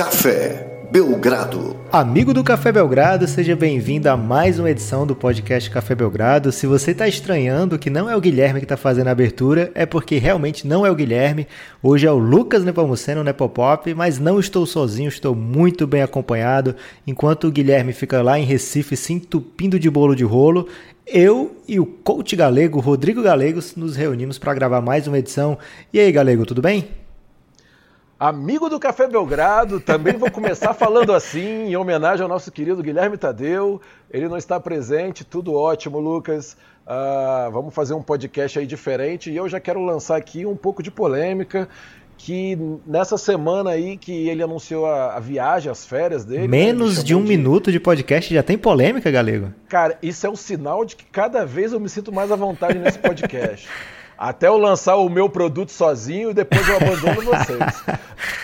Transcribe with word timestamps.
Café 0.00 0.86
Belgrado. 0.90 1.76
Amigo 1.92 2.32
do 2.32 2.42
Café 2.42 2.72
Belgrado, 2.72 3.28
seja 3.28 3.54
bem-vindo 3.54 4.08
a 4.08 4.16
mais 4.16 4.58
uma 4.58 4.70
edição 4.70 5.06
do 5.06 5.14
podcast 5.14 5.68
Café 5.68 5.94
Belgrado. 5.94 6.50
Se 6.50 6.66
você 6.66 6.92
está 6.92 7.06
estranhando 7.06 7.78
que 7.78 7.90
não 7.90 8.08
é 8.08 8.16
o 8.16 8.20
Guilherme 8.20 8.60
que 8.60 8.64
está 8.64 8.78
fazendo 8.78 9.08
a 9.08 9.10
abertura, 9.10 9.70
é 9.74 9.84
porque 9.84 10.16
realmente 10.16 10.66
não 10.66 10.86
é 10.86 10.90
o 10.90 10.94
Guilherme. 10.94 11.46
Hoje 11.82 12.06
é 12.06 12.10
o 12.10 12.16
Lucas 12.16 12.64
Nepomuceno 12.64 13.22
Nepopop, 13.22 13.92
mas 13.92 14.18
não 14.18 14.40
estou 14.40 14.64
sozinho, 14.64 15.08
estou 15.08 15.34
muito 15.34 15.86
bem 15.86 16.00
acompanhado. 16.00 16.74
Enquanto 17.06 17.46
o 17.46 17.52
Guilherme 17.52 17.92
fica 17.92 18.22
lá 18.22 18.38
em 18.38 18.46
Recife 18.46 18.96
se 18.96 19.12
entupindo 19.12 19.78
de 19.78 19.90
bolo 19.90 20.16
de 20.16 20.24
rolo, 20.24 20.66
eu 21.06 21.58
e 21.68 21.78
o 21.78 21.84
coach 21.84 22.34
galego 22.34 22.80
Rodrigo 22.80 23.22
Galegos 23.22 23.76
nos 23.76 23.96
reunimos 23.96 24.38
para 24.38 24.54
gravar 24.54 24.80
mais 24.80 25.06
uma 25.06 25.18
edição. 25.18 25.58
E 25.92 26.00
aí, 26.00 26.10
Galego, 26.10 26.46
tudo 26.46 26.62
bem? 26.62 26.88
Amigo 28.20 28.68
do 28.68 28.78
Café 28.78 29.08
Belgrado, 29.08 29.80
também 29.80 30.12
vou 30.12 30.30
começar 30.30 30.74
falando 30.74 31.14
assim, 31.14 31.70
em 31.70 31.74
homenagem 31.74 32.22
ao 32.22 32.28
nosso 32.28 32.52
querido 32.52 32.82
Guilherme 32.82 33.16
Tadeu. 33.16 33.80
Ele 34.10 34.28
não 34.28 34.36
está 34.36 34.60
presente, 34.60 35.24
tudo 35.24 35.54
ótimo, 35.54 35.98
Lucas. 35.98 36.54
Uh, 36.84 37.50
vamos 37.50 37.74
fazer 37.74 37.94
um 37.94 38.02
podcast 38.02 38.58
aí 38.58 38.66
diferente 38.66 39.30
e 39.30 39.36
eu 39.36 39.48
já 39.48 39.58
quero 39.58 39.82
lançar 39.82 40.16
aqui 40.16 40.44
um 40.44 40.54
pouco 40.54 40.82
de 40.82 40.90
polêmica. 40.90 41.66
Que 42.18 42.58
nessa 42.86 43.16
semana 43.16 43.70
aí 43.70 43.96
que 43.96 44.28
ele 44.28 44.42
anunciou 44.42 44.84
a, 44.84 45.16
a 45.16 45.18
viagem, 45.18 45.72
as 45.72 45.86
férias 45.86 46.22
dele. 46.22 46.42
Né, 46.42 46.48
Menos 46.48 47.02
de 47.02 47.14
um 47.14 47.22
de... 47.22 47.28
minuto 47.28 47.72
de 47.72 47.80
podcast 47.80 48.34
já 48.34 48.42
tem 48.42 48.58
polêmica, 48.58 49.10
Galego? 49.10 49.50
Cara, 49.66 49.98
isso 50.02 50.26
é 50.26 50.28
um 50.28 50.36
sinal 50.36 50.84
de 50.84 50.94
que 50.94 51.06
cada 51.06 51.46
vez 51.46 51.72
eu 51.72 51.80
me 51.80 51.88
sinto 51.88 52.12
mais 52.12 52.30
à 52.30 52.36
vontade 52.36 52.78
nesse 52.78 52.98
podcast. 52.98 53.66
até 54.20 54.48
eu 54.48 54.58
lançar 54.58 54.96
o 54.96 55.08
meu 55.08 55.30
produto 55.30 55.72
sozinho 55.72 56.28
e 56.28 56.34
depois 56.34 56.68
eu 56.68 56.76
abandono 56.76 57.22
vocês. 57.22 57.84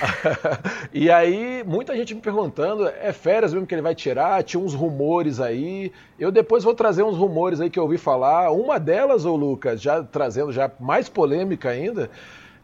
e 0.90 1.10
aí, 1.10 1.62
muita 1.66 1.94
gente 1.94 2.14
me 2.14 2.20
perguntando, 2.22 2.88
é 2.88 3.12
férias 3.12 3.52
mesmo 3.52 3.66
que 3.66 3.74
ele 3.74 3.82
vai 3.82 3.94
tirar? 3.94 4.42
Tinha 4.42 4.58
uns 4.58 4.72
rumores 4.72 5.38
aí. 5.38 5.92
Eu 6.18 6.32
depois 6.32 6.64
vou 6.64 6.74
trazer 6.74 7.02
uns 7.02 7.18
rumores 7.18 7.60
aí 7.60 7.68
que 7.68 7.78
eu 7.78 7.82
ouvi 7.82 7.98
falar. 7.98 8.50
Uma 8.52 8.80
delas, 8.80 9.26
ô 9.26 9.36
Lucas, 9.36 9.82
já 9.82 10.02
trazendo 10.02 10.50
já 10.50 10.70
mais 10.80 11.10
polêmica 11.10 11.68
ainda, 11.68 12.08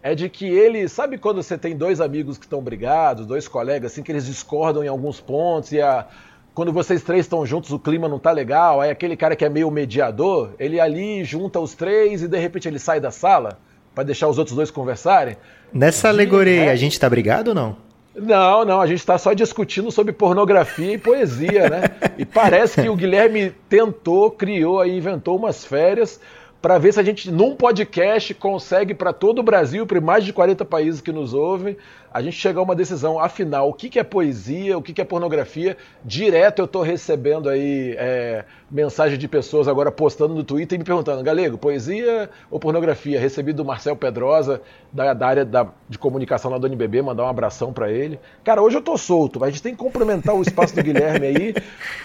é 0.03 0.15
de 0.15 0.31
que 0.31 0.47
ele, 0.47 0.89
sabe 0.89 1.19
quando 1.19 1.43
você 1.43 1.59
tem 1.59 1.77
dois 1.77 2.01
amigos 2.01 2.39
que 2.39 2.47
estão 2.47 2.63
brigados, 2.63 3.27
dois 3.27 3.47
colegas, 3.47 3.93
assim, 3.93 4.03
que 4.03 4.11
eles 4.11 4.25
discordam 4.25 4.83
em 4.83 4.89
alguns 4.89 5.21
pontos 5.21 5.71
e 5.71 5.83
a 5.83 6.07
quando 6.55 6.73
vocês 6.73 7.03
três 7.03 7.25
estão 7.25 7.47
juntos, 7.47 7.71
o 7.73 7.79
clima 7.79 8.09
não 8.09 8.19
tá 8.19 8.31
legal, 8.31 8.81
aí 8.81 8.91
aquele 8.91 9.17
cara 9.17 9.35
que 9.35 9.45
é 9.45 9.49
meio 9.49 9.71
mediador, 9.71 10.51
ele 10.59 10.79
ali 10.79 11.25
junta 11.25 11.59
os 11.59 11.75
três 11.75 12.23
e 12.23 12.29
de 12.29 12.39
repente 12.39 12.69
ele 12.69 12.79
sai 12.79 13.01
da 13.01 13.11
sala 13.11 13.59
para 13.95 14.05
deixar 14.05 14.29
os 14.29 14.39
outros 14.39 14.57
dois 14.57 14.71
conversarem. 14.71 15.37
Nessa 15.73 16.09
alegoria, 16.09 16.71
a 16.71 16.77
gente 16.77 16.99
tá 16.99 17.09
brigado 17.09 17.51
ou 17.51 17.55
não? 17.55 17.77
Não, 18.15 18.65
não, 18.65 18.81
a 18.81 18.87
gente 18.87 18.99
está 18.99 19.17
só 19.17 19.33
discutindo 19.33 19.91
sobre 19.91 20.13
pornografia 20.13 20.93
e 20.93 20.99
poesia, 20.99 21.71
né? 21.71 21.83
E 22.19 22.27
parece 22.27 22.83
que 22.83 22.89
o 22.89 22.95
Guilherme 22.95 23.55
tentou, 23.71 24.31
criou 24.31 24.81
aí, 24.81 24.97
inventou 24.97 25.37
umas 25.37 25.65
férias 25.65 26.21
para 26.61 26.79
ver 26.79 26.93
se 26.93 27.01
a 27.01 27.03
gente, 27.03 27.31
num 27.31 27.57
podcast, 27.57 28.35
consegue 28.35 28.95
para 28.95 29.13
todo 29.13 29.41
o 29.41 29.43
Brasil, 29.43 29.85
para 29.85 30.01
mais 30.01 30.25
de 30.25 30.33
40 30.33 30.65
países 30.65 31.01
que 31.01 31.11
nos 31.11 31.35
ouvem, 31.35 31.77
a 32.13 32.21
gente 32.21 32.37
chegar 32.37 32.61
a 32.61 32.65
uma 32.65 32.75
decisão. 32.75 33.19
Afinal, 33.19 33.69
o 33.69 33.73
que, 33.73 33.89
que 33.89 33.99
é 33.99 34.05
poesia, 34.05 34.77
o 34.77 34.83
que, 34.83 34.93
que 34.93 35.01
é 35.01 35.05
pornografia? 35.05 35.77
Direto 36.05 36.59
eu 36.59 36.67
estou 36.67 36.83
recebendo 36.83 37.49
aí 37.49 37.95
é, 37.99 38.45
mensagem 38.71 39.19
de 39.19 39.27
pessoas 39.27 39.67
agora 39.67 39.91
postando 39.91 40.35
no 40.35 40.45
Twitter 40.45 40.77
e 40.77 40.79
me 40.79 40.85
perguntando, 40.85 41.23
Galego, 41.23 41.57
poesia 41.57 42.29
ou 42.51 42.61
pornografia? 42.61 43.19
Recebi 43.19 43.53
do 43.53 43.65
Marcel 43.65 43.97
Pedrosa, 43.97 44.61
da, 44.93 45.15
da 45.15 45.27
área 45.27 45.45
da, 45.45 45.67
de 45.89 45.99
comunicação 45.99 46.51
lá 46.51 46.59
do 46.59 46.67
NBB, 46.67 47.03
mandar 47.03 47.25
um 47.25 47.29
abração 47.29 47.73
para 47.73 47.91
ele. 47.91 48.21
Cara, 48.45 48.61
hoje 48.61 48.77
eu 48.77 48.83
tô 48.83 48.97
solto, 48.99 49.41
mas 49.41 49.49
a 49.49 49.51
gente 49.53 49.63
tem 49.63 49.73
que 49.73 49.79
complementar 49.79 50.35
o 50.35 50.43
espaço 50.43 50.75
do 50.75 50.83
Guilherme 50.83 51.27
aí. 51.27 51.55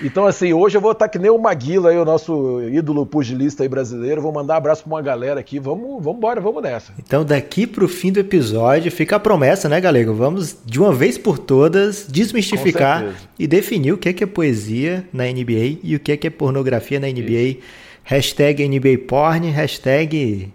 Então, 0.01 0.25
assim, 0.25 0.53
hoje 0.53 0.77
eu 0.77 0.81
vou 0.81 0.91
estar 0.91 1.09
que 1.09 1.19
nem 1.19 1.31
o 1.31 1.37
Maguila 1.37 1.89
aí, 1.89 1.97
o 1.97 2.05
nosso 2.05 2.61
ídolo 2.69 3.05
pugilista 3.05 3.63
aí 3.63 3.69
brasileiro. 3.69 4.21
Vou 4.21 4.31
mandar 4.31 4.53
um 4.53 4.57
abraço 4.57 4.83
para 4.83 4.93
uma 4.93 5.01
galera 5.01 5.39
aqui. 5.39 5.59
Vamos, 5.59 6.03
vamos 6.03 6.17
embora, 6.17 6.39
vamos 6.39 6.61
nessa. 6.61 6.93
Então, 6.99 7.25
daqui 7.25 7.65
pro 7.65 7.87
fim 7.87 8.11
do 8.11 8.19
episódio, 8.19 8.91
fica 8.91 9.15
a 9.15 9.19
promessa, 9.19 9.67
né, 9.67 9.81
galera? 9.81 9.96
Galego, 9.97 10.13
vamos 10.13 10.57
de 10.63 10.79
uma 10.79 10.93
vez 10.93 11.17
por 11.17 11.39
todas 11.39 12.05
desmistificar 12.07 13.15
e 13.39 13.47
definir 13.47 13.93
o 13.93 13.97
que 13.97 14.09
é, 14.09 14.13
que 14.13 14.23
é 14.23 14.27
poesia 14.27 15.07
na 15.11 15.23
NBA 15.23 15.79
e 15.81 15.95
o 15.95 15.99
que 15.99 16.11
é, 16.11 16.17
que 16.17 16.27
é 16.27 16.29
pornografia 16.29 16.99
na 16.99 17.07
NBA. 17.07 17.31
Isso. 17.31 17.59
Hashtag 18.03 18.67
NBA 18.67 18.99
Porn, 19.07 19.49
hashtag. 19.49 20.53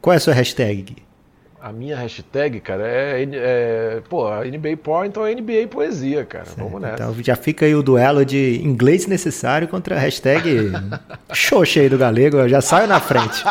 Qual 0.00 0.12
é 0.12 0.16
a 0.16 0.20
sua 0.20 0.34
hashtag? 0.34 0.96
A 1.62 1.72
minha 1.72 1.94
hashtag, 1.94 2.58
cara, 2.60 2.86
é, 2.86 3.28
é 3.32 4.02
pô, 4.08 4.30
NBA 4.30 4.78
Porn, 4.82 5.08
então 5.08 5.26
é 5.26 5.34
NBA 5.34 5.68
Poesia, 5.70 6.24
cara. 6.24 6.46
Certo. 6.46 6.58
Vamos 6.58 6.80
nessa. 6.80 6.94
Então 6.94 7.14
já 7.22 7.36
fica 7.36 7.66
aí 7.66 7.74
o 7.74 7.82
duelo 7.82 8.24
de 8.24 8.62
inglês 8.64 9.06
necessário 9.06 9.68
contra 9.68 9.94
a 9.94 9.98
hashtag 9.98 10.72
xoxa 11.34 11.80
aí 11.80 11.88
do 11.90 11.98
galego, 11.98 12.38
eu 12.38 12.48
já 12.48 12.62
saio 12.62 12.88
na 12.88 12.98
frente. 12.98 13.44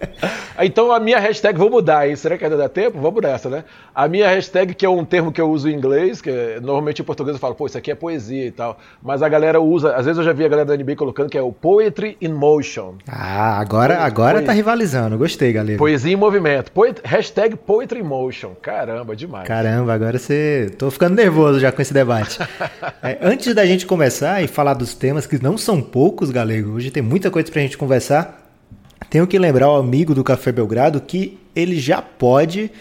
então 0.60 0.92
a 0.92 1.00
minha 1.00 1.18
hashtag, 1.18 1.58
vou 1.58 1.70
mudar, 1.70 2.06
hein? 2.06 2.14
Será 2.14 2.36
que 2.36 2.44
ainda 2.44 2.58
dá 2.58 2.68
tempo? 2.68 3.00
Vamos 3.00 3.22
nessa, 3.22 3.48
né? 3.48 3.64
A 3.94 4.06
minha 4.06 4.28
hashtag, 4.28 4.74
que 4.74 4.84
é 4.84 4.90
um 4.90 5.02
termo 5.02 5.32
que 5.32 5.40
eu 5.40 5.50
uso 5.50 5.66
em 5.70 5.74
inglês, 5.74 6.20
que 6.20 6.28
é, 6.28 6.60
normalmente 6.60 7.00
em 7.00 7.04
português 7.06 7.36
eu 7.36 7.40
falo, 7.40 7.54
pô, 7.54 7.66
isso 7.66 7.78
aqui 7.78 7.90
é 7.90 7.94
poesia 7.94 8.46
e 8.46 8.50
tal. 8.50 8.78
Mas 9.02 9.22
a 9.22 9.28
galera 9.30 9.62
usa, 9.62 9.96
às 9.96 10.04
vezes 10.04 10.18
eu 10.18 10.24
já 10.24 10.34
vi 10.34 10.44
a 10.44 10.48
galera 10.48 10.66
da 10.66 10.76
NBA 10.76 10.96
colocando 10.96 11.30
que 11.30 11.38
é 11.38 11.42
o 11.42 11.52
Poetry 11.52 12.18
in 12.20 12.34
Motion. 12.34 12.96
Ah, 13.08 13.58
agora, 13.58 14.00
agora 14.00 14.42
tá 14.42 14.52
rivalizando, 14.52 15.16
gostei, 15.16 15.54
galera. 15.54 15.78
Poesia 15.78 16.12
em 16.12 16.16
movimento. 16.16 16.70
Poet, 16.70 17.00
hashtag 17.02 17.45
Hashtag 17.46 17.56
Poetry 17.56 18.02
Motion. 18.02 18.54
Caramba, 18.60 19.14
demais. 19.14 19.46
Caramba, 19.46 19.94
agora 19.94 20.18
você. 20.18 20.74
Tô 20.76 20.90
ficando 20.90 21.14
nervoso 21.14 21.60
já 21.60 21.70
com 21.70 21.80
esse 21.80 21.94
debate. 21.94 22.40
é, 23.02 23.18
antes 23.22 23.54
da 23.54 23.64
gente 23.64 23.86
começar 23.86 24.42
e 24.42 24.48
falar 24.48 24.74
dos 24.74 24.94
temas, 24.94 25.26
que 25.26 25.42
não 25.42 25.56
são 25.56 25.80
poucos, 25.80 26.30
galego, 26.30 26.72
hoje 26.72 26.90
tem 26.90 27.02
muita 27.02 27.30
coisa 27.30 27.50
pra 27.50 27.62
gente 27.62 27.78
conversar. 27.78 28.42
Tenho 29.08 29.26
que 29.26 29.38
lembrar 29.38 29.70
o 29.70 29.76
amigo 29.76 30.14
do 30.14 30.24
Café 30.24 30.50
Belgrado 30.50 31.00
que 31.00 31.38
ele 31.54 31.78
já 31.78 32.02
pode 32.02 32.72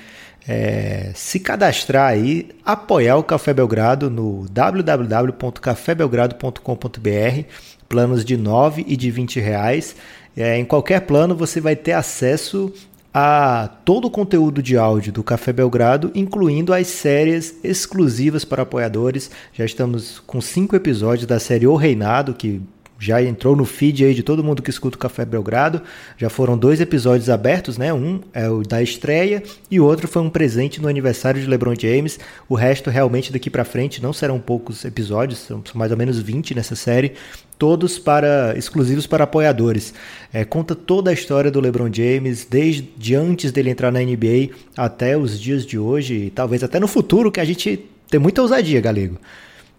é, 0.48 1.12
se 1.14 1.40
cadastrar 1.40 2.10
aí, 2.10 2.50
apoiar 2.66 3.18
o 3.18 3.24
Café 3.24 3.54
Belgrado 3.54 4.10
no 4.10 4.48
www.cafébelgrado.com.br, 4.50 7.44
planos 7.88 8.26
de 8.26 8.36
9 8.36 8.84
e 8.88 8.98
de 8.98 9.12
20 9.12 9.40
reais. 9.40 9.96
É, 10.36 10.58
em 10.58 10.66
qualquer 10.66 11.02
plano 11.02 11.36
você 11.36 11.62
vai 11.62 11.76
ter 11.76 11.92
acesso 11.94 12.74
a 13.18 13.70
todo 13.86 14.10
o 14.10 14.12
conteúdo 14.12 14.62
de 14.62 14.78
áudio 14.78 15.14
do 15.14 15.24
Café 15.24 15.54
Belgrado, 15.54 16.12
incluindo 16.14 16.74
as 16.74 16.88
séries 16.88 17.56
exclusivas 17.64 18.44
para 18.44 18.64
apoiadores. 18.64 19.32
Já 19.54 19.64
estamos 19.64 20.20
com 20.28 20.42
cinco 20.42 20.76
episódios 20.76 21.26
da 21.26 21.40
série 21.40 21.66
O 21.66 21.78
Reinado, 21.78 22.34
que 22.34 22.62
já 22.98 23.22
entrou 23.22 23.56
no 23.56 23.66
feed 23.66 24.06
aí 24.06 24.14
de 24.14 24.24
todo 24.24 24.44
mundo 24.44 24.62
que 24.62 24.70
escuta 24.70 24.96
o 24.96 25.00
Café 25.00 25.26
Belgrado. 25.26 25.82
Já 26.18 26.30
foram 26.30 26.58
dois 26.58 26.80
episódios 26.80 27.30
abertos, 27.30 27.78
né? 27.78 27.94
Um 27.94 28.22
é 28.34 28.50
o 28.50 28.64
da 28.64 28.82
estreia 28.82 29.44
e 29.70 29.80
o 29.80 29.86
outro 29.86 30.08
foi 30.08 30.22
um 30.22 30.30
presente 30.30 30.82
no 30.82 30.88
aniversário 30.88 31.42
de 31.42 31.48
LeBron 31.48 31.76
James. 31.78 32.20
O 32.48 32.56
resto 32.56 32.90
realmente 32.90 33.32
daqui 33.32 33.50
para 33.50 33.66
frente 33.66 34.02
não 34.02 34.14
serão 34.14 34.40
poucos 34.40 34.86
episódios, 34.86 35.40
são 35.40 35.62
mais 35.74 35.92
ou 35.92 35.98
menos 35.98 36.20
20 36.20 36.56
nessa 36.56 36.76
série, 36.76 37.14
todos 37.58 38.00
para 38.00 38.58
exclusivos 38.58 39.06
para 39.06 39.26
apoiadores. 39.26 39.94
É, 40.34 40.46
conta 40.46 40.74
toda 40.76 41.10
a 41.10 41.14
história 41.14 41.52
do 41.52 41.60
LeBron 41.60 41.92
James 41.92 42.46
desde 42.46 43.16
antes 43.16 43.52
dele 43.52 43.70
entrar 43.70 43.92
na 43.92 44.00
NBA 44.00 44.56
até 44.76 45.18
os 45.18 45.40
dias 45.40 45.66
de 45.66 45.78
hoje 45.78 46.16
e 46.16 46.30
talvez 46.30 46.64
até 46.64 46.80
no 46.80 46.88
futuro 46.88 47.32
que 47.32 47.40
a 47.40 47.46
gente 47.46 47.86
tem 48.10 48.20
muita 48.20 48.42
ousadia, 48.42 48.80
galego. 48.80 49.18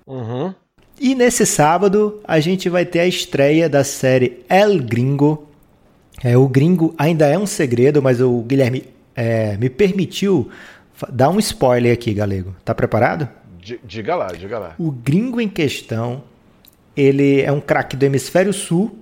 Uhum. 0.07 0.55
E 0.99 1.15
nesse 1.15 1.45
sábado 1.45 2.21
a 2.25 2.41
gente 2.41 2.69
vai 2.69 2.85
ter 2.85 3.01
a 3.01 3.07
estreia 3.07 3.69
da 3.69 3.85
série 3.85 4.45
El 4.49 4.79
Gringo. 4.79 5.47
É, 6.25 6.37
o 6.37 6.49
Gringo 6.49 6.95
ainda 6.97 7.27
é 7.27 7.39
um 7.39 7.47
segredo, 7.47 8.03
mas 8.03 8.21
o 8.21 8.41
Guilherme 8.43 8.85
é, 9.15 9.57
me 9.59 9.69
permitiu 9.69 10.49
dar 11.11 11.29
um 11.29 11.39
spoiler 11.39 11.93
aqui, 11.93 12.15
galego. 12.15 12.57
Tá 12.65 12.75
preparado? 12.75 13.29
Diga 13.85 14.15
lá, 14.15 14.29
diga 14.29 14.59
lá. 14.59 14.75
O 14.79 14.91
Gringo 14.91 15.41
em 15.41 15.49
questão, 15.49 16.23
ele 16.97 17.43
é 17.43 17.53
um 17.53 17.61
craque 17.61 17.97
do 17.97 18.05
Hemisfério 18.05 18.53
Sul, 18.53 18.97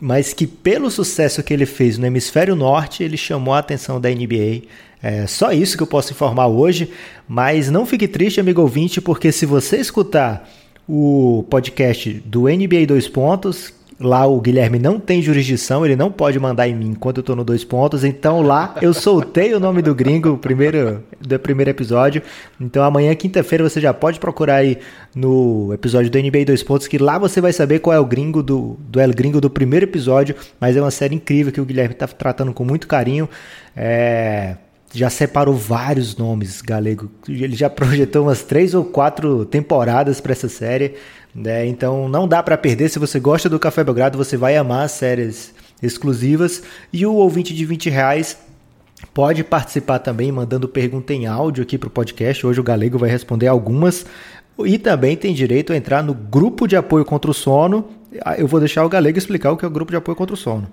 mas 0.00 0.32
que 0.32 0.46
pelo 0.46 0.90
sucesso 0.90 1.42
que 1.42 1.52
ele 1.52 1.66
fez 1.66 1.98
no 1.98 2.06
Hemisfério 2.06 2.54
Norte, 2.54 3.02
ele 3.02 3.16
chamou 3.16 3.52
a 3.52 3.58
atenção 3.58 4.00
da 4.00 4.08
NBA. 4.08 4.62
É 5.02 5.26
só 5.26 5.52
isso 5.52 5.76
que 5.76 5.82
eu 5.82 5.86
posso 5.86 6.12
informar 6.12 6.46
hoje, 6.46 6.90
mas 7.28 7.70
não 7.70 7.84
fique 7.84 8.08
triste, 8.08 8.40
amigo 8.40 8.62
ouvinte, 8.62 9.00
porque 9.00 9.30
se 9.30 9.44
você 9.44 9.76
escutar 9.76 10.48
o 10.88 11.44
podcast 11.48 12.12
do 12.24 12.42
NBA 12.42 12.86
Dois 12.86 13.08
Pontos. 13.08 13.72
Lá 14.00 14.26
o 14.26 14.40
Guilherme 14.40 14.78
não 14.78 14.98
tem 14.98 15.22
jurisdição, 15.22 15.84
ele 15.86 15.94
não 15.94 16.10
pode 16.10 16.38
mandar 16.40 16.68
em 16.68 16.74
mim 16.74 16.88
enquanto 16.88 17.18
eu 17.18 17.22
tô 17.22 17.36
no 17.36 17.44
dois 17.44 17.62
pontos. 17.62 18.02
Então 18.02 18.42
lá 18.42 18.74
eu 18.82 18.92
soltei 18.92 19.54
o 19.54 19.60
nome 19.60 19.82
do 19.82 19.94
gringo 19.94 20.36
primeiro, 20.36 21.02
do 21.20 21.38
primeiro 21.38 21.70
episódio. 21.70 22.20
Então 22.60 22.82
amanhã, 22.82 23.14
quinta-feira, 23.14 23.62
você 23.62 23.80
já 23.80 23.94
pode 23.94 24.18
procurar 24.18 24.56
aí 24.56 24.78
no 25.14 25.72
episódio 25.72 26.10
do 26.10 26.18
NBA 26.18 26.44
Dois 26.44 26.62
Pontos, 26.62 26.88
que 26.88 26.98
lá 26.98 27.18
você 27.18 27.40
vai 27.40 27.52
saber 27.52 27.78
qual 27.78 27.94
é 27.94 28.00
o 28.00 28.04
gringo 28.04 28.42
do, 28.42 28.76
do 28.80 28.98
El 28.98 29.10
Gringo 29.10 29.40
do 29.40 29.48
primeiro 29.48 29.86
episódio. 29.86 30.34
Mas 30.60 30.76
é 30.76 30.80
uma 30.80 30.90
série 30.90 31.14
incrível 31.14 31.52
que 31.52 31.60
o 31.60 31.64
Guilherme 31.64 31.94
tá 31.94 32.08
tratando 32.08 32.52
com 32.52 32.64
muito 32.64 32.88
carinho. 32.88 33.28
É, 33.76 34.56
já 34.94 35.10
separou 35.10 35.54
vários 35.54 36.16
nomes, 36.16 36.62
Galego. 36.62 37.10
Ele 37.28 37.56
já 37.56 37.68
projetou 37.68 38.22
umas 38.22 38.42
três 38.42 38.74
ou 38.74 38.84
quatro 38.84 39.44
temporadas 39.44 40.20
para 40.20 40.32
essa 40.32 40.48
série. 40.48 40.94
Né? 41.34 41.66
Então 41.66 42.08
não 42.08 42.28
dá 42.28 42.42
para 42.42 42.56
perder. 42.56 42.88
Se 42.88 42.98
você 42.98 43.18
gosta 43.18 43.48
do 43.48 43.58
Café 43.58 43.82
Belgrado, 43.82 44.16
você 44.16 44.36
vai 44.36 44.56
amar 44.56 44.84
as 44.84 44.92
séries 44.92 45.52
exclusivas. 45.82 46.62
E 46.92 47.04
o 47.04 47.14
ouvinte 47.14 47.52
de 47.52 47.64
20 47.64 47.90
reais 47.90 48.38
pode 49.12 49.42
participar 49.42 49.98
também 49.98 50.30
mandando 50.30 50.68
pergunta 50.68 51.12
em 51.12 51.26
áudio 51.26 51.64
aqui 51.64 51.76
para 51.76 51.88
o 51.88 51.90
podcast. 51.90 52.46
Hoje 52.46 52.60
o 52.60 52.64
Galego 52.64 52.96
vai 52.96 53.10
responder 53.10 53.48
algumas. 53.48 54.06
E 54.64 54.78
também 54.78 55.16
tem 55.16 55.34
direito 55.34 55.72
a 55.72 55.76
entrar 55.76 56.04
no 56.04 56.14
grupo 56.14 56.68
de 56.68 56.76
apoio 56.76 57.04
contra 57.04 57.28
o 57.28 57.34
sono. 57.34 57.88
Ah, 58.24 58.36
eu 58.36 58.46
vou 58.46 58.60
deixar 58.60 58.84
o 58.84 58.88
Galego 58.88 59.18
explicar 59.18 59.50
o 59.50 59.56
que 59.56 59.64
é 59.64 59.68
o 59.68 59.70
grupo 59.70 59.90
de 59.90 59.96
apoio 59.96 60.14
contra 60.14 60.34
o 60.34 60.36
sono. 60.38 60.68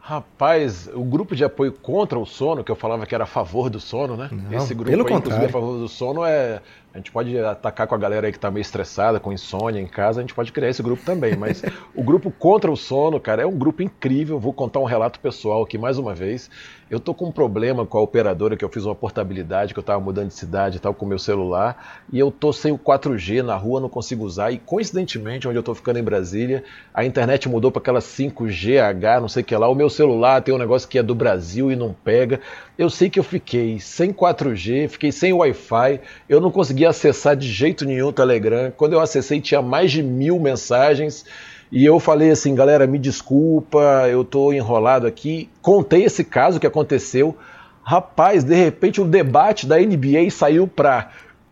Rapaz, 0.00 0.88
o 0.94 1.04
grupo 1.04 1.36
de 1.36 1.44
apoio 1.44 1.72
contra 1.72 2.18
o 2.18 2.24
sono, 2.24 2.64
que 2.64 2.72
eu 2.72 2.76
falava 2.76 3.04
que 3.04 3.14
era 3.14 3.24
a 3.24 3.26
favor 3.26 3.68
do 3.68 3.78
sono, 3.78 4.16
né? 4.16 4.30
Não, 4.32 4.56
Esse 4.58 4.74
grupo 4.74 4.90
pelo 4.90 5.06
aí, 5.06 5.12
contrário. 5.12 5.46
a 5.46 5.48
favor 5.50 5.78
do 5.78 5.88
sono 5.88 6.24
é. 6.24 6.60
A 6.92 6.98
gente 6.98 7.12
pode 7.12 7.38
atacar 7.38 7.86
com 7.86 7.94
a 7.94 7.98
galera 7.98 8.26
aí 8.26 8.32
que 8.32 8.38
tá 8.38 8.50
meio 8.50 8.62
estressada, 8.62 9.20
com 9.20 9.32
insônia 9.32 9.80
em 9.80 9.86
casa, 9.86 10.20
a 10.20 10.22
gente 10.22 10.34
pode 10.34 10.50
criar 10.50 10.70
esse 10.70 10.82
grupo 10.82 11.04
também. 11.04 11.36
Mas 11.36 11.62
o 11.94 12.02
grupo 12.02 12.32
contra 12.32 12.70
o 12.70 12.76
sono, 12.76 13.20
cara, 13.20 13.42
é 13.42 13.46
um 13.46 13.56
grupo 13.56 13.82
incrível. 13.82 14.40
Vou 14.40 14.52
contar 14.52 14.80
um 14.80 14.84
relato 14.84 15.20
pessoal 15.20 15.62
aqui 15.62 15.78
mais 15.78 15.98
uma 15.98 16.14
vez. 16.14 16.50
Eu 16.90 16.98
tô 16.98 17.14
com 17.14 17.26
um 17.26 17.32
problema 17.32 17.86
com 17.86 17.98
a 17.98 18.00
operadora 18.00 18.56
que 18.56 18.64
eu 18.64 18.68
fiz 18.68 18.84
uma 18.84 18.96
portabilidade, 18.96 19.72
que 19.72 19.78
eu 19.78 19.82
tava 19.82 20.00
mudando 20.00 20.26
de 20.26 20.34
cidade 20.34 20.78
e 20.78 20.80
tal 20.80 20.92
com 20.92 21.06
o 21.06 21.08
meu 21.08 21.20
celular, 21.20 22.02
e 22.12 22.18
eu 22.18 22.32
tô 22.32 22.52
sem 22.52 22.72
o 22.72 22.78
4G 22.78 23.42
na 23.42 23.54
rua, 23.54 23.80
não 23.80 23.88
consigo 23.88 24.24
usar, 24.24 24.50
e 24.50 24.58
coincidentemente, 24.58 25.46
onde 25.46 25.56
eu 25.56 25.62
tô 25.62 25.72
ficando 25.72 26.00
em 26.00 26.02
Brasília, 26.02 26.64
a 26.92 27.04
internet 27.04 27.48
mudou 27.48 27.70
para 27.70 27.80
aquela 27.80 28.00
5GH, 28.00 29.20
não 29.20 29.28
sei 29.28 29.42
o 29.42 29.46
que 29.46 29.54
lá, 29.54 29.68
o 29.68 29.74
meu 29.74 29.88
celular 29.88 30.42
tem 30.42 30.52
um 30.52 30.58
negócio 30.58 30.88
que 30.88 30.98
é 30.98 31.02
do 31.02 31.14
Brasil 31.14 31.70
e 31.70 31.76
não 31.76 31.92
pega. 31.92 32.40
Eu 32.76 32.90
sei 32.90 33.08
que 33.08 33.20
eu 33.20 33.24
fiquei 33.24 33.78
sem 33.78 34.12
4G, 34.12 34.88
fiquei 34.88 35.12
sem 35.12 35.32
Wi-Fi, 35.32 36.00
eu 36.28 36.40
não 36.40 36.50
acessar 36.86 37.36
de 37.36 37.48
jeito 37.50 37.84
nenhum 37.84 38.08
o 38.08 38.12
Telegram. 38.12 38.72
Quando 38.76 38.92
eu 38.94 39.00
acessei, 39.00 39.40
tinha 39.40 39.60
mais 39.62 39.90
de 39.90 40.02
mil 40.02 40.38
mensagens. 40.40 41.24
E 41.72 41.84
eu 41.84 42.00
falei 42.00 42.30
assim, 42.30 42.54
galera, 42.54 42.86
me 42.86 42.98
desculpa, 42.98 44.06
eu 44.10 44.24
tô 44.24 44.52
enrolado 44.52 45.06
aqui. 45.06 45.48
Contei 45.62 46.04
esse 46.04 46.24
caso 46.24 46.58
que 46.58 46.66
aconteceu. 46.66 47.36
Rapaz, 47.82 48.44
de 48.44 48.54
repente 48.54 49.00
o 49.00 49.04
debate 49.04 49.66
da 49.66 49.78
NBA 49.78 50.30
saiu 50.30 50.66
pra 50.66 51.10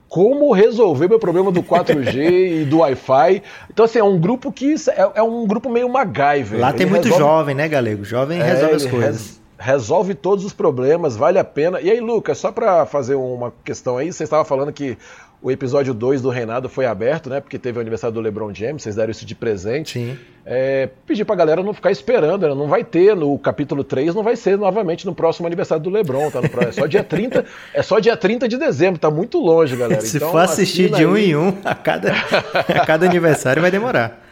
como 0.08 0.52
resolver 0.52 1.06
meu 1.08 1.19
problema 1.19 1.52
do 1.52 1.62
4G 1.62 2.62
e 2.62 2.64
do 2.64 2.78
Wi-Fi. 2.78 3.42
Então, 3.70 3.84
assim, 3.84 3.98
é 3.98 4.04
um 4.04 4.19
grupo 4.19 4.50
que 4.50 4.75
é, 4.90 5.10
é 5.16 5.22
um 5.22 5.46
grupo 5.46 5.69
meio 5.69 5.88
MacGyver. 5.88 6.58
Lá 6.58 6.72
tem 6.72 6.82
Ele 6.82 6.90
muito 6.90 7.04
resolve- 7.04 7.22
jovem, 7.25 7.54
né, 7.54 7.69
Galego? 7.69 8.04
Jovem 8.04 8.40
é, 8.40 8.42
resolve 8.42 8.75
as 8.75 8.86
coisas. 8.86 9.10
res- 9.16 9.38
resolve 9.58 10.14
todos 10.14 10.44
os 10.44 10.52
problemas, 10.52 11.16
vale 11.16 11.38
a 11.38 11.44
pena. 11.44 11.81
E 11.81 11.90
aí, 11.90 12.00
Lucas, 12.00 12.38
só 12.38 12.52
pra 12.52 12.87
fazer 12.87 13.16
uma 13.16 13.52
questão 13.64 13.96
aí, 13.96 14.12
você 14.12 14.25
estava 14.25 14.44
falando 14.44 14.72
que 14.72 14.96
o 15.40 15.50
episódio 15.50 15.94
2 15.94 16.20
do 16.22 16.31
Reinado 16.31 16.69
foi 16.69 16.84
aberto, 16.84 17.31
né? 17.31 17.40
Porque 17.40 17.58
teve 17.58 17.78
o 17.78 17.81
aniversário 17.81 18.12
do 18.14 18.20
LeBron 18.20 18.52
James, 18.52 18.82
vocês 18.82 18.96
deram 18.96 19.10
isso 19.10 19.25
de 19.25 19.34
presente. 19.34 19.93
Sim. 19.99 20.19
É, 20.44 20.88
pedir 21.06 21.25
pra 21.25 21.37
galera 21.37 21.62
não 21.62 21.72
ficar 21.72 21.93
esperando, 21.93 22.49
né? 22.49 22.55
não 22.55 22.66
vai 22.66 22.82
ter 22.82 23.14
no 23.14 23.38
capítulo 23.38 23.84
3, 23.84 24.14
não 24.14 24.22
vai 24.22 24.34
ser 24.34 24.56
novamente 24.58 25.06
no 25.06 25.14
próximo 25.14 25.46
aniversário 25.46 25.82
do 25.82 25.90
LeBron, 25.90 26.31
tá? 26.31 26.40
No 26.40 26.49
É 26.61 26.72
só 26.72 26.87
dia 26.87 27.04
30, 27.04 27.44
é 27.75 27.82
só 27.82 27.99
dia 27.99 28.16
30 28.16 28.49
de 28.49 28.56
dezembro, 28.56 28.99
tá 28.99 29.11
muito 29.11 29.38
longe, 29.38 29.76
galera. 29.76 30.00
Se 30.00 30.16
Então, 30.16 30.32
for 30.32 30.38
assistir 30.38 30.90
de 30.90 31.06
um 31.06 31.14
aí. 31.14 31.31
em 31.31 31.37
um, 31.37 31.56
a 31.64 31.75
cada, 31.75 32.12
a 32.12 32.87
cada 32.87 33.06
aniversário 33.06 33.62
vai 33.62 33.70
demorar. 33.70 34.25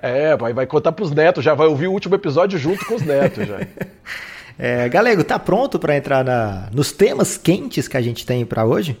É, 0.00 0.36
vai, 0.36 0.52
vai 0.52 0.66
contar 0.66 0.92
pros 0.92 1.10
netos, 1.10 1.42
já 1.44 1.54
vai 1.54 1.66
ouvir 1.66 1.86
o 1.86 1.92
último 1.92 2.14
episódio 2.14 2.58
junto 2.58 2.84
com 2.84 2.94
os 2.94 3.02
netos 3.02 3.46
já. 3.46 3.58
É, 4.58 4.88
Galego, 4.88 5.24
tá 5.24 5.38
pronto 5.38 5.78
para 5.78 5.96
entrar 5.96 6.24
na, 6.24 6.68
nos 6.72 6.92
temas 6.92 7.36
quentes 7.36 7.88
que 7.88 7.96
a 7.96 8.00
gente 8.00 8.24
tem 8.26 8.44
para 8.44 8.64
hoje? 8.64 8.98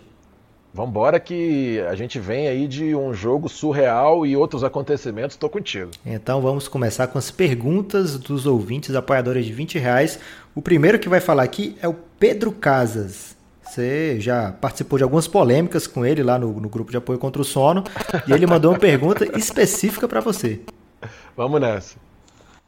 Vambora 0.74 1.20
que 1.20 1.80
a 1.90 1.94
gente 1.94 2.18
vem 2.18 2.48
aí 2.48 2.66
de 2.66 2.94
um 2.94 3.12
jogo 3.12 3.46
surreal 3.46 4.24
e 4.24 4.34
outros 4.34 4.64
acontecimentos, 4.64 5.36
tô 5.36 5.46
contigo. 5.50 5.90
Então 6.04 6.40
vamos 6.40 6.66
começar 6.66 7.08
com 7.08 7.18
as 7.18 7.30
perguntas 7.30 8.18
dos 8.18 8.46
ouvintes 8.46 8.94
apoiadores 8.94 9.44
de 9.44 9.52
20 9.52 9.78
reais. 9.78 10.18
O 10.54 10.62
primeiro 10.62 10.98
que 10.98 11.10
vai 11.10 11.20
falar 11.20 11.42
aqui 11.42 11.76
é 11.82 11.86
o 11.86 11.94
Pedro 12.18 12.50
Casas. 12.52 13.36
Você 13.62 14.18
já 14.18 14.50
participou 14.52 14.98
de 14.98 15.04
algumas 15.04 15.28
polêmicas 15.28 15.86
com 15.86 16.06
ele 16.06 16.22
lá 16.22 16.38
no, 16.38 16.58
no 16.58 16.70
grupo 16.70 16.90
de 16.90 16.96
apoio 16.96 17.18
contra 17.18 17.42
o 17.42 17.44
sono 17.44 17.84
e 18.26 18.32
ele 18.32 18.46
mandou 18.46 18.72
uma 18.72 18.78
pergunta 18.78 19.24
específica 19.38 20.08
para 20.08 20.20
você. 20.20 20.60
Vamos 21.36 21.60
nessa. 21.60 21.96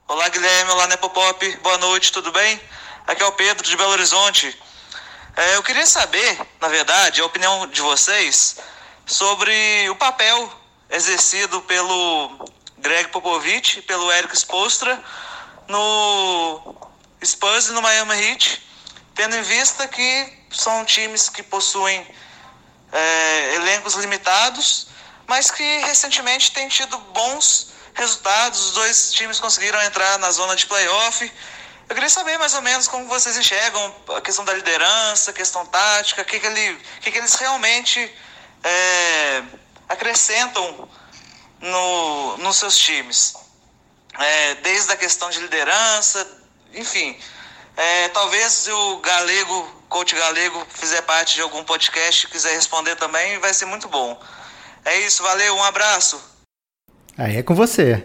Olá 0.06 0.28
Guilherme, 0.28 0.70
olá 0.70 0.86
Nepopop, 0.86 1.56
boa 1.62 1.78
noite, 1.78 2.12
tudo 2.12 2.30
bem? 2.30 2.60
Aqui 3.06 3.22
é 3.22 3.26
o 3.26 3.32
Pedro 3.32 3.66
de 3.66 3.74
Belo 3.74 3.92
Horizonte. 3.92 4.54
É, 5.34 5.56
eu 5.56 5.62
queria 5.62 5.86
saber, 5.86 6.38
na 6.60 6.68
verdade, 6.68 7.22
a 7.22 7.24
opinião 7.24 7.66
de 7.68 7.80
vocês 7.80 8.56
sobre 9.06 9.88
o 9.88 9.96
papel 9.96 10.52
exercido 10.90 11.62
pelo 11.62 12.46
Greg 12.76 13.08
Popovich 13.08 13.78
e 13.78 13.82
pelo 13.82 14.12
Eric 14.12 14.36
Spoelstra 14.36 15.02
no 15.68 16.76
Spurs 17.24 17.68
e 17.68 17.72
no 17.72 17.80
Miami 17.80 18.14
Heat, 18.14 18.62
tendo 19.14 19.34
em 19.36 19.42
vista 19.42 19.88
que 19.88 20.38
são 20.50 20.84
times 20.84 21.30
que 21.30 21.42
possuem 21.42 22.06
é, 22.92 23.54
elencos 23.54 23.94
limitados, 23.94 24.86
mas 25.26 25.50
que 25.50 25.78
recentemente 25.78 26.52
têm 26.52 26.68
tido 26.68 26.98
bons 26.98 27.72
resultados. 27.94 28.66
Os 28.66 28.72
dois 28.72 29.12
times 29.12 29.40
conseguiram 29.40 29.80
entrar 29.82 30.18
na 30.18 30.30
zona 30.30 30.54
de 30.54 30.66
playoff. 30.66 31.32
Eu 31.88 31.94
queria 31.94 32.10
saber 32.10 32.38
mais 32.38 32.54
ou 32.54 32.62
menos 32.62 32.88
como 32.88 33.06
vocês 33.06 33.36
enxergam 33.36 33.94
a 34.16 34.20
questão 34.20 34.44
da 34.44 34.54
liderança, 34.54 35.30
a 35.30 35.34
questão 35.34 35.66
tática, 35.66 36.22
o 36.22 36.24
que, 36.24 36.40
que, 36.40 36.46
ele, 36.46 36.78
que, 37.00 37.10
que 37.10 37.18
eles 37.18 37.34
realmente 37.34 38.00
é, 38.62 39.42
acrescentam 39.88 40.88
no, 41.60 42.36
nos 42.38 42.56
seus 42.56 42.76
times. 42.76 43.34
É, 44.18 44.54
desde 44.56 44.92
a 44.92 44.96
questão 44.96 45.28
de 45.28 45.40
liderança, 45.40 46.26
enfim. 46.72 47.18
É, 47.76 48.08
talvez 48.10 48.68
o 48.68 48.98
Galego, 48.98 49.84
coach 49.88 50.14
Galego, 50.14 50.64
fizer 50.70 51.02
parte 51.02 51.34
de 51.34 51.40
algum 51.40 51.64
podcast 51.64 52.28
quiser 52.28 52.54
responder 52.54 52.94
também, 52.96 53.38
vai 53.40 53.52
ser 53.52 53.66
muito 53.66 53.88
bom. 53.88 54.20
É 54.84 55.00
isso, 55.00 55.22
valeu, 55.22 55.56
um 55.56 55.64
abraço. 55.64 56.33
Aí 57.16 57.36
é 57.36 57.42
com 57.42 57.54
você. 57.54 58.02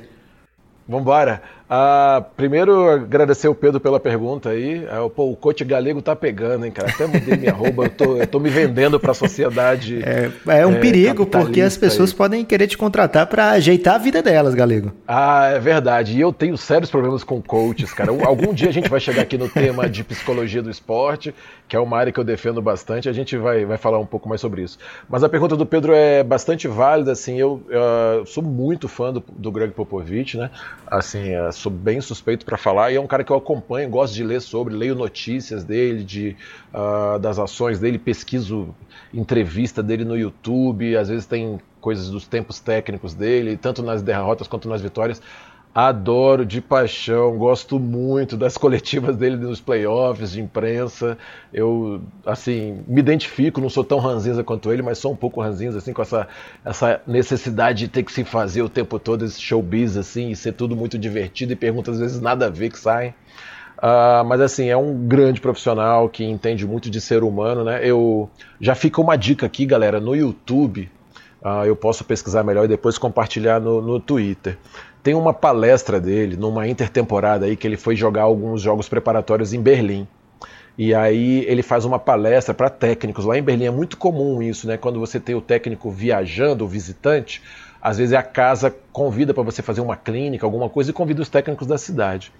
Vambora. 0.87 1.41
Ah, 1.69 2.25
primeiro, 2.35 2.89
agradecer 2.89 3.47
o 3.47 3.53
Pedro 3.53 3.79
pela 3.79 3.99
pergunta 3.99 4.49
aí. 4.49 4.87
Ah, 4.89 5.07
pô, 5.07 5.29
o 5.31 5.35
coach 5.35 5.63
galego 5.63 6.01
tá 6.01 6.15
pegando, 6.15 6.65
hein, 6.65 6.71
cara? 6.71 6.89
Até 6.89 7.05
mudei 7.05 7.35
minha 7.37 7.53
roupa, 7.53 7.83
eu 7.83 7.89
tô, 7.91 8.17
eu 8.17 8.25
tô 8.25 8.39
me 8.39 8.49
vendendo 8.49 8.99
pra 8.99 9.13
sociedade. 9.13 9.99
É, 10.47 10.61
é 10.61 10.65
um 10.65 10.77
É, 10.77 10.79
perigo 10.79 11.27
porque 11.27 11.61
as 11.61 11.77
pessoas 11.77 12.09
aí. 12.09 12.15
podem 12.17 12.43
querer 12.43 12.65
te 12.67 12.75
contratar 12.77 13.27
para 13.27 13.51
ajeitar 13.51 13.95
a 13.95 13.97
vida 13.99 14.23
delas, 14.23 14.55
Galego. 14.55 14.91
Ah, 15.07 15.47
é 15.53 15.59
verdade. 15.59 16.15
E 16.17 16.21
eu 16.21 16.31
tenho 16.33 16.57
sérios 16.57 16.89
problemas 16.89 17.23
com 17.23 17.41
coaches, 17.41 17.93
cara. 17.93 18.11
Algum 18.25 18.53
dia 18.53 18.69
a 18.69 18.71
gente 18.73 18.89
vai 18.89 18.99
chegar 18.99 19.21
aqui 19.23 19.37
no 19.37 19.49
tema 19.49 19.89
de 19.89 20.03
psicologia 20.03 20.61
do 20.61 20.69
esporte, 20.69 21.33
que 21.69 21.75
é 21.75 21.79
uma 21.79 21.97
área 21.97 22.11
que 22.11 22.19
eu 22.19 22.23
defendo 22.23 22.63
bastante. 22.63 23.07
A 23.07 23.13
gente 23.13 23.37
vai, 23.37 23.63
vai 23.63 23.77
falar 23.77 23.99
um 23.99 24.05
pouco 24.05 24.27
mais 24.27 24.41
sobre 24.41 24.63
isso. 24.63 24.79
Mas 25.07 25.23
a 25.23 25.29
pergunta 25.29 25.55
do 25.55 25.67
Pedro 25.67 25.93
é 25.93 26.23
bastante 26.23 26.67
válida. 26.67 27.11
Assim, 27.11 27.39
eu, 27.39 27.63
eu 27.69 28.25
sou 28.25 28.43
muito 28.43 28.87
fã 28.87 29.13
do, 29.13 29.23
do 29.37 29.51
Greg 29.51 29.71
Popovich, 29.73 30.35
né? 30.35 30.49
Assim, 30.87 31.29
sou 31.51 31.71
bem 31.71 32.01
suspeito 32.01 32.43
para 32.43 32.57
falar. 32.57 32.91
E 32.91 32.95
é 32.95 32.99
um 32.99 33.05
cara 33.05 33.23
que 33.23 33.31
eu 33.31 33.37
acompanho, 33.37 33.87
gosto 33.87 34.15
de 34.15 34.23
ler 34.23 34.41
sobre, 34.41 34.73
leio 34.73 34.95
notícias 34.95 35.63
dele, 35.63 36.03
de, 36.03 36.35
ah, 36.73 37.19
das 37.21 37.37
ações 37.37 37.79
dele, 37.79 37.99
pesquiso 37.99 38.75
entrevista 39.13 39.83
dele 39.83 40.03
no 40.03 40.17
YouTube. 40.17 40.97
Às 40.97 41.09
vezes 41.09 41.27
tem 41.27 41.59
coisas 41.79 42.09
dos 42.09 42.27
tempos 42.27 42.59
técnicos 42.59 43.13
dele, 43.13 43.55
tanto 43.57 43.81
nas 43.83 44.01
derrotas 44.01 44.47
quanto 44.47 44.67
nas 44.67 44.81
vitórias. 44.81 45.21
Adoro 45.73 46.45
de 46.45 46.61
paixão, 46.61 47.37
gosto 47.37 47.79
muito 47.79 48.35
das 48.35 48.57
coletivas 48.57 49.15
dele 49.15 49.37
nos 49.37 49.61
playoffs, 49.61 50.31
de 50.31 50.41
imprensa. 50.41 51.17
Eu, 51.53 52.01
assim, 52.25 52.83
me 52.87 52.99
identifico, 52.99 53.61
não 53.61 53.69
sou 53.69 53.83
tão 53.83 53.99
ranzinza 53.99 54.43
quanto 54.43 54.71
ele, 54.73 54.81
mas 54.81 54.97
sou 54.97 55.13
um 55.13 55.15
pouco 55.15 55.39
ranzinza, 55.41 55.77
assim, 55.77 55.93
com 55.93 56.01
essa, 56.01 56.27
essa 56.65 57.01
necessidade 57.07 57.79
de 57.85 57.87
ter 57.87 58.03
que 58.03 58.11
se 58.11 58.23
fazer 58.25 58.63
o 58.63 58.69
tempo 58.69 58.99
todo 58.99 59.23
esse 59.23 59.39
showbiz, 59.39 59.95
assim, 59.95 60.31
e 60.31 60.35
ser 60.35 60.53
tudo 60.53 60.75
muito 60.75 60.97
divertido 60.97 61.53
e 61.53 61.55
perguntas 61.55 61.95
às 61.95 62.01
vezes 62.01 62.19
nada 62.19 62.47
a 62.47 62.49
ver 62.49 62.71
que 62.71 62.79
saem. 62.79 63.13
Ah, 63.77 64.23
mas 64.25 64.41
assim, 64.41 64.67
é 64.69 64.77
um 64.77 65.07
grande 65.07 65.39
profissional 65.41 66.09
que 66.09 66.23
entende 66.25 66.67
muito 66.67 66.89
de 66.89 66.99
ser 67.01 67.23
humano, 67.23 67.63
né? 67.63 67.81
Eu 67.87 68.29
já 68.59 68.75
fica 68.75 68.99
uma 69.01 69.17
dica 69.17 69.45
aqui, 69.45 69.65
galera, 69.65 69.99
no 69.99 70.15
YouTube. 70.15 70.91
ah, 71.43 71.65
eu 71.65 71.75
posso 71.75 72.03
pesquisar 72.03 72.43
melhor 72.43 72.65
e 72.65 72.67
depois 72.67 72.97
compartilhar 72.97 73.59
no, 73.61 73.81
no 73.81 73.99
Twitter. 73.99 74.57
Tem 75.01 75.13
uma 75.13 75.33
palestra 75.33 75.99
dele 75.99 76.35
numa 76.35 76.67
intertemporada 76.67 77.45
aí 77.45 77.55
que 77.55 77.65
ele 77.65 77.77
foi 77.77 77.95
jogar 77.95 78.23
alguns 78.23 78.61
jogos 78.61 78.89
preparatórios 78.89 79.53
em 79.53 79.61
Berlim. 79.61 80.07
E 80.77 80.93
aí 80.93 81.43
ele 81.45 81.61
faz 81.61 81.83
uma 81.83 81.99
palestra 81.99 82.53
para 82.53 82.69
técnicos. 82.69 83.25
Lá 83.25 83.37
em 83.37 83.41
Berlim 83.41 83.65
é 83.65 83.71
muito 83.71 83.97
comum 83.97 84.41
isso, 84.41 84.67
né? 84.67 84.77
Quando 84.77 84.99
você 84.99 85.19
tem 85.19 85.35
o 85.35 85.41
técnico 85.41 85.91
viajando, 85.91 86.63
o 86.63 86.67
visitante, 86.67 87.41
Às 87.81 87.97
vezes 87.97 88.13
a 88.13 88.21
casa 88.21 88.75
convida 88.91 89.33
para 89.33 89.43
você 89.43 89.61
fazer 89.61 89.81
uma 89.81 89.95
clínica, 89.95 90.45
alguma 90.45 90.69
coisa, 90.69 90.91
e 90.91 90.93
convida 90.93 91.21
os 91.21 91.29
técnicos 91.29 91.65
da 91.65 91.77
cidade. 91.77 92.31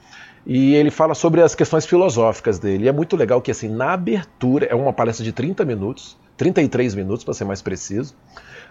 E 0.45 0.75
ele 0.75 0.91
fala 0.91 1.13
sobre 1.13 1.41
as 1.41 1.55
questões 1.55 1.85
filosóficas 1.85 2.59
dele. 2.59 2.85
E 2.85 2.87
é 2.87 2.91
muito 2.91 3.15
legal 3.15 3.41
que, 3.41 3.51
assim, 3.51 3.69
na 3.69 3.93
abertura, 3.93 4.65
é 4.65 4.75
uma 4.75 4.91
palestra 4.91 5.23
de 5.23 5.31
30 5.31 5.63
minutos, 5.65 6.17
33 6.37 6.95
minutos 6.95 7.23
para 7.23 7.33
ser 7.33 7.45
mais 7.45 7.61
preciso. 7.61 8.15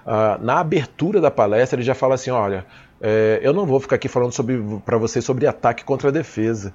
Uh, 0.07 0.43
na 0.43 0.61
abertura 0.61 1.21
da 1.21 1.31
palestra, 1.31 1.77
ele 1.77 1.87
já 1.87 1.95
fala 1.95 2.15
assim: 2.15 2.31
olha, 2.31 2.65
é, 3.01 3.41
eu 3.43 3.53
não 3.53 3.65
vou 3.65 3.79
ficar 3.81 3.97
aqui 3.97 4.09
falando 4.09 4.33
para 4.85 4.97
vocês 4.99 5.25
sobre 5.25 5.47
ataque 5.47 5.85
contra 5.85 6.11
defesa. 6.11 6.75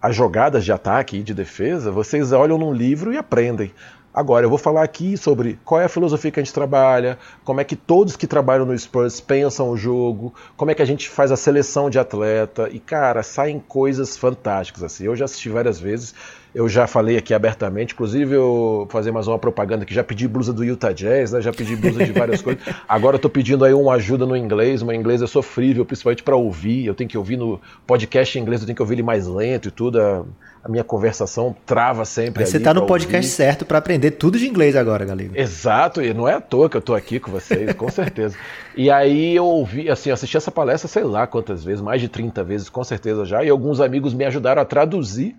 As 0.00 0.14
jogadas 0.14 0.64
de 0.64 0.72
ataque 0.72 1.18
e 1.18 1.22
de 1.22 1.32
defesa, 1.32 1.90
vocês 1.90 2.32
olham 2.32 2.58
num 2.58 2.72
livro 2.72 3.12
e 3.12 3.16
aprendem. 3.16 3.72
Agora, 4.14 4.44
eu 4.44 4.50
vou 4.50 4.58
falar 4.58 4.82
aqui 4.82 5.16
sobre 5.16 5.58
qual 5.64 5.80
é 5.80 5.84
a 5.84 5.88
filosofia 5.88 6.30
que 6.30 6.38
a 6.38 6.42
gente 6.42 6.52
trabalha, 6.52 7.18
como 7.44 7.62
é 7.62 7.64
que 7.64 7.74
todos 7.74 8.14
que 8.14 8.26
trabalham 8.26 8.66
no 8.66 8.78
Spurs 8.78 9.22
pensam 9.22 9.70
o 9.70 9.76
jogo, 9.76 10.34
como 10.54 10.70
é 10.70 10.74
que 10.74 10.82
a 10.82 10.84
gente 10.84 11.08
faz 11.08 11.32
a 11.32 11.36
seleção 11.36 11.88
de 11.88 11.98
atleta. 11.98 12.68
E, 12.70 12.78
cara, 12.78 13.22
saem 13.22 13.58
coisas 13.58 14.14
fantásticas. 14.14 14.82
assim. 14.82 15.04
Eu 15.04 15.16
já 15.16 15.24
assisti 15.24 15.48
várias 15.48 15.80
vezes. 15.80 16.14
Eu 16.54 16.68
já 16.68 16.86
falei 16.86 17.16
aqui 17.16 17.32
abertamente, 17.32 17.94
inclusive 17.94 18.34
eu 18.34 18.86
fazer 18.90 19.10
mais 19.10 19.26
uma 19.26 19.38
propaganda 19.38 19.86
que 19.86 19.94
já 19.94 20.04
pedi 20.04 20.28
blusa 20.28 20.52
do 20.52 20.62
Utah 20.62 20.92
Jazz, 20.92 21.32
né? 21.32 21.40
já 21.40 21.50
pedi 21.50 21.74
blusa 21.74 22.04
de 22.04 22.12
várias 22.12 22.40
coisas. 22.42 22.62
Agora 22.86 23.16
eu 23.16 23.20
tô 23.20 23.30
pedindo 23.30 23.64
aí 23.64 23.72
uma 23.72 23.94
ajuda 23.94 24.26
no 24.26 24.36
inglês, 24.36 24.82
uma 24.82 24.94
inglês 24.94 25.22
é 25.22 25.26
sofrível, 25.26 25.84
principalmente 25.86 26.22
para 26.22 26.36
ouvir. 26.36 26.84
Eu 26.84 26.94
tenho 26.94 27.08
que 27.08 27.16
ouvir 27.16 27.38
no 27.38 27.58
podcast 27.86 28.38
em 28.38 28.42
inglês, 28.42 28.60
eu 28.60 28.66
tenho 28.66 28.76
que 28.76 28.82
ouvir 28.82 28.96
ele 28.96 29.02
mais 29.02 29.26
lento 29.26 29.68
e 29.68 29.70
tudo. 29.70 29.98
A, 29.98 30.24
a 30.62 30.68
minha 30.68 30.84
conversação 30.84 31.56
trava 31.66 32.04
sempre. 32.04 32.42
Mas 32.42 32.50
você 32.50 32.60
tá 32.60 32.72
no 32.72 32.86
podcast 32.86 33.26
ouvir. 33.26 33.34
certo 33.34 33.64
para 33.64 33.78
aprender 33.78 34.12
tudo 34.12 34.38
de 34.38 34.46
inglês 34.46 34.76
agora, 34.76 35.04
Galego. 35.04 35.32
Exato, 35.34 36.02
e 36.02 36.12
não 36.14 36.28
é 36.28 36.34
à 36.34 36.40
toa 36.40 36.68
que 36.68 36.76
eu 36.76 36.82
tô 36.82 36.94
aqui 36.94 37.18
com 37.18 37.30
vocês, 37.32 37.72
com 37.72 37.88
certeza. 37.90 38.36
E 38.76 38.90
aí 38.90 39.34
eu 39.34 39.44
ouvi, 39.44 39.90
assim, 39.90 40.10
assisti 40.10 40.36
essa 40.36 40.52
palestra, 40.52 40.86
sei 40.86 41.02
lá 41.02 41.26
quantas 41.26 41.64
vezes, 41.64 41.80
mais 41.80 42.00
de 42.00 42.08
30 42.08 42.44
vezes, 42.44 42.68
com 42.68 42.84
certeza 42.84 43.24
já, 43.24 43.42
e 43.42 43.48
alguns 43.48 43.80
amigos 43.80 44.14
me 44.14 44.24
ajudaram 44.24 44.62
a 44.62 44.64
traduzir 44.64 45.34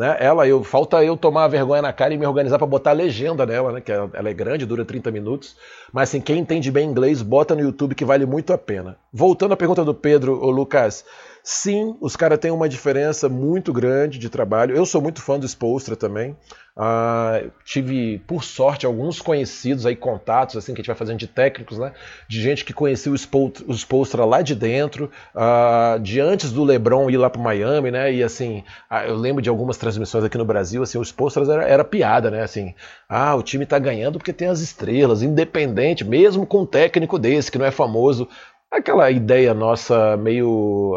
né? 0.00 0.16
Ela, 0.18 0.48
eu, 0.48 0.64
falta 0.64 1.04
eu 1.04 1.14
tomar 1.14 1.46
vergonha 1.46 1.82
na 1.82 1.92
cara 1.92 2.14
e 2.14 2.16
me 2.16 2.26
organizar 2.26 2.56
para 2.56 2.66
botar 2.66 2.90
a 2.90 2.94
legenda 2.94 3.44
nela, 3.44 3.70
né? 3.70 3.82
Que 3.82 3.92
ela, 3.92 4.10
ela, 4.14 4.30
é 4.30 4.32
grande, 4.32 4.64
dura 4.64 4.82
30 4.82 5.10
minutos. 5.10 5.54
Mas 5.92 6.08
assim, 6.08 6.22
quem 6.22 6.38
entende 6.38 6.70
bem 6.70 6.88
inglês, 6.88 7.20
bota 7.20 7.54
no 7.54 7.60
YouTube 7.60 7.94
que 7.94 8.02
vale 8.02 8.24
muito 8.24 8.50
a 8.50 8.56
pena. 8.56 8.96
Voltando 9.12 9.52
à 9.52 9.56
pergunta 9.58 9.84
do 9.84 9.92
Pedro, 9.94 10.42
ô 10.42 10.50
Lucas, 10.50 11.04
sim, 11.44 11.94
os 12.00 12.16
caras 12.16 12.38
têm 12.38 12.50
uma 12.50 12.66
diferença 12.66 13.28
muito 13.28 13.74
grande 13.74 14.18
de 14.18 14.30
trabalho. 14.30 14.74
Eu 14.74 14.86
sou 14.86 15.02
muito 15.02 15.20
fã 15.20 15.38
do 15.38 15.46
Spolstra 15.46 15.94
também. 15.94 16.34
Uh, 16.80 17.50
tive, 17.62 18.22
por 18.26 18.42
sorte, 18.42 18.86
alguns 18.86 19.20
conhecidos 19.20 19.84
aí, 19.84 19.94
contatos, 19.94 20.56
assim, 20.56 20.72
que 20.72 20.80
a 20.80 20.82
gente 20.82 20.86
vai 20.86 20.96
fazendo 20.96 21.18
de 21.18 21.26
técnicos, 21.26 21.76
né? 21.76 21.92
De 22.26 22.40
gente 22.40 22.64
que 22.64 22.72
conhecia 22.72 23.12
o 23.12 23.74
Spolstra 23.74 24.24
lá 24.24 24.40
de 24.40 24.54
dentro, 24.54 25.10
uh, 25.34 26.00
de 26.00 26.20
antes 26.20 26.50
do 26.50 26.64
LeBron 26.64 27.10
ir 27.10 27.18
lá 27.18 27.28
para 27.28 27.42
Miami, 27.42 27.90
né? 27.90 28.10
E 28.10 28.22
assim, 28.22 28.64
uh, 28.90 29.06
eu 29.06 29.14
lembro 29.14 29.42
de 29.42 29.50
algumas 29.50 29.76
transmissões 29.76 30.24
aqui 30.24 30.38
no 30.38 30.44
Brasil, 30.46 30.82
assim, 30.82 30.96
o 30.96 31.04
Spolstra 31.04 31.44
era, 31.52 31.68
era, 31.68 31.84
piada, 31.84 32.30
né? 32.30 32.42
Assim, 32.42 32.74
ah, 33.06 33.34
o 33.34 33.42
time 33.42 33.66
tá 33.66 33.78
ganhando 33.78 34.16
porque 34.16 34.32
tem 34.32 34.48
as 34.48 34.60
estrelas, 34.60 35.22
independente, 35.22 36.02
mesmo 36.02 36.46
com 36.46 36.62
um 36.62 36.66
técnico 36.66 37.18
desse, 37.18 37.52
que 37.52 37.58
não 37.58 37.66
é 37.66 37.70
famoso. 37.70 38.26
Aquela 38.70 39.10
ideia 39.10 39.52
nossa 39.52 40.16
meio 40.16 40.96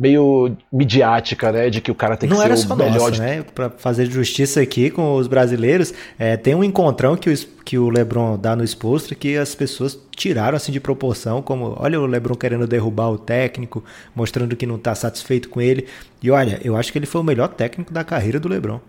meio 0.00 0.56
midiática, 0.72 1.52
né? 1.52 1.68
De 1.68 1.80
que 1.80 1.90
o 1.90 1.94
cara 1.94 2.16
tem 2.16 2.28
que 2.28 2.34
não 2.34 2.56
ser 2.56 2.72
o 2.72 2.76
melhor 2.76 2.98
nossa, 2.98 3.10
de... 3.12 3.20
né? 3.20 3.42
Para 3.54 3.70
fazer 3.70 4.06
justiça 4.06 4.60
aqui 4.60 4.90
com 4.90 5.14
os 5.16 5.26
brasileiros, 5.26 5.92
é, 6.18 6.36
tem 6.36 6.54
um 6.54 6.64
encontrão 6.64 7.16
que 7.16 7.28
o, 7.28 7.34
que 7.64 7.78
o 7.78 7.90
LeBron 7.90 8.38
dá 8.38 8.54
no 8.56 8.64
exposto 8.64 9.14
que 9.14 9.36
as 9.36 9.54
pessoas 9.54 9.98
tiraram 10.16 10.56
assim 10.56 10.72
de 10.72 10.80
proporção, 10.80 11.42
como 11.42 11.74
olha 11.78 12.00
o 12.00 12.06
LeBron 12.06 12.34
querendo 12.34 12.66
derrubar 12.66 13.10
o 13.10 13.18
técnico, 13.18 13.84
mostrando 14.14 14.56
que 14.56 14.66
não 14.66 14.76
está 14.76 14.94
satisfeito 14.94 15.48
com 15.48 15.60
ele. 15.60 15.86
E 16.22 16.30
olha, 16.30 16.60
eu 16.64 16.76
acho 16.76 16.92
que 16.92 16.98
ele 16.98 17.06
foi 17.06 17.20
o 17.20 17.24
melhor 17.24 17.48
técnico 17.48 17.92
da 17.92 18.04
carreira 18.04 18.38
do 18.38 18.48
LeBron. 18.48 18.80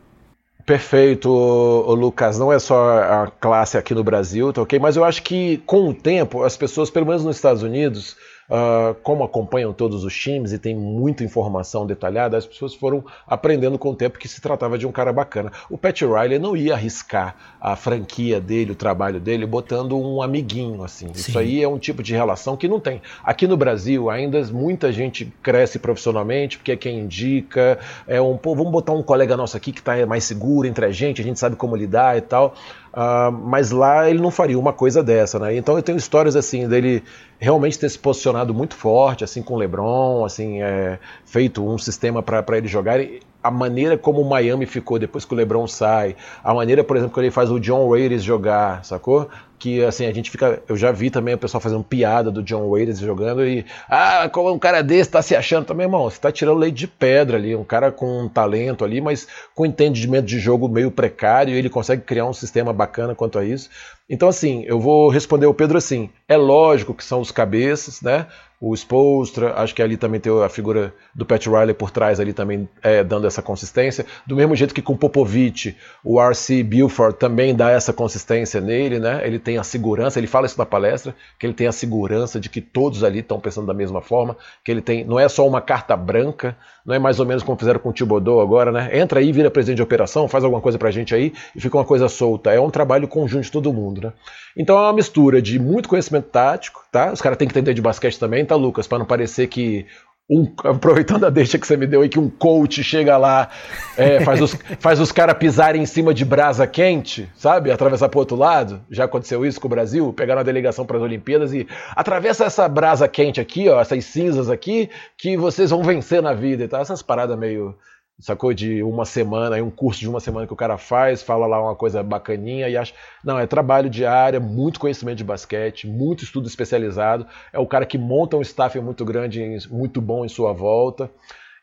Perfeito, 0.71 1.29
Lucas. 1.29 2.39
Não 2.39 2.49
é 2.49 2.57
só 2.57 2.97
a 3.03 3.27
classe 3.27 3.77
aqui 3.77 3.93
no 3.93 4.05
Brasil, 4.05 4.53
tá 4.53 4.61
ok? 4.61 4.79
Mas 4.79 4.95
eu 4.95 5.03
acho 5.03 5.21
que 5.21 5.57
com 5.65 5.89
o 5.89 5.93
tempo, 5.93 6.43
as 6.43 6.55
pessoas, 6.55 6.89
pelo 6.89 7.05
menos 7.05 7.25
nos 7.25 7.35
Estados 7.35 7.61
Unidos, 7.61 8.15
Uh, 8.51 8.93
como 8.95 9.23
acompanham 9.23 9.71
todos 9.71 10.03
os 10.03 10.13
times 10.13 10.51
e 10.51 10.59
tem 10.59 10.75
muita 10.75 11.23
informação 11.23 11.85
detalhada, 11.85 12.35
as 12.35 12.45
pessoas 12.45 12.75
foram 12.75 13.01
aprendendo 13.25 13.79
com 13.79 13.91
o 13.91 13.95
tempo 13.95 14.19
que 14.19 14.27
se 14.27 14.41
tratava 14.41 14.77
de 14.77 14.85
um 14.85 14.91
cara 14.91 15.13
bacana. 15.13 15.53
O 15.69 15.77
Pat 15.77 16.01
Riley 16.01 16.37
não 16.37 16.53
ia 16.53 16.73
arriscar 16.73 17.33
a 17.61 17.77
franquia 17.77 18.41
dele, 18.41 18.73
o 18.73 18.75
trabalho 18.75 19.21
dele, 19.21 19.45
botando 19.45 19.97
um 19.97 20.21
amiguinho 20.21 20.83
assim. 20.83 21.13
Sim. 21.13 21.29
Isso 21.29 21.39
aí 21.39 21.63
é 21.63 21.67
um 21.67 21.79
tipo 21.79 22.03
de 22.03 22.13
relação 22.13 22.57
que 22.57 22.67
não 22.67 22.77
tem. 22.77 23.01
Aqui 23.23 23.47
no 23.47 23.55
Brasil, 23.55 24.09
ainda 24.09 24.43
muita 24.51 24.91
gente 24.91 25.31
cresce 25.41 25.79
profissionalmente 25.79 26.57
porque 26.57 26.73
é 26.73 26.75
quem 26.75 26.99
indica, 26.99 27.79
é 28.05 28.19
um 28.19 28.35
pô, 28.35 28.53
vamos 28.53 28.73
botar 28.73 28.91
um 28.91 29.01
colega 29.01 29.37
nosso 29.37 29.55
aqui 29.55 29.71
que 29.71 29.79
está 29.79 30.05
mais 30.05 30.25
seguro 30.25 30.67
entre 30.67 30.85
a 30.85 30.91
gente, 30.91 31.21
a 31.21 31.23
gente 31.23 31.39
sabe 31.39 31.55
como 31.55 31.73
lidar 31.73 32.17
e 32.17 32.21
tal. 32.21 32.53
Uh, 32.93 33.31
mas 33.31 33.71
lá 33.71 34.09
ele 34.09 34.19
não 34.19 34.29
faria 34.29 34.59
uma 34.59 34.73
coisa 34.73 35.01
dessa, 35.01 35.39
né? 35.39 35.55
Então 35.55 35.77
eu 35.77 35.81
tenho 35.81 35.97
histórias 35.97 36.35
assim 36.35 36.67
dele 36.67 37.01
realmente 37.39 37.79
ter 37.79 37.89
se 37.89 37.97
posicionado 37.97 38.53
muito 38.53 38.75
forte, 38.75 39.23
assim 39.23 39.41
com 39.41 39.53
o 39.53 39.57
LeBron, 39.57 40.25
assim 40.25 40.61
é, 40.61 40.99
feito 41.25 41.65
um 41.65 41.77
sistema 41.77 42.21
para 42.21 42.57
ele 42.57 42.67
jogar. 42.67 42.99
A 43.41 43.49
maneira 43.49 43.97
como 43.97 44.21
o 44.21 44.29
Miami 44.29 44.65
ficou 44.65 44.99
depois 44.99 45.23
que 45.23 45.33
o 45.33 45.37
LeBron 45.37 45.65
sai, 45.67 46.17
a 46.43 46.53
maneira, 46.53 46.83
por 46.83 46.97
exemplo, 46.97 47.13
que 47.13 47.19
ele 47.21 47.31
faz 47.31 47.49
o 47.49 47.59
John 47.59 47.87
Waiters 47.87 48.23
jogar, 48.23 48.83
sacou? 48.83 49.29
Que 49.61 49.85
assim, 49.85 50.07
a 50.07 50.11
gente 50.11 50.31
fica. 50.31 50.59
Eu 50.67 50.75
já 50.75 50.91
vi 50.91 51.11
também 51.11 51.35
o 51.35 51.37
pessoal 51.37 51.61
fazendo 51.61 51.83
piada 51.83 52.31
do 52.31 52.41
John 52.41 52.67
Waiters 52.67 52.97
jogando 52.97 53.45
e. 53.45 53.63
Ah, 53.87 54.27
como 54.27 54.51
um 54.51 54.57
cara 54.57 54.81
desse 54.81 55.11
tá 55.11 55.21
se 55.21 55.35
achando 55.35 55.65
também, 55.65 55.85
irmão. 55.85 56.09
Você 56.09 56.19
tá 56.19 56.31
tirando 56.31 56.57
leite 56.57 56.77
de 56.77 56.87
pedra 56.87 57.37
ali. 57.37 57.55
Um 57.55 57.63
cara 57.63 57.91
com 57.91 58.23
um 58.23 58.27
talento 58.27 58.83
ali, 58.83 58.99
mas 58.99 59.27
com 59.53 59.63
entendimento 59.63 60.25
de 60.25 60.39
jogo 60.39 60.67
meio 60.67 60.89
precário. 60.89 61.53
ele 61.53 61.69
consegue 61.69 62.01
criar 62.01 62.25
um 62.25 62.33
sistema 62.33 62.73
bacana 62.73 63.13
quanto 63.13 63.37
a 63.37 63.45
isso. 63.45 63.69
Então, 64.09 64.27
assim, 64.27 64.63
eu 64.65 64.79
vou 64.79 65.09
responder 65.09 65.45
o 65.45 65.53
Pedro 65.53 65.77
assim: 65.77 66.09
é 66.27 66.35
lógico 66.35 66.95
que 66.95 67.03
são 67.03 67.21
os 67.21 67.31
cabeças, 67.31 68.01
né? 68.01 68.25
O 68.61 68.75
Spolstra, 68.75 69.55
acho 69.55 69.73
que 69.73 69.81
ali 69.81 69.97
também 69.97 70.19
tem 70.19 70.31
a 70.31 70.47
figura 70.47 70.93
do 71.15 71.25
Pat 71.25 71.43
Riley 71.47 71.73
por 71.73 71.89
trás 71.89 72.19
ali 72.19 72.31
também 72.31 72.69
é, 72.83 73.03
dando 73.03 73.25
essa 73.25 73.41
consistência. 73.41 74.05
Do 74.27 74.35
mesmo 74.35 74.55
jeito 74.55 74.71
que 74.71 74.83
com 74.83 74.95
Popovich, 74.95 75.75
o 76.03 76.21
R.C. 76.21 76.61
Buford 76.61 77.17
também 77.17 77.55
dá 77.55 77.71
essa 77.71 77.91
consistência 77.91 78.61
nele, 78.61 78.99
né? 78.99 79.25
Ele 79.25 79.39
tem 79.39 79.57
a 79.57 79.63
segurança, 79.63 80.19
ele 80.19 80.27
fala 80.27 80.45
isso 80.45 80.59
na 80.59 80.65
palestra, 80.65 81.15
que 81.39 81.47
ele 81.47 81.55
tem 81.55 81.65
a 81.65 81.71
segurança 81.71 82.39
de 82.39 82.49
que 82.49 82.61
todos 82.61 83.03
ali 83.03 83.19
estão 83.19 83.39
pensando 83.39 83.65
da 83.65 83.73
mesma 83.73 83.99
forma, 83.99 84.37
que 84.63 84.69
ele 84.69 84.81
tem, 84.81 85.03
não 85.03 85.19
é 85.19 85.27
só 85.27 85.47
uma 85.47 85.59
carta 85.59 85.97
branca, 85.97 86.55
não 86.85 86.93
é 86.93 86.99
mais 86.99 87.19
ou 87.19 87.25
menos 87.25 87.41
como 87.41 87.57
fizeram 87.57 87.79
com 87.79 87.89
o 87.89 87.93
Thibodeau 87.93 88.39
agora, 88.39 88.71
né? 88.71 88.95
Entra 88.95 89.21
aí, 89.21 89.31
vira 89.31 89.49
presidente 89.49 89.77
de 89.77 89.83
operação, 89.83 90.27
faz 90.27 90.43
alguma 90.43 90.61
coisa 90.61 90.77
pra 90.77 90.91
gente 90.91 91.15
aí 91.15 91.33
e 91.55 91.59
fica 91.59 91.77
uma 91.77 91.85
coisa 91.85 92.07
solta. 92.07 92.51
É 92.51 92.59
um 92.59 92.69
trabalho 92.69 93.07
conjunto 93.07 93.45
de 93.45 93.51
todo 93.51 93.73
mundo, 93.73 94.01
né? 94.01 94.13
Então 94.55 94.77
é 94.77 94.81
uma 94.81 94.93
mistura 94.93 95.41
de 95.41 95.57
muito 95.57 95.89
conhecimento 95.89 96.29
tático, 96.29 96.80
tá? 96.91 97.11
Os 97.11 97.21
caras 97.21 97.37
têm 97.37 97.47
que 97.47 97.53
entender 97.53 97.73
de 97.73 97.81
basquete 97.81 98.19
também, 98.19 98.45
tá, 98.45 98.55
Lucas? 98.55 98.87
Para 98.87 98.99
não 98.99 99.05
parecer 99.05 99.47
que 99.47 99.85
um, 100.29 100.49
aproveitando 100.63 101.25
a 101.25 101.29
deixa 101.29 101.59
que 101.59 101.67
você 101.67 101.75
me 101.75 101.85
deu 101.85 102.01
aí, 102.01 102.09
que 102.09 102.19
um 102.19 102.29
coach 102.29 102.81
chega 102.83 103.17
lá, 103.17 103.49
é, 103.97 104.21
faz 104.21 104.41
os, 104.41 104.53
faz 104.79 104.99
os 104.99 105.11
caras 105.11 105.37
pisarem 105.37 105.81
em 105.81 105.85
cima 105.85 106.13
de 106.13 106.23
brasa 106.23 106.65
quente, 106.65 107.29
sabe? 107.35 107.69
Atravessar 107.69 108.07
para 108.07 108.19
outro 108.19 108.37
lado. 108.37 108.81
Já 108.89 109.05
aconteceu 109.05 109.45
isso 109.45 109.59
com 109.59 109.67
o 109.67 109.69
Brasil, 109.69 110.13
pegaram 110.13 110.39
a 110.39 110.43
delegação 110.43 110.85
para 110.85 110.97
as 110.97 111.03
Olimpíadas 111.03 111.53
e 111.53 111.67
atravessa 111.95 112.45
essa 112.45 112.67
brasa 112.69 113.07
quente 113.07 113.41
aqui, 113.41 113.67
ó, 113.67 113.81
essas 113.81 114.05
cinzas 114.05 114.49
aqui, 114.49 114.89
que 115.17 115.35
vocês 115.35 115.69
vão 115.69 115.83
vencer 115.83 116.21
na 116.21 116.33
vida 116.33 116.63
e 116.63 116.67
tal. 116.67 116.81
Essas 116.81 117.01
paradas 117.01 117.37
meio 117.37 117.75
sacou? 118.21 118.53
De 118.53 118.81
uma 118.83 119.03
semana, 119.03 119.55
aí 119.55 119.61
um 119.61 119.69
curso 119.69 119.99
de 119.99 120.07
uma 120.07 120.19
semana 120.19 120.47
que 120.47 120.53
o 120.53 120.55
cara 120.55 120.77
faz, 120.77 121.21
fala 121.21 121.45
lá 121.47 121.61
uma 121.61 121.75
coisa 121.75 122.01
bacaninha 122.01 122.69
e 122.69 122.77
acha. 122.77 122.93
Não, 123.23 123.37
é 123.37 123.45
trabalho 123.45 123.89
diário, 123.89 124.39
muito 124.39 124.79
conhecimento 124.79 125.17
de 125.17 125.23
basquete, 125.23 125.87
muito 125.87 126.23
estudo 126.23 126.47
especializado. 126.47 127.25
É 127.51 127.59
o 127.59 127.67
cara 127.67 127.85
que 127.85 127.97
monta 127.97 128.37
um 128.37 128.41
staff 128.41 128.79
muito 128.79 129.03
grande, 129.03 129.57
muito 129.69 129.99
bom 129.99 130.23
em 130.23 130.29
sua 130.29 130.53
volta. 130.53 131.11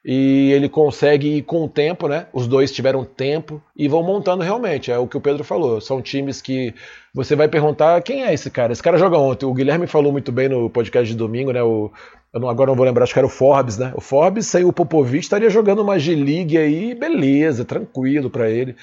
E 0.05 0.53
ele 0.53 0.69
consegue 0.69 1.39
ir 1.39 1.43
com 1.43 1.65
o 1.65 1.69
tempo, 1.69 2.09
né? 2.09 2.27
Os 2.33 2.47
dois 2.47 2.73
tiveram 2.73 3.05
tempo 3.05 3.61
e 3.77 3.89
vão 3.89 4.03
montando 4.03 4.43
realmente. 4.43 4.91
É 4.91 4.99
o 4.99 5.07
que 5.07 5.17
o 5.17 5.21
Pedro 5.21 5.45
falou. 5.45 5.81
São 5.81 6.01
times 6.01 6.41
que 6.41 6.75
você 7.13 7.35
vai 7.35 7.49
perguntar 7.49 8.01
quem 8.03 8.25
é 8.25 8.33
esse 8.33 8.51
cara. 8.51 8.73
Esse 8.73 8.83
cara 8.83 8.97
joga 8.97 9.19
ontem. 9.19 9.45
O 9.45 9.53
Guilherme 9.53 9.87
falou 9.87 10.13
muito 10.13 10.31
bem 10.31 10.49
no 10.49 10.71
podcast 10.71 11.11
de 11.11 11.19
domingo, 11.19 11.53
né? 11.53 11.63
O, 11.63 11.91
não, 12.33 12.49
agora 12.49 12.71
não 12.71 12.77
vou 12.77 12.87
lembrar, 12.87 13.05
acho 13.05 13.13
que 13.13 13.19
era 13.19 13.27
o 13.27 13.31
Forbes, 13.31 13.79
né? 13.79 13.93
O 13.97 14.01
Forbes 14.01 14.47
sem 14.47 14.65
o 14.65 14.73
Popovich 14.73 15.25
estaria 15.25 15.51
jogando 15.51 15.81
uma 15.81 15.99
G-League 15.99 16.57
aí, 16.57 16.95
beleza, 16.95 17.65
tranquilo 17.65 18.31
para 18.31 18.51
ele. 18.51 18.77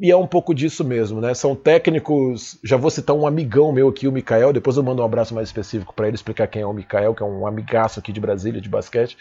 E 0.00 0.10
é 0.10 0.16
um 0.16 0.26
pouco 0.26 0.54
disso 0.54 0.84
mesmo, 0.84 1.20
né? 1.20 1.34
São 1.34 1.54
técnicos. 1.54 2.58
Já 2.64 2.76
vou 2.78 2.90
citar 2.90 3.14
um 3.14 3.26
amigão 3.26 3.70
meu 3.72 3.88
aqui, 3.88 4.08
o 4.08 4.12
Mikael. 4.12 4.52
Depois 4.52 4.76
eu 4.76 4.82
mando 4.82 5.02
um 5.02 5.04
abraço 5.04 5.34
mais 5.34 5.48
específico 5.48 5.92
para 5.92 6.08
ele 6.08 6.14
explicar 6.14 6.46
quem 6.46 6.62
é 6.62 6.66
o 6.66 6.72
Mikael, 6.72 7.14
que 7.14 7.22
é 7.22 7.26
um 7.26 7.46
amigaço 7.46 8.00
aqui 8.00 8.10
de 8.10 8.20
Brasília, 8.20 8.60
de 8.60 8.70
basquete. 8.70 9.18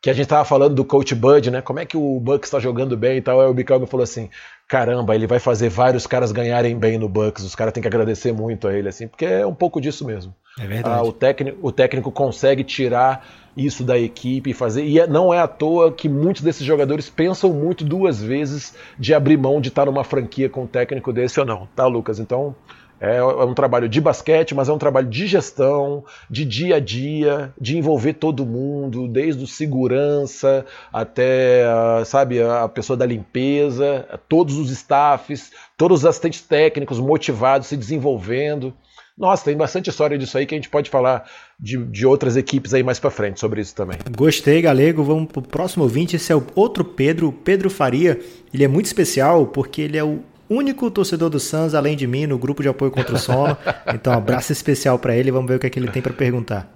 Que 0.00 0.08
a 0.08 0.12
gente 0.14 0.26
tava 0.26 0.44
falando 0.44 0.74
do 0.74 0.84
coach 0.84 1.14
Bud, 1.14 1.50
né? 1.50 1.60
Como 1.60 1.78
é 1.78 1.84
que 1.84 1.96
o 1.96 2.18
Bucks 2.20 2.48
está 2.48 2.58
jogando 2.58 2.96
bem 2.96 3.18
e 3.18 3.20
tal. 3.20 3.40
Aí 3.40 3.46
o 3.48 3.54
Bicalme 3.54 3.86
falou 3.86 4.04
assim: 4.04 4.30
caramba, 4.66 5.14
ele 5.14 5.26
vai 5.26 5.38
fazer 5.38 5.68
vários 5.68 6.06
caras 6.06 6.32
ganharem 6.32 6.78
bem 6.78 6.98
no 6.98 7.08
Bucks. 7.08 7.44
Os 7.44 7.54
caras 7.54 7.74
têm 7.74 7.82
que 7.82 7.88
agradecer 7.88 8.32
muito 8.32 8.66
a 8.66 8.72
ele, 8.72 8.88
assim, 8.88 9.06
porque 9.06 9.26
é 9.26 9.46
um 9.46 9.54
pouco 9.54 9.80
disso 9.80 10.06
mesmo. 10.06 10.34
É 10.58 10.66
verdade. 10.66 10.98
Ah, 10.98 11.02
o, 11.02 11.12
técnico, 11.12 11.58
o 11.60 11.70
técnico 11.70 12.10
consegue 12.10 12.64
tirar 12.64 13.26
isso 13.54 13.84
da 13.84 13.98
equipe 13.98 14.50
e 14.50 14.54
fazer. 14.54 14.84
E 14.84 14.98
é, 14.98 15.06
não 15.06 15.34
é 15.34 15.38
à 15.38 15.46
toa 15.46 15.92
que 15.92 16.08
muitos 16.08 16.42
desses 16.42 16.64
jogadores 16.64 17.10
pensam 17.10 17.52
muito 17.52 17.84
duas 17.84 18.22
vezes 18.22 18.74
de 18.98 19.12
abrir 19.12 19.36
mão 19.36 19.60
de 19.60 19.68
estar 19.68 19.84
numa 19.84 20.02
franquia 20.02 20.48
com 20.48 20.62
um 20.62 20.66
técnico 20.66 21.12
desse 21.12 21.38
ou 21.38 21.44
não, 21.44 21.68
tá, 21.76 21.86
Lucas? 21.86 22.18
Então. 22.18 22.54
É, 23.00 23.16
é 23.16 23.22
um 23.22 23.54
trabalho 23.54 23.88
de 23.88 24.00
basquete, 24.00 24.54
mas 24.54 24.68
é 24.68 24.72
um 24.72 24.78
trabalho 24.78 25.08
de 25.08 25.26
gestão, 25.26 26.04
de 26.28 26.44
dia 26.44 26.76
a 26.76 26.80
dia, 26.80 27.52
de 27.58 27.78
envolver 27.78 28.12
todo 28.14 28.44
mundo, 28.44 29.08
desde 29.08 29.42
o 29.42 29.46
segurança 29.46 30.66
até, 30.92 31.64
sabe, 32.04 32.42
a 32.42 32.68
pessoa 32.68 32.96
da 32.96 33.06
limpeza, 33.06 34.06
todos 34.28 34.58
os 34.58 34.70
staffs, 34.70 35.50
todos 35.78 36.00
os 36.00 36.06
assistentes 36.06 36.42
técnicos 36.42 37.00
motivados, 37.00 37.68
se 37.68 37.76
desenvolvendo. 37.76 38.74
Nossa, 39.16 39.44
tem 39.44 39.56
bastante 39.56 39.90
história 39.90 40.16
disso 40.16 40.38
aí 40.38 40.46
que 40.46 40.54
a 40.54 40.58
gente 40.58 40.70
pode 40.70 40.88
falar 40.88 41.28
de, 41.58 41.76
de 41.76 42.06
outras 42.06 42.38
equipes 42.38 42.72
aí 42.72 42.82
mais 42.82 42.98
para 42.98 43.10
frente 43.10 43.38
sobre 43.38 43.60
isso 43.60 43.74
também. 43.74 43.98
Gostei, 44.16 44.62
Galego. 44.62 45.04
Vamos 45.04 45.30
pro 45.30 45.42
próximo 45.42 45.84
ouvinte. 45.84 46.16
Esse 46.16 46.32
é 46.32 46.36
o 46.36 46.42
outro 46.54 46.82
Pedro, 46.82 47.30
Pedro 47.30 47.68
Faria. 47.68 48.18
Ele 48.52 48.64
é 48.64 48.68
muito 48.68 48.86
especial 48.86 49.46
porque 49.46 49.82
ele 49.82 49.98
é 49.98 50.04
o 50.04 50.20
único 50.50 50.90
torcedor 50.90 51.30
do 51.30 51.38
Suns, 51.38 51.74
além 51.74 51.96
de 51.96 52.06
mim, 52.06 52.26
no 52.26 52.36
grupo 52.36 52.62
de 52.62 52.68
apoio 52.68 52.90
contra 52.90 53.14
o 53.14 53.18
sono. 53.18 53.56
Então, 53.94 54.12
um 54.12 54.16
abraço 54.16 54.52
especial 54.52 54.98
para 54.98 55.14
ele. 55.14 55.30
Vamos 55.30 55.48
ver 55.48 55.56
o 55.56 55.58
que, 55.58 55.66
é 55.66 55.70
que 55.70 55.78
ele 55.78 55.90
tem 55.90 56.02
para 56.02 56.12
perguntar. 56.12 56.68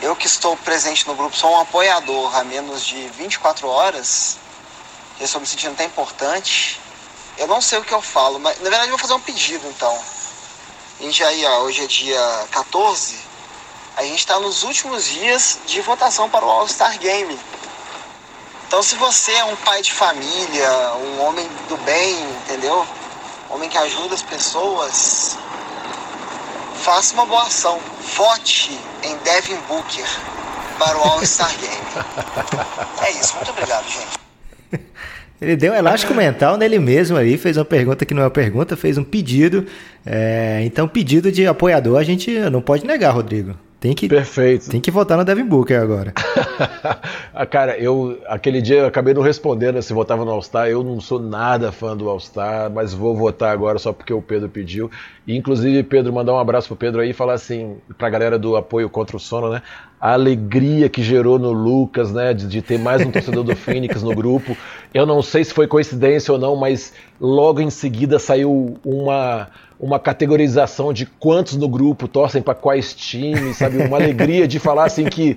Eu 0.00 0.16
que 0.16 0.26
estou 0.26 0.56
presente 0.56 1.06
no 1.06 1.14
grupo, 1.14 1.36
sou 1.36 1.52
um 1.52 1.60
apoiador 1.60 2.36
há 2.36 2.42
menos 2.42 2.84
de 2.84 3.08
24 3.18 3.68
horas. 3.68 4.38
Eu 5.20 5.26
estou 5.26 5.40
me 5.40 5.46
sentindo 5.46 5.72
até 5.72 5.84
importante. 5.84 6.80
Eu 7.38 7.46
não 7.46 7.60
sei 7.60 7.78
o 7.78 7.84
que 7.84 7.92
eu 7.92 8.02
falo, 8.02 8.38
mas 8.38 8.56
na 8.58 8.68
verdade 8.68 8.86
eu 8.86 8.90
vou 8.90 8.98
fazer 8.98 9.14
um 9.14 9.20
pedido 9.20 9.66
então. 9.68 9.96
Aí, 11.26 11.44
ó, 11.46 11.62
hoje 11.62 11.82
é 11.82 11.86
dia 11.86 12.46
14. 12.50 13.16
A 13.96 14.02
gente 14.04 14.18
está 14.18 14.38
nos 14.38 14.62
últimos 14.62 15.04
dias 15.04 15.58
de 15.66 15.80
votação 15.80 16.28
para 16.30 16.44
o 16.44 16.50
All-Star 16.50 16.98
Game. 16.98 17.38
Então, 18.72 18.82
se 18.82 18.96
você 18.96 19.30
é 19.32 19.44
um 19.44 19.54
pai 19.54 19.82
de 19.82 19.92
família, 19.92 20.94
um 20.94 21.20
homem 21.26 21.46
do 21.68 21.76
bem, 21.84 22.16
entendeu? 22.36 22.86
homem 23.50 23.68
que 23.68 23.76
ajuda 23.76 24.14
as 24.14 24.22
pessoas, 24.22 25.36
faça 26.76 27.12
uma 27.12 27.26
boa 27.26 27.42
ação. 27.42 27.78
Vote 28.16 28.80
em 29.02 29.14
Devin 29.18 29.58
Booker 29.68 30.06
para 30.78 30.96
o 30.96 31.02
All-Star 31.02 31.54
Game. 31.60 31.76
É 33.06 33.10
isso, 33.10 33.36
muito 33.36 33.50
obrigado, 33.50 33.84
gente. 33.84 34.88
Ele 35.38 35.54
deu 35.54 35.74
um 35.74 35.76
elástico 35.76 36.14
mental 36.14 36.56
nele 36.56 36.78
mesmo 36.78 37.18
aí, 37.18 37.36
fez 37.36 37.58
uma 37.58 37.66
pergunta 37.66 38.06
que 38.06 38.14
não 38.14 38.22
é 38.22 38.24
uma 38.24 38.30
pergunta, 38.30 38.74
fez 38.74 38.96
um 38.96 39.04
pedido. 39.04 39.66
É, 40.06 40.62
então, 40.64 40.88
pedido 40.88 41.30
de 41.30 41.46
apoiador 41.46 41.98
a 41.98 42.04
gente 42.04 42.30
não 42.48 42.62
pode 42.62 42.86
negar, 42.86 43.12
Rodrigo. 43.12 43.54
Tem 43.82 43.94
que, 43.96 44.08
Perfeito. 44.08 44.70
Tem 44.70 44.80
que 44.80 44.92
votar 44.92 45.18
no 45.18 45.24
Devin 45.24 45.44
Booker 45.44 45.80
agora. 45.80 46.14
Ah, 47.34 47.46
cara, 47.46 47.78
eu 47.78 48.20
aquele 48.26 48.60
dia 48.60 48.80
eu 48.80 48.86
acabei 48.86 49.14
não 49.14 49.22
respondendo 49.22 49.80
se 49.80 49.94
votava 49.94 50.22
no 50.22 50.30
All-Star. 50.30 50.68
Eu 50.68 50.84
não 50.84 51.00
sou 51.00 51.18
nada 51.18 51.72
fã 51.72 51.96
do 51.96 52.06
All-Star, 52.08 52.70
mas 52.70 52.92
vou 52.92 53.16
votar 53.16 53.50
agora 53.50 53.78
só 53.78 53.90
porque 53.90 54.12
o 54.12 54.20
Pedro 54.20 54.50
pediu. 54.50 54.90
E, 55.26 55.34
inclusive, 55.34 55.82
Pedro, 55.82 56.12
mandar 56.12 56.34
um 56.34 56.38
abraço 56.38 56.68
pro 56.68 56.76
Pedro 56.76 57.00
aí 57.00 57.10
e 57.10 57.14
falar 57.14 57.32
assim, 57.32 57.78
pra 57.96 58.10
galera 58.10 58.38
do 58.38 58.54
apoio 58.54 58.90
contra 58.90 59.16
o 59.16 59.20
sono, 59.20 59.50
né? 59.50 59.62
A 60.02 60.14
alegria 60.14 60.88
que 60.88 61.00
gerou 61.00 61.38
no 61.38 61.52
Lucas, 61.52 62.12
né? 62.12 62.34
De, 62.34 62.48
de 62.48 62.60
ter 62.60 62.76
mais 62.76 63.06
um 63.06 63.10
torcedor 63.12 63.44
do 63.44 63.54
Phoenix 63.54 64.02
no 64.02 64.12
grupo. 64.12 64.56
Eu 64.92 65.06
não 65.06 65.22
sei 65.22 65.44
se 65.44 65.54
foi 65.54 65.68
coincidência 65.68 66.32
ou 66.32 66.38
não, 66.40 66.56
mas 66.56 66.92
logo 67.20 67.60
em 67.60 67.70
seguida 67.70 68.18
saiu 68.18 68.76
uma 68.84 69.48
uma 69.78 69.98
categorização 69.98 70.92
de 70.92 71.06
quantos 71.06 71.56
no 71.56 71.68
grupo 71.68 72.06
torcem 72.06 72.40
para 72.40 72.54
quais 72.54 72.94
times, 72.94 73.56
sabe? 73.56 73.78
Uma 73.78 73.96
alegria 73.96 74.46
de 74.46 74.60
falar 74.60 74.84
assim 74.84 75.06
que 75.06 75.36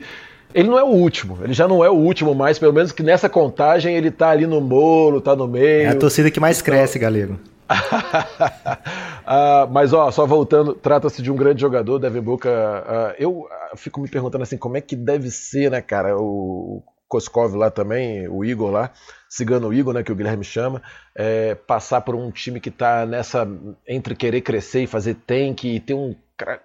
ele 0.53 0.69
não 0.69 0.79
é 0.79 0.83
o 0.83 0.87
último, 0.87 1.39
ele 1.43 1.51
já 1.51 1.67
não 1.67 1.83
é 1.83 1.89
o 1.89 1.95
último 1.95 2.33
mais, 2.33 2.57
pelo 2.57 2.71
menos 2.71 2.91
que 2.91 3.03
nessa 3.03 3.27
contagem 3.27 3.95
ele 3.95 4.09
tá 4.09 4.29
ali 4.29 4.45
no 4.47 4.61
bolo, 4.61 5.19
tá 5.19 5.35
no 5.35 5.47
meio. 5.47 5.87
É 5.87 5.89
a 5.89 5.95
torcida 5.95 6.29
que 6.29 6.39
mais 6.39 6.61
então... 6.61 6.73
cresce, 6.73 6.99
galego. 6.99 7.39
Uh, 7.69 9.67
mas 9.71 9.93
ó, 9.93 10.11
só 10.11 10.25
voltando, 10.25 10.73
trata-se 10.73 11.21
de 11.21 11.31
um 11.31 11.35
grande 11.35 11.61
jogador, 11.61 11.99
Devin 11.99 12.21
Booker. 12.21 12.51
Uh, 12.51 13.15
eu 13.17 13.47
fico 13.75 13.99
me 13.99 14.07
perguntando 14.07 14.43
assim, 14.43 14.57
como 14.57 14.77
é 14.77 14.81
que 14.81 14.95
deve 14.95 15.29
ser, 15.31 15.71
né, 15.71 15.81
cara? 15.81 16.17
O 16.17 16.83
Koskov 17.07 17.55
lá 17.55 17.69
também, 17.69 18.27
o 18.27 18.43
Igor 18.43 18.71
lá, 18.71 18.91
Cigano 19.29 19.73
Igor, 19.73 19.93
né, 19.93 20.03
que 20.03 20.11
o 20.11 20.15
Guilherme 20.15 20.43
chama, 20.43 20.81
é, 21.15 21.55
passar 21.55 22.01
por 22.01 22.15
um 22.15 22.31
time 22.31 22.59
que 22.59 22.69
está 22.69 23.05
nessa 23.05 23.47
entre 23.87 24.15
querer 24.15 24.41
crescer 24.41 24.83
e 24.83 24.87
fazer 24.87 25.15
tank 25.25 25.63
e 25.63 25.79
ter 25.79 25.93
um, 25.93 26.15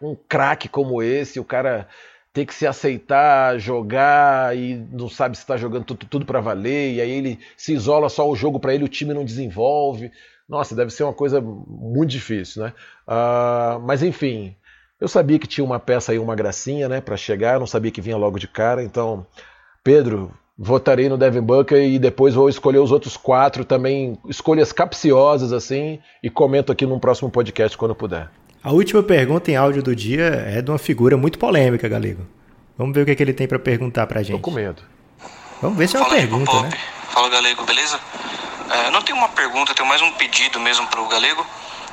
um 0.02 0.16
craque 0.28 0.68
como 0.68 1.02
esse, 1.02 1.38
o 1.38 1.44
cara 1.44 1.86
ter 2.32 2.46
que 2.46 2.54
se 2.54 2.66
aceitar, 2.66 3.58
jogar 3.58 4.56
e 4.56 4.76
não 4.92 5.08
sabe 5.08 5.36
se 5.36 5.42
está 5.42 5.56
jogando 5.56 5.84
tudo, 5.84 6.06
tudo 6.06 6.26
para 6.26 6.40
valer, 6.40 6.94
e 6.94 7.00
aí 7.00 7.10
ele 7.10 7.38
se 7.56 7.72
isola 7.72 8.08
só 8.08 8.28
o 8.28 8.36
jogo 8.36 8.60
para 8.60 8.74
ele, 8.74 8.84
o 8.84 8.88
time 8.88 9.12
não 9.12 9.24
desenvolve. 9.24 10.12
Nossa, 10.50 10.74
deve 10.74 10.90
ser 10.90 11.04
uma 11.04 11.12
coisa 11.12 11.40
muito 11.40 12.10
difícil, 12.10 12.64
né? 12.64 12.72
Uh, 13.06 13.78
mas 13.86 14.02
enfim, 14.02 14.56
eu 15.00 15.06
sabia 15.06 15.38
que 15.38 15.46
tinha 15.46 15.64
uma 15.64 15.78
peça 15.78 16.10
aí, 16.10 16.18
uma 16.18 16.34
gracinha, 16.34 16.88
né, 16.88 17.00
para 17.00 17.16
chegar, 17.16 17.60
não 17.60 17.68
sabia 17.68 17.92
que 17.92 18.00
vinha 18.00 18.16
logo 18.16 18.36
de 18.36 18.48
cara, 18.48 18.82
então 18.82 19.24
Pedro, 19.84 20.32
votarei 20.58 21.08
no 21.08 21.16
Devin 21.16 21.40
Booker 21.40 21.80
e 21.80 22.00
depois 22.00 22.34
vou 22.34 22.48
escolher 22.48 22.80
os 22.80 22.90
outros 22.90 23.16
quatro 23.16 23.64
também, 23.64 24.18
escolhas 24.28 24.72
capciosas 24.72 25.52
assim, 25.52 26.00
e 26.20 26.28
comento 26.28 26.72
aqui 26.72 26.84
num 26.84 26.98
próximo 26.98 27.30
podcast 27.30 27.78
quando 27.78 27.94
puder. 27.94 28.28
A 28.60 28.72
última 28.72 29.04
pergunta 29.04 29.52
em 29.52 29.56
áudio 29.56 29.84
do 29.84 29.94
dia 29.94 30.24
é 30.24 30.60
de 30.60 30.68
uma 30.68 30.78
figura 30.78 31.16
muito 31.16 31.38
polêmica, 31.38 31.88
Galego. 31.88 32.26
Vamos 32.76 32.92
ver 32.92 33.02
o 33.02 33.04
que, 33.04 33.12
é 33.12 33.14
que 33.14 33.22
ele 33.22 33.32
tem 33.32 33.46
para 33.46 33.58
perguntar 33.58 34.06
pra 34.08 34.20
gente. 34.20 34.36
Tô 34.36 34.42
com 34.42 34.50
medo. 34.50 34.82
Vamos 35.62 35.78
ver 35.78 35.88
se 35.88 35.96
é 35.96 36.00
uma 36.00 36.08
Fala 36.08 36.18
pergunta, 36.18 36.62
né? 36.62 36.70
Fala, 37.08 37.28
Galego, 37.28 37.64
beleza? 37.64 38.00
É, 38.70 38.90
não 38.90 39.02
tenho 39.02 39.18
uma 39.18 39.28
pergunta, 39.28 39.74
tenho 39.74 39.88
mais 39.88 40.00
um 40.00 40.12
pedido 40.12 40.60
mesmo 40.60 40.86
pro 40.86 41.06
Galego 41.08 41.44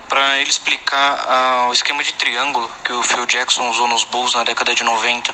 para 0.08 0.38
ele 0.40 0.50
explicar 0.50 1.66
uh, 1.66 1.70
o 1.70 1.74
esquema 1.74 2.04
de 2.04 2.13
triângulo 2.13 2.70
que 2.84 2.94
o 2.94 3.04
Phil 3.04 3.26
Jackson 3.26 3.70
usou 3.70 3.88
nos 3.88 4.04
Bulls 4.06 4.34
na 4.36 4.44
década 4.44 4.74
de 4.74 4.84
90 4.84 5.34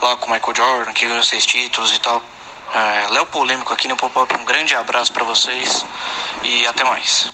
lá 0.00 0.16
com 0.16 0.30
o 0.30 0.32
Michael 0.32 0.56
Jordan, 0.56 0.92
que 0.92 1.06
ganhou 1.06 1.22
seis 1.22 1.44
títulos 1.44 1.94
e 1.94 2.00
tal. 2.00 2.22
É, 2.74 3.12
Léo 3.12 3.26
Polêmico 3.26 3.72
aqui 3.72 3.88
no 3.88 3.96
Pop-Up, 3.96 4.34
um 4.36 4.44
grande 4.44 4.74
abraço 4.74 5.12
para 5.12 5.24
vocês 5.24 5.84
e 6.42 6.66
até 6.66 6.84
mais. 6.84 7.32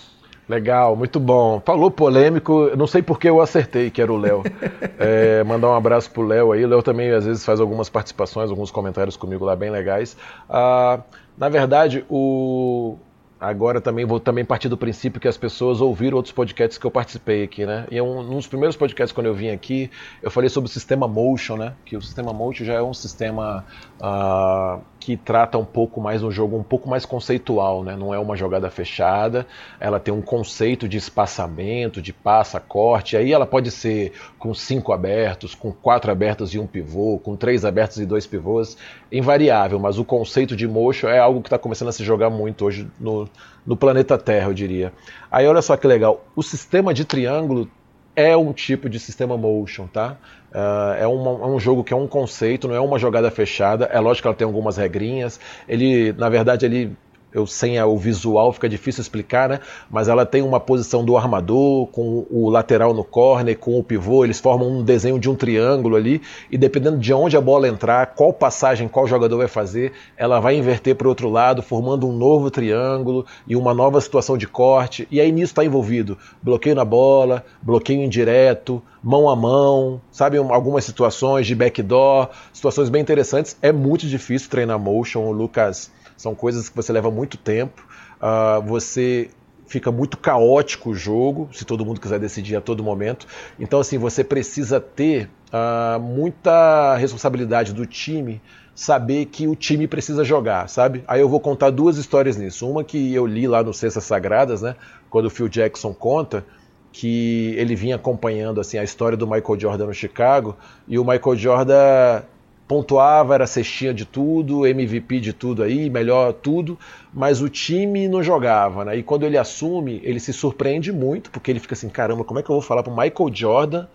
Legal, 0.49 0.95
muito 0.95 1.19
bom. 1.19 1.61
Falou 1.65 1.91
polêmico, 1.91 2.71
não 2.77 2.87
sei 2.87 3.03
porque 3.03 3.29
eu 3.29 3.41
acertei 3.41 3.91
que 3.91 4.01
era 4.01 4.12
o 4.12 4.17
Léo. 4.17 4.43
É, 4.99 5.45
mandar 5.45 5.69
um 5.69 5.75
abraço 5.75 6.11
pro 6.11 6.23
Léo 6.23 6.53
aí. 6.53 6.65
O 6.65 6.69
Léo 6.69 6.83
também 6.83 7.11
às 7.11 7.27
vezes 7.27 7.45
faz 7.45 7.61
algumas 7.61 7.91
participações, 7.91 8.49
alguns 8.49 8.71
comentários 8.71 9.15
comigo 9.15 9.45
lá 9.45 9.55
bem 9.55 9.69
legais. 9.69 10.17
Ah, 10.49 11.01
na 11.37 11.51
verdade, 11.51 12.03
o, 12.09 12.97
Agora 13.38 13.83
também 13.83 14.07
vou 14.07 14.18
também 14.18 14.44
partir 14.44 14.68
do 14.68 14.79
princípio 14.79 15.20
que 15.20 15.29
as 15.29 15.37
pessoas 15.37 15.83
ouviram 15.83 16.16
outros 16.16 16.33
podcasts 16.33 16.79
que 16.79 16.87
eu 16.87 16.90
participei 16.90 17.44
aqui, 17.44 17.66
né? 17.66 17.87
E 17.90 18.01
um, 18.01 18.20
um 18.20 18.37
dos 18.37 18.46
primeiros 18.46 18.77
podcasts 18.77 19.12
quando 19.12 19.27
eu 19.27 19.35
vim 19.35 19.51
aqui, 19.51 19.90
eu 20.22 20.31
falei 20.31 20.49
sobre 20.49 20.70
o 20.70 20.72
sistema 20.72 21.07
Motion, 21.07 21.57
né? 21.57 21.75
Que 21.85 21.99
o 21.99 22.03
sistema 22.03 22.33
Motion 22.33 22.64
já 22.64 22.75
é 22.75 22.83
um 22.83 22.94
sistema 22.94 23.66
uh, 24.01 24.81
que 25.07 25.16
trata 25.16 25.57
um 25.57 25.64
pouco 25.64 26.01
mais 26.01 26.21
um 26.25 26.33
jogo 26.33 26.57
um 26.57 26.64
pouco 26.64 26.90
mais 26.90 27.07
conceitual, 27.07 27.85
né? 27.85 27.95
Não 27.95 28.12
é 28.12 28.19
uma 28.19 28.35
jogada 28.35 28.69
fechada, 28.69 29.47
ela 29.79 30.01
tem 30.01 30.12
um 30.12 30.21
conceito 30.21 30.88
de 30.88 30.97
espaçamento, 30.97 32.03
de 32.03 32.12
passa, 32.12 32.59
corte. 32.59 33.16
Aí 33.16 33.33
ela 33.33 33.47
pode 33.47 33.71
ser 33.71 34.14
com 34.37 34.53
cinco 34.53 34.92
abertos, 34.92 35.55
com 35.55 35.71
quatro 35.71 36.11
abertos 36.11 36.53
e 36.55 36.59
um 36.59 36.66
pivô, 36.66 37.21
com 37.21 37.37
três 37.37 37.64
abertos 37.64 37.99
e 37.99 38.05
dois 38.05 38.27
pivôs, 38.27 38.77
invariável. 39.12 39.79
Mas 39.79 39.97
o 39.97 40.05
conceito 40.05 40.57
de 40.57 40.66
motion 40.66 41.07
é 41.07 41.21
algo 41.21 41.40
que 41.40 41.47
está 41.47 41.57
começando 41.57 41.90
a 41.90 41.92
se 41.92 42.03
jogar 42.03 42.29
muito 42.29 42.64
hoje 42.64 42.88
no, 42.99 43.29
no 43.64 43.77
planeta 43.77 44.19
Terra, 44.19 44.49
eu 44.49 44.55
diria. 44.55 44.92
Aí 45.31 45.47
olha 45.47 45.62
só 45.62 45.77
que 45.77 45.87
legal, 45.87 46.25
o 46.35 46.42
sistema 46.42 46.92
de 46.92 47.05
triângulo 47.05 47.71
é 48.16 48.37
um 48.37 48.53
tipo 48.53 48.88
de 48.88 48.99
sistema 48.99 49.37
motion, 49.37 49.87
tá? 49.87 50.16
Uh, 50.57 50.95
é, 50.99 51.07
uma, 51.07 51.33
é, 51.33 51.47
um 51.49 51.61
jogo 51.61 51.85
que 51.85 51.92
é 51.92 51.97
um 51.97 52.07
conceito, 52.07 52.66
não 52.66 52.75
é 52.75 52.81
uma 52.81 52.99
jogada 52.99 53.31
fechada. 53.31 53.85
É 53.92 54.01
lógico 54.01 54.23
que 54.23 54.29
ela 54.29 54.35
tem 54.35 54.47
algumas 54.47 54.79
regrinhas. 54.79 55.38
Ele, 55.69 56.14
na 56.14 56.31
verdade, 56.31 56.64
ele 56.64 56.97
eu 57.37 57.46
sem 57.46 57.81
o 57.83 57.96
visual 57.99 58.51
fica 58.51 58.66
difícil 58.66 59.03
explicar, 59.03 59.46
né? 59.46 59.61
Mas 59.90 60.09
ela 60.09 60.25
tem 60.25 60.40
uma 60.40 60.59
posição 60.59 61.05
do 61.05 61.18
armador 61.18 61.87
com 61.88 62.27
o 62.31 62.49
lateral 62.49 62.94
no 62.94 63.05
corner, 63.05 63.59
com 63.59 63.79
o 63.79 63.85
pivô, 63.85 64.25
eles 64.25 64.40
formam 64.40 64.79
um 64.79 64.83
desenho 64.83 65.18
de 65.18 65.29
um 65.29 65.35
triângulo 65.35 65.96
ali 65.96 66.22
e 66.51 66.57
dependendo 66.57 66.96
de 66.96 67.12
onde 67.12 67.37
a 67.37 67.40
bola 67.40 67.68
entrar, 67.68 68.14
qual 68.14 68.33
passagem, 68.33 68.88
qual 68.88 69.07
jogador 69.07 69.37
vai 69.37 69.49
fazer, 69.49 69.92
ela 70.16 70.40
vai 70.40 70.57
inverter 70.57 70.94
para 70.94 71.07
o 71.07 71.11
outro 71.11 71.29
lado, 71.29 71.62
formando 71.62 72.09
um 72.09 72.12
novo 72.12 72.51
triângulo 72.51 73.27
e 73.46 73.55
uma 73.55 73.75
nova 73.75 74.01
situação 74.01 74.38
de 74.38 74.46
corte. 74.46 75.07
E 75.11 75.20
aí 75.20 75.31
nisso 75.31 75.53
está 75.53 75.62
envolvido 75.62 76.16
bloqueio 76.42 76.75
na 76.75 76.87
bola, 76.87 77.44
bloqueio 77.61 78.03
indireto, 78.03 78.83
mão 79.03 79.29
a 79.29 79.37
mão, 79.37 80.01
sabe? 80.11 80.38
Algumas 80.38 80.85
situações 80.85 81.46
de 81.46 81.55
backdoor, 81.55 82.31
situações 82.51 82.88
bem 82.88 83.03
interessantes. 83.03 83.59
É 83.61 83.70
muito 83.70 84.07
difícil 84.07 84.49
treinar 84.49 84.79
motion, 84.79 85.31
Lucas. 85.31 85.94
São 86.16 86.35
coisas 86.35 86.68
que 86.68 86.76
você 86.76 86.92
leva 86.92 87.11
muito 87.11 87.37
tempo. 87.37 87.87
Uh, 88.16 88.62
você 88.62 89.31
fica 89.66 89.90
muito 89.90 90.16
caótico 90.16 90.90
o 90.90 90.94
jogo, 90.94 91.48
se 91.52 91.64
todo 91.64 91.85
mundo 91.85 92.00
quiser 92.00 92.18
decidir 92.18 92.57
a 92.57 92.61
todo 92.61 92.83
momento. 92.83 93.26
Então, 93.59 93.81
assim, 93.81 93.98
você 93.98 94.22
precisa 94.22 94.81
ter 94.81 95.29
uh, 95.52 96.00
muita 96.00 96.96
responsabilidade 96.96 97.72
do 97.72 97.85
time, 97.85 98.40
saber 98.74 99.26
que 99.26 99.48
o 99.48 99.57
time 99.57 99.88
precisa 99.88 100.24
jogar, 100.24 100.68
sabe? 100.68 101.02
Aí 101.09 101.20
eu 101.20 101.29
vou 101.29 101.40
contar 101.40 101.70
duas 101.70 101.96
histórias 101.96 102.37
nisso. 102.37 102.68
Uma 102.68 102.85
que 102.85 103.12
eu 103.12 103.26
li 103.26 103.48
lá 103.48 103.62
no 103.62 103.74
Cestas 103.74 104.05
Sagradas, 104.05 104.62
né? 104.62 104.76
Quando 105.11 105.26
o 105.26 105.31
Phil 105.31 105.48
Jackson 105.48 105.92
conta 105.92 106.44
que 106.92 107.55
ele 107.59 107.74
vinha 107.74 107.96
acompanhando 107.96 108.59
assim 108.59 108.79
a 108.79 108.85
história 108.85 109.18
do 109.18 109.26
Michael 109.26 109.61
Jordan 109.61 109.87
no 109.87 109.92
Chicago 109.92 110.57
e 110.88 110.98
o 110.98 111.05
Michael 111.05 111.37
Jordan 111.37 112.22
pontuava, 112.66 113.35
era 113.35 113.46
cestinha 113.46 113.94
de 113.94 114.05
tudo, 114.05 114.66
MVP 114.66 115.20
de 115.20 115.33
tudo 115.33 115.62
aí, 115.62 115.88
melhor 115.88 116.33
tudo, 116.33 116.79
mas 117.12 117.40
o 117.40 117.48
time 117.48 118.09
não 118.09 118.22
jogava, 118.22 118.85
né? 118.85 118.96
E 118.96 119.02
quando 119.02 119.24
ele 119.24 119.38
assume, 119.38 120.00
ele 120.02 120.18
se 120.18 120.33
surpreende 120.33 120.92
muito, 120.92 121.31
porque 121.31 121.50
ele 121.50 121.61
fica 121.61 121.74
assim, 121.74 121.88
caramba, 121.88 122.24
como 122.24 122.40
é 122.40 122.42
que 122.42 122.50
eu 122.50 122.55
vou 122.55 122.62
falar 122.62 122.83
pro 122.83 122.90
Michael 122.90 123.31
Jordan 123.33 123.87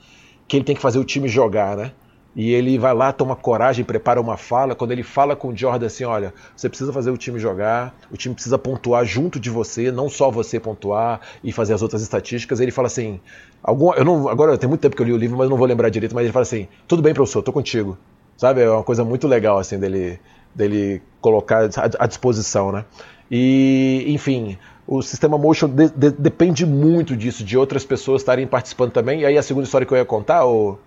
que 0.48 0.58
ele 0.58 0.64
tem 0.64 0.76
que 0.76 0.82
fazer 0.82 1.00
o 1.00 1.04
time 1.04 1.28
jogar, 1.28 1.78
né? 1.78 1.92
E 2.34 2.52
ele 2.54 2.78
vai 2.78 2.94
lá, 2.94 3.12
toma 3.12 3.36
coragem, 3.36 3.84
prepara 3.84 4.20
uma 4.20 4.38
fala. 4.38 4.74
Quando 4.74 4.92
ele 4.92 5.04
fala 5.04 5.36
com 5.36 5.50
o 5.50 5.58
Jordan 5.58 5.86
assim: 5.86 6.06
olha, 6.06 6.34
você 6.56 6.70
precisa 6.70 6.94
fazer 6.94 7.12
o 7.12 7.18
time 7.18 7.38
jogar, 7.40 7.94
o 8.10 8.16
time 8.16 8.34
precisa 8.34 8.58
pontuar 8.58 9.04
junto 9.04 9.38
de 9.40 9.50
você, 9.50 9.92
não 9.92 10.10
só 10.10 10.32
você 10.32 10.60
pontuar 10.60 11.20
e 11.44 11.52
fazer 11.52 11.74
as 11.74 11.82
outras 11.82 12.02
estatísticas. 12.02 12.62
Ele 12.62 12.72
fala 12.72 12.88
assim: 12.88 13.20
algum, 13.62 13.94
eu 13.94 14.06
não, 14.06 14.30
agora 14.30 14.58
tem 14.58 14.70
muito 14.70 14.82
tempo 14.82 14.96
que 14.96 15.02
eu 15.02 15.06
li 15.06 15.14
o 15.14 15.18
livro, 15.18 15.38
mas 15.38 15.50
não 15.50 15.58
vou 15.58 15.68
lembrar 15.68 15.90
direito. 15.90 16.16
Mas 16.16 16.24
ele 16.24 16.32
fala 16.32 16.44
assim: 16.44 16.70
tudo 16.88 17.02
bem, 17.02 17.14
professor, 17.14 17.42
tô 17.42 17.52
contigo. 17.52 17.98
Sabe? 18.42 18.62
É 18.62 18.70
uma 18.72 18.84
coisa 18.84 19.06
muito 19.06 19.28
legal 19.28 19.60
assim 19.60 19.78
dele, 19.78 20.20
dele 20.56 21.00
colocar 21.22 21.70
à 22.00 22.08
disposição, 22.08 22.72
né? 22.72 22.86
E, 23.30 24.04
enfim, 24.08 24.58
o 24.88 25.00
sistema 25.04 25.38
Motion 25.38 25.70
de, 25.70 25.90
de, 25.90 26.10
depende 26.10 26.66
muito 26.66 27.16
disso, 27.16 27.44
de 27.44 27.56
outras 27.56 27.86
pessoas 27.86 28.24
estarem 28.24 28.48
participando 28.48 28.94
também. 28.94 29.20
E 29.20 29.26
aí 29.28 29.38
a 29.38 29.44
segunda 29.44 29.66
história 29.66 29.86
que 29.86 29.94
eu 29.94 29.98
ia 30.00 30.06
contar, 30.06 30.44
o, 30.48 30.80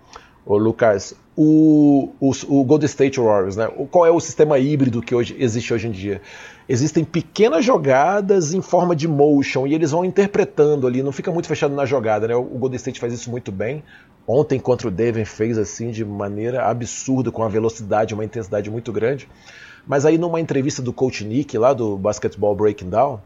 o 0.44 0.58
Lucas, 0.58 1.14
o, 1.36 2.10
o, 2.18 2.32
o 2.48 2.64
Golden 2.64 2.86
State 2.86 3.20
Warriors, 3.20 3.54
né? 3.54 3.68
Qual 3.88 4.04
é 4.04 4.10
o 4.10 4.18
sistema 4.18 4.58
híbrido 4.58 5.00
que 5.00 5.14
hoje, 5.14 5.36
existe 5.38 5.72
hoje 5.72 5.86
em 5.86 5.92
dia? 5.92 6.20
Existem 6.68 7.04
pequenas 7.04 7.64
jogadas 7.64 8.52
em 8.52 8.60
forma 8.60 8.96
de 8.96 9.06
motion 9.06 9.64
e 9.64 9.74
eles 9.74 9.92
vão 9.92 10.04
interpretando 10.04 10.88
ali, 10.88 11.04
não 11.04 11.12
fica 11.12 11.30
muito 11.30 11.46
fechado 11.46 11.72
na 11.72 11.86
jogada, 11.86 12.26
né? 12.26 12.34
O 12.34 12.42
Golden 12.42 12.78
State 12.78 12.98
faz 12.98 13.12
isso 13.12 13.30
muito 13.30 13.52
bem. 13.52 13.84
Ontem 14.26 14.58
contra 14.58 14.88
o 14.88 14.90
Devon 14.90 15.24
fez 15.24 15.58
assim 15.58 15.90
de 15.90 16.04
maneira 16.04 16.64
absurda, 16.64 17.30
com 17.30 17.42
uma 17.42 17.48
velocidade, 17.48 18.14
uma 18.14 18.24
intensidade 18.24 18.70
muito 18.70 18.90
grande. 18.90 19.28
Mas 19.86 20.06
aí 20.06 20.16
numa 20.16 20.40
entrevista 20.40 20.80
do 20.80 20.92
Coach 20.92 21.24
Nick 21.24 21.56
lá 21.58 21.74
do 21.74 21.96
Basketball 21.98 22.54
Breaking 22.54 22.88
Down, 22.88 23.20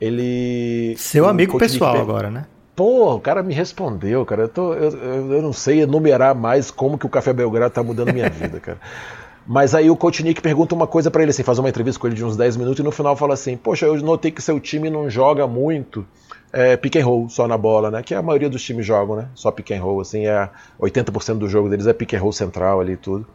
ele. 0.00 0.94
Seu 0.96 1.28
amigo 1.28 1.58
pessoal 1.58 1.92
Nick, 1.92 2.02
agora, 2.02 2.30
né? 2.30 2.46
Pô, 2.74 3.16
o 3.16 3.20
cara 3.20 3.42
me 3.42 3.52
respondeu, 3.52 4.24
cara. 4.24 4.42
Eu, 4.42 4.48
tô, 4.48 4.72
eu, 4.72 4.90
eu, 5.32 5.42
não 5.42 5.52
sei 5.52 5.82
enumerar 5.82 6.34
mais 6.34 6.70
como 6.70 6.96
que 6.96 7.04
o 7.04 7.10
Café 7.10 7.34
Belgrado 7.34 7.74
tá 7.74 7.82
mudando 7.82 8.12
minha 8.12 8.30
vida, 8.30 8.58
cara. 8.58 8.78
Mas 9.46 9.74
aí 9.74 9.90
o 9.90 9.96
Coach 9.96 10.22
Nick 10.22 10.40
pergunta 10.40 10.74
uma 10.74 10.86
coisa 10.86 11.10
para 11.10 11.22
ele, 11.22 11.30
assim, 11.30 11.42
faz 11.42 11.58
uma 11.58 11.68
entrevista 11.68 12.00
com 12.00 12.06
ele 12.06 12.14
de 12.14 12.24
uns 12.24 12.36
10 12.36 12.56
minutos 12.56 12.80
e 12.80 12.82
no 12.82 12.90
final 12.90 13.14
fala 13.16 13.34
assim: 13.34 13.56
Poxa, 13.56 13.84
eu 13.84 13.96
notei 13.98 14.30
que 14.30 14.40
seu 14.40 14.58
time 14.58 14.88
não 14.88 15.10
joga 15.10 15.46
muito 15.46 16.06
é, 16.52 16.76
pick 16.76 16.96
and 16.96 17.04
roll 17.04 17.28
só 17.28 17.46
na 17.46 17.56
bola, 17.56 17.90
né? 17.90 18.02
Que 18.02 18.14
a 18.14 18.22
maioria 18.22 18.48
dos 18.48 18.62
times 18.62 18.84
jogam, 18.84 19.16
né? 19.16 19.28
Só 19.34 19.50
pick 19.50 19.70
and 19.72 19.82
roll, 19.82 20.00
assim, 20.00 20.26
é 20.26 20.48
80% 20.80 21.38
do 21.38 21.48
jogo 21.48 21.68
deles 21.68 21.86
é 21.86 21.92
pick 21.92 22.14
and 22.14 22.20
roll 22.20 22.32
central 22.32 22.80
ali 22.80 22.92
e 22.92 22.96
tudo. 22.96 23.26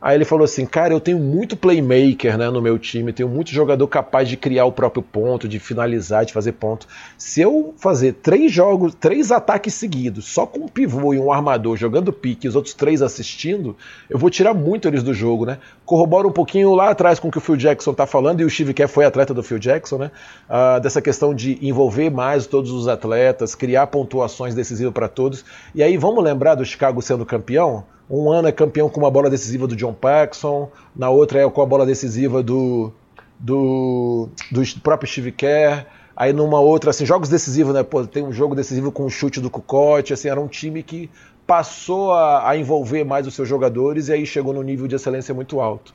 Aí 0.00 0.16
ele 0.16 0.24
falou 0.24 0.44
assim: 0.44 0.64
Cara, 0.64 0.94
eu 0.94 1.00
tenho 1.00 1.18
muito 1.18 1.56
playmaker 1.56 2.38
né, 2.38 2.48
no 2.48 2.62
meu 2.62 2.78
time, 2.78 3.12
tenho 3.12 3.28
muito 3.28 3.50
jogador 3.50 3.86
capaz 3.86 4.28
de 4.28 4.36
criar 4.36 4.64
o 4.64 4.72
próprio 4.72 5.02
ponto, 5.02 5.46
de 5.46 5.58
finalizar, 5.58 6.24
de 6.24 6.32
fazer 6.32 6.52
ponto. 6.52 6.86
Se 7.18 7.40
eu 7.40 7.74
fazer 7.76 8.14
três 8.14 8.50
jogos, 8.50 8.94
três 8.94 9.30
ataques 9.30 9.74
seguidos, 9.74 10.26
só 10.26 10.46
com 10.46 10.60
um 10.60 10.68
pivô 10.68 11.12
e 11.12 11.18
um 11.18 11.30
armador 11.30 11.76
jogando 11.76 12.12
pique 12.12 12.46
e 12.46 12.48
os 12.48 12.56
outros 12.56 12.72
três 12.72 13.02
assistindo, 13.02 13.76
eu 14.08 14.18
vou 14.18 14.30
tirar 14.30 14.54
muito 14.54 14.88
eles 14.88 15.02
do 15.02 15.12
jogo, 15.12 15.44
né? 15.44 15.58
Corrobora 15.84 16.26
um 16.26 16.32
pouquinho 16.32 16.74
lá 16.74 16.90
atrás 16.90 17.18
com 17.18 17.28
o 17.28 17.30
que 17.30 17.38
o 17.38 17.40
Phil 17.40 17.56
Jackson 17.56 17.92
tá 17.92 18.06
falando, 18.06 18.40
e 18.40 18.44
o 18.44 18.50
Steve 18.50 18.72
Kerr 18.72 18.88
foi 18.88 19.04
atleta 19.04 19.34
do 19.34 19.42
Phil 19.42 19.58
Jackson, 19.58 19.98
né? 19.98 20.10
Uh, 20.48 20.80
dessa 20.80 21.02
questão 21.02 21.34
de 21.34 21.58
envolver 21.60 22.08
mais 22.10 22.46
todos 22.46 22.70
os 22.70 22.88
atletas, 22.88 23.54
criar 23.54 23.86
pontuações 23.88 24.54
decisivas 24.54 24.94
para 24.94 25.08
todos. 25.08 25.44
E 25.74 25.82
aí 25.82 25.98
vamos 25.98 26.24
lembrar 26.24 26.54
do 26.54 26.64
Chicago 26.64 27.02
sendo 27.02 27.26
campeão? 27.26 27.84
Um 28.10 28.30
ano 28.32 28.48
é 28.48 28.52
campeão 28.52 28.88
com 28.88 28.98
uma 28.98 29.10
bola 29.10 29.30
decisiva 29.30 29.68
do 29.68 29.76
John 29.76 29.94
Paxson, 29.94 30.68
na 30.96 31.08
outra 31.08 31.40
é 31.40 31.48
com 31.48 31.62
a 31.62 31.66
bola 31.66 31.86
decisiva 31.86 32.42
do, 32.42 32.92
do, 33.38 34.28
do 34.50 34.62
próprio 34.82 35.08
Steve 35.08 35.30
Kerr. 35.30 35.86
Aí 36.16 36.32
numa 36.32 36.60
outra, 36.60 36.90
assim, 36.90 37.06
jogos 37.06 37.28
decisivos, 37.28 37.72
né? 37.72 37.82
Pô, 37.82 38.04
tem 38.04 38.22
um 38.22 38.32
jogo 38.32 38.54
decisivo 38.54 38.90
com 38.90 39.06
o 39.06 39.10
chute 39.10 39.40
do 39.40 39.48
Kukoc, 39.48 40.12
assim, 40.12 40.28
era 40.28 40.40
um 40.40 40.48
time 40.48 40.82
que 40.82 41.08
passou 41.46 42.12
a, 42.12 42.50
a, 42.50 42.56
envolver 42.56 43.04
mais 43.04 43.26
os 43.26 43.34
seus 43.34 43.48
jogadores 43.48 44.08
e 44.08 44.12
aí 44.12 44.26
chegou 44.26 44.52
num 44.52 44.62
nível 44.62 44.86
de 44.86 44.96
excelência 44.96 45.34
muito 45.34 45.60
alto. 45.60 45.94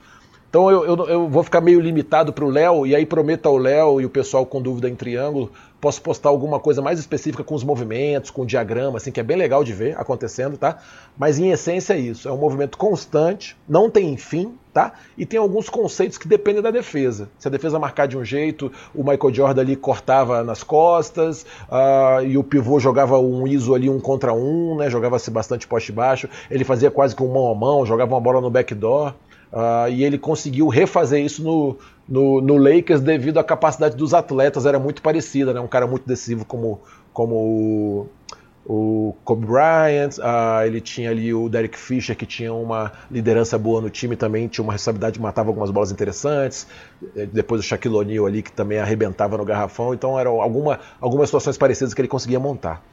Então 0.56 0.72
eu, 0.72 0.86
eu, 0.86 1.06
eu 1.08 1.28
vou 1.28 1.44
ficar 1.44 1.60
meio 1.60 1.82
limitado 1.82 2.32
para 2.32 2.46
o 2.46 2.50
Léo, 2.50 2.88
e 2.88 2.96
aí 2.96 3.06
prometo 3.06 3.46
ao 3.46 3.58
Léo 3.58 4.00
e 4.00 4.06
o 4.06 4.10
pessoal 4.10 4.46
com 4.46 4.62
dúvida 4.62 4.88
em 4.88 4.96
triângulo, 4.96 5.52
posso 5.82 6.02
postar 6.02 6.30
alguma 6.30 6.62
coisa 6.62 6.82
mais 6.82 6.98
específica 6.98 7.44
com 7.44 7.54
os 7.54 7.62
movimentos, 7.62 8.32
com 8.32 8.44
o 8.44 8.46
diagrama, 8.46 8.96
assim, 8.96 9.12
que 9.12 9.20
é 9.20 9.24
bem 9.24 9.36
legal 9.36 9.66
de 9.66 9.74
ver 9.74 10.00
acontecendo, 10.00 10.58
tá? 10.58 10.78
Mas 11.18 11.40
em 11.40 11.52
essência 11.52 11.94
é 11.94 12.00
isso, 12.00 12.30
é 12.30 12.32
um 12.32 12.38
movimento 12.38 12.78
constante, 12.78 13.58
não 13.68 13.90
tem 13.90 14.16
fim, 14.16 14.54
tá? 14.74 14.94
E 15.18 15.26
tem 15.26 15.38
alguns 15.38 15.68
conceitos 15.68 16.18
que 16.18 16.26
dependem 16.26 16.62
da 16.62 16.72
defesa. 16.72 17.28
Se 17.38 17.50
a 17.50 17.52
defesa 17.52 17.78
marcar 17.78 18.08
de 18.08 18.18
um 18.18 18.24
jeito, 18.24 18.72
o 18.96 19.04
Michael 19.04 19.34
Jordan 19.34 19.62
ali 19.62 19.76
cortava 19.76 20.42
nas 20.42 20.64
costas, 20.64 21.46
uh, 21.70 22.26
e 22.26 22.38
o 22.38 22.44
pivô 22.46 22.80
jogava 22.80 23.20
um 23.20 23.46
ISO 23.46 23.76
ali 23.76 23.90
um 23.90 24.00
contra 24.00 24.34
um, 24.34 24.78
né? 24.78 24.90
Jogava-se 24.90 25.30
bastante 25.30 25.68
poste 25.68 25.92
baixo, 25.92 26.30
ele 26.50 26.64
fazia 26.64 26.90
quase 26.90 27.14
com 27.14 27.28
mão 27.28 27.52
a 27.52 27.54
mão, 27.54 27.86
jogava 27.86 28.14
uma 28.14 28.22
bola 28.22 28.40
no 28.40 28.50
backdoor. 28.50 29.14
Uh, 29.52 29.90
e 29.90 30.04
ele 30.04 30.18
conseguiu 30.18 30.68
refazer 30.68 31.24
isso 31.24 31.44
no, 31.44 31.78
no, 32.08 32.42
no, 32.42 32.58
Lakers 32.58 33.02
devido 33.02 33.40
à 33.40 33.44
capacidade 33.44 33.96
dos 33.96 34.14
atletas, 34.14 34.66
era 34.66 34.80
muito 34.80 35.02
parecida, 35.02 35.54
né? 35.54 35.60
um 35.60 35.68
cara 35.68 35.88
muito 35.88 36.06
decisivo 36.06 36.44
como, 36.44 36.82
como 37.14 37.36
o, 37.36 38.10
o 38.66 39.16
Kobe 39.24 39.46
Bryant, 39.46 40.18
uh, 40.18 40.66
ele 40.66 40.82
tinha 40.82 41.12
ali 41.12 41.34
o 41.34 41.48
Derek 41.48 41.78
Fisher, 41.78 42.16
que 42.18 42.26
tinha 42.26 42.54
uma 42.54 42.92
liderança 43.10 43.58
boa 43.58 43.80
no 43.80 43.90
time 43.90 44.16
também, 44.16 44.48
tinha 44.48 44.64
uma 44.64 44.74
responsabilidade, 44.74 45.22
matava 45.22 45.50
algumas 45.50 45.72
bolas 45.72 45.92
interessantes, 45.92 46.68
eh, 47.16 47.28
depois 47.32 47.62
o 47.62 47.64
Shaquille 47.64 47.96
O'Neal 47.96 48.26
ali, 48.26 48.42
que 48.42 48.52
também 48.52 48.80
arrebentava 48.80 49.38
no 49.38 49.46
garrafão, 49.46 49.94
então 49.94 50.20
eram 50.20 50.42
alguma, 50.42 50.80
algumas 51.00 51.30
situações 51.30 51.58
parecidas 51.58 51.94
que 51.94 52.02
ele 52.02 52.08
conseguia 52.08 52.40
montar. 52.40 52.84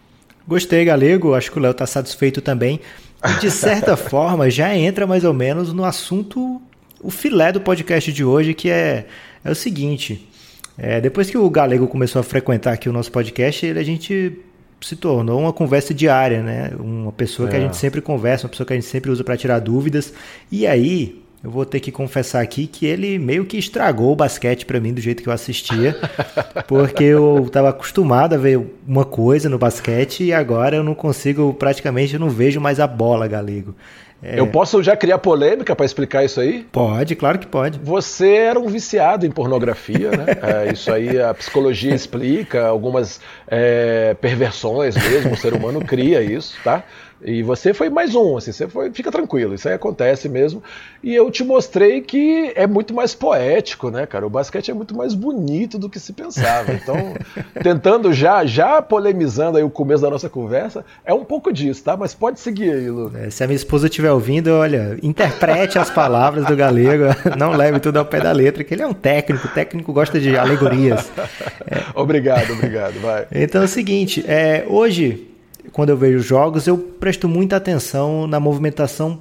Gostei, 0.46 0.84
Galego, 0.84 1.34
acho 1.34 1.50
que 1.50 1.58
o 1.58 1.60
Léo 1.62 1.72
está 1.72 1.86
satisfeito 1.86 2.40
também. 2.40 2.80
E 3.24 3.40
de 3.40 3.50
certa 3.50 3.96
forma 3.96 4.50
já 4.50 4.76
entra 4.76 5.06
mais 5.06 5.24
ou 5.24 5.32
menos 5.32 5.72
no 5.72 5.84
assunto, 5.84 6.60
o 7.00 7.10
filé 7.10 7.52
do 7.52 7.60
podcast 7.60 8.12
de 8.12 8.24
hoje, 8.24 8.54
que 8.54 8.70
é, 8.70 9.06
é 9.44 9.50
o 9.50 9.54
seguinte. 9.54 10.28
É, 10.76 11.00
depois 11.00 11.30
que 11.30 11.38
o 11.38 11.48
Galego 11.48 11.86
começou 11.86 12.20
a 12.20 12.22
frequentar 12.22 12.72
aqui 12.72 12.88
o 12.88 12.92
nosso 12.92 13.12
podcast, 13.12 13.64
ele, 13.64 13.78
a 13.78 13.84
gente 13.84 14.38
se 14.80 14.96
tornou 14.96 15.40
uma 15.40 15.52
conversa 15.52 15.94
diária, 15.94 16.42
né? 16.42 16.72
Uma 16.78 17.12
pessoa 17.12 17.48
é. 17.48 17.50
que 17.50 17.56
a 17.56 17.58
é. 17.60 17.62
gente 17.62 17.76
sempre 17.76 18.00
conversa, 18.00 18.46
uma 18.46 18.50
pessoa 18.50 18.66
que 18.66 18.72
a 18.72 18.76
gente 18.76 18.88
sempre 18.88 19.10
usa 19.10 19.22
para 19.22 19.36
tirar 19.36 19.58
dúvidas. 19.60 20.12
E 20.50 20.66
aí, 20.66 21.22
eu 21.42 21.50
vou 21.50 21.66
ter 21.66 21.80
que 21.80 21.90
confessar 21.90 22.40
aqui 22.40 22.66
que 22.66 22.86
ele 22.86 23.18
meio 23.18 23.44
que 23.44 23.58
estragou 23.58 24.12
o 24.12 24.16
basquete 24.16 24.64
para 24.64 24.78
mim 24.78 24.94
do 24.94 25.00
jeito 25.00 25.22
que 25.22 25.28
eu 25.28 25.32
assistia, 25.32 25.96
porque 26.68 27.02
eu 27.02 27.44
estava 27.46 27.70
acostumado 27.70 28.34
a 28.34 28.38
ver 28.38 28.60
uma 28.86 29.04
coisa 29.04 29.48
no 29.48 29.58
basquete 29.58 30.24
e 30.24 30.32
agora 30.32 30.76
eu 30.76 30.84
não 30.84 30.94
consigo, 30.94 31.52
praticamente 31.54 32.14
eu 32.14 32.20
não 32.20 32.30
vejo 32.30 32.60
mais 32.60 32.78
a 32.78 32.86
bola, 32.86 33.26
Galego. 33.26 33.74
É... 34.22 34.38
Eu 34.38 34.46
posso 34.46 34.80
já 34.84 34.96
criar 34.96 35.18
polêmica 35.18 35.74
para 35.74 35.84
explicar 35.84 36.24
isso 36.24 36.40
aí? 36.40 36.64
Pode, 36.70 37.16
claro 37.16 37.40
que 37.40 37.46
pode. 37.46 37.80
Você 37.80 38.34
era 38.34 38.58
um 38.58 38.68
viciado 38.68 39.26
em 39.26 39.30
pornografia, 39.32 40.12
né? 40.12 40.26
é, 40.68 40.72
isso 40.72 40.92
aí 40.92 41.20
a 41.20 41.34
psicologia 41.34 41.92
explica, 41.92 42.66
algumas 42.66 43.20
é, 43.48 44.14
perversões 44.20 44.94
mesmo, 44.94 45.32
o 45.32 45.36
ser 45.36 45.54
humano 45.54 45.80
cria 45.80 46.22
isso, 46.22 46.56
tá? 46.62 46.84
E 47.24 47.42
você 47.42 47.72
foi 47.72 47.88
mais 47.88 48.14
um, 48.14 48.36
assim, 48.36 48.50
você 48.50 48.66
foi, 48.66 48.90
fica 48.90 49.10
tranquilo, 49.10 49.54
isso 49.54 49.68
aí 49.68 49.74
acontece 49.74 50.28
mesmo. 50.28 50.62
E 51.02 51.14
eu 51.14 51.30
te 51.30 51.44
mostrei 51.44 52.00
que 52.00 52.52
é 52.56 52.66
muito 52.66 52.92
mais 52.92 53.14
poético, 53.14 53.90
né, 53.90 54.06
cara? 54.06 54.26
O 54.26 54.30
basquete 54.30 54.70
é 54.70 54.74
muito 54.74 54.96
mais 54.96 55.14
bonito 55.14 55.78
do 55.78 55.88
que 55.88 56.00
se 56.00 56.12
pensava. 56.12 56.72
Então, 56.82 57.14
tentando 57.62 58.12
já, 58.12 58.44
já 58.44 58.82
polemizando 58.82 59.56
aí 59.56 59.62
o 59.62 59.70
começo 59.70 60.02
da 60.02 60.10
nossa 60.10 60.28
conversa, 60.28 60.84
é 61.04 61.14
um 61.14 61.24
pouco 61.24 61.52
disso, 61.52 61.84
tá? 61.84 61.96
Mas 61.96 62.12
pode 62.12 62.40
seguir 62.40 62.72
aí, 62.72 62.90
Lu. 62.90 63.12
É, 63.14 63.30
se 63.30 63.44
a 63.44 63.46
minha 63.46 63.56
esposa 63.56 63.86
estiver 63.86 64.10
ouvindo, 64.10 64.48
olha, 64.48 64.98
interprete 65.02 65.78
as 65.78 65.90
palavras 65.90 66.44
do 66.46 66.56
galego, 66.56 67.04
não 67.38 67.52
leve 67.52 67.78
tudo 67.78 67.98
ao 67.98 68.04
pé 68.04 68.20
da 68.20 68.32
letra, 68.32 68.64
que 68.64 68.74
ele 68.74 68.82
é 68.82 68.86
um 68.86 68.92
técnico, 68.92 69.46
o 69.46 69.50
técnico 69.50 69.92
gosta 69.92 70.18
de 70.18 70.36
alegorias. 70.36 71.10
É. 71.70 71.82
Obrigado, 71.94 72.52
obrigado, 72.52 73.00
vai. 73.00 73.26
Então 73.30 73.62
é 73.62 73.64
o 73.64 73.68
seguinte, 73.68 74.24
é, 74.26 74.64
hoje 74.66 75.31
quando 75.70 75.90
eu 75.90 75.96
vejo 75.96 76.18
jogos, 76.18 76.66
eu 76.66 76.76
presto 76.76 77.28
muita 77.28 77.56
atenção 77.56 78.26
na 78.26 78.40
movimentação 78.40 79.20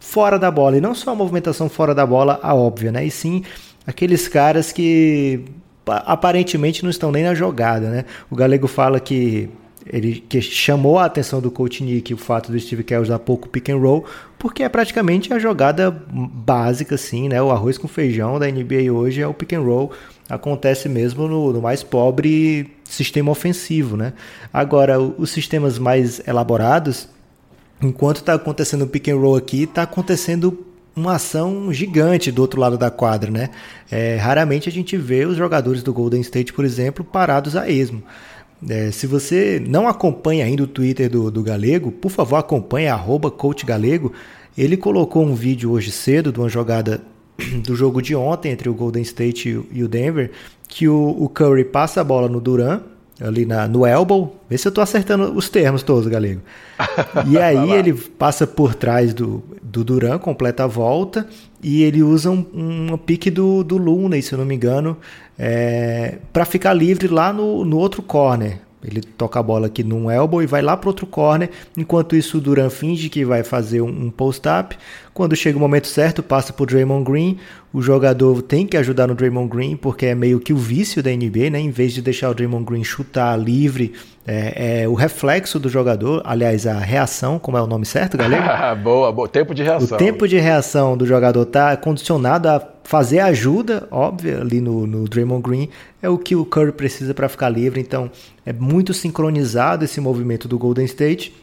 fora 0.00 0.38
da 0.38 0.50
bola. 0.50 0.78
E 0.78 0.80
não 0.80 0.94
só 0.94 1.10
a 1.10 1.14
movimentação 1.14 1.68
fora 1.68 1.94
da 1.94 2.06
bola, 2.06 2.38
a 2.42 2.54
óbvia, 2.54 2.92
né? 2.92 3.04
E 3.04 3.10
sim 3.10 3.42
aqueles 3.86 4.28
caras 4.28 4.72
que 4.72 5.44
aparentemente 5.86 6.82
não 6.82 6.90
estão 6.90 7.12
nem 7.12 7.24
na 7.24 7.34
jogada, 7.34 7.90
né? 7.90 8.04
O 8.30 8.36
Galego 8.36 8.66
fala 8.66 8.98
que 8.98 9.50
ele 9.86 10.24
que 10.26 10.40
chamou 10.40 10.98
a 10.98 11.04
atenção 11.04 11.42
do 11.42 11.50
coach 11.50 11.82
Nick 11.84 12.14
o 12.14 12.16
fato 12.16 12.50
do 12.50 12.58
Steve 12.58 12.82
Kerr 12.82 13.02
usar 13.02 13.18
pouco 13.18 13.48
pick 13.48 13.68
and 13.68 13.76
roll, 13.76 14.04
porque 14.38 14.62
é 14.62 14.68
praticamente 14.68 15.32
a 15.32 15.38
jogada 15.38 15.90
básica, 15.90 16.94
assim, 16.94 17.28
né? 17.28 17.42
O 17.42 17.50
arroz 17.50 17.76
com 17.76 17.86
feijão 17.86 18.38
da 18.38 18.46
NBA 18.46 18.90
hoje 18.90 19.20
é 19.20 19.26
o 19.26 19.34
pick 19.34 19.52
and 19.52 19.60
roll. 19.60 19.92
Acontece 20.28 20.88
mesmo 20.88 21.28
no, 21.28 21.52
no 21.52 21.60
mais 21.60 21.82
pobre 21.82 22.70
sistema 22.84 23.30
ofensivo, 23.30 23.96
né? 23.96 24.14
Agora, 24.52 24.98
os 25.00 25.30
sistemas 25.30 25.78
mais 25.78 26.26
elaborados, 26.26 27.08
enquanto 27.82 28.18
está 28.18 28.34
acontecendo 28.34 28.82
o 28.82 28.86
pick 28.86 29.08
and 29.08 29.16
roll 29.16 29.36
aqui, 29.36 29.64
está 29.64 29.82
acontecendo 29.82 30.66
uma 30.96 31.16
ação 31.16 31.72
gigante 31.72 32.30
do 32.30 32.40
outro 32.40 32.60
lado 32.60 32.78
da 32.78 32.90
quadra, 32.90 33.30
né? 33.30 33.50
É, 33.90 34.16
raramente 34.16 34.68
a 34.68 34.72
gente 34.72 34.96
vê 34.96 35.26
os 35.26 35.36
jogadores 35.36 35.82
do 35.82 35.92
Golden 35.92 36.20
State, 36.20 36.52
por 36.52 36.64
exemplo, 36.64 37.04
parados 37.04 37.56
a 37.56 37.68
esmo. 37.68 38.02
É, 38.68 38.90
se 38.90 39.06
você 39.06 39.62
não 39.66 39.86
acompanha 39.86 40.44
ainda 40.44 40.62
o 40.62 40.66
Twitter 40.66 41.10
do, 41.10 41.30
do 41.30 41.42
Galego, 41.42 41.90
por 41.90 42.10
favor 42.10 42.36
acompanhe 42.36 42.88
arroba. 42.88 43.32
Ele 44.56 44.76
colocou 44.76 45.24
um 45.24 45.34
vídeo 45.34 45.72
hoje 45.72 45.90
cedo 45.90 46.32
de 46.32 46.38
uma 46.38 46.48
jogada 46.48 47.02
do 47.64 47.74
jogo 47.74 48.00
de 48.00 48.14
ontem 48.14 48.52
entre 48.52 48.68
o 48.68 48.74
Golden 48.74 49.02
State 49.02 49.64
e 49.70 49.82
o 49.82 49.88
Denver, 49.88 50.30
que 50.68 50.88
o, 50.88 51.16
o 51.18 51.28
Curry 51.28 51.64
passa 51.64 52.00
a 52.00 52.04
bola 52.04 52.28
no 52.28 52.40
Duran, 52.40 52.80
ali 53.20 53.46
na, 53.46 53.68
no 53.68 53.86
elbow. 53.86 54.40
Vê 54.48 54.58
se 54.58 54.66
eu 54.66 54.70
estou 54.70 54.82
acertando 54.82 55.32
os 55.36 55.48
termos 55.48 55.82
todos, 55.82 56.06
Galego. 56.06 56.40
E 57.28 57.38
aí 57.38 57.70
ele 57.72 57.92
passa 57.92 58.46
por 58.46 58.74
trás 58.74 59.14
do, 59.14 59.42
do 59.62 59.84
Duran, 59.84 60.18
completa 60.18 60.64
a 60.64 60.66
volta, 60.66 61.26
e 61.62 61.82
ele 61.82 62.02
usa 62.02 62.30
um, 62.30 62.44
um 62.92 62.98
pique 62.98 63.30
do, 63.30 63.62
do 63.62 63.76
Luna, 63.76 64.20
se 64.20 64.32
eu 64.32 64.38
não 64.38 64.44
me 64.44 64.54
engano, 64.54 64.96
é, 65.38 66.18
para 66.32 66.44
ficar 66.44 66.72
livre 66.74 67.08
lá 67.08 67.32
no, 67.32 67.64
no 67.64 67.78
outro 67.78 68.02
corner. 68.02 68.60
Ele 68.84 69.00
toca 69.00 69.40
a 69.40 69.42
bola 69.42 69.66
aqui 69.66 69.82
num 69.82 70.10
elbow 70.10 70.42
e 70.42 70.46
vai 70.46 70.60
lá 70.60 70.76
para 70.76 70.90
outro 70.90 71.06
corner. 71.06 71.48
Enquanto 71.76 72.14
isso, 72.14 72.38
o 72.38 72.40
Duran 72.40 72.68
finge 72.68 73.08
que 73.08 73.24
vai 73.24 73.42
fazer 73.42 73.80
um, 73.80 74.10
post-up. 74.10 74.76
Quando 75.12 75.34
chega 75.34 75.56
o 75.56 75.60
momento 75.60 75.86
certo, 75.86 76.22
passa 76.22 76.52
por 76.52 76.66
Draymond 76.66 77.04
Green. 77.04 77.38
O 77.72 77.80
jogador 77.80 78.42
tem 78.42 78.66
que 78.66 78.76
ajudar 78.76 79.06
no 79.06 79.14
Draymond 79.14 79.48
Green, 79.48 79.76
porque 79.76 80.06
é 80.06 80.14
meio 80.14 80.38
que 80.38 80.52
o 80.52 80.56
vício 80.56 81.02
da 81.02 81.10
NBA, 81.10 81.50
né? 81.50 81.60
Em 81.60 81.70
vez 81.70 81.92
de 81.92 82.02
deixar 82.02 82.30
o 82.30 82.34
Draymond 82.34 82.64
Green 82.64 82.84
chutar 82.84 83.36
livre, 83.38 83.92
é, 84.26 84.82
é 84.82 84.88
o 84.88 84.94
reflexo 84.94 85.58
do 85.58 85.68
jogador, 85.68 86.22
aliás, 86.24 86.66
a 86.66 86.78
reação, 86.78 87.38
como 87.38 87.56
é 87.56 87.62
o 87.62 87.66
nome 87.66 87.86
certo, 87.86 88.16
galera? 88.16 88.74
boa, 88.76 89.10
boa. 89.10 89.28
Tempo 89.28 89.54
de 89.54 89.62
reação. 89.62 89.96
O 89.96 89.98
tempo 89.98 90.28
de 90.28 90.38
reação 90.38 90.96
do 90.96 91.06
jogador 91.06 91.44
tá 91.46 91.76
condicionado 91.76 92.48
a 92.48 92.73
fazer 92.84 93.18
ajuda, 93.20 93.88
óbvia, 93.90 94.40
ali 94.40 94.60
no, 94.60 94.86
no 94.86 95.08
Draymond 95.08 95.42
Green, 95.42 95.68
é 96.00 96.08
o 96.08 96.18
que 96.18 96.36
o 96.36 96.44
Curry 96.44 96.72
precisa 96.72 97.14
para 97.14 97.28
ficar 97.28 97.48
livre. 97.48 97.80
Então, 97.80 98.10
é 98.44 98.52
muito 98.52 98.92
sincronizado 98.94 99.84
esse 99.84 100.00
movimento 100.00 100.46
do 100.46 100.58
Golden 100.58 100.84
State 100.84 101.34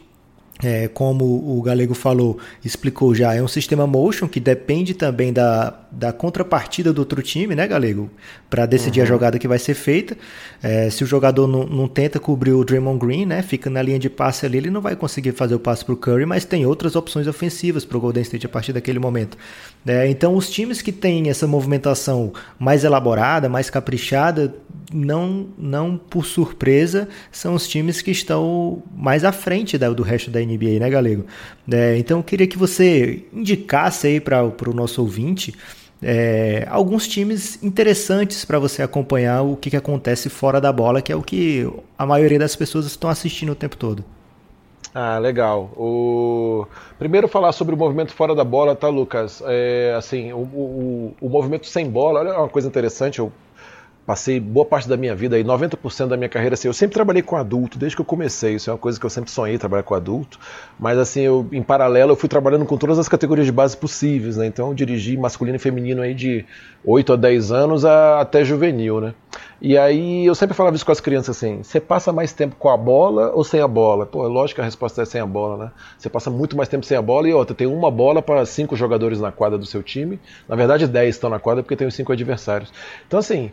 é, 0.62 0.88
como 0.88 1.24
o 1.24 1.60
Galego 1.60 1.94
falou, 1.94 2.38
explicou 2.64 3.14
já, 3.14 3.34
é 3.34 3.42
um 3.42 3.48
sistema 3.48 3.86
motion 3.86 4.28
que 4.28 4.38
depende 4.38 4.94
também 4.94 5.32
da, 5.32 5.74
da 5.90 6.12
contrapartida 6.12 6.92
do 6.92 7.00
outro 7.00 7.20
time, 7.20 7.54
né, 7.54 7.66
Galego? 7.66 8.08
Para 8.48 8.64
decidir 8.64 9.00
uhum. 9.00 9.06
a 9.06 9.08
jogada 9.08 9.38
que 9.38 9.48
vai 9.48 9.58
ser 9.58 9.74
feita. 9.74 10.16
É, 10.62 10.88
se 10.88 11.02
o 11.02 11.06
jogador 11.06 11.48
não, 11.48 11.66
não, 11.66 11.88
tenta 11.88 12.20
cobrir 12.20 12.52
o 12.52 12.64
Draymond 12.64 13.04
Green, 13.04 13.26
né, 13.26 13.42
fica 13.42 13.68
na 13.68 13.82
linha 13.82 13.98
de 13.98 14.08
passe 14.08 14.46
ali, 14.46 14.58
ele 14.58 14.70
não 14.70 14.80
vai 14.80 14.94
conseguir 14.94 15.32
fazer 15.32 15.54
o 15.54 15.60
passe 15.60 15.84
para 15.84 15.94
o 15.94 15.96
Curry, 15.96 16.26
mas 16.26 16.44
tem 16.44 16.64
outras 16.64 16.94
opções 16.94 17.26
ofensivas 17.26 17.84
para 17.84 17.98
o 17.98 18.00
Golden 18.00 18.22
State 18.22 18.46
a 18.46 18.48
partir 18.48 18.72
daquele 18.72 18.98
momento. 18.98 19.36
É, 19.84 20.08
então, 20.08 20.36
os 20.36 20.48
times 20.48 20.80
que 20.80 20.92
têm 20.92 21.28
essa 21.28 21.46
movimentação 21.46 22.32
mais 22.58 22.84
elaborada, 22.84 23.48
mais 23.48 23.68
caprichada, 23.68 24.54
não, 24.92 25.48
não 25.58 25.96
por 25.96 26.24
surpresa, 26.24 27.08
são 27.30 27.54
os 27.54 27.66
times 27.66 28.02
que 28.02 28.10
estão 28.10 28.82
mais 28.94 29.24
à 29.24 29.32
frente 29.32 29.76
do 29.78 30.02
resto 30.02 30.30
da 30.30 30.40
NBA, 30.40 30.51
né, 30.58 30.90
Galego? 30.90 31.24
É, 31.70 31.96
então 31.96 32.18
eu 32.18 32.24
queria 32.24 32.46
que 32.46 32.58
você 32.58 33.24
indicasse 33.32 34.06
aí 34.06 34.20
para 34.20 34.44
o 34.44 34.74
nosso 34.74 35.00
ouvinte 35.00 35.54
é, 36.02 36.66
alguns 36.68 37.06
times 37.06 37.62
interessantes 37.62 38.44
para 38.44 38.58
você 38.58 38.82
acompanhar 38.82 39.42
o 39.42 39.56
que, 39.56 39.70
que 39.70 39.76
acontece 39.76 40.28
fora 40.28 40.60
da 40.60 40.72
bola, 40.72 41.00
que 41.00 41.12
é 41.12 41.16
o 41.16 41.22
que 41.22 41.70
a 41.96 42.04
maioria 42.04 42.38
das 42.38 42.56
pessoas 42.56 42.86
estão 42.86 43.08
assistindo 43.08 43.52
o 43.52 43.54
tempo 43.54 43.76
todo. 43.76 44.04
Ah, 44.94 45.18
legal. 45.18 45.70
O... 45.76 46.66
Primeiro 46.98 47.26
falar 47.26 47.52
sobre 47.52 47.74
o 47.74 47.78
movimento 47.78 48.12
fora 48.12 48.34
da 48.34 48.44
bola, 48.44 48.76
tá, 48.76 48.88
Lucas? 48.88 49.42
É, 49.46 49.94
assim, 49.96 50.32
o, 50.32 50.40
o, 50.40 51.14
o 51.20 51.28
movimento 51.30 51.66
sem 51.66 51.88
bola, 51.88 52.20
olha 52.20 52.38
uma 52.38 52.48
coisa 52.48 52.68
interessante, 52.68 53.18
eu 53.18 53.32
passei 54.04 54.40
boa 54.40 54.66
parte 54.66 54.88
da 54.88 54.96
minha 54.96 55.14
vida, 55.14 55.36
aí 55.36 55.44
90% 55.44 56.08
da 56.08 56.16
minha 56.16 56.28
carreira, 56.28 56.54
assim, 56.54 56.66
eu 56.66 56.74
sempre 56.74 56.94
trabalhei 56.94 57.22
com 57.22 57.36
adulto, 57.36 57.78
desde 57.78 57.94
que 57.94 58.02
eu 58.02 58.06
comecei, 58.06 58.56
isso 58.56 58.68
é 58.68 58.72
uma 58.72 58.78
coisa 58.78 58.98
que 58.98 59.06
eu 59.06 59.10
sempre 59.10 59.30
sonhei, 59.30 59.56
trabalhar 59.58 59.84
com 59.84 59.94
adulto, 59.94 60.40
mas 60.78 60.98
assim, 60.98 61.20
eu, 61.20 61.46
em 61.52 61.62
paralelo 61.62 62.12
eu 62.12 62.16
fui 62.16 62.28
trabalhando 62.28 62.64
com 62.64 62.76
todas 62.76 62.98
as 62.98 63.08
categorias 63.08 63.46
de 63.46 63.52
base 63.52 63.76
possíveis, 63.76 64.36
né, 64.36 64.46
então 64.46 64.68
eu 64.68 64.74
dirigi 64.74 65.16
masculino 65.16 65.56
e 65.56 65.58
feminino 65.58 66.02
aí 66.02 66.14
de 66.14 66.44
8 66.84 67.12
a 67.12 67.16
10 67.16 67.52
anos 67.52 67.84
a, 67.84 68.20
até 68.20 68.44
juvenil, 68.44 69.00
né, 69.00 69.14
e 69.60 69.78
aí 69.78 70.26
eu 70.26 70.34
sempre 70.34 70.56
falava 70.56 70.74
isso 70.74 70.84
com 70.84 70.90
as 70.90 71.00
crianças 71.00 71.36
assim, 71.36 71.62
você 71.62 71.80
passa 71.80 72.12
mais 72.12 72.32
tempo 72.32 72.56
com 72.56 72.68
a 72.68 72.76
bola 72.76 73.30
ou 73.32 73.44
sem 73.44 73.60
a 73.60 73.68
bola? 73.68 74.04
Pô, 74.04 74.26
lógico 74.26 74.56
que 74.56 74.60
a 74.62 74.64
resposta 74.64 75.02
é 75.02 75.04
sem 75.04 75.20
a 75.20 75.26
bola, 75.26 75.66
né, 75.66 75.70
você 75.96 76.10
passa 76.10 76.28
muito 76.28 76.56
mais 76.56 76.68
tempo 76.68 76.84
sem 76.84 76.96
a 76.96 77.02
bola 77.02 77.28
e 77.28 77.32
outra, 77.32 77.54
tem 77.54 77.68
uma 77.68 77.90
bola 77.90 78.20
para 78.20 78.44
cinco 78.44 78.74
jogadores 78.74 79.20
na 79.20 79.30
quadra 79.30 79.56
do 79.56 79.64
seu 79.64 79.80
time, 79.80 80.18
na 80.48 80.56
verdade 80.56 80.88
10 80.88 81.14
estão 81.14 81.30
na 81.30 81.38
quadra 81.38 81.62
porque 81.62 81.76
tem 81.76 81.86
os 81.86 81.94
cinco 81.94 82.12
adversários, 82.12 82.72
então 83.06 83.20
assim, 83.20 83.52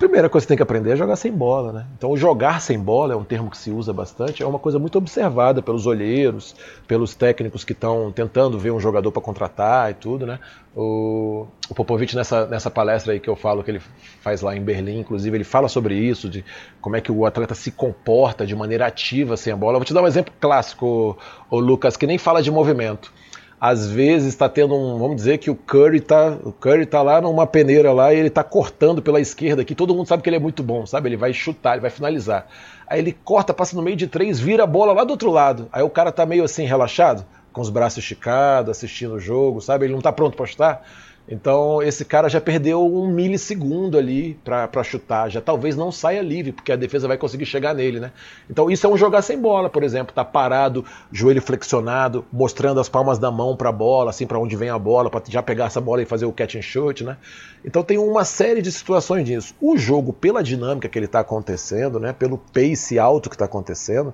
primeira 0.00 0.30
coisa 0.30 0.46
que 0.46 0.46
você 0.46 0.48
tem 0.48 0.56
que 0.56 0.62
aprender 0.62 0.92
é 0.92 0.96
jogar 0.96 1.14
sem 1.14 1.30
bola, 1.30 1.74
né? 1.74 1.86
Então, 1.98 2.16
jogar 2.16 2.62
sem 2.62 2.78
bola 2.78 3.12
é 3.12 3.16
um 3.16 3.22
termo 3.22 3.50
que 3.50 3.58
se 3.58 3.70
usa 3.70 3.92
bastante, 3.92 4.42
é 4.42 4.46
uma 4.46 4.58
coisa 4.58 4.78
muito 4.78 4.96
observada 4.96 5.60
pelos 5.60 5.86
olheiros, 5.86 6.56
pelos 6.88 7.14
técnicos 7.14 7.64
que 7.64 7.72
estão 7.72 8.10
tentando 8.10 8.58
ver 8.58 8.70
um 8.70 8.80
jogador 8.80 9.12
para 9.12 9.20
contratar 9.20 9.90
e 9.90 9.94
tudo, 9.94 10.26
né? 10.26 10.40
O, 10.74 11.46
o 11.68 11.74
Popovich, 11.74 12.16
nessa, 12.16 12.46
nessa 12.46 12.70
palestra 12.70 13.12
aí 13.12 13.20
que 13.20 13.28
eu 13.28 13.36
falo, 13.36 13.62
que 13.62 13.70
ele 13.72 13.82
faz 14.22 14.40
lá 14.40 14.56
em 14.56 14.62
Berlim, 14.62 15.00
inclusive, 15.00 15.36
ele 15.36 15.44
fala 15.44 15.68
sobre 15.68 15.94
isso, 15.94 16.30
de 16.30 16.42
como 16.80 16.96
é 16.96 17.02
que 17.02 17.12
o 17.12 17.26
atleta 17.26 17.54
se 17.54 17.70
comporta 17.70 18.46
de 18.46 18.56
maneira 18.56 18.86
ativa 18.86 19.36
sem 19.36 19.52
a 19.52 19.56
bola. 19.56 19.74
Eu 19.74 19.80
vou 19.80 19.84
te 19.84 19.92
dar 19.92 20.00
um 20.00 20.06
exemplo 20.06 20.32
clássico, 20.40 21.18
o 21.50 21.60
Lucas, 21.60 21.98
que 21.98 22.06
nem 22.06 22.16
fala 22.16 22.42
de 22.42 22.50
movimento 22.50 23.12
às 23.60 23.86
vezes 23.90 24.28
está 24.28 24.48
tendo 24.48 24.74
um, 24.74 24.98
vamos 24.98 25.16
dizer 25.16 25.36
que 25.36 25.50
o 25.50 25.54
Curry 25.54 26.00
tá, 26.00 26.38
o 26.42 26.50
Curry 26.50 26.86
tá 26.86 27.02
lá 27.02 27.20
numa 27.20 27.46
peneira 27.46 27.92
lá 27.92 28.14
e 28.14 28.16
ele 28.16 28.30
tá 28.30 28.42
cortando 28.42 29.02
pela 29.02 29.20
esquerda 29.20 29.60
aqui, 29.60 29.74
todo 29.74 29.94
mundo 29.94 30.06
sabe 30.06 30.22
que 30.22 30.30
ele 30.30 30.36
é 30.36 30.40
muito 30.40 30.62
bom, 30.62 30.86
sabe? 30.86 31.10
Ele 31.10 31.16
vai 31.18 31.34
chutar, 31.34 31.72
ele 31.72 31.82
vai 31.82 31.90
finalizar. 31.90 32.46
Aí 32.86 32.98
ele 32.98 33.12
corta, 33.12 33.52
passa 33.52 33.76
no 33.76 33.82
meio 33.82 33.96
de 33.96 34.06
três, 34.06 34.40
vira 34.40 34.64
a 34.64 34.66
bola 34.66 34.94
lá 34.94 35.04
do 35.04 35.10
outro 35.10 35.30
lado. 35.30 35.68
Aí 35.70 35.82
o 35.82 35.90
cara 35.90 36.10
tá 36.10 36.24
meio 36.24 36.42
assim 36.42 36.64
relaxado, 36.64 37.26
com 37.52 37.60
os 37.60 37.68
braços 37.68 37.98
esticados, 37.98 38.70
assistindo 38.70 39.14
o 39.14 39.20
jogo, 39.20 39.60
sabe? 39.60 39.84
Ele 39.84 39.92
não 39.92 40.00
tá 40.00 40.10
pronto 40.10 40.38
para 40.38 40.46
chutar. 40.46 40.82
Então 41.30 41.80
esse 41.80 42.04
cara 42.04 42.28
já 42.28 42.40
perdeu 42.40 42.84
um 42.84 43.06
milissegundo 43.06 43.96
ali 43.96 44.36
para 44.44 44.82
chutar, 44.82 45.30
já 45.30 45.40
talvez 45.40 45.76
não 45.76 45.92
saia 45.92 46.20
livre, 46.20 46.50
porque 46.50 46.72
a 46.72 46.76
defesa 46.76 47.06
vai 47.06 47.16
conseguir 47.16 47.46
chegar 47.46 47.72
nele, 47.72 48.00
né? 48.00 48.10
Então 48.50 48.68
isso 48.68 48.84
é 48.84 48.90
um 48.90 48.96
jogar 48.96 49.22
sem 49.22 49.40
bola, 49.40 49.70
por 49.70 49.84
exemplo, 49.84 50.12
tá 50.12 50.24
parado, 50.24 50.84
joelho 51.12 51.40
flexionado, 51.40 52.24
mostrando 52.32 52.80
as 52.80 52.88
palmas 52.88 53.16
da 53.18 53.30
mão 53.30 53.56
para 53.56 53.68
a 53.68 53.72
bola, 53.72 54.10
assim 54.10 54.26
para 54.26 54.40
onde 54.40 54.56
vem 54.56 54.70
a 54.70 54.78
bola, 54.78 55.08
para 55.08 55.22
já 55.28 55.40
pegar 55.40 55.66
essa 55.66 55.80
bola 55.80 56.02
e 56.02 56.04
fazer 56.04 56.26
o 56.26 56.32
catch 56.32 56.56
and 56.56 56.62
shoot, 56.62 57.04
né? 57.04 57.16
Então 57.64 57.84
tem 57.84 57.96
uma 57.96 58.24
série 58.24 58.60
de 58.60 58.72
situações 58.72 59.24
disso. 59.24 59.54
O 59.60 59.78
jogo, 59.78 60.12
pela 60.12 60.42
dinâmica 60.42 60.88
que 60.88 60.98
ele 60.98 61.06
está 61.06 61.20
acontecendo, 61.20 62.00
né, 62.00 62.12
pelo 62.12 62.38
pace 62.38 62.98
alto 62.98 63.30
que 63.30 63.36
está 63.36 63.44
acontecendo, 63.44 64.12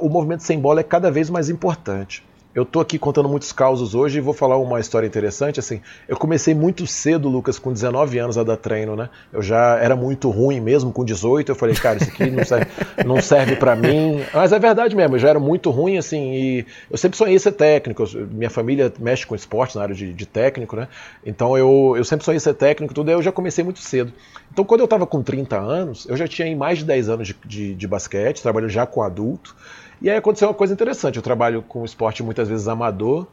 o 0.00 0.08
movimento 0.08 0.42
sem 0.42 0.58
bola 0.58 0.80
é 0.80 0.84
cada 0.84 1.10
vez 1.10 1.28
mais 1.28 1.50
importante. 1.50 2.24
Eu 2.52 2.64
tô 2.64 2.80
aqui 2.80 2.98
contando 2.98 3.28
muitos 3.28 3.52
causos 3.52 3.94
hoje 3.94 4.18
e 4.18 4.20
vou 4.20 4.34
falar 4.34 4.56
uma 4.56 4.80
história 4.80 5.06
interessante. 5.06 5.60
Assim, 5.60 5.80
eu 6.08 6.16
comecei 6.16 6.52
muito 6.52 6.84
cedo, 6.84 7.28
Lucas, 7.28 7.60
com 7.60 7.72
19 7.72 8.18
anos 8.18 8.36
a 8.36 8.42
dar 8.42 8.56
treino, 8.56 8.96
né? 8.96 9.08
Eu 9.32 9.40
já 9.40 9.76
era 9.76 9.94
muito 9.94 10.28
ruim 10.30 10.58
mesmo, 10.58 10.92
com 10.92 11.04
18. 11.04 11.52
Eu 11.52 11.54
falei, 11.54 11.76
cara, 11.76 11.98
isso 11.98 12.10
aqui 12.10 12.28
não 12.28 12.44
serve, 12.44 12.66
não 13.06 13.22
serve 13.22 13.54
para 13.54 13.76
mim. 13.76 14.20
Mas 14.34 14.52
é 14.52 14.58
verdade 14.58 14.96
mesmo, 14.96 15.14
eu 15.14 15.20
já 15.20 15.28
era 15.28 15.38
muito 15.38 15.70
ruim, 15.70 15.96
assim, 15.96 16.32
e 16.32 16.66
eu 16.90 16.98
sempre 16.98 17.16
sonhei 17.16 17.38
ser 17.38 17.52
técnico. 17.52 18.04
Minha 18.32 18.50
família 18.50 18.92
mexe 18.98 19.24
com 19.24 19.36
esporte 19.36 19.76
na 19.76 19.82
área 19.82 19.94
de, 19.94 20.12
de 20.12 20.26
técnico, 20.26 20.74
né? 20.74 20.88
Então 21.24 21.56
eu, 21.56 21.94
eu 21.96 22.04
sempre 22.04 22.24
sonhei 22.24 22.40
ser 22.40 22.54
técnico, 22.54 22.92
tudo. 22.92 23.12
Eu 23.12 23.22
já 23.22 23.30
comecei 23.30 23.62
muito 23.62 23.78
cedo. 23.78 24.12
Então, 24.52 24.64
quando 24.64 24.80
eu 24.80 24.88
tava 24.88 25.06
com 25.06 25.22
30 25.22 25.56
anos, 25.56 26.04
eu 26.08 26.16
já 26.16 26.26
tinha 26.26 26.54
mais 26.56 26.78
de 26.78 26.84
10 26.84 27.08
anos 27.08 27.28
de, 27.28 27.36
de, 27.44 27.74
de 27.74 27.86
basquete, 27.86 28.42
trabalho 28.42 28.68
já 28.68 28.84
com 28.86 29.02
adulto. 29.02 29.54
E 30.00 30.08
aí 30.08 30.16
aconteceu 30.16 30.48
uma 30.48 30.54
coisa 30.54 30.72
interessante. 30.72 31.16
Eu 31.16 31.22
trabalho 31.22 31.62
com 31.62 31.84
esporte 31.84 32.22
muitas 32.22 32.48
vezes 32.48 32.68
amador. 32.68 33.26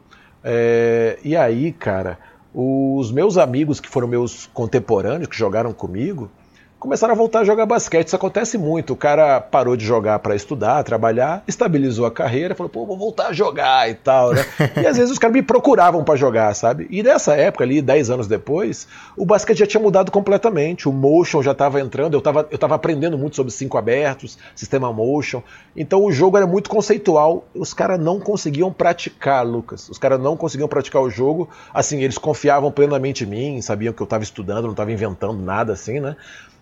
É, 0.44 1.18
e 1.24 1.34
aí, 1.34 1.72
cara, 1.72 2.18
os 2.54 3.10
meus 3.10 3.38
amigos 3.38 3.80
que 3.80 3.88
foram 3.88 4.06
meus 4.06 4.46
contemporâneos, 4.46 5.28
que 5.28 5.36
jogaram 5.36 5.72
comigo, 5.72 6.30
começaram 6.78 7.12
a 7.12 7.16
voltar 7.16 7.40
a 7.40 7.44
jogar 7.44 7.66
basquete. 7.66 8.06
Isso 8.06 8.16
acontece 8.16 8.56
muito. 8.56 8.92
O 8.92 8.96
cara 8.96 9.40
parou 9.40 9.76
de 9.76 9.84
jogar 9.84 10.18
para 10.20 10.34
estudar, 10.34 10.82
trabalhar, 10.84 11.42
estabilizou 11.46 12.06
a 12.06 12.10
carreira, 12.10 12.54
falou, 12.54 12.70
pô, 12.70 12.86
vou 12.86 12.96
voltar 12.96 13.28
a 13.28 13.32
jogar 13.32 13.90
e 13.90 13.94
tal, 13.94 14.32
né? 14.32 14.44
e 14.80 14.86
às 14.86 14.96
vezes 14.96 15.10
os 15.10 15.18
caras 15.18 15.34
me 15.34 15.42
procuravam 15.42 16.04
para 16.04 16.16
jogar, 16.16 16.54
sabe? 16.54 16.86
E 16.90 17.02
nessa 17.02 17.34
época 17.34 17.64
ali, 17.64 17.82
10 17.82 18.10
anos 18.10 18.28
depois, 18.28 18.86
o 19.16 19.26
basquete 19.26 19.58
já 19.58 19.66
tinha 19.66 19.82
mudado 19.82 20.12
completamente. 20.12 20.88
O 20.88 20.92
motion 20.92 21.42
já 21.42 21.52
estava 21.52 21.80
entrando, 21.80 22.14
eu 22.14 22.18
estava 22.18 22.46
eu 22.50 22.58
tava 22.58 22.74
aprendendo 22.74 23.18
muito 23.18 23.36
sobre 23.36 23.52
cinco 23.52 23.76
abertos, 23.76 24.38
sistema 24.54 24.92
motion. 24.92 25.42
Então 25.76 26.04
o 26.04 26.12
jogo 26.12 26.36
era 26.36 26.46
muito 26.46 26.70
conceitual. 26.70 27.44
Os 27.54 27.74
caras 27.74 27.98
não 27.98 28.20
conseguiam 28.20 28.72
praticar, 28.72 29.44
Lucas. 29.44 29.88
Os 29.88 29.98
caras 29.98 30.20
não 30.20 30.36
conseguiam 30.36 30.68
praticar 30.68 31.02
o 31.02 31.10
jogo. 31.10 31.48
Assim, 31.74 32.02
eles 32.02 32.18
confiavam 32.18 32.70
plenamente 32.70 33.24
em 33.24 33.26
mim, 33.26 33.62
sabiam 33.62 33.92
que 33.92 34.00
eu 34.00 34.04
estava 34.04 34.22
estudando, 34.22 34.64
não 34.64 34.72
estava 34.72 34.92
inventando 34.92 35.42
nada 35.42 35.72
assim, 35.72 36.00
né? 36.00 36.16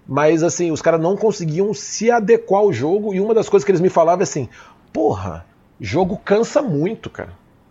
Mas 0.08 0.42
assim, 0.42 0.70
os 0.70 0.80
caras 0.80 1.00
não 1.00 1.16
conseguiam 1.16 1.74
se 1.74 2.10
adequar 2.10 2.60
ao 2.60 2.72
jogo 2.72 3.12
e 3.12 3.20
uma 3.20 3.34
das 3.34 3.48
coisas 3.48 3.64
que 3.64 3.70
eles 3.70 3.80
me 3.80 3.88
falavam 3.88 4.20
é 4.20 4.24
assim: 4.24 4.48
porra, 4.92 5.44
jogo 5.80 6.16
cansa 6.24 6.62
muito, 6.62 7.10
cara. 7.10 7.30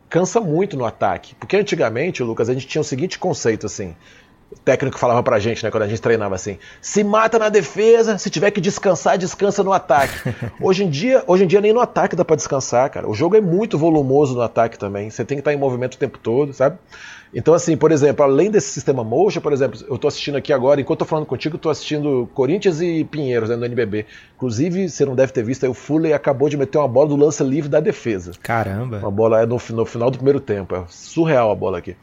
Cansa 0.09 0.39
muito 0.39 0.77
no 0.77 0.85
ataque. 0.85 1.33
Porque 1.35 1.57
antigamente, 1.57 2.23
Lucas, 2.23 2.49
a 2.49 2.53
gente 2.53 2.67
tinha 2.67 2.81
o 2.81 2.85
seguinte 2.85 3.17
conceito 3.17 3.65
assim. 3.65 3.95
O 4.51 4.59
técnico 4.59 4.99
falava 4.99 5.23
pra 5.23 5.39
gente, 5.39 5.63
né, 5.63 5.71
quando 5.71 5.83
a 5.83 5.87
gente 5.87 6.01
treinava 6.01 6.35
assim: 6.35 6.57
se 6.81 7.03
mata 7.03 7.39
na 7.39 7.49
defesa, 7.49 8.17
se 8.17 8.29
tiver 8.29 8.51
que 8.51 8.61
descansar, 8.61 9.17
descansa 9.17 9.63
no 9.63 9.73
ataque. 9.73 10.13
hoje 10.61 10.83
em 10.83 10.89
dia, 10.89 11.23
hoje 11.25 11.45
em 11.45 11.47
dia 11.47 11.61
nem 11.61 11.73
no 11.73 11.79
ataque 11.79 12.15
dá 12.15 12.23
para 12.23 12.35
descansar, 12.35 12.89
cara. 12.89 13.09
O 13.09 13.13
jogo 13.13 13.35
é 13.35 13.41
muito 13.41 13.77
volumoso 13.77 14.35
no 14.35 14.41
ataque 14.41 14.77
também. 14.77 15.09
Você 15.09 15.25
tem 15.25 15.37
que 15.37 15.41
estar 15.41 15.53
em 15.53 15.57
movimento 15.57 15.95
o 15.95 15.97
tempo 15.97 16.19
todo, 16.19 16.53
sabe? 16.53 16.77
Então, 17.35 17.53
assim, 17.53 17.75
por 17.75 17.91
exemplo, 17.91 18.23
além 18.23 18.49
desse 18.49 18.69
sistema 18.69 19.03
motion, 19.03 19.41
por 19.41 19.51
exemplo, 19.51 19.77
eu 19.89 19.95
estou 19.95 20.07
assistindo 20.07 20.37
aqui 20.37 20.53
agora, 20.53 20.79
enquanto 20.79 21.01
estou 21.01 21.07
falando 21.07 21.25
contigo, 21.25 21.57
estou 21.57 21.69
assistindo 21.69 22.29
Corinthians 22.33 22.79
e 22.79 23.03
Pinheiros 23.03 23.49
né, 23.49 23.57
no 23.57 23.65
NBB. 23.65 24.05
Inclusive, 24.37 24.87
você 24.87 25.03
não 25.03 25.15
deve 25.15 25.33
ter 25.33 25.43
visto, 25.43 25.65
aí 25.65 25.69
o 25.69 25.73
Fuller 25.73 26.15
acabou 26.15 26.47
de 26.47 26.55
meter 26.55 26.77
uma 26.77 26.87
bola 26.87 27.09
do 27.09 27.17
lance 27.17 27.43
livre 27.43 27.69
da 27.69 27.81
defesa. 27.81 28.31
Caramba! 28.41 28.99
Uma 28.99 29.11
bola 29.11 29.41
é 29.41 29.45
no, 29.45 29.59
no 29.71 29.85
final 29.85 30.09
do 30.09 30.17
primeiro 30.17 30.39
tempo. 30.39 30.75
É 30.75 30.85
surreal 30.87 31.51
a 31.51 31.55
bola 31.55 31.79
aqui. 31.79 31.97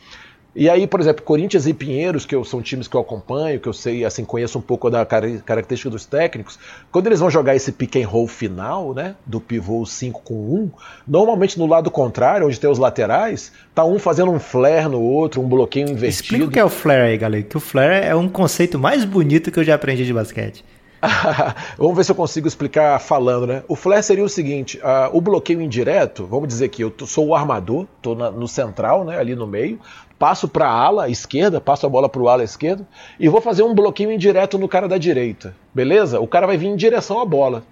E 0.54 0.68
aí, 0.68 0.86
por 0.86 1.00
exemplo, 1.00 1.24
Corinthians 1.24 1.66
e 1.66 1.72
Pinheiros, 1.72 2.26
que 2.26 2.34
eu, 2.34 2.44
são 2.44 2.60
times 2.60 2.86
que 2.86 2.94
eu 2.94 3.00
acompanho, 3.00 3.58
que 3.58 3.68
eu 3.68 3.72
sei, 3.72 4.04
assim, 4.04 4.22
conheço 4.22 4.58
um 4.58 4.60
pouco 4.62 4.90
da 4.90 5.04
característica 5.06 5.88
dos 5.88 6.04
técnicos, 6.04 6.58
quando 6.90 7.06
eles 7.06 7.20
vão 7.20 7.30
jogar 7.30 7.56
esse 7.56 7.72
pick 7.72 7.96
and 7.96 8.06
roll 8.06 8.28
final, 8.28 8.92
né, 8.92 9.14
do 9.24 9.40
pivô 9.40 9.86
5 9.86 10.20
com 10.22 10.34
1, 10.34 10.70
normalmente 11.08 11.58
no 11.58 11.66
lado 11.66 11.90
contrário, 11.90 12.46
onde 12.46 12.60
tem 12.60 12.68
os 12.68 12.78
laterais, 12.78 13.50
tá 13.74 13.82
um 13.82 13.98
fazendo 13.98 14.30
um 14.30 14.38
flare 14.38 14.88
no 14.88 15.00
outro, 15.00 15.40
um 15.40 15.48
bloqueio 15.48 15.84
invertido. 15.88 16.08
Explica 16.08 16.44
o 16.44 16.50
que 16.50 16.58
é 16.58 16.64
o 16.64 16.68
flare 16.68 17.12
aí, 17.12 17.16
galera, 17.16 17.42
que 17.42 17.56
o 17.56 17.60
flare 17.60 18.06
é 18.06 18.14
um 18.14 18.28
conceito 18.28 18.78
mais 18.78 19.06
bonito 19.06 19.50
que 19.50 19.58
eu 19.58 19.64
já 19.64 19.74
aprendi 19.74 20.04
de 20.04 20.12
basquete. 20.12 20.62
vamos 21.76 21.96
ver 21.96 22.04
se 22.04 22.12
eu 22.12 22.14
consigo 22.14 22.46
explicar 22.46 23.00
falando, 23.00 23.44
né? 23.44 23.64
O 23.66 23.74
flare 23.74 24.02
seria 24.02 24.24
o 24.24 24.28
seguinte: 24.28 24.78
uh, 24.78 25.16
o 25.16 25.20
bloqueio 25.20 25.60
indireto, 25.60 26.26
vamos 26.26 26.46
dizer 26.46 26.68
que 26.68 26.82
eu 26.82 26.94
sou 27.06 27.28
o 27.28 27.34
armador, 27.34 27.86
estou 27.96 28.14
no 28.14 28.46
central, 28.46 29.04
né, 29.04 29.18
ali 29.18 29.34
no 29.34 29.46
meio, 29.46 29.80
passo 30.22 30.46
para 30.46 30.68
a 30.68 30.72
ala 30.72 31.08
esquerda, 31.08 31.60
passo 31.60 31.84
a 31.84 31.88
bola 31.88 32.08
para 32.08 32.22
o 32.22 32.28
ala 32.28 32.44
esquerdo 32.44 32.86
e 33.18 33.28
vou 33.28 33.40
fazer 33.40 33.64
um 33.64 33.74
bloqueio 33.74 34.12
indireto 34.12 34.56
no 34.56 34.68
cara 34.68 34.86
da 34.86 34.96
direita. 34.96 35.52
Beleza? 35.74 36.20
O 36.20 36.28
cara 36.28 36.46
vai 36.46 36.56
vir 36.56 36.68
em 36.68 36.76
direção 36.76 37.18
à 37.18 37.24
bola. 37.24 37.64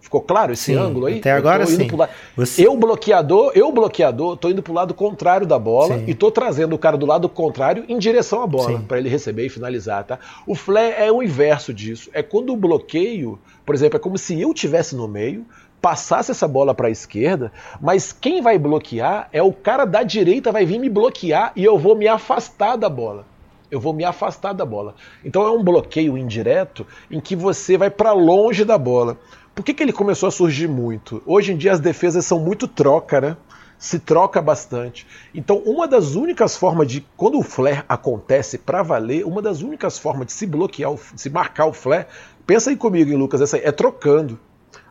Ficou 0.00 0.20
claro 0.20 0.52
esse 0.52 0.66
sim, 0.66 0.76
ângulo 0.76 1.06
aí? 1.06 1.18
Até 1.18 1.32
agora 1.32 1.66
sim. 1.66 1.88
La... 1.96 2.08
Você... 2.36 2.64
Eu 2.64 2.76
bloqueador, 2.76 3.50
eu 3.56 3.72
bloqueador, 3.72 4.36
tô 4.36 4.48
indo 4.48 4.62
pro 4.62 4.72
lado 4.72 4.94
contrário 4.94 5.48
da 5.48 5.58
bola 5.58 5.98
sim. 5.98 6.04
e 6.06 6.14
tô 6.14 6.30
trazendo 6.30 6.76
o 6.76 6.78
cara 6.78 6.96
do 6.96 7.04
lado 7.04 7.28
contrário 7.28 7.84
em 7.88 7.98
direção 7.98 8.40
à 8.40 8.46
bola 8.46 8.78
para 8.86 8.98
ele 8.98 9.08
receber 9.08 9.44
e 9.44 9.48
finalizar, 9.48 10.04
tá? 10.04 10.20
O 10.46 10.54
flare 10.54 10.94
é 10.96 11.10
o 11.10 11.20
inverso 11.24 11.74
disso. 11.74 12.08
É 12.12 12.22
quando 12.22 12.52
o 12.52 12.56
bloqueio, 12.56 13.36
por 13.64 13.74
exemplo, 13.74 13.96
é 13.96 13.98
como 13.98 14.16
se 14.16 14.40
eu 14.40 14.54
tivesse 14.54 14.94
no 14.94 15.08
meio, 15.08 15.44
passasse 15.80 16.30
essa 16.30 16.48
bola 16.48 16.74
para 16.74 16.88
a 16.88 16.90
esquerda, 16.90 17.52
mas 17.80 18.12
quem 18.12 18.42
vai 18.42 18.58
bloquear 18.58 19.28
é 19.32 19.42
o 19.42 19.52
cara 19.52 19.84
da 19.84 20.02
direita 20.02 20.50
vai 20.50 20.64
vir 20.64 20.78
me 20.78 20.88
bloquear 20.88 21.52
e 21.54 21.64
eu 21.64 21.78
vou 21.78 21.94
me 21.94 22.08
afastar 22.08 22.76
da 22.76 22.88
bola. 22.88 23.24
Eu 23.70 23.80
vou 23.80 23.92
me 23.92 24.04
afastar 24.04 24.52
da 24.52 24.64
bola. 24.64 24.94
Então 25.24 25.44
é 25.44 25.50
um 25.50 25.62
bloqueio 25.62 26.16
indireto 26.16 26.86
em 27.10 27.20
que 27.20 27.34
você 27.34 27.76
vai 27.76 27.90
para 27.90 28.12
longe 28.12 28.64
da 28.64 28.78
bola. 28.78 29.18
Por 29.54 29.64
que, 29.64 29.72
que 29.72 29.82
ele 29.82 29.92
começou 29.92 30.28
a 30.28 30.32
surgir 30.32 30.68
muito? 30.68 31.22
Hoje 31.24 31.52
em 31.52 31.56
dia 31.56 31.72
as 31.72 31.80
defesas 31.80 32.24
são 32.26 32.38
muito 32.38 32.68
troca, 32.68 33.20
né? 33.20 33.36
Se 33.78 33.98
troca 33.98 34.40
bastante. 34.40 35.06
Então, 35.34 35.58
uma 35.58 35.86
das 35.86 36.14
únicas 36.14 36.56
formas 36.56 36.86
de. 36.88 37.06
Quando 37.16 37.38
o 37.38 37.42
flare 37.42 37.82
acontece 37.88 38.58
para 38.58 38.82
valer, 38.82 39.24
uma 39.24 39.42
das 39.42 39.62
únicas 39.62 39.98
formas 39.98 40.26
de 40.26 40.32
se 40.32 40.46
bloquear, 40.46 40.92
se 41.14 41.28
marcar 41.28 41.66
o 41.66 41.72
flare, 41.72 42.06
pensa 42.46 42.70
aí 42.70 42.76
comigo, 42.76 43.10
hein, 43.10 43.16
Lucas, 43.16 43.40
essa 43.40 43.56
aí, 43.56 43.62
é 43.64 43.72
trocando. 43.72 44.38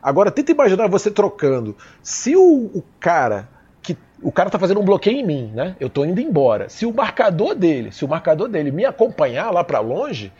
Agora, 0.06 0.30
tenta 0.30 0.52
imaginar 0.52 0.86
você 0.86 1.10
trocando. 1.10 1.76
Se 2.00 2.36
o, 2.36 2.70
o 2.72 2.84
cara 3.00 3.48
que 3.82 3.98
o 4.22 4.30
cara 4.30 4.48
tá 4.48 4.56
fazendo 4.56 4.78
um 4.78 4.84
bloqueio 4.84 5.18
em 5.18 5.26
mim, 5.26 5.50
né? 5.52 5.74
Eu 5.80 5.90
tô 5.90 6.04
indo 6.04 6.20
embora. 6.20 6.68
Se 6.68 6.86
o 6.86 6.94
marcador 6.94 7.56
dele, 7.56 7.90
se 7.90 8.04
o 8.04 8.08
marcador 8.08 8.48
dele 8.48 8.70
me 8.70 8.84
acompanhar 8.84 9.50
lá 9.50 9.64
para 9.64 9.80
longe, 9.80 10.32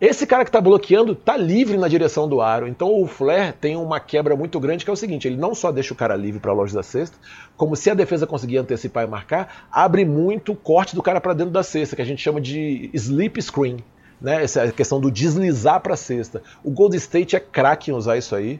esse 0.00 0.26
cara 0.26 0.44
que 0.44 0.48
está 0.48 0.62
bloqueando 0.62 1.12
está 1.12 1.36
livre 1.36 1.76
na 1.76 1.88
direção 1.88 2.26
do 2.26 2.40
aro. 2.40 2.66
Então 2.66 3.02
o 3.02 3.06
flare 3.06 3.52
tem 3.52 3.76
uma 3.76 4.00
quebra 4.00 4.34
muito 4.34 4.58
grande 4.58 4.82
que 4.82 4.90
é 4.90 4.94
o 4.94 4.96
seguinte: 4.96 5.28
ele 5.28 5.36
não 5.36 5.54
só 5.54 5.70
deixa 5.70 5.92
o 5.92 5.96
cara 5.96 6.16
livre 6.16 6.40
para 6.40 6.54
loja 6.54 6.74
da 6.74 6.82
cesta, 6.82 7.18
como 7.54 7.76
se 7.76 7.90
a 7.90 7.94
defesa 7.94 8.26
conseguir 8.26 8.56
antecipar 8.56 9.04
e 9.04 9.06
marcar, 9.06 9.68
abre 9.70 10.06
muito 10.06 10.52
o 10.52 10.56
corte 10.56 10.94
do 10.94 11.02
cara 11.02 11.20
para 11.20 11.34
dentro 11.34 11.52
da 11.52 11.62
cesta, 11.62 11.94
que 11.94 12.00
a 12.00 12.06
gente 12.06 12.22
chama 12.22 12.40
de 12.40 12.88
sleep 12.94 13.42
screen. 13.42 13.76
Né? 14.18 14.42
Essa 14.42 14.62
é 14.62 14.68
a 14.68 14.72
questão 14.72 14.98
do 14.98 15.10
deslizar 15.10 15.80
para 15.80 15.92
a 15.92 15.98
cesta. 15.98 16.42
O 16.64 16.70
Gold 16.70 16.96
State 16.96 17.36
é 17.36 17.40
craque 17.40 17.90
em 17.90 17.94
usar 17.94 18.16
isso 18.16 18.34
aí 18.34 18.58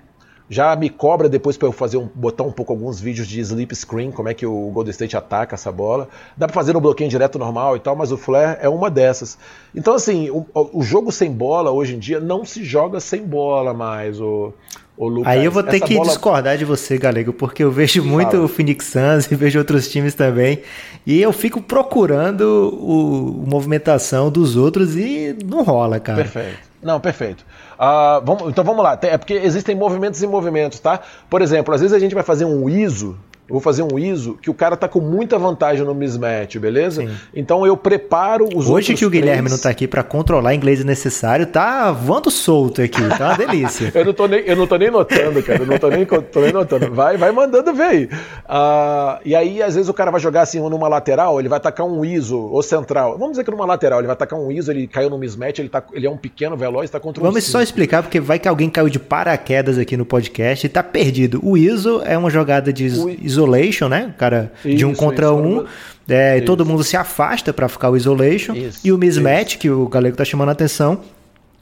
já 0.52 0.76
me 0.76 0.90
cobra 0.90 1.30
depois 1.30 1.56
para 1.56 1.66
eu 1.66 1.72
fazer 1.72 1.96
um, 1.96 2.06
botar 2.14 2.44
um 2.44 2.52
pouco 2.52 2.74
alguns 2.74 3.00
vídeos 3.00 3.26
de 3.26 3.40
sleep 3.40 3.74
screen, 3.74 4.10
como 4.10 4.28
é 4.28 4.34
que 4.34 4.44
o 4.44 4.70
Golden 4.70 4.90
State 4.90 5.16
ataca 5.16 5.54
essa 5.54 5.72
bola. 5.72 6.08
Dá 6.36 6.46
para 6.46 6.54
fazer 6.54 6.74
no 6.74 6.80
bloqueio 6.80 7.08
direto 7.08 7.38
normal 7.38 7.74
e 7.74 7.80
tal, 7.80 7.96
mas 7.96 8.12
o 8.12 8.18
flare 8.18 8.58
é 8.60 8.68
uma 8.68 8.90
dessas. 8.90 9.38
Então 9.74 9.94
assim, 9.94 10.28
o, 10.28 10.46
o 10.54 10.82
jogo 10.82 11.10
sem 11.10 11.32
bola 11.32 11.70
hoje 11.70 11.96
em 11.96 11.98
dia 11.98 12.20
não 12.20 12.44
se 12.44 12.62
joga 12.62 13.00
sem 13.00 13.22
bola 13.22 13.72
mais, 13.72 14.20
o, 14.20 14.52
o 14.94 15.08
Lucas. 15.08 15.32
Aí 15.32 15.42
eu 15.42 15.50
vou 15.50 15.62
ter 15.62 15.80
que 15.80 15.94
bola... 15.94 16.08
discordar 16.08 16.58
de 16.58 16.66
você, 16.66 16.98
Galego, 16.98 17.32
porque 17.32 17.64
eu 17.64 17.70
vejo 17.70 18.04
muito 18.04 18.32
Fala. 18.32 18.44
o 18.44 18.48
Phoenix 18.48 18.84
Suns 18.84 19.32
e 19.32 19.34
vejo 19.34 19.58
outros 19.58 19.88
times 19.88 20.12
também, 20.12 20.60
e 21.06 21.22
eu 21.22 21.32
fico 21.32 21.62
procurando 21.62 22.42
o, 22.78 23.42
a 23.46 23.50
movimentação 23.50 24.30
dos 24.30 24.54
outros 24.54 24.96
e 24.96 25.34
não 25.42 25.62
rola, 25.62 25.98
cara. 25.98 26.24
Perfeito. 26.24 26.72
Não, 26.82 27.00
perfeito. 27.00 27.46
Uh, 27.82 28.24
vamos, 28.24 28.48
então 28.48 28.62
vamos 28.62 28.84
lá. 28.84 28.96
É 29.02 29.18
porque 29.18 29.34
existem 29.34 29.74
movimentos 29.74 30.22
e 30.22 30.26
movimentos, 30.28 30.78
tá? 30.78 31.00
Por 31.28 31.42
exemplo, 31.42 31.74
às 31.74 31.80
vezes 31.80 31.92
a 31.92 31.98
gente 31.98 32.14
vai 32.14 32.22
fazer 32.22 32.44
um 32.44 32.68
ISO 32.68 33.18
vou 33.52 33.60
fazer 33.60 33.82
um 33.82 33.98
ISO 33.98 34.38
que 34.40 34.48
o 34.48 34.54
cara 34.54 34.76
tá 34.76 34.88
com 34.88 35.00
muita 35.00 35.38
vantagem 35.38 35.84
no 35.84 35.94
mismatch, 35.94 36.56
beleza? 36.56 37.02
Sim. 37.02 37.14
Então 37.34 37.66
eu 37.66 37.76
preparo 37.76 38.48
os 38.54 38.68
Hoje 38.68 38.94
que 38.94 39.04
o 39.04 39.10
três... 39.10 39.24
Guilherme 39.24 39.50
não 39.50 39.58
tá 39.58 39.68
aqui 39.68 39.86
para 39.86 40.02
controlar 40.02 40.54
inglês 40.54 40.82
necessário, 40.84 41.46
tá 41.46 41.92
voando 41.92 42.30
solto 42.30 42.80
aqui, 42.80 43.02
tá 43.18 43.28
uma 43.28 43.36
delícia. 43.36 43.92
eu, 43.94 44.04
não 44.04 44.12
tô 44.12 44.26
nem, 44.26 44.40
eu 44.40 44.56
não 44.56 44.66
tô 44.66 44.76
nem 44.76 44.90
notando, 44.90 45.42
cara, 45.42 45.62
eu 45.62 45.66
não 45.66 45.78
tô 45.78 45.90
nem, 45.90 46.06
tô 46.06 46.40
nem 46.40 46.52
notando. 46.52 46.90
Vai, 46.92 47.16
vai 47.16 47.30
mandando 47.30 47.72
ver 47.74 47.82
aí. 47.82 48.04
Uh, 48.04 49.20
e 49.24 49.34
aí, 49.34 49.62
às 49.62 49.74
vezes, 49.74 49.88
o 49.88 49.94
cara 49.94 50.10
vai 50.10 50.20
jogar 50.20 50.42
assim 50.42 50.58
numa 50.58 50.88
lateral, 50.88 51.38
ele 51.38 51.48
vai 51.48 51.60
tacar 51.60 51.86
um 51.86 52.04
ISO 52.04 52.38
ou 52.38 52.62
central. 52.62 53.12
Vamos 53.18 53.32
dizer 53.32 53.44
que 53.44 53.50
numa 53.50 53.66
lateral, 53.66 54.00
ele 54.00 54.06
vai 54.06 54.16
tacar 54.16 54.38
um 54.38 54.50
ISO, 54.50 54.70
ele 54.70 54.86
caiu 54.86 55.10
no 55.10 55.18
mismatch, 55.18 55.58
ele, 55.58 55.68
tá, 55.68 55.82
ele 55.92 56.06
é 56.06 56.10
um 56.10 56.16
pequeno 56.16 56.56
veloz, 56.56 56.88
tá 56.88 56.98
contra 56.98 57.22
um 57.22 57.26
Vamos 57.26 57.44
só 57.44 57.60
explicar, 57.60 58.02
porque 58.02 58.18
vai 58.18 58.38
que 58.38 58.48
alguém 58.48 58.70
caiu 58.70 58.88
de 58.88 58.98
paraquedas 58.98 59.78
aqui 59.78 59.96
no 59.96 60.06
podcast 60.06 60.66
e 60.66 60.68
tá 60.68 60.82
perdido. 60.82 61.40
O 61.42 61.56
ISO 61.56 62.02
é 62.04 62.16
uma 62.16 62.30
jogada 62.30 62.72
de 62.72 62.86
ISO 62.86 63.41
isolation, 63.42 63.88
né? 63.88 64.12
O 64.14 64.18
cara 64.18 64.52
isso, 64.64 64.76
de 64.76 64.84
um 64.84 64.94
contra 64.94 65.26
isso, 65.26 65.34
um. 65.34 65.66
É, 66.08 66.40
todo 66.40 66.66
mundo 66.66 66.82
se 66.82 66.96
afasta 66.96 67.52
para 67.52 67.68
ficar 67.68 67.90
o 67.90 67.96
isolation. 67.96 68.54
Isso, 68.54 68.80
e 68.84 68.92
o 68.92 68.98
mismatch, 68.98 69.56
que 69.56 69.70
o 69.70 69.88
Galego 69.88 70.16
tá 70.16 70.24
chamando 70.24 70.48
a 70.48 70.52
atenção, 70.52 71.00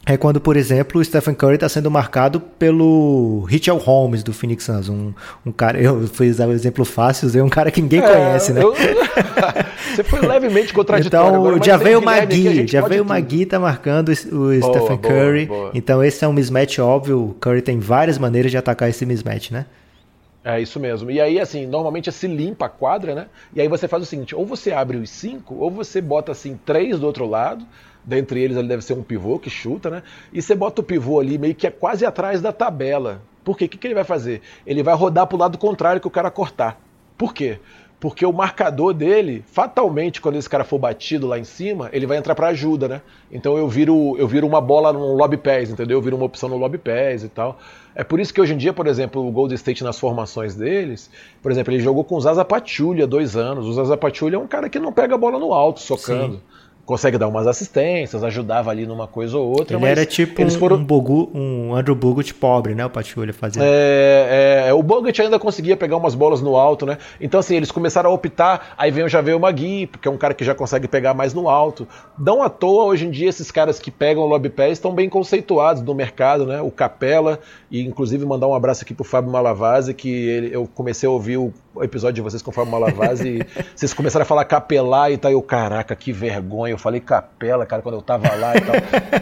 é 0.06 0.16
quando, 0.16 0.40
por 0.40 0.56
exemplo, 0.56 1.00
o 1.00 1.04
Stephen 1.04 1.34
Curry 1.34 1.56
está 1.56 1.68
sendo 1.68 1.90
marcado 1.90 2.40
pelo 2.40 3.44
Richel 3.46 3.76
Holmes 3.76 4.22
do 4.22 4.32
Phoenix 4.32 4.64
Suns, 4.64 4.88
um, 4.88 5.12
um 5.44 5.52
cara, 5.52 5.78
eu 5.78 6.08
usar 6.20 6.48
o 6.48 6.52
exemplo 6.52 6.86
fácil, 6.86 7.26
usei 7.28 7.42
um 7.42 7.50
cara 7.50 7.70
que 7.70 7.82
ninguém 7.82 8.00
é, 8.00 8.02
conhece, 8.02 8.52
né? 8.52 8.62
Eu, 8.62 8.74
você 9.94 10.02
foi 10.02 10.20
levemente 10.20 10.72
contraditório. 10.72 11.28
Então, 11.28 11.46
agora, 11.46 11.62
já 11.62 11.76
veio 11.76 11.98
o 11.98 12.04
Magui, 12.04 12.66
já 12.66 12.80
veio 12.80 13.02
o 13.02 13.06
Magui 13.06 13.44
tá 13.44 13.60
marcando 13.60 14.08
o 14.08 14.58
boa, 14.58 14.62
Stephen 14.62 14.98
Curry. 14.98 15.46
Boa, 15.46 15.60
boa. 15.60 15.70
Então 15.74 16.02
esse 16.02 16.24
é 16.24 16.28
um 16.28 16.32
mismatch 16.32 16.78
óbvio, 16.78 17.22
o 17.22 17.34
Curry 17.34 17.60
tem 17.60 17.78
várias 17.78 18.16
maneiras 18.16 18.50
de 18.50 18.56
atacar 18.56 18.88
esse 18.88 19.04
mismatch, 19.04 19.50
né? 19.50 19.66
É 20.42 20.58
isso 20.60 20.80
mesmo. 20.80 21.10
E 21.10 21.20
aí, 21.20 21.38
assim, 21.38 21.66
normalmente 21.66 22.10
se 22.10 22.26
limpa 22.26 22.66
a 22.66 22.68
quadra, 22.68 23.14
né? 23.14 23.26
E 23.54 23.60
aí 23.60 23.68
você 23.68 23.86
faz 23.86 24.02
o 24.02 24.06
seguinte: 24.06 24.34
ou 24.34 24.46
você 24.46 24.72
abre 24.72 24.96
os 24.96 25.10
cinco, 25.10 25.54
ou 25.56 25.70
você 25.70 26.00
bota 26.00 26.32
assim 26.32 26.58
três 26.64 26.98
do 26.98 27.06
outro 27.06 27.26
lado. 27.26 27.66
Dentre 28.02 28.40
eles, 28.40 28.56
ele 28.56 28.66
deve 28.66 28.82
ser 28.82 28.94
um 28.94 29.02
pivô 29.02 29.38
que 29.38 29.50
chuta, 29.50 29.90
né? 29.90 30.02
E 30.32 30.40
você 30.40 30.54
bota 30.54 30.80
o 30.80 30.84
pivô 30.84 31.20
ali 31.20 31.36
meio 31.36 31.54
que 31.54 31.66
é 31.66 31.70
quase 31.70 32.06
atrás 32.06 32.40
da 32.40 32.50
tabela. 32.50 33.20
Por 33.44 33.58
quê? 33.58 33.66
O 33.66 33.68
que, 33.68 33.76
que 33.76 33.86
ele 33.86 33.94
vai 33.94 34.04
fazer? 34.04 34.40
Ele 34.66 34.82
vai 34.82 34.94
rodar 34.94 35.26
para 35.26 35.36
o 35.36 35.38
lado 35.38 35.58
contrário 35.58 36.00
que 36.00 36.06
o 36.06 36.10
cara 36.10 36.30
cortar. 36.30 36.80
Por 37.18 37.34
quê? 37.34 37.58
Porque 38.00 38.24
o 38.24 38.32
marcador 38.32 38.94
dele, 38.94 39.44
fatalmente, 39.46 40.22
quando 40.22 40.36
esse 40.36 40.48
cara 40.48 40.64
for 40.64 40.78
batido 40.78 41.26
lá 41.26 41.38
em 41.38 41.44
cima, 41.44 41.90
ele 41.92 42.06
vai 42.06 42.16
entrar 42.16 42.34
para 42.34 42.48
ajuda, 42.48 42.88
né? 42.88 43.02
Então 43.30 43.58
eu 43.58 43.68
viro, 43.68 44.16
eu 44.16 44.26
viro 44.26 44.46
uma 44.46 44.60
bola 44.60 44.90
no 44.90 45.14
lobby 45.14 45.36
pass, 45.36 45.68
entendeu? 45.68 45.98
Eu 45.98 46.02
viro 46.02 46.16
uma 46.16 46.24
opção 46.24 46.48
no 46.48 46.56
lobby 46.56 46.78
pass 46.78 47.22
e 47.22 47.28
tal. 47.28 47.58
É 47.94 48.02
por 48.02 48.18
isso 48.18 48.32
que 48.32 48.40
hoje 48.40 48.54
em 48.54 48.56
dia, 48.56 48.72
por 48.72 48.86
exemplo, 48.86 49.26
o 49.26 49.30
Golden 49.30 49.54
State 49.54 49.84
nas 49.84 49.98
formações 49.98 50.54
deles, 50.54 51.10
por 51.42 51.52
exemplo, 51.52 51.74
ele 51.74 51.80
jogou 51.82 52.02
com 52.02 52.16
o 52.16 52.20
Zaza 52.20 52.42
Pachulia 52.42 53.06
dois 53.06 53.36
anos. 53.36 53.66
O 53.66 53.72
Zaza 53.74 53.98
Pachulia 53.98 54.36
é 54.36 54.40
um 54.40 54.46
cara 54.46 54.70
que 54.70 54.78
não 54.78 54.92
pega 54.92 55.14
a 55.14 55.18
bola 55.18 55.38
no 55.38 55.52
alto, 55.52 55.80
socando. 55.80 56.36
Sim 56.36 56.49
consegue 56.90 57.16
dar 57.16 57.28
umas 57.28 57.46
assistências, 57.46 58.24
ajudava 58.24 58.68
ali 58.68 58.84
numa 58.84 59.06
coisa 59.06 59.38
ou 59.38 59.48
outra. 59.48 59.76
Ele 59.76 59.86
era 59.86 60.04
tipo 60.04 60.40
eles 60.40 60.56
foram... 60.56 60.74
um, 60.74 60.84
Bogu, 60.84 61.30
um 61.32 61.72
Andrew 61.72 61.94
Bogut 61.94 62.34
pobre, 62.34 62.74
né? 62.74 62.84
O 62.84 62.90
Pachulia 62.90 63.32
fazia. 63.32 63.62
É, 63.64 64.64
é, 64.66 64.74
o 64.74 64.82
Bogut 64.82 65.22
ainda 65.22 65.38
conseguia 65.38 65.76
pegar 65.76 65.96
umas 65.96 66.16
bolas 66.16 66.40
no 66.40 66.56
alto, 66.56 66.84
né? 66.84 66.98
Então, 67.20 67.38
assim, 67.38 67.54
eles 67.54 67.70
começaram 67.70 68.10
a 68.10 68.12
optar. 68.12 68.74
Aí 68.76 68.90
vem, 68.90 69.08
já 69.08 69.20
veio 69.20 69.36
o 69.36 69.40
Magui, 69.40 69.86
porque 69.86 70.08
é 70.08 70.10
um 70.10 70.16
cara 70.16 70.34
que 70.34 70.44
já 70.44 70.52
consegue 70.52 70.88
pegar 70.88 71.14
mais 71.14 71.32
no 71.32 71.48
alto. 71.48 71.86
Não 72.18 72.42
à 72.42 72.50
toa, 72.50 72.86
hoje 72.86 73.06
em 73.06 73.10
dia, 73.12 73.28
esses 73.28 73.52
caras 73.52 73.78
que 73.78 73.92
pegam 73.92 74.24
o 74.24 74.26
lobby 74.26 74.48
pés 74.48 74.72
estão 74.72 74.92
bem 74.92 75.08
conceituados 75.08 75.84
no 75.84 75.94
mercado, 75.94 76.44
né? 76.44 76.60
O 76.60 76.72
Capela, 76.72 77.38
e 77.70 77.82
inclusive 77.82 78.26
mandar 78.26 78.48
um 78.48 78.54
abraço 78.54 78.82
aqui 78.82 78.94
pro 78.94 79.04
Fábio 79.04 79.30
Malavase, 79.30 79.94
que 79.94 80.08
ele, 80.08 80.52
eu 80.52 80.68
comecei 80.74 81.06
a 81.06 81.12
ouvir 81.12 81.36
o 81.36 81.52
episódio 81.80 82.16
de 82.16 82.20
vocês 82.20 82.42
com 82.42 82.50
o 82.50 82.54
Fábio 82.54 82.72
Malavase 82.72 83.28
e 83.28 83.46
vocês 83.76 83.94
começaram 83.94 84.24
a 84.24 84.26
falar 84.26 84.44
capelar 84.44 85.12
e 85.12 85.16
tal. 85.16 85.30
Eu, 85.30 85.40
caraca, 85.40 85.94
que 85.94 86.12
vergonha. 86.12 86.72
Eu 86.72 86.78
falei 86.80 87.00
capela, 87.00 87.64
cara, 87.66 87.82
quando 87.82 87.96
eu 87.96 88.02
tava 88.02 88.34
lá 88.34 88.56
e 88.56 88.60
tal. 88.60 88.74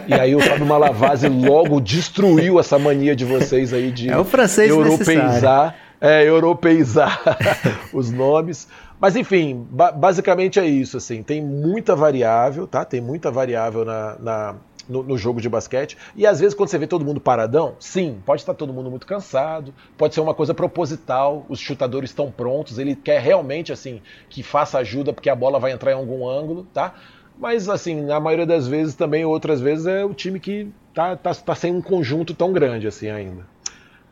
e 0.07 0.13
aí 0.13 0.35
o 0.35 0.39
Fábio 0.39 0.65
Malavase 0.65 1.27
logo 1.27 1.79
destruiu 1.79 2.59
essa 2.59 2.79
mania 2.79 3.15
de 3.15 3.25
vocês 3.25 3.73
aí 3.73 3.91
de 3.91 4.09
é 4.09 4.17
o 4.17 4.25
francês 4.25 4.69
europeizar, 4.69 5.75
é, 5.99 6.23
europeizar 6.23 7.21
os 7.93 8.11
nomes. 8.11 8.67
Mas 8.99 9.15
enfim, 9.15 9.65
ba 9.69 9.91
basicamente 9.91 10.59
é 10.59 10.65
isso, 10.65 10.97
assim, 10.97 11.23
tem 11.23 11.41
muita 11.41 11.95
variável, 11.95 12.67
tá? 12.67 12.83
Tem 12.83 12.99
muita 12.99 13.31
variável 13.31 13.85
na, 13.85 14.17
na 14.19 14.55
no, 14.89 15.03
no, 15.03 15.17
jogo 15.17 15.39
de 15.39 15.47
basquete. 15.47 15.95
E 16.15 16.25
às 16.25 16.39
vezes, 16.39 16.55
quando 16.55 16.69
você 16.69 16.77
vê 16.77 16.87
todo 16.87 17.05
mundo 17.05 17.21
paradão, 17.21 17.75
sim, 17.79 18.19
pode 18.25 18.41
estar 18.41 18.55
todo 18.55 18.73
mundo 18.73 18.89
muito 18.89 19.05
cansado, 19.05 19.73
pode 19.95 20.15
ser 20.15 20.21
uma 20.21 20.33
coisa 20.33 20.53
proposital, 20.53 21.45
os 21.47 21.59
chutadores 21.59 22.09
estão 22.09 22.31
prontos, 22.31 22.79
ele 22.79 22.95
quer 22.95 23.21
realmente 23.21 23.71
assim 23.71 24.01
que 24.29 24.41
faça 24.41 24.79
ajuda 24.79 25.13
porque 25.13 25.29
a 25.29 25.35
bola 25.35 25.59
vai 25.59 25.71
entrar 25.71 25.91
em 25.91 25.95
algum 25.95 26.27
ângulo, 26.27 26.67
tá? 26.73 26.95
Mas 27.39 27.69
assim, 27.69 28.01
na 28.01 28.19
maioria 28.19 28.45
das 28.45 28.67
vezes 28.67 28.95
também, 28.95 29.23
outras 29.23 29.61
vezes, 29.61 29.87
é 29.87 30.03
o 30.03 30.13
time 30.13 30.39
que 30.39 30.67
tá, 30.93 31.15
tá, 31.15 31.33
tá 31.33 31.55
sem 31.55 31.73
um 31.73 31.81
conjunto 31.81 32.33
tão 32.33 32.51
grande 32.51 32.85
assim 32.85 33.09
ainda. 33.09 33.47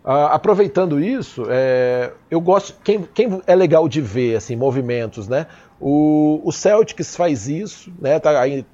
Uh, 0.05 0.31
aproveitando 0.31 1.01
isso, 1.01 1.43
é, 1.49 2.13
eu 2.31 2.39
gosto. 2.39 2.79
Quem, 2.81 3.03
quem, 3.13 3.41
é 3.45 3.53
legal 3.53 3.89
de 3.89 3.99
ver 3.99 4.37
assim, 4.37 4.55
movimentos, 4.55 5.27
né? 5.27 5.47
O, 5.81 6.39
o 6.45 6.51
Celtics 6.53 7.13
faz 7.13 7.49
isso, 7.49 7.91
né? 7.99 8.17
Tá 8.17 8.39
aí 8.39 8.65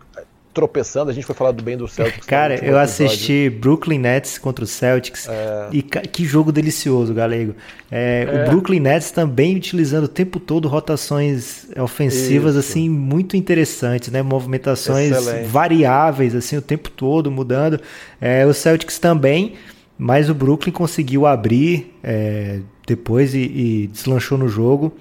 tropeçando. 0.54 1.10
A 1.10 1.14
gente 1.14 1.26
foi 1.26 1.36
falar 1.36 1.51
do 1.51 1.64
bem 1.64 1.76
do 1.76 1.88
Celtics. 1.88 2.26
Cara, 2.28 2.64
eu 2.64 2.78
assisti 2.78 3.49
Brooklyn 3.49 3.97
Nets 3.99 4.38
contra 4.38 4.64
o 4.64 4.68
Celtics 4.68 5.28
é... 5.28 5.68
e 5.72 5.82
que 5.82 6.24
jogo 6.24 6.51
delicioso, 6.51 7.14
galego. 7.14 7.56
É, 7.91 8.28
é. 8.28 8.43
O 8.45 8.49
Brooklyn 8.51 8.80
Nets 8.80 9.12
também 9.12 9.56
utilizando 9.56 10.06
o 10.06 10.08
tempo 10.08 10.39
todo 10.39 10.68
rotações 10.68 11.68
ofensivas 11.78 12.56
Isso. 12.56 12.70
assim 12.70 12.89
muito 12.89 13.36
interessantes, 13.36 14.12
né? 14.12 14.22
Movimentações 14.22 15.12
Excelente. 15.12 15.47
variáveis 15.47 16.36
assim 16.36 16.56
o 16.58 16.62
tempo 16.62 16.89
todo 16.89 17.32
mudando. 17.32 17.80
É, 18.22 18.45
o 18.45 18.54
Celtics 18.54 18.99
também, 18.99 19.54
mas 19.97 20.30
o 20.30 20.36
Brooklyn 20.36 20.72
conseguiu 20.72 21.26
abrir 21.26 21.93
é, 22.04 22.60
depois 22.88 23.34
e, 23.34 23.39
e 23.39 23.88
deslanchou 23.88 24.38
no 24.38 24.47
jogo. 24.47 24.93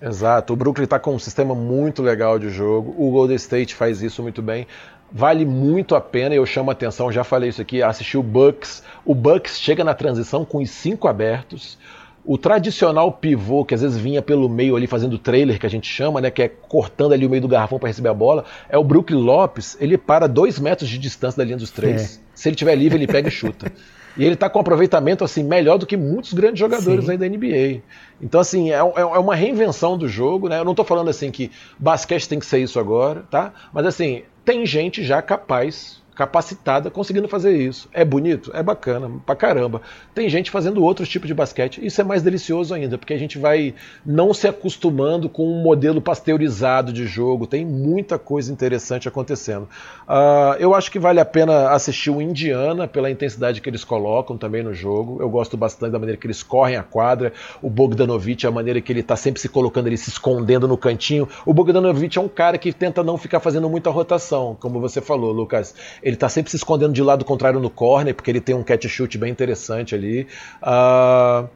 Exato. 0.00 0.52
O 0.52 0.56
Brooklyn 0.56 0.84
está 0.84 0.98
com 0.98 1.14
um 1.14 1.18
sistema 1.18 1.54
muito 1.54 2.02
legal 2.02 2.38
de 2.38 2.48
jogo. 2.48 2.94
O 2.98 3.10
Golden 3.10 3.36
State 3.36 3.74
faz 3.74 4.02
isso 4.02 4.22
muito 4.22 4.42
bem. 4.42 4.66
Vale 5.12 5.44
muito 5.44 5.94
a 5.94 6.00
pena, 6.00 6.34
eu 6.34 6.44
chamo 6.44 6.70
a 6.70 6.72
atenção, 6.72 7.12
já 7.12 7.22
falei 7.22 7.48
isso 7.48 7.62
aqui, 7.62 7.80
assistir 7.80 8.16
o 8.16 8.22
Bucks. 8.22 8.82
O 9.04 9.14
Bucks 9.14 9.60
chega 9.60 9.84
na 9.84 9.94
transição 9.94 10.44
com 10.44 10.58
os 10.58 10.70
cinco 10.70 11.06
abertos. 11.06 11.78
O 12.24 12.38
tradicional 12.38 13.12
pivô, 13.12 13.64
que 13.64 13.74
às 13.74 13.82
vezes 13.82 13.98
vinha 13.98 14.22
pelo 14.22 14.48
meio 14.48 14.74
ali 14.74 14.86
fazendo 14.86 15.18
trailer, 15.18 15.60
que 15.60 15.66
a 15.66 15.70
gente 15.70 15.86
chama, 15.86 16.20
né, 16.20 16.30
que 16.30 16.42
é 16.42 16.48
cortando 16.48 17.12
ali 17.12 17.26
o 17.26 17.30
meio 17.30 17.42
do 17.42 17.46
garrafão 17.46 17.78
para 17.78 17.88
receber 17.88 18.08
a 18.08 18.14
bola, 18.14 18.44
é 18.68 18.78
o 18.78 18.82
Brook 18.82 19.12
Lopes. 19.12 19.76
Ele 19.78 19.98
para 19.98 20.26
dois 20.26 20.58
metros 20.58 20.88
de 20.88 20.98
distância 20.98 21.36
da 21.38 21.44
linha 21.44 21.58
dos 21.58 21.70
três. 21.70 22.16
É. 22.16 22.20
Se 22.34 22.48
ele 22.48 22.56
tiver 22.56 22.74
livre, 22.74 22.98
ele 22.98 23.06
pega 23.06 23.28
e 23.28 23.30
chuta. 23.30 23.70
E 24.16 24.24
ele 24.24 24.34
está 24.34 24.48
com 24.48 24.60
aproveitamento 24.60 25.24
assim 25.24 25.42
melhor 25.42 25.78
do 25.78 25.86
que 25.86 25.96
muitos 25.96 26.32
grandes 26.32 26.58
jogadores 26.58 27.08
aí 27.08 27.18
da 27.18 27.28
NBA. 27.28 27.82
Então, 28.22 28.40
assim, 28.40 28.70
é, 28.70 28.76
é, 28.76 29.00
é, 29.00 29.18
uma 29.18 29.34
reinvenção 29.34 29.98
do 29.98 30.08
jogo, 30.08 30.48
né? 30.48 30.58
Eu 30.58 30.64
não 30.64 30.72
estou 30.72 30.84
falando 30.84 31.10
assim 31.10 31.30
que 31.30 31.50
basquete 31.78 32.28
tem 32.28 32.38
que 32.38 32.46
ser 32.46 32.58
isso 32.58 32.78
agora, 32.78 33.24
tá? 33.30 33.52
Mas 33.72 33.86
assim, 33.86 34.22
tem 34.44 34.64
gente 34.64 35.02
já 35.02 35.20
capaz 35.20 36.02
capacitada 36.14 36.90
conseguindo 36.90 37.28
fazer 37.28 37.56
isso. 37.56 37.88
É 37.92 38.04
bonito? 38.04 38.50
É 38.54 38.62
bacana, 38.62 39.10
pra 39.26 39.34
caramba. 39.34 39.82
Tem 40.14 40.28
gente 40.28 40.50
fazendo 40.50 40.82
outros 40.82 41.08
tipos 41.08 41.26
de 41.26 41.34
basquete. 41.34 41.84
Isso 41.84 42.00
é 42.00 42.04
mais 42.04 42.22
delicioso 42.22 42.72
ainda, 42.72 42.96
porque 42.96 43.12
a 43.12 43.18
gente 43.18 43.38
vai 43.38 43.74
não 44.06 44.32
se 44.32 44.46
acostumando 44.46 45.28
com 45.28 45.46
um 45.46 45.62
modelo 45.62 46.00
pasteurizado 46.00 46.92
de 46.92 47.06
jogo. 47.06 47.46
Tem 47.46 47.64
muita 47.64 48.18
coisa 48.18 48.52
interessante 48.52 49.08
acontecendo. 49.08 49.68
Uh, 50.08 50.54
eu 50.58 50.74
acho 50.74 50.90
que 50.90 50.98
vale 50.98 51.20
a 51.20 51.24
pena 51.24 51.70
assistir 51.70 52.10
o 52.10 52.22
Indiana 52.22 52.86
pela 52.86 53.10
intensidade 53.10 53.60
que 53.60 53.68
eles 53.68 53.84
colocam 53.84 54.38
também 54.38 54.62
no 54.62 54.72
jogo. 54.72 55.20
Eu 55.20 55.28
gosto 55.28 55.56
bastante 55.56 55.92
da 55.92 55.98
maneira 55.98 56.20
que 56.20 56.26
eles 56.26 56.42
correm 56.42 56.76
a 56.76 56.82
quadra. 56.82 57.32
O 57.60 57.68
Bogdanovich, 57.68 58.46
a 58.46 58.50
maneira 58.50 58.80
que 58.80 58.92
ele 58.92 59.00
está 59.00 59.16
sempre 59.16 59.40
se 59.40 59.48
colocando, 59.48 59.88
ele 59.88 59.96
se 59.96 60.10
escondendo 60.10 60.68
no 60.68 60.76
cantinho. 60.76 61.28
O 61.44 61.52
Bogdanovich 61.52 62.18
é 62.18 62.20
um 62.20 62.28
cara 62.28 62.56
que 62.56 62.72
tenta 62.72 63.02
não 63.02 63.18
ficar 63.18 63.40
fazendo 63.40 63.68
muita 63.68 63.90
rotação, 63.90 64.56
como 64.60 64.80
você 64.80 65.00
falou, 65.00 65.32
Lucas 65.32 65.74
ele 66.04 66.16
está 66.16 66.28
sempre 66.28 66.50
se 66.50 66.56
escondendo 66.56 66.92
de 66.92 67.02
lado 67.02 67.24
contrário 67.24 67.58
no 67.58 67.70
corner, 67.70 68.14
porque 68.14 68.30
ele 68.30 68.40
tem 68.40 68.54
um 68.54 68.62
catch 68.62 68.86
shoot 68.86 69.16
bem 69.16 69.32
interessante 69.32 69.94
ali. 69.94 70.28
Uh, 70.62 71.48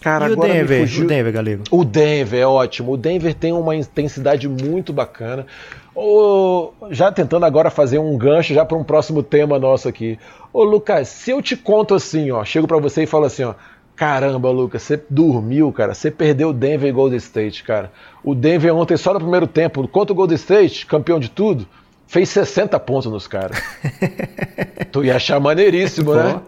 Cara, 0.00 0.30
e 0.30 0.32
o 0.32 0.36
Denver, 0.36 0.80
fugiu... 0.82 1.04
o 1.04 1.08
Denver, 1.08 1.32
Galego? 1.32 1.64
O 1.72 1.84
Denver 1.84 2.40
é 2.40 2.46
ótimo. 2.46 2.92
O 2.92 2.96
Denver 2.96 3.34
tem 3.34 3.52
uma 3.52 3.74
intensidade 3.74 4.48
muito 4.48 4.92
bacana. 4.92 5.44
Oh, 5.94 6.70
já 6.90 7.10
tentando 7.10 7.44
agora 7.44 7.68
fazer 7.68 7.98
um 7.98 8.16
gancho 8.16 8.54
já 8.54 8.64
para 8.64 8.78
um 8.78 8.84
próximo 8.84 9.24
tema 9.24 9.58
nosso 9.58 9.88
aqui. 9.88 10.18
Ô 10.52 10.62
Lucas, 10.62 11.08
se 11.08 11.32
eu 11.32 11.42
te 11.42 11.56
conto 11.56 11.92
assim, 11.92 12.30
ó, 12.30 12.44
chego 12.44 12.68
para 12.68 12.78
você 12.78 13.02
e 13.02 13.06
falo 13.06 13.24
assim, 13.24 13.42
ó, 13.42 13.54
caramba, 13.96 14.50
Lucas, 14.50 14.82
você 14.82 15.02
dormiu, 15.10 15.70
cara, 15.72 15.92
você 15.94 16.10
perdeu 16.12 16.50
o 16.50 16.54
Denver 16.54 16.88
e 16.88 16.92
Golden 16.92 17.18
State, 17.18 17.64
cara. 17.64 17.90
O 18.22 18.36
Denver 18.36 18.74
ontem 18.74 18.96
só 18.96 19.12
no 19.12 19.20
primeiro 19.20 19.48
tempo, 19.48 19.86
contra 19.88 20.12
o 20.12 20.16
Golden 20.16 20.36
State, 20.36 20.86
campeão 20.86 21.18
de 21.18 21.28
tudo, 21.28 21.66
fez 22.10 22.28
60 22.30 22.78
pontos 22.80 23.10
nos 23.10 23.28
caras. 23.28 23.56
tu 24.90 25.04
ia 25.04 25.14
achar 25.14 25.38
maneiríssimo, 25.38 26.12
né? 26.12 26.40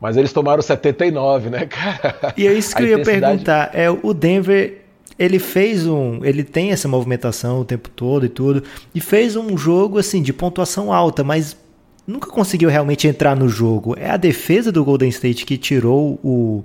Mas 0.00 0.16
eles 0.16 0.32
tomaram 0.32 0.60
79, 0.60 1.50
né, 1.50 1.66
cara? 1.66 2.34
E 2.36 2.48
é 2.48 2.52
isso 2.52 2.74
que 2.74 2.82
eu 2.82 2.88
ia 2.88 3.02
perguntar. 3.04 3.70
É, 3.72 3.88
o 3.88 4.12
Denver, 4.12 4.82
ele 5.16 5.38
fez 5.38 5.86
um. 5.86 6.24
Ele 6.24 6.42
tem 6.42 6.72
essa 6.72 6.88
movimentação 6.88 7.60
o 7.60 7.64
tempo 7.64 7.88
todo 7.88 8.26
e 8.26 8.28
tudo. 8.28 8.64
E 8.92 9.00
fez 9.00 9.36
um 9.36 9.56
jogo, 9.56 9.98
assim, 9.98 10.20
de 10.20 10.32
pontuação 10.32 10.92
alta, 10.92 11.22
mas 11.22 11.56
nunca 12.04 12.28
conseguiu 12.28 12.68
realmente 12.68 13.06
entrar 13.06 13.36
no 13.36 13.48
jogo. 13.48 13.94
É 13.96 14.10
a 14.10 14.16
defesa 14.16 14.72
do 14.72 14.84
Golden 14.84 15.10
State 15.10 15.46
que 15.46 15.56
tirou 15.56 16.18
o, 16.24 16.64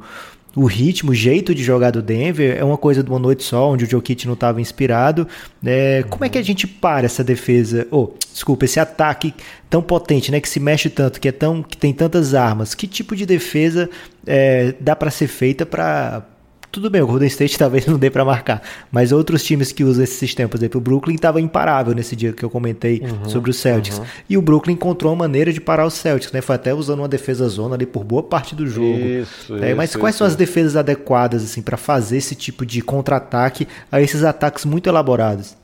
o 0.57 0.65
ritmo, 0.65 1.11
o 1.11 1.13
jeito 1.13 1.53
de 1.53 1.63
jogar 1.63 1.91
do 1.91 2.01
Denver 2.01 2.57
é 2.57 2.63
uma 2.63 2.79
coisa 2.79 3.03
de 3.03 3.09
uma 3.11 3.19
noite 3.19 3.43
só, 3.43 3.69
onde 3.69 3.85
o 3.85 3.87
Jokic 3.89 4.25
não 4.25 4.33
estava 4.33 4.59
inspirado. 4.59 5.27
É, 5.63 6.03
como 6.09 6.25
é 6.25 6.29
que 6.29 6.37
a 6.37 6.41
gente 6.41 6.65
para 6.65 7.05
essa 7.05 7.23
defesa? 7.23 7.87
Oh, 7.91 8.09
desculpa, 8.33 8.65
esse 8.65 8.79
ataque 8.79 9.35
tão 9.69 9.83
potente, 9.83 10.31
né, 10.31 10.41
que 10.41 10.49
se 10.49 10.59
mexe 10.59 10.89
tanto, 10.89 11.21
que 11.21 11.27
é 11.27 11.31
tão, 11.31 11.61
que 11.61 11.77
tem 11.77 11.93
tantas 11.93 12.33
armas. 12.33 12.73
Que 12.73 12.87
tipo 12.87 13.15
de 13.15 13.23
defesa 13.23 13.87
é, 14.25 14.73
dá 14.79 14.95
para 14.95 15.11
ser 15.11 15.27
feita 15.27 15.63
para 15.63 16.25
tudo 16.71 16.89
bem, 16.89 17.01
o 17.01 17.07
Golden 17.07 17.27
State 17.27 17.57
talvez 17.59 17.85
não 17.85 17.97
dê 17.97 18.09
para 18.09 18.23
marcar, 18.23 18.61
mas 18.91 19.11
outros 19.11 19.43
times 19.43 19.71
que 19.71 19.83
usam 19.83 20.03
esse 20.03 20.15
sistema, 20.15 20.49
por 20.49 20.57
exemplo, 20.57 20.79
o 20.79 20.81
Brooklyn 20.81 21.15
estava 21.15 21.41
imparável 21.41 21.93
nesse 21.93 22.15
dia 22.15 22.33
que 22.33 22.43
eu 22.43 22.49
comentei 22.49 23.01
uhum, 23.01 23.29
sobre 23.29 23.49
os 23.49 23.57
Celtics. 23.57 23.97
Uhum. 23.97 24.05
E 24.29 24.37
o 24.37 24.41
Brooklyn 24.41 24.73
encontrou 24.73 25.11
uma 25.13 25.19
maneira 25.19 25.51
de 25.51 25.61
parar 25.61 25.85
os 25.85 25.93
Celtics, 25.93 26.31
né? 26.31 26.41
Foi 26.41 26.55
até 26.55 26.73
usando 26.73 26.99
uma 26.99 27.07
defesa 27.07 27.47
zona 27.47 27.75
ali 27.75 27.85
por 27.85 28.03
boa 28.03 28.23
parte 28.23 28.55
do 28.55 28.67
jogo. 28.67 28.99
Isso, 28.99 29.55
é, 29.57 29.73
mas 29.73 29.91
isso, 29.91 29.99
quais 29.99 30.15
isso. 30.15 30.19
são 30.19 30.27
as 30.27 30.35
defesas 30.35 30.75
adequadas 30.75 31.43
assim 31.43 31.61
para 31.61 31.77
fazer 31.77 32.17
esse 32.17 32.35
tipo 32.35 32.65
de 32.65 32.81
contra-ataque 32.81 33.67
a 33.91 34.01
esses 34.01 34.23
ataques 34.23 34.65
muito 34.65 34.87
elaborados? 34.87 35.55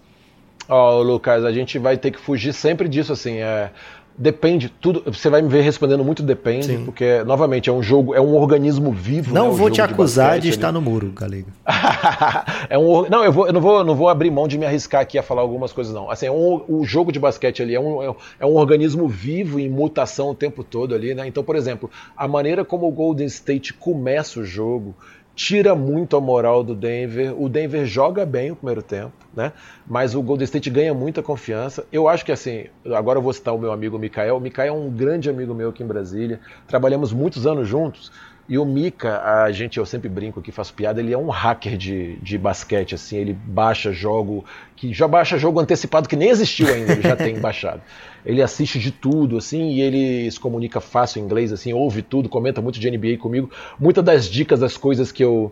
Ó, 0.68 1.00
oh, 1.00 1.04
Lucas, 1.04 1.44
a 1.44 1.52
gente 1.52 1.78
vai 1.78 1.98
ter 1.98 2.12
que 2.12 2.20
fugir 2.20 2.54
sempre 2.54 2.88
disso 2.88 3.12
assim, 3.12 3.38
é 3.38 3.70
Depende, 4.18 4.70
tudo. 4.70 5.04
Você 5.06 5.30
vai 5.30 5.42
me 5.42 5.50
ver 5.50 5.62
respondendo 5.62 6.04
muito 6.04 6.22
depende, 6.22 6.68
Sim. 6.68 6.86
porque, 6.86 7.24
novamente, 7.24 7.70
é 7.70 7.74
um 7.74 7.82
jogo, 7.82 8.14
é 8.14 8.22
um 8.22 8.36
organismo 8.36 8.92
vivo. 8.92 9.34
Não 9.34 9.50
né, 9.50 9.58
vou 9.58 9.72
te 9.72 9.82
acusar 9.82 10.36
de, 10.36 10.44
de 10.44 10.50
estar 10.50 10.72
no 10.72 10.82
muro, 10.82 11.12
Galego. 11.12 11.48
é 12.70 12.78
um, 12.78 13.10
não, 13.10 13.24
eu, 13.24 13.32
vou, 13.32 13.48
eu 13.48 13.54
não, 13.54 13.62
vou, 13.62 13.84
não 13.84 13.96
vou 13.96 14.10
abrir 14.10 14.30
mão 14.30 14.48
de 14.48 14.58
me 14.58 14.66
arriscar 14.66 15.02
aqui 15.02 15.18
a 15.18 15.24
falar 15.24 15.42
algumas 15.42 15.74
coisas, 15.74 15.94
não. 15.94 16.12
Assim, 16.12 16.28
é 16.28 16.32
um, 16.32 16.64
o 16.68 16.86
jogo 16.86 17.12
de 17.12 17.20
basquete 17.20 17.64
ali 17.64 17.74
é 17.74 17.80
um, 17.80 18.16
é 18.40 18.46
um 18.46 18.56
organismo 18.56 19.08
vivo 19.08 19.60
em 19.60 19.68
mutação 19.68 20.30
o 20.30 20.36
tempo 20.36 20.64
todo 20.64 20.94
ali, 20.94 21.16
né? 21.16 21.28
Então, 21.28 21.44
por 21.44 21.56
exemplo, 21.56 21.90
a 22.16 22.28
maneira 22.28 22.64
como 22.64 22.88
o 22.88 22.92
Golden 22.92 23.28
State 23.28 23.74
começa 23.74 24.40
o 24.40 24.46
jogo 24.46 24.96
tira 25.36 25.74
muito 25.76 26.16
a 26.16 26.22
moral 26.22 26.64
do 26.64 26.76
Denver. 26.76 27.34
O 27.42 27.50
Denver 27.50 27.86
joga 27.86 28.26
bem 28.26 28.52
o 28.52 28.56
primeiro 28.56 28.82
tempo, 28.82 29.14
né? 29.36 29.52
Mas 29.88 30.16
o 30.16 30.22
Golden 30.22 30.46
State 30.46 30.70
ganha 30.70 30.94
muita 30.94 31.24
confiança. 31.24 31.86
Eu 31.92 32.08
acho 32.08 32.24
que 32.24 32.32
assim, 32.32 32.66
agora 32.94 33.18
eu 33.18 33.24
vou 33.24 33.34
citar 33.34 33.54
o 33.54 33.58
meu 33.58 33.72
amigo 33.72 33.98
Mikael. 33.98 34.38
O 34.38 34.40
Mikael 34.40 34.76
é 34.76 34.78
um 34.78 34.90
grande 34.90 35.30
amigo 35.30 35.54
meu 35.54 35.70
aqui 35.70 35.84
em 35.84 35.88
Brasília. 35.88 36.40
Trabalhamos 36.68 37.12
muitos 37.12 37.48
anos 37.48 37.68
juntos. 37.68 38.12
E 38.48 38.58
o 38.58 38.66
Mika, 38.66 39.22
a 39.22 39.52
gente, 39.54 39.78
eu 39.78 39.86
sempre 39.86 40.10
brinco 40.10 40.42
aqui, 40.42 40.52
faço 40.52 40.74
piada, 40.74 41.00
ele 41.00 41.14
é 41.14 41.18
um 41.18 41.30
hacker 41.30 41.78
de, 41.78 42.18
de 42.18 42.38
basquete, 42.38 42.94
assim, 42.94 43.16
ele 43.16 43.32
baixa 43.32 43.94
jogo, 43.94 44.44
que 44.76 44.94
já 44.94 45.08
baixa 45.08 45.38
jogo 45.38 45.62
antecipado 45.62 46.10
que 46.10 46.16
nem 46.18 46.30
existiu 46.30 46.68
ainda, 46.68 46.92
ele 46.92 47.02
já 47.02 47.16
tem 47.16 47.40
baixado. 47.40 47.82
Ele 48.26 48.42
assiste 48.42 48.80
de 48.80 48.92
tudo, 48.92 49.38
assim, 49.38 49.72
e 49.74 49.82
ele 49.82 50.30
se 50.32 50.40
comunica 50.40 50.80
fácil 50.80 51.22
em 51.22 51.26
inglês, 51.26 51.52
assim, 51.52 51.74
ouve 51.74 52.02
tudo, 52.02 52.30
comenta 52.30 52.62
muito 52.62 52.80
de 52.80 52.90
NBA 52.90 53.18
comigo. 53.18 53.50
Muitas 53.80 54.04
das 54.04 54.26
dicas, 54.26 54.60
das 54.60 54.78
coisas 54.78 55.12
que 55.12 55.24
eu, 55.24 55.52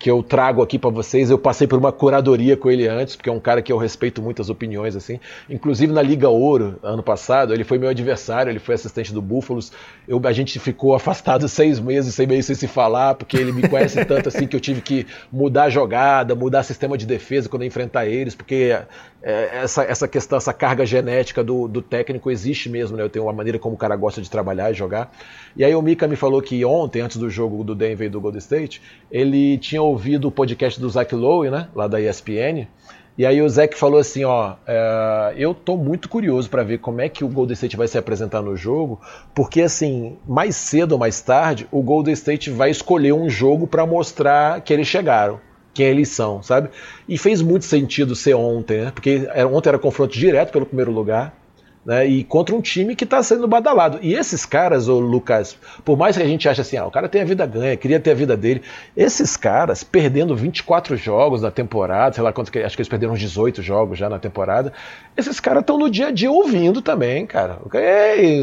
que 0.00 0.10
eu 0.10 0.22
trago 0.22 0.62
aqui 0.62 0.78
para 0.78 0.88
vocês. 0.88 1.30
Eu 1.30 1.38
passei 1.38 1.66
por 1.66 1.78
uma 1.78 1.92
curadoria 1.92 2.56
com 2.56 2.70
ele 2.70 2.88
antes, 2.88 3.14
porque 3.14 3.28
é 3.28 3.32
um 3.32 3.38
cara 3.38 3.60
que 3.60 3.70
eu 3.70 3.76
respeito 3.76 4.22
muitas 4.22 4.48
opiniões 4.48 4.96
assim. 4.96 5.20
Inclusive 5.48 5.92
na 5.92 6.00
Liga 6.00 6.30
Ouro, 6.30 6.78
ano 6.82 7.02
passado, 7.02 7.52
ele 7.52 7.64
foi 7.64 7.76
meu 7.78 7.90
adversário, 7.90 8.50
ele 8.50 8.58
foi 8.58 8.74
assistente 8.74 9.12
do 9.12 9.20
Búfalos. 9.20 9.70
Eu, 10.08 10.18
a 10.24 10.32
gente 10.32 10.58
ficou 10.58 10.94
afastado 10.94 11.46
seis 11.50 11.78
meses, 11.78 12.14
sem 12.14 12.26
meio 12.26 12.42
sem 12.42 12.56
se 12.56 12.66
falar, 12.66 13.14
porque 13.14 13.36
ele 13.36 13.52
me 13.52 13.68
conhece 13.68 14.02
tanto 14.06 14.30
assim 14.30 14.46
que 14.46 14.56
eu 14.56 14.60
tive 14.60 14.80
que 14.80 15.06
mudar 15.30 15.64
a 15.64 15.70
jogada, 15.70 16.34
mudar 16.34 16.62
sistema 16.62 16.96
de 16.96 17.04
defesa 17.04 17.50
quando 17.50 17.62
eu 17.62 17.68
enfrentar 17.68 18.06
eles, 18.06 18.34
porque 18.34 18.74
essa, 19.22 19.82
essa 19.82 20.08
questão, 20.08 20.38
essa 20.38 20.52
carga 20.52 20.86
genética 20.86 21.44
do, 21.44 21.68
do 21.68 21.82
técnico 21.82 22.30
existe 22.30 22.68
mesmo, 22.68 22.96
né? 22.96 23.02
Eu 23.02 23.10
tenho 23.10 23.26
uma 23.26 23.32
maneira 23.32 23.58
como 23.58 23.74
o 23.74 23.78
cara 23.78 23.94
gosta 23.96 24.22
de 24.22 24.30
trabalhar 24.30 24.70
e 24.70 24.74
jogar. 24.74 25.12
E 25.56 25.64
aí 25.64 25.74
o 25.74 25.82
Mika 25.82 26.08
me 26.08 26.16
falou 26.16 26.40
que 26.40 26.64
ontem, 26.64 27.00
antes 27.00 27.16
do 27.16 27.28
jogo 27.28 27.62
do 27.62 27.74
Denver 27.74 28.06
e 28.06 28.10
do 28.10 28.20
Golden 28.20 28.38
State, 28.38 28.80
ele 29.10 29.58
tinha 29.58 29.82
ouvido 29.82 30.28
o 30.28 30.30
podcast 30.30 30.80
do 30.80 30.88
Zach 30.88 31.14
Lowe, 31.14 31.50
né, 31.50 31.68
lá 31.74 31.86
da 31.86 32.00
ESPN, 32.00 32.66
e 33.18 33.26
aí 33.26 33.42
o 33.42 33.48
Zach 33.50 33.76
falou 33.76 34.00
assim, 34.00 34.24
ó, 34.24 34.54
é, 34.66 35.34
eu 35.36 35.52
tô 35.52 35.76
muito 35.76 36.08
curioso 36.08 36.48
para 36.48 36.62
ver 36.62 36.78
como 36.78 37.02
é 37.02 37.08
que 37.08 37.22
o 37.22 37.28
Golden 37.28 37.52
State 37.52 37.76
vai 37.76 37.86
se 37.86 37.98
apresentar 37.98 38.40
no 38.40 38.56
jogo, 38.56 38.98
porque 39.34 39.60
assim, 39.60 40.16
mais 40.26 40.56
cedo 40.56 40.92
ou 40.92 40.98
mais 40.98 41.20
tarde, 41.20 41.68
o 41.70 41.82
Golden 41.82 42.14
State 42.14 42.50
vai 42.50 42.70
escolher 42.70 43.12
um 43.12 43.28
jogo 43.28 43.66
para 43.66 43.84
mostrar 43.84 44.62
que 44.62 44.72
eles 44.72 44.86
chegaram, 44.86 45.38
quem 45.72 45.86
eles 45.86 46.08
são, 46.08 46.42
sabe? 46.42 46.70
E 47.08 47.16
fez 47.16 47.40
muito 47.42 47.64
sentido 47.64 48.14
ser 48.14 48.34
ontem, 48.34 48.84
né? 48.84 48.90
Porque 48.90 49.28
ontem 49.50 49.68
era 49.68 49.78
confronto 49.78 50.12
direto 50.18 50.52
pelo 50.52 50.66
primeiro 50.66 50.90
lugar 50.90 51.34
né, 51.84 52.06
e 52.06 52.22
contra 52.22 52.54
um 52.54 52.60
time 52.60 52.94
que 52.94 53.04
está 53.04 53.22
sendo 53.22 53.48
badalado. 53.48 53.98
E 54.02 54.14
esses 54.14 54.44
caras, 54.44 54.88
o 54.88 54.98
Lucas, 54.98 55.56
por 55.84 55.96
mais 55.96 56.16
que 56.16 56.22
a 56.22 56.26
gente 56.26 56.48
ache 56.48 56.60
assim, 56.60 56.76
ah, 56.76 56.86
o 56.86 56.90
cara 56.90 57.08
tem 57.08 57.22
a 57.22 57.24
vida 57.24 57.46
ganha, 57.46 57.76
queria 57.76 57.98
ter 57.98 58.10
a 58.10 58.14
vida 58.14 58.36
dele, 58.36 58.62
esses 58.96 59.36
caras 59.36 59.82
perdendo 59.82 60.36
24 60.36 60.96
jogos 60.96 61.42
na 61.42 61.50
temporada, 61.50 62.14
sei 62.14 62.22
lá 62.22 62.32
quanto, 62.32 62.48
acho 62.58 62.76
que 62.76 62.82
eles 62.82 62.88
perderam 62.88 63.14
uns 63.14 63.20
18 63.20 63.62
jogos 63.62 63.98
já 63.98 64.08
na 64.08 64.18
temporada, 64.18 64.72
esses 65.16 65.40
caras 65.40 65.62
estão 65.62 65.78
no 65.78 65.90
dia 65.90 66.08
a 66.08 66.10
dia 66.10 66.30
ouvindo 66.30 66.82
também, 66.82 67.26
cara. 67.26 67.58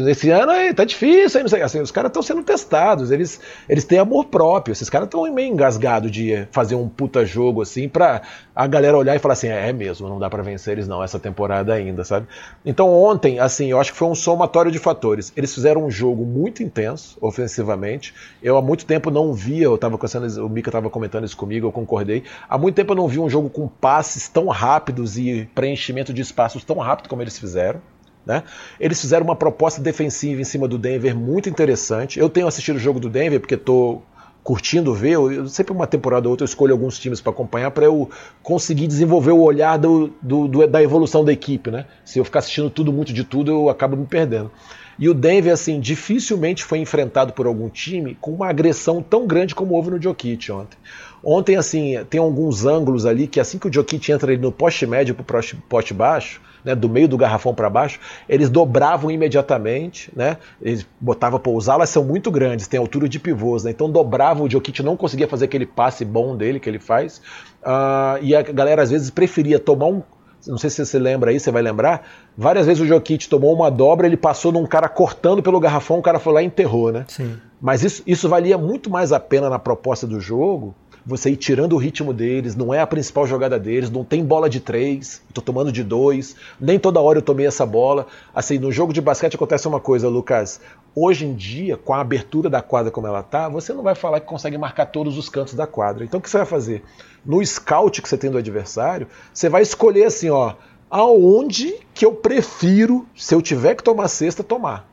Esse 0.08 0.30
ano 0.30 0.52
aí 0.52 0.74
tá 0.74 0.84
difícil, 0.84 1.40
aí, 1.40 1.62
assim, 1.62 1.80
os 1.80 1.90
caras 1.90 2.10
estão 2.10 2.22
sendo 2.22 2.42
testados, 2.42 3.10
eles, 3.10 3.40
eles 3.68 3.84
têm 3.84 3.98
amor 3.98 4.26
próprio, 4.26 4.72
esses 4.72 4.90
caras 4.90 5.06
estão 5.06 5.22
meio 5.32 5.52
engasgados 5.52 6.10
de 6.10 6.46
fazer 6.50 6.74
um 6.74 6.88
puta 6.88 7.24
jogo 7.24 7.62
assim 7.62 7.88
pra 7.88 8.22
a 8.54 8.66
galera 8.66 8.96
olhar 8.96 9.14
e 9.14 9.20
falar 9.20 9.34
assim, 9.34 9.48
é, 9.48 9.68
é 9.68 9.72
mesmo, 9.72 10.08
não 10.08 10.18
dá 10.18 10.28
para 10.28 10.42
vencer 10.42 10.72
eles 10.72 10.88
não 10.88 11.02
essa 11.02 11.18
temporada 11.18 11.72
ainda, 11.72 12.02
sabe? 12.02 12.26
Então 12.64 12.92
ontem, 12.92 13.27
assim, 13.36 13.66
eu 13.66 13.80
acho 13.80 13.90
que 13.90 13.98
foi 13.98 14.06
um 14.06 14.14
somatório 14.14 14.70
de 14.70 14.78
fatores. 14.78 15.32
Eles 15.36 15.52
fizeram 15.52 15.84
um 15.84 15.90
jogo 15.90 16.24
muito 16.24 16.62
intenso, 16.62 17.18
ofensivamente. 17.20 18.14
Eu 18.40 18.56
há 18.56 18.62
muito 18.62 18.86
tempo 18.86 19.10
não 19.10 19.32
via, 19.32 19.64
eu 19.64 19.76
tava 19.76 19.98
conversando, 19.98 20.46
o 20.46 20.48
Mika 20.48 20.68
estava 20.68 20.88
comentando 20.88 21.24
isso 21.24 21.36
comigo, 21.36 21.66
eu 21.66 21.72
concordei. 21.72 22.22
Há 22.48 22.56
muito 22.56 22.76
tempo 22.76 22.92
eu 22.92 22.96
não 22.96 23.08
vi 23.08 23.18
um 23.18 23.28
jogo 23.28 23.50
com 23.50 23.66
passes 23.66 24.28
tão 24.28 24.46
rápidos 24.46 25.18
e 25.18 25.48
preenchimento 25.54 26.12
de 26.12 26.22
espaços 26.22 26.62
tão 26.62 26.76
rápido 26.78 27.08
como 27.08 27.20
eles 27.20 27.36
fizeram. 27.36 27.80
Né? 28.24 28.44
Eles 28.78 29.00
fizeram 29.00 29.24
uma 29.24 29.34
proposta 29.34 29.80
defensiva 29.80 30.40
em 30.40 30.44
cima 30.44 30.68
do 30.68 30.78
Denver 30.78 31.16
muito 31.16 31.48
interessante. 31.48 32.20
Eu 32.20 32.28
tenho 32.28 32.46
assistido 32.46 32.76
o 32.76 32.78
jogo 32.78 33.00
do 33.00 33.08
Denver 33.08 33.40
porque 33.40 33.54
estou 33.54 34.04
curtindo 34.48 34.94
ver, 34.94 35.10
eu, 35.10 35.46
sempre 35.46 35.74
uma 35.74 35.86
temporada 35.86 36.26
ou 36.26 36.30
outra 36.30 36.42
eu 36.42 36.46
escolho 36.46 36.72
alguns 36.72 36.98
times 36.98 37.20
para 37.20 37.30
acompanhar 37.30 37.70
para 37.70 37.84
eu 37.84 38.08
conseguir 38.42 38.86
desenvolver 38.86 39.32
o 39.32 39.42
olhar 39.42 39.76
do, 39.76 40.10
do, 40.22 40.48
do, 40.48 40.66
da 40.66 40.82
evolução 40.82 41.22
da 41.22 41.30
equipe, 41.30 41.70
né? 41.70 41.84
Se 42.02 42.18
eu 42.18 42.24
ficar 42.24 42.38
assistindo 42.38 42.70
tudo 42.70 42.90
muito 42.90 43.12
de 43.12 43.24
tudo, 43.24 43.50
eu 43.50 43.68
acabo 43.68 43.94
me 43.94 44.06
perdendo. 44.06 44.50
E 44.98 45.06
o 45.06 45.12
Denver, 45.12 45.52
assim, 45.52 45.78
dificilmente 45.78 46.64
foi 46.64 46.78
enfrentado 46.78 47.34
por 47.34 47.46
algum 47.46 47.68
time 47.68 48.16
com 48.22 48.32
uma 48.32 48.48
agressão 48.48 49.02
tão 49.02 49.26
grande 49.26 49.54
como 49.54 49.74
houve 49.74 49.90
no 49.90 50.00
Jokic 50.00 50.50
ontem. 50.50 50.78
Ontem, 51.22 51.56
assim, 51.56 51.94
tem 52.08 52.20
alguns 52.20 52.64
ângulos 52.64 53.04
ali 53.06 53.26
que 53.26 53.40
assim 53.40 53.58
que 53.58 53.68
o 53.68 53.72
Jokic 53.72 54.10
entra 54.12 54.36
no 54.36 54.52
poste 54.52 54.86
médio 54.86 55.14
para 55.14 55.40
o 55.40 55.56
poste 55.68 55.94
baixo, 55.94 56.40
né, 56.64 56.74
do 56.74 56.88
meio 56.88 57.08
do 57.08 57.16
garrafão 57.16 57.54
para 57.54 57.68
baixo, 57.70 57.98
eles 58.28 58.50
dobravam 58.50 59.10
imediatamente, 59.10 60.10
né, 60.14 60.36
eles 60.60 60.86
botavam 61.00 61.38
para 61.38 61.52
usar, 61.52 61.74
elas 61.74 61.88
são 61.88 62.04
muito 62.04 62.30
grandes, 62.30 62.66
tem 62.66 62.78
altura 62.78 63.08
de 63.08 63.18
pivôs, 63.18 63.64
né, 63.64 63.70
então 63.70 63.90
dobravam, 63.90 64.44
o 64.44 64.50
Jokic 64.50 64.82
não 64.82 64.96
conseguia 64.96 65.28
fazer 65.28 65.46
aquele 65.46 65.66
passe 65.66 66.04
bom 66.04 66.36
dele 66.36 66.60
que 66.60 66.68
ele 66.68 66.78
faz, 66.78 67.22
uh, 67.62 68.22
e 68.22 68.34
a 68.34 68.42
galera 68.42 68.82
às 68.82 68.90
vezes 68.90 69.10
preferia 69.10 69.58
tomar 69.58 69.86
um 69.86 70.02
não 70.46 70.56
sei 70.56 70.70
se 70.70 70.86
você 70.86 71.00
lembra 71.00 71.32
aí, 71.32 71.40
você 71.40 71.50
vai 71.50 71.60
lembrar. 71.60 72.06
Várias 72.36 72.64
vezes 72.64 72.80
o 72.80 72.86
Jokic 72.86 73.28
tomou 73.28 73.52
uma 73.52 73.68
dobra, 73.70 74.06
ele 74.06 74.16
passou 74.16 74.52
num 74.52 74.64
cara 74.66 74.88
cortando 74.88 75.42
pelo 75.42 75.58
garrafão, 75.58 75.98
o 75.98 76.02
cara 76.02 76.20
foi 76.20 76.32
lá 76.32 76.40
e 76.40 76.46
enterrou, 76.46 76.92
né? 76.92 77.04
Sim. 77.08 77.36
Mas 77.60 77.82
isso, 77.82 78.04
isso 78.06 78.28
valia 78.28 78.56
muito 78.56 78.88
mais 78.88 79.12
a 79.12 79.18
pena 79.18 79.50
na 79.50 79.58
proposta 79.58 80.06
do 80.06 80.20
jogo 80.20 80.76
você 81.08 81.30
ir 81.30 81.36
tirando 81.36 81.72
o 81.72 81.78
ritmo 81.78 82.12
deles, 82.12 82.54
não 82.54 82.72
é 82.72 82.80
a 82.80 82.86
principal 82.86 83.26
jogada 83.26 83.58
deles, 83.58 83.90
não 83.90 84.04
tem 84.04 84.22
bola 84.22 84.48
de 84.48 84.60
três, 84.60 85.22
tô 85.32 85.40
tomando 85.40 85.72
de 85.72 85.82
dois, 85.82 86.36
nem 86.60 86.78
toda 86.78 87.00
hora 87.00 87.18
eu 87.18 87.22
tomei 87.22 87.46
essa 87.46 87.64
bola. 87.64 88.06
Assim, 88.34 88.58
no 88.58 88.70
jogo 88.70 88.92
de 88.92 89.00
basquete 89.00 89.34
acontece 89.34 89.66
uma 89.66 89.80
coisa, 89.80 90.06
Lucas. 90.06 90.60
Hoje 90.94 91.24
em 91.24 91.34
dia, 91.34 91.78
com 91.78 91.94
a 91.94 92.00
abertura 92.02 92.50
da 92.50 92.60
quadra 92.60 92.90
como 92.90 93.06
ela 93.06 93.22
tá, 93.22 93.48
você 93.48 93.72
não 93.72 93.82
vai 93.82 93.94
falar 93.94 94.20
que 94.20 94.26
consegue 94.26 94.58
marcar 94.58 94.84
todos 94.84 95.16
os 95.16 95.30
cantos 95.30 95.54
da 95.54 95.66
quadra. 95.66 96.04
Então 96.04 96.20
o 96.20 96.22
que 96.22 96.28
você 96.28 96.36
vai 96.36 96.46
fazer? 96.46 96.84
No 97.24 97.44
scout 97.44 98.02
que 98.02 98.08
você 98.08 98.18
tem 98.18 98.30
do 98.30 98.36
adversário, 98.36 99.08
você 99.32 99.48
vai 99.48 99.62
escolher 99.62 100.04
assim, 100.04 100.28
ó, 100.28 100.56
aonde 100.90 101.74
que 101.94 102.04
eu 102.04 102.12
prefiro, 102.12 103.06
se 103.16 103.34
eu 103.34 103.40
tiver 103.40 103.74
que 103.74 103.82
tomar 103.82 104.08
cesta, 104.08 104.44
tomar 104.44 104.87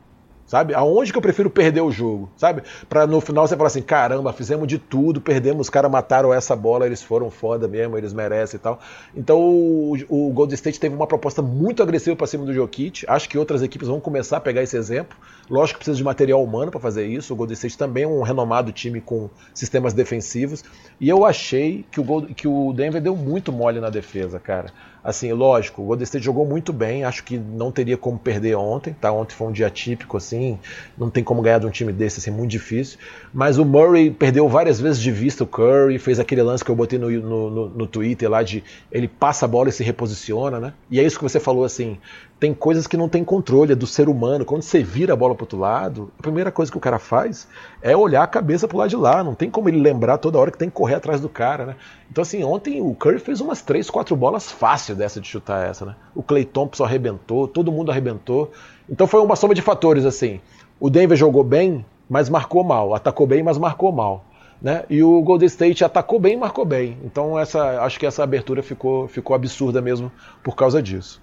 sabe? 0.46 0.74
Aonde 0.74 1.12
que 1.12 1.18
eu 1.18 1.22
prefiro 1.22 1.50
perder 1.50 1.80
o 1.80 1.90
jogo, 1.90 2.30
sabe? 2.36 2.62
Para 2.88 3.06
no 3.06 3.20
final 3.20 3.46
você 3.46 3.56
falar 3.56 3.66
assim, 3.66 3.82
caramba, 3.82 4.32
fizemos 4.32 4.68
de 4.68 4.78
tudo, 4.78 5.20
perdemos, 5.20 5.66
os 5.66 5.70
caras 5.70 5.90
mataram 5.90 6.32
essa 6.32 6.54
bola, 6.54 6.86
eles 6.86 7.02
foram 7.02 7.30
foda 7.30 7.66
mesmo, 7.66 7.98
eles 7.98 8.12
merecem 8.12 8.58
e 8.58 8.60
tal. 8.60 8.80
Então 9.14 9.40
o, 9.40 9.96
o 10.08 10.32
Golden 10.32 10.54
State 10.54 10.78
teve 10.78 10.94
uma 10.94 11.06
proposta 11.06 11.42
muito 11.42 11.82
agressiva 11.82 12.16
para 12.16 12.26
cima 12.26 12.44
do 12.44 12.54
Jokic. 12.54 13.04
Acho 13.08 13.28
que 13.28 13.36
outras 13.36 13.62
equipes 13.62 13.88
vão 13.88 14.00
começar 14.00 14.36
a 14.36 14.40
pegar 14.40 14.62
esse 14.62 14.76
exemplo. 14.76 15.16
Lógico 15.50 15.78
que 15.78 15.84
precisa 15.84 15.96
de 15.96 16.04
material 16.04 16.42
humano 16.42 16.70
para 16.70 16.80
fazer 16.80 17.06
isso. 17.06 17.32
O 17.32 17.36
Golden 17.36 17.54
State 17.54 17.76
também 17.78 18.04
é 18.04 18.08
um 18.08 18.22
renomado 18.22 18.72
time 18.72 19.00
com 19.00 19.28
sistemas 19.54 19.92
defensivos. 19.92 20.64
E 21.00 21.08
eu 21.08 21.24
achei 21.24 21.84
que 21.90 22.00
o, 22.00 22.04
Gold, 22.04 22.34
que 22.34 22.48
o 22.48 22.72
Denver 22.72 23.00
deu 23.00 23.16
muito 23.16 23.52
mole 23.52 23.80
na 23.80 23.90
defesa, 23.90 24.38
cara. 24.38 24.72
Assim, 25.06 25.32
lógico, 25.32 25.82
o 25.82 25.84
Golden 25.84 26.02
State 26.02 26.24
jogou 26.24 26.44
muito 26.44 26.72
bem, 26.72 27.04
acho 27.04 27.22
que 27.22 27.38
não 27.38 27.70
teria 27.70 27.96
como 27.96 28.18
perder 28.18 28.56
ontem, 28.56 28.92
tá? 29.00 29.12
Ontem 29.12 29.36
foi 29.36 29.46
um 29.46 29.52
dia 29.52 29.70
típico, 29.70 30.16
assim, 30.16 30.58
não 30.98 31.08
tem 31.08 31.22
como 31.22 31.40
ganhar 31.40 31.60
de 31.60 31.66
um 31.66 31.70
time 31.70 31.92
desse, 31.92 32.18
assim, 32.18 32.32
muito 32.32 32.50
difícil. 32.50 32.98
Mas 33.32 33.56
o 33.56 33.64
Murray 33.64 34.10
perdeu 34.10 34.48
várias 34.48 34.80
vezes 34.80 35.00
de 35.00 35.12
vista 35.12 35.44
o 35.44 35.46
Curry, 35.46 35.96
fez 36.00 36.18
aquele 36.18 36.42
lance 36.42 36.64
que 36.64 36.70
eu 36.72 36.74
botei 36.74 36.98
no, 36.98 37.08
no, 37.08 37.50
no, 37.50 37.68
no 37.68 37.86
Twitter 37.86 38.28
lá 38.28 38.42
de 38.42 38.64
ele 38.90 39.06
passa 39.06 39.44
a 39.44 39.48
bola 39.48 39.68
e 39.68 39.72
se 39.72 39.84
reposiciona, 39.84 40.58
né? 40.58 40.72
E 40.90 40.98
é 40.98 41.04
isso 41.04 41.16
que 41.16 41.22
você 41.22 41.38
falou, 41.38 41.62
assim, 41.62 41.98
tem 42.38 42.52
coisas 42.52 42.86
que 42.86 42.96
não 42.96 43.08
tem 43.08 43.24
controle, 43.24 43.72
é 43.72 43.74
do 43.74 43.86
ser 43.86 44.08
humano. 44.08 44.44
Quando 44.44 44.62
você 44.62 44.82
vira 44.82 45.14
a 45.14 45.16
bola 45.16 45.34
para 45.34 45.44
outro 45.44 45.58
lado, 45.58 46.12
a 46.18 46.22
primeira 46.22 46.52
coisa 46.52 46.70
que 46.70 46.76
o 46.76 46.80
cara 46.80 46.98
faz 46.98 47.48
é 47.80 47.96
olhar 47.96 48.22
a 48.22 48.26
cabeça 48.26 48.68
pro 48.68 48.76
lado 48.76 48.90
de 48.90 48.96
lá. 48.96 49.24
Não 49.24 49.34
tem 49.34 49.50
como 49.50 49.68
ele 49.68 49.80
lembrar 49.80 50.18
toda 50.18 50.38
hora 50.38 50.50
que 50.50 50.58
tem 50.58 50.68
que 50.68 50.74
correr 50.74 50.96
atrás 50.96 51.20
do 51.20 51.30
cara, 51.30 51.64
né? 51.64 51.76
Então, 52.10 52.20
assim, 52.20 52.44
ontem 52.44 52.80
o 52.82 52.94
Curry 52.94 53.18
fez 53.18 53.40
umas 53.40 53.62
três, 53.62 53.88
quatro 53.88 54.14
bolas 54.14 54.52
fácil 54.52 54.94
dessa 54.94 55.18
de 55.18 55.26
chutar 55.26 55.66
essa, 55.66 55.86
né? 55.86 55.96
O 56.14 56.22
Clay 56.22 56.44
Thompson 56.44 56.84
arrebentou, 56.84 57.48
todo 57.48 57.72
mundo 57.72 57.90
arrebentou. 57.90 58.52
Então 58.88 59.06
foi 59.06 59.20
uma 59.20 59.34
soma 59.34 59.54
de 59.54 59.62
fatores, 59.62 60.04
assim. 60.04 60.40
O 60.78 60.90
Denver 60.90 61.16
jogou 61.16 61.42
bem, 61.42 61.86
mas 62.08 62.28
marcou 62.28 62.62
mal. 62.62 62.94
Atacou 62.94 63.26
bem, 63.26 63.42
mas 63.42 63.56
marcou 63.56 63.90
mal. 63.90 64.24
Né? 64.60 64.84
E 64.88 65.02
o 65.02 65.22
Golden 65.22 65.46
State 65.46 65.84
atacou 65.84 66.18
bem 66.18 66.34
e 66.34 66.36
marcou 66.36 66.64
bem. 66.64 66.98
Então 67.02 67.38
essa, 67.38 67.82
acho 67.82 67.98
que 67.98 68.06
essa 68.06 68.22
abertura 68.22 68.62
ficou, 68.62 69.08
ficou 69.08 69.34
absurda 69.34 69.80
mesmo 69.80 70.10
por 70.42 70.54
causa 70.54 70.82
disso. 70.82 71.20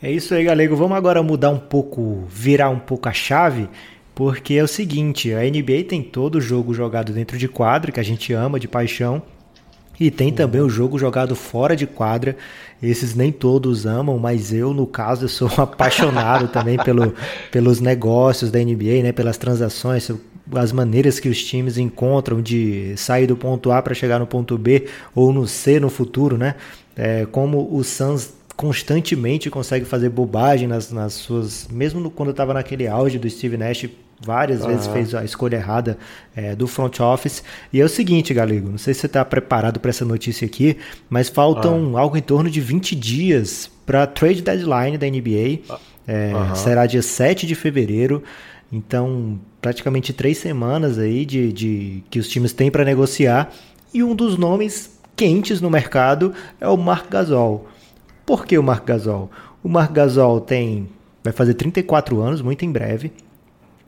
É 0.00 0.12
isso 0.12 0.32
aí, 0.32 0.44
galego. 0.44 0.76
Vamos 0.76 0.96
agora 0.96 1.22
mudar 1.24 1.50
um 1.50 1.58
pouco, 1.58 2.24
virar 2.28 2.70
um 2.70 2.78
pouco 2.78 3.08
a 3.08 3.12
chave, 3.12 3.68
porque 4.14 4.54
é 4.54 4.62
o 4.62 4.68
seguinte: 4.68 5.34
a 5.34 5.42
NBA 5.42 5.84
tem 5.88 6.02
todo 6.02 6.36
o 6.36 6.40
jogo 6.40 6.72
jogado 6.72 7.12
dentro 7.12 7.36
de 7.36 7.48
quadra, 7.48 7.90
que 7.90 7.98
a 7.98 8.04
gente 8.04 8.32
ama 8.32 8.60
de 8.60 8.68
paixão, 8.68 9.20
e 9.98 10.08
tem 10.08 10.32
também 10.32 10.60
o 10.60 10.70
jogo 10.70 11.00
jogado 11.00 11.34
fora 11.34 11.74
de 11.74 11.84
quadra. 11.84 12.36
Esses 12.80 13.16
nem 13.16 13.32
todos 13.32 13.86
amam, 13.86 14.16
mas 14.20 14.52
eu, 14.52 14.72
no 14.72 14.86
caso, 14.86 15.24
eu 15.24 15.28
sou 15.28 15.50
apaixonado 15.58 16.46
também 16.46 16.78
pelo, 16.78 17.12
pelos 17.50 17.80
negócios 17.80 18.52
da 18.52 18.60
NBA, 18.60 19.02
né? 19.02 19.10
pelas 19.10 19.36
transações. 19.36 20.08
as 20.54 20.70
maneiras 20.70 21.18
que 21.18 21.28
os 21.28 21.42
times 21.42 21.76
encontram 21.76 22.40
de 22.40 22.96
sair 22.96 23.26
do 23.26 23.36
ponto 23.36 23.72
A 23.72 23.82
para 23.82 23.94
chegar 23.94 24.20
no 24.20 24.28
ponto 24.28 24.56
B 24.56 24.86
ou 25.12 25.32
no 25.32 25.44
C 25.48 25.80
no 25.80 25.90
futuro, 25.90 26.38
né? 26.38 26.54
É, 26.96 27.26
como 27.26 27.68
o 27.72 27.82
Suns 27.82 28.37
constantemente 28.58 29.48
consegue 29.48 29.84
fazer 29.84 30.08
bobagem 30.08 30.66
nas, 30.66 30.90
nas 30.90 31.12
suas. 31.12 31.68
Mesmo 31.70 32.00
no, 32.00 32.10
quando 32.10 32.32
estava 32.32 32.52
naquele 32.52 32.88
auge 32.88 33.16
do 33.16 33.30
Steve 33.30 33.56
Nash, 33.56 33.88
várias 34.20 34.62
uhum. 34.62 34.66
vezes 34.66 34.88
fez 34.88 35.14
a 35.14 35.24
escolha 35.24 35.54
errada 35.54 35.96
é, 36.34 36.56
do 36.56 36.66
front 36.66 36.98
office. 36.98 37.44
E 37.72 37.80
é 37.80 37.84
o 37.84 37.88
seguinte, 37.88 38.34
Galego, 38.34 38.68
não 38.68 38.76
sei 38.76 38.94
se 38.94 39.00
você 39.00 39.06
está 39.06 39.24
preparado 39.24 39.78
para 39.78 39.90
essa 39.90 40.04
notícia 40.04 40.44
aqui, 40.44 40.76
mas 41.08 41.28
faltam 41.28 41.78
uhum. 41.78 41.96
algo 41.96 42.16
em 42.16 42.20
torno 42.20 42.50
de 42.50 42.60
20 42.60 42.96
dias 42.96 43.70
para 43.86 44.02
a 44.02 44.06
trade 44.08 44.42
deadline 44.42 44.98
da 44.98 45.06
NBA. 45.06 45.60
É, 46.08 46.34
uhum. 46.34 46.54
Será 46.56 46.84
dia 46.84 47.00
7 47.00 47.46
de 47.46 47.54
fevereiro. 47.54 48.24
Então, 48.72 49.38
praticamente 49.62 50.12
três 50.12 50.36
semanas 50.36 50.98
aí 50.98 51.24
de, 51.24 51.52
de 51.52 52.02
que 52.10 52.18
os 52.18 52.28
times 52.28 52.52
têm 52.52 52.72
para 52.72 52.84
negociar. 52.84 53.52
E 53.94 54.02
um 54.02 54.16
dos 54.16 54.36
nomes 54.36 54.98
quentes 55.14 55.60
no 55.60 55.70
mercado 55.70 56.34
é 56.60 56.66
o 56.66 56.76
Marc 56.76 57.08
Gasol. 57.08 57.68
Por 58.28 58.44
que 58.44 58.58
o 58.58 58.62
Marc 58.62 58.84
Gasol? 58.84 59.30
O 59.64 59.70
Marc 59.70 59.90
Gasol 59.90 60.42
tem 60.42 60.86
vai 61.24 61.32
fazer 61.32 61.54
34 61.54 62.20
anos, 62.20 62.42
muito 62.42 62.62
em 62.62 62.70
breve. 62.70 63.10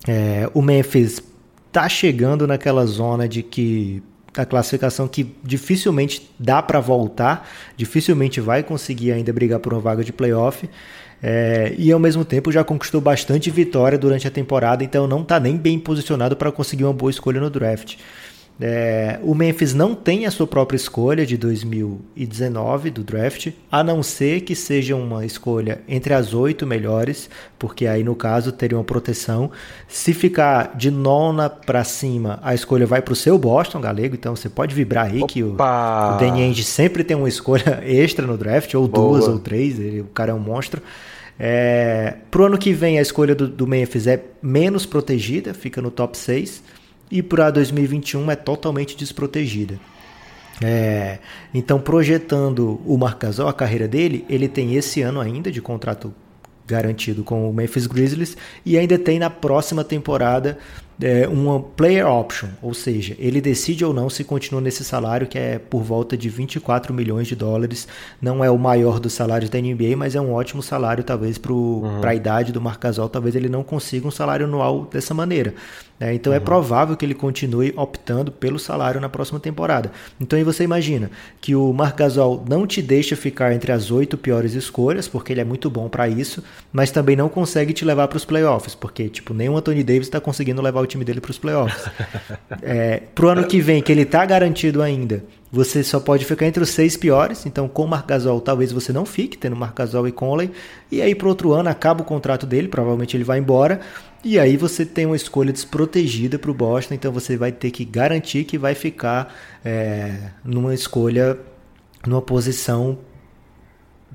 É, 0.09 0.49
o 0.55 0.62
Memphis 0.62 1.22
está 1.66 1.86
chegando 1.91 2.47
naquela 2.47 2.86
zona 2.86 3.28
de 3.28 3.43
que 3.43 4.03
a 4.34 4.47
classificação 4.47 5.07
que 5.07 5.36
dificilmente 5.45 6.30
dá 6.38 6.62
para 6.62 6.80
voltar, 6.80 7.47
dificilmente 7.76 8.41
vai 8.41 8.62
conseguir 8.62 9.12
ainda 9.12 9.30
brigar 9.30 9.61
por 9.61 9.74
uma 9.74 9.80
vaga 9.82 10.03
de 10.03 10.11
playoff. 10.11 10.66
É, 11.22 11.74
e 11.76 11.93
ao 11.93 11.99
mesmo 11.99 12.24
tempo 12.24 12.51
já 12.51 12.64
conquistou 12.64 12.99
bastante 12.99 13.51
vitória 13.51 13.99
durante 13.99 14.26
a 14.26 14.30
temporada, 14.30 14.82
então 14.82 15.07
não 15.07 15.20
está 15.20 15.38
nem 15.38 15.55
bem 15.55 15.78
posicionado 15.78 16.34
para 16.34 16.51
conseguir 16.51 16.84
uma 16.84 16.95
boa 16.95 17.11
escolha 17.11 17.38
no 17.38 17.51
draft. 17.51 17.97
É, 18.62 19.18
o 19.22 19.34
Memphis 19.34 19.72
não 19.72 19.94
tem 19.94 20.26
a 20.26 20.30
sua 20.30 20.46
própria 20.46 20.76
escolha 20.76 21.24
de 21.24 21.38
2019 21.38 22.90
do 22.90 23.02
draft, 23.02 23.48
a 23.72 23.82
não 23.82 24.02
ser 24.02 24.42
que 24.42 24.54
seja 24.54 24.94
uma 24.94 25.24
escolha 25.24 25.80
entre 25.88 26.12
as 26.12 26.34
oito 26.34 26.66
melhores, 26.66 27.30
porque 27.58 27.86
aí 27.86 28.04
no 28.04 28.14
caso 28.14 28.52
teria 28.52 28.76
uma 28.76 28.84
proteção. 28.84 29.50
Se 29.88 30.12
ficar 30.12 30.76
de 30.76 30.90
nona 30.90 31.48
para 31.48 31.82
cima, 31.84 32.38
a 32.42 32.54
escolha 32.54 32.84
vai 32.84 33.00
para 33.00 33.12
o 33.12 33.16
seu 33.16 33.38
Boston, 33.38 33.80
galego, 33.80 34.14
então 34.14 34.36
você 34.36 34.50
pode 34.50 34.74
vibrar 34.74 35.06
aí 35.06 35.22
Opa! 35.22 35.32
que 35.32 35.42
o, 35.42 35.54
o 35.54 36.18
Danny 36.18 36.42
Ainge 36.42 36.62
sempre 36.62 37.02
tem 37.02 37.16
uma 37.16 37.28
escolha 37.30 37.80
extra 37.86 38.26
no 38.26 38.36
draft, 38.36 38.74
ou 38.74 38.86
Boa. 38.86 39.18
duas 39.18 39.26
ou 39.26 39.38
três, 39.38 39.80
ele, 39.80 40.02
o 40.02 40.08
cara 40.08 40.32
é 40.32 40.34
um 40.34 40.38
monstro. 40.38 40.82
É, 41.38 42.16
pro 42.30 42.44
ano 42.44 42.58
que 42.58 42.74
vem 42.74 42.98
a 42.98 43.02
escolha 43.02 43.34
do, 43.34 43.48
do 43.48 43.66
Memphis 43.66 44.06
é 44.06 44.22
menos 44.42 44.84
protegida, 44.84 45.54
fica 45.54 45.80
no 45.80 45.90
top 45.90 46.18
6 46.18 46.78
e 47.11 47.22
para 47.22 47.50
2021 47.50 48.30
é 48.30 48.36
totalmente 48.36 48.96
desprotegida. 48.96 49.78
É, 50.62 51.18
então, 51.54 51.80
projetando 51.80 52.80
o 52.84 52.96
Marc 52.98 53.20
Gasol, 53.20 53.48
a 53.48 53.52
carreira 53.52 53.88
dele, 53.88 54.24
ele 54.28 54.46
tem 54.46 54.74
esse 54.74 55.00
ano 55.00 55.20
ainda 55.20 55.50
de 55.50 55.61
contrato 55.61 56.14
garantido 56.66 57.24
com 57.24 57.48
o 57.48 57.52
Memphis 57.52 57.86
Grizzlies 57.86 58.36
e 58.64 58.78
ainda 58.78 58.98
tem 58.98 59.18
na 59.18 59.30
próxima 59.30 59.82
temporada 59.82 60.58
é, 61.01 61.26
uma 61.26 61.61
player 61.61 62.07
option, 62.07 62.48
ou 62.61 62.74
seja, 62.74 63.16
ele 63.18 63.40
decide 63.40 63.84
ou 63.84 63.92
não 63.92 64.11
se 64.11 64.24
continua 64.24 64.61
nesse 64.61 64.84
salário 64.84 65.26
que 65.26 65.38
é 65.38 65.59
por 65.59 65.82
volta 65.82 66.16
de 66.16 66.28
24 66.28 66.92
milhões 66.92 67.26
de 67.26 67.34
dólares. 67.34 67.88
Não 68.20 68.44
é 68.44 68.51
o 68.51 68.59
maior 68.59 69.01
dos 69.01 69.12
salários 69.12 69.51
da 69.51 69.61
NBA, 69.61 69.96
mas 69.96 70.14
é 70.14 70.20
um 70.20 70.32
ótimo 70.32 70.62
salário 70.62 71.03
talvez 71.03 71.38
para 71.38 71.53
uhum. 71.53 72.01
a 72.05 72.14
idade 72.14 72.53
do 72.53 72.61
Marc 72.61 72.80
Gasol. 72.82 73.09
Talvez 73.09 73.34
ele 73.34 73.48
não 73.48 73.62
consiga 73.62 74.07
um 74.07 74.11
salário 74.11 74.46
anual 74.46 74.88
dessa 74.92 75.14
maneira. 75.14 75.55
É, 76.01 76.14
então 76.14 76.32
é 76.32 76.36
uhum. 76.36 76.42
é 76.42 76.44
provável 76.44 76.96
que 76.96 77.05
ele 77.05 77.14
continue 77.14 77.74
optando 77.76 78.32
pelo 78.32 78.59
salário 78.59 78.98
na 78.98 79.09
próxima 79.09 79.38
temporada. 79.38 79.92
Então 80.18 80.38
aí 80.38 80.42
você 80.44 80.64
imagina 80.64 81.11
que 81.42 81.55
o 81.55 81.70
Marc 81.74 81.98
Gasol 81.98 82.42
não 82.48 82.66
te 82.66 82.80
deixa 82.80 83.14
ficar 83.14 83.53
entre 83.53 83.70
as 83.70 83.90
oito 83.90 84.16
piores 84.16 84.55
escolhas, 84.55 85.07
porque 85.07 85.30
ele 85.30 85.42
é 85.42 85.44
muito 85.44 85.68
bom 85.68 85.90
para 85.90 86.09
isso, 86.09 86.42
mas 86.72 86.90
também 86.90 87.16
não 87.16 87.28
consegue 87.28 87.74
te 87.74 87.84
levar 87.84 88.09
para 88.09 88.16
os 88.16 88.24
playoffs, 88.24 88.74
porque 88.74 89.11
tipo 89.11 89.34
nem 89.34 89.51
o 89.51 89.57
Anthony 89.59 89.84
Davis 89.84 90.07
está 90.07 90.18
conseguindo 90.18 90.62
levar 90.62 90.80
o 90.80 90.86
time 90.91 91.05
dele 91.05 91.20
para 91.20 91.30
os 91.30 91.38
playoffs. 91.38 91.91
é, 92.62 93.03
pro 93.14 93.28
ano 93.28 93.47
que 93.47 93.61
vem, 93.61 93.82
que 93.82 93.91
ele 93.91 94.03
está 94.03 94.24
garantido 94.26 94.82
ainda, 94.82 95.24
você 95.51 95.82
só 95.82 95.99
pode 95.99 96.24
ficar 96.24 96.47
entre 96.47 96.62
os 96.62 96.70
seis 96.70 96.97
piores. 96.97 97.47
Então, 97.47 97.68
com 97.68 97.84
o 97.84 97.88
Marc 97.88 98.07
Gasol, 98.07 98.41
talvez 98.41 98.72
você 98.72 98.93
não 98.93 99.07
fique, 99.07 99.38
tendo 99.38 99.57
Marc 99.57 99.76
Gasol 99.76 100.07
e 100.07 100.12
Conley. 100.12 100.51
E 100.91 101.01
aí, 101.01 101.14
pro 101.14 101.28
outro 101.28 101.53
ano, 101.53 101.68
acaba 101.68 102.03
o 102.03 102.05
contrato 102.05 102.47
dele, 102.47 102.68
provavelmente 102.68 103.16
ele 103.16 103.24
vai 103.24 103.38
embora. 103.38 103.80
E 104.22 104.38
aí 104.38 104.57
você 104.57 104.84
tem 104.84 105.07
uma 105.07 105.16
escolha 105.16 105.53
desprotegida 105.53 106.38
para 106.38 106.51
o 106.51 106.55
Boston, 106.55 106.95
então 106.95 107.11
você 107.11 107.36
vai 107.38 107.51
ter 107.51 107.70
que 107.70 107.84
garantir 107.84 108.45
que 108.45 108.59
vai 108.59 108.74
ficar 108.74 109.34
é, 109.64 110.30
numa 110.45 110.74
escolha, 110.74 111.38
numa 112.07 112.20
posição 112.20 112.99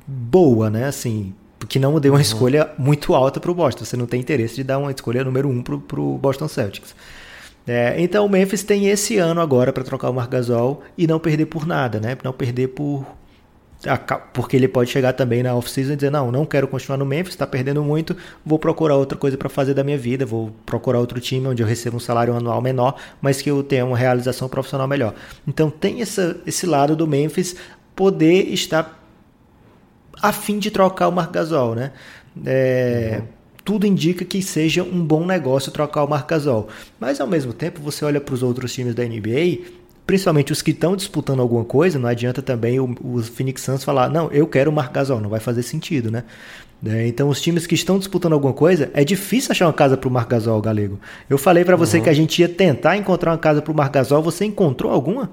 boa, 0.07 0.69
né? 0.69 0.85
Assim, 0.85 1.33
que 1.67 1.79
não 1.79 1.99
dê 1.99 2.09
uma 2.09 2.15
uhum. 2.15 2.21
escolha 2.21 2.69
muito 2.77 3.13
alta 3.13 3.39
para 3.39 3.51
o 3.51 3.55
Boston. 3.55 3.85
Você 3.85 3.97
não 3.97 4.05
tem 4.05 4.19
interesse 4.19 4.55
de 4.55 4.63
dar 4.63 4.77
uma 4.77 4.91
escolha 4.91 5.23
número 5.23 5.49
um 5.49 5.61
para 5.61 5.99
o 5.99 6.17
Boston 6.17 6.47
Celtics. 6.47 6.95
É, 7.67 7.95
então 7.99 8.25
o 8.25 8.29
Memphis 8.29 8.63
tem 8.63 8.87
esse 8.87 9.17
ano 9.17 9.41
agora 9.41 9.73
para 9.73 9.83
trocar 9.83 10.09
o 10.09 10.13
Marc 10.13 10.29
Gasol 10.29 10.83
e 10.97 11.07
não 11.07 11.19
perder 11.19 11.47
por 11.47 11.65
nada, 11.65 11.99
né? 11.99 12.15
Não 12.23 12.31
perder 12.31 12.67
por 12.69 13.05
porque 14.33 14.55
ele 14.55 14.67
pode 14.67 14.89
chegar 14.89 15.13
também 15.13 15.43
na 15.43 15.53
off-season 15.53 15.93
e 15.93 15.95
dizer: 15.95 16.09
Não, 16.09 16.31
não 16.31 16.45
quero 16.45 16.67
continuar 16.67 16.97
no 16.97 17.05
Memphis, 17.05 17.33
está 17.33 17.45
perdendo 17.45 17.83
muito, 17.83 18.15
vou 18.43 18.57
procurar 18.57 18.95
outra 18.95 19.17
coisa 19.17 19.37
para 19.37 19.49
fazer 19.49 19.73
da 19.73 19.83
minha 19.83 19.97
vida, 19.97 20.25
vou 20.25 20.51
procurar 20.65 20.99
outro 20.99 21.19
time 21.19 21.47
onde 21.47 21.61
eu 21.61 21.67
recebo 21.67 21.97
um 21.97 21.99
salário 21.99 22.35
anual 22.35 22.61
menor, 22.61 22.95
mas 23.21 23.41
que 23.41 23.49
eu 23.49 23.61
tenha 23.61 23.85
uma 23.85 23.97
realização 23.97 24.49
profissional 24.49 24.87
melhor. 24.87 25.13
Então 25.47 25.69
tem 25.69 26.01
essa, 26.01 26.37
esse 26.47 26.65
lado 26.65 26.95
do 26.95 27.05
Memphis 27.05 27.55
poder 27.95 28.51
estar 28.51 29.04
a 30.21 30.31
fim 30.31 30.59
de 30.59 30.71
trocar 30.71 31.07
o 31.07 31.11
Marc 31.11 31.31
Gasol, 31.31 31.75
né? 31.75 31.91
É, 32.45 33.19
uhum. 33.19 33.27
Tudo 33.63 33.87
indica 33.87 34.23
que 34.23 34.41
seja 34.41 34.83
um 34.83 35.03
bom 35.03 35.25
negócio 35.25 35.71
trocar 35.71 36.03
o 36.03 36.07
Marc 36.07 36.29
Gasol. 36.29 36.67
Mas 36.99 37.19
ao 37.19 37.27
mesmo 37.27 37.53
tempo, 37.53 37.81
você 37.81 38.05
olha 38.05 38.21
para 38.21 38.33
os 38.33 38.43
outros 38.43 38.73
times 38.73 38.93
da 38.93 39.03
NBA 39.03 39.85
principalmente 40.05 40.51
os 40.51 40.61
que 40.61 40.71
estão 40.71 40.95
disputando 40.95 41.39
alguma 41.39 41.65
coisa, 41.65 41.97
não 41.97 42.07
adianta 42.07 42.41
também 42.41 42.79
o, 42.79 42.95
o 43.01 43.23
Phoenix 43.23 43.61
Suns 43.61 43.83
falar, 43.83 44.09
não, 44.09 44.31
eu 44.31 44.47
quero 44.47 44.69
o 44.69 44.73
Marc 44.73 44.93
Gasol, 44.93 45.19
não 45.19 45.29
vai 45.29 45.39
fazer 45.39 45.63
sentido, 45.63 46.11
né? 46.11 46.23
É, 46.85 47.07
então, 47.07 47.29
os 47.29 47.41
times 47.41 47.65
que 47.65 47.73
estão 47.73 47.97
disputando 47.97 48.33
alguma 48.33 48.53
coisa, 48.53 48.91
é 48.93 49.03
difícil 49.03 49.51
achar 49.51 49.65
uma 49.65 49.73
casa 49.73 49.97
para 49.97 50.07
o 50.07 50.11
Marc 50.11 50.29
Gasol, 50.29 50.61
Galego. 50.61 50.99
Eu 51.27 51.37
falei 51.37 51.65
para 51.65 51.75
você 51.75 51.97
uhum. 51.97 52.03
que 52.03 52.09
a 52.09 52.13
gente 52.13 52.39
ia 52.39 52.49
tentar 52.49 52.97
encontrar 52.97 53.31
uma 53.31 53.37
casa 53.37 53.61
para 53.61 53.71
o 53.71 53.75
Marc 53.75 53.93
Gasol, 53.93 54.21
você 54.21 54.45
encontrou 54.45 54.91
alguma? 54.91 55.31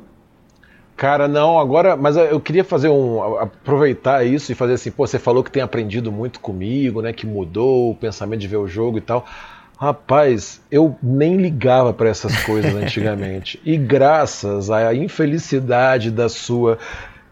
Cara, 1.02 1.26
não, 1.26 1.58
agora, 1.58 1.96
mas 1.96 2.16
eu 2.16 2.38
queria 2.38 2.62
fazer 2.62 2.88
um. 2.88 3.20
aproveitar 3.36 4.24
isso 4.24 4.52
e 4.52 4.54
fazer 4.54 4.74
assim, 4.74 4.88
pô, 4.88 5.04
você 5.04 5.18
falou 5.18 5.42
que 5.42 5.50
tem 5.50 5.60
aprendido 5.60 6.12
muito 6.12 6.38
comigo, 6.38 7.02
né? 7.02 7.12
Que 7.12 7.26
mudou 7.26 7.90
o 7.90 7.94
pensamento 7.96 8.38
de 8.38 8.46
ver 8.46 8.58
o 8.58 8.68
jogo 8.68 8.98
e 8.98 9.00
tal. 9.00 9.26
Rapaz, 9.76 10.60
eu 10.70 10.96
nem 11.02 11.38
ligava 11.38 11.92
para 11.92 12.08
essas 12.08 12.44
coisas 12.44 12.72
antigamente. 12.80 13.60
E 13.64 13.76
graças 13.76 14.70
à 14.70 14.94
infelicidade 14.94 16.08
da 16.08 16.28
sua 16.28 16.78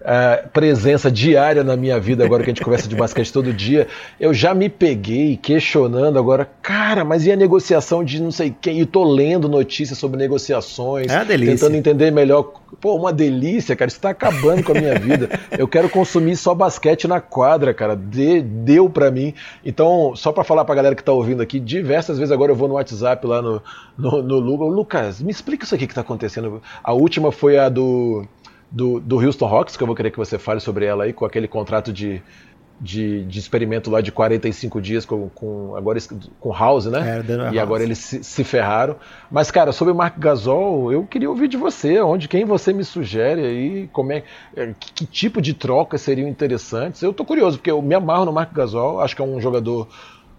uh, 0.01 0.49
presença 0.51 1.11
diária 1.11 1.63
na 1.63 1.77
minha 1.77 1.99
vida, 1.99 2.25
agora 2.25 2.43
que 2.43 2.51
a 2.51 2.53
gente 2.53 2.65
conversa 2.65 2.89
de 2.89 2.97
basquete 2.97 3.33
todo 3.33 3.53
dia, 3.53 3.87
eu 4.19 4.33
já 4.33 4.55
me 4.55 4.69
peguei 4.69 5.37
questionando 5.37 6.19
agora, 6.19 6.49
cara, 6.63 7.05
mas 7.05 7.27
e 7.27 7.33
a 7.33 7.37
negociação 7.37 8.05
de 8.05 8.21
não 8.21 8.31
sei 8.31 8.55
quem? 8.61 8.81
E 8.81 8.87
tô 8.87 9.05
lendo 9.05 9.49
notícias 9.49 9.99
sobre 9.99 10.19
negociações, 10.19 11.11
é 11.11 11.25
tentando 11.25 11.77
entender 11.77 12.11
melhor. 12.11 12.53
Pô, 12.81 12.95
uma 12.95 13.13
delícia, 13.13 13.75
cara, 13.75 13.89
isso 13.89 14.01
tá 14.01 14.11
acabando 14.11 14.63
com 14.63 14.73
a 14.73 14.81
minha 14.81 14.99
vida. 14.99 15.29
Eu 15.59 15.67
quero 15.67 15.89
consumir 15.89 16.37
só 16.37 16.55
basquete 16.55 17.09
na 17.09 17.21
quadra, 17.21 17.75
cara. 17.75 17.97
De, 17.97 18.41
deu 18.41 18.89
para 18.89 19.11
mim. 19.11 19.35
Então, 19.65 20.13
só 20.15 20.33
para 20.33 20.45
falar 20.45 20.65
pra 20.65 20.75
galera 20.75 20.95
que 20.95 21.03
tá 21.03 21.13
ouvindo 21.13 21.43
aqui, 21.43 21.59
diversas 21.59 22.17
vezes 22.19 22.33
agora 22.33 22.53
eu 22.53 22.57
vou 22.57 22.69
no 22.69 22.75
WhatsApp 22.75 23.27
lá 23.27 23.43
no, 23.43 23.61
no, 23.99 24.23
no 24.23 24.69
Lucas, 24.69 25.21
me 25.21 25.31
explica 25.31 25.65
isso 25.65 25.75
aqui 25.75 25.87
que 25.87 25.95
tá 25.95 26.01
acontecendo. 26.01 26.63
A 26.83 26.93
última 26.93 27.33
foi 27.33 27.59
a 27.59 27.69
do 27.69 28.25
do, 28.71 29.01
do 29.01 29.19
Houston 29.19 29.47
Rockets, 29.47 29.77
que 29.77 29.83
eu 29.83 29.87
vou 29.87 29.97
querer 29.97 30.11
que 30.11 30.19
você 30.19 30.39
fale 30.39 30.61
sobre 30.61 30.85
ela 30.85 31.05
aí, 31.05 31.13
com 31.13 31.25
aquele 31.25 31.49
contrato 31.49 31.93
de, 31.93 32.23
de, 32.81 33.25
de 33.25 33.39
experimento 33.39 33.91
lá 33.91 34.01
de 34.01 34.13
45 34.13 34.81
dias 34.81 35.05
com, 35.05 35.29
com 35.29 35.77
agora 35.77 35.99
com 36.39 36.53
House, 36.53 36.87
né? 36.87 37.19
É, 37.19 37.33
e 37.33 37.37
House. 37.37 37.59
agora 37.59 37.83
eles 37.83 37.99
se, 37.99 38.23
se, 38.23 38.45
ferraram. 38.45 38.97
Mas, 39.31 39.51
cara, 39.51 39.73
sobre 39.73 39.93
o 39.93 39.97
Mark 39.97 40.19
Gasol, 40.19 40.93
eu 40.93 41.05
queria 41.05 41.29
ouvir 41.29 41.49
de 41.49 41.57
você, 41.57 42.01
onde 42.01 42.29
quem 42.29 42.45
você 42.45 42.73
me 42.73 42.85
sugere 42.85 43.45
aí, 43.45 43.89
como 43.93 44.13
é, 44.13 44.23
é 44.57 44.73
que, 44.79 44.93
que 44.93 45.07
tipo 45.07 45.43
de 45.43 45.53
trocas 45.53 46.01
seriam 46.01 46.29
interessantes. 46.29 47.03
Eu 47.03 47.13
tô 47.13 47.25
curioso, 47.25 47.59
porque 47.59 47.71
eu 47.71 47.83
me 47.83 47.95
amarro 47.95 48.25
no 48.25 48.33
Mark 48.33 48.53
Gasol, 48.53 49.01
acho 49.01 49.17
que 49.17 49.21
é 49.23 49.25
um 49.25 49.41
jogador 49.41 49.89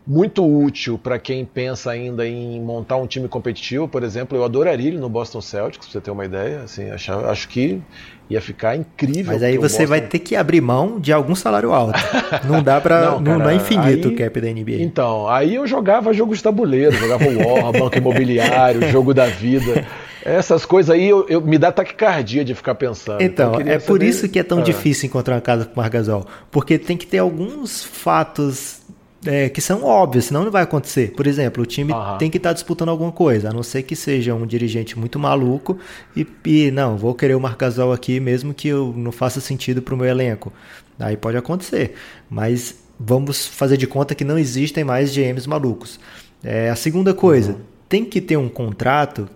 muito 0.06 0.46
útil 0.46 0.98
para 0.98 1.20
quem 1.20 1.46
pensa 1.46 1.92
ainda 1.92 2.28
em 2.28 2.60
montar 2.60 2.98
um 2.98 3.06
time 3.06 3.28
competitivo, 3.28 3.88
por 3.88 4.04
exemplo, 4.04 4.38
eu 4.38 4.44
adoraria 4.44 4.88
ele 4.88 4.98
no 4.98 5.10
Boston 5.10 5.42
Celtics, 5.42 5.86
pra 5.88 5.94
você 5.94 6.02
ter 6.02 6.12
uma 6.12 6.26
ideia, 6.26 6.62
assim, 6.62 6.90
acho, 6.90 7.12
acho 7.12 7.48
que 7.48 7.82
ia 8.30 8.42
ficar 8.42 8.76
incrível. 8.76 9.34
Mas 9.34 9.44
aí 9.44 9.58
você 9.58 9.80
Boston... 9.80 9.88
vai 9.88 10.02
ter 10.02 10.20
que 10.20 10.36
abrir 10.36 10.62
mão 10.62 11.00
de 11.00 11.14
algum 11.14 11.36
salário 11.36 11.72
alto. 11.72 12.00
Não 12.48 12.64
dá 12.64 12.80
para 12.82 13.12
não, 13.12 13.20
não, 13.20 13.40
não, 13.40 13.50
é 13.50 13.56
infinito 13.56 14.08
aí, 14.08 14.14
o 14.14 14.18
cap 14.18 14.42
da 14.42 14.48
NBA. 14.48 14.82
Então, 14.82 15.28
aí 15.28 15.56
eu 15.56 15.68
jogava 15.68 16.14
jogos 16.14 16.38
de 16.38 16.44
tabuleiro, 16.44 16.96
jogava 16.96 17.26
War, 17.26 17.72
Banco 17.78 17.98
Imobiliário, 17.98 18.90
Jogo 18.90 19.14
da 19.14 19.28
Vida. 19.28 19.86
Essas 20.24 20.66
coisas 20.66 20.94
aí 20.94 21.10
eu, 21.10 21.26
eu, 21.28 21.42
me 21.42 21.58
dá 21.58 21.72
taquicardia 21.72 22.46
de 22.46 22.54
ficar 22.54 22.76
pensando. 22.76 23.22
Então, 23.22 23.60
então 23.60 23.74
é 23.74 23.80
por 23.80 24.04
isso 24.04 24.30
que 24.30 24.40
é 24.40 24.44
tão 24.44 24.60
ah. 24.60 24.62
difícil 24.62 25.08
encontrar 25.08 25.36
uma 25.36 25.42
casa 25.42 25.66
com 25.66 25.80
Margasol. 25.80 26.26
Porque 26.50 26.78
tem 26.78 26.96
que 26.96 27.08
ter 27.08 27.18
alguns 27.18 27.84
fatos 27.84 28.81
é, 29.26 29.50
que 29.50 29.62
são 29.62 29.84
óbvios, 29.84 30.26
senão 30.26 30.44
não 30.44 30.52
vai 30.52 30.64
acontecer. 30.64 31.14
Por 31.14 31.28
exemplo, 31.28 31.64
o 31.64 31.66
time 31.66 31.94
uhum. 31.94 32.18
tem 32.18 32.30
que 32.30 32.38
estar 32.38 32.50
tá 32.50 32.54
disputando 32.54 32.90
alguma 32.90 33.12
coisa, 33.12 33.50
a 33.50 33.54
não 33.54 33.64
ser 33.64 33.84
que 33.84 33.96
seja 33.96 34.34
um 34.34 34.46
dirigente 34.46 34.98
muito 34.98 35.20
maluco 35.20 35.78
e, 36.16 36.26
e 36.46 36.72
não, 36.72 36.98
vou 36.98 37.14
querer 37.14 37.36
o 37.36 37.40
Marcasol 37.40 37.94
aqui 37.94 38.20
mesmo 38.20 38.54
que 38.54 38.68
eu 38.68 38.94
não 38.96 39.12
faça 39.12 39.40
sentido 39.40 39.82
para 39.82 39.94
o 39.94 39.98
meu 39.98 40.08
elenco. 40.08 40.52
Aí 41.00 41.18
pode 41.18 41.38
acontecer, 41.38 41.96
mas 42.30 42.76
vamos 43.00 43.48
fazer 43.48 43.78
de 43.78 43.88
conta 43.88 44.14
que 44.14 44.24
não 44.24 44.38
existem 44.38 44.84
mais 44.84 45.14
GMs 45.14 45.48
malucos. 45.48 46.00
É, 46.44 46.70
a 46.70 46.76
segunda 46.76 47.14
coisa, 47.14 47.54
uhum. 47.54 47.60
tem 47.88 48.06
que 48.06 48.22
ter 48.22 48.38
um 48.38 48.50
contrato 48.50 49.30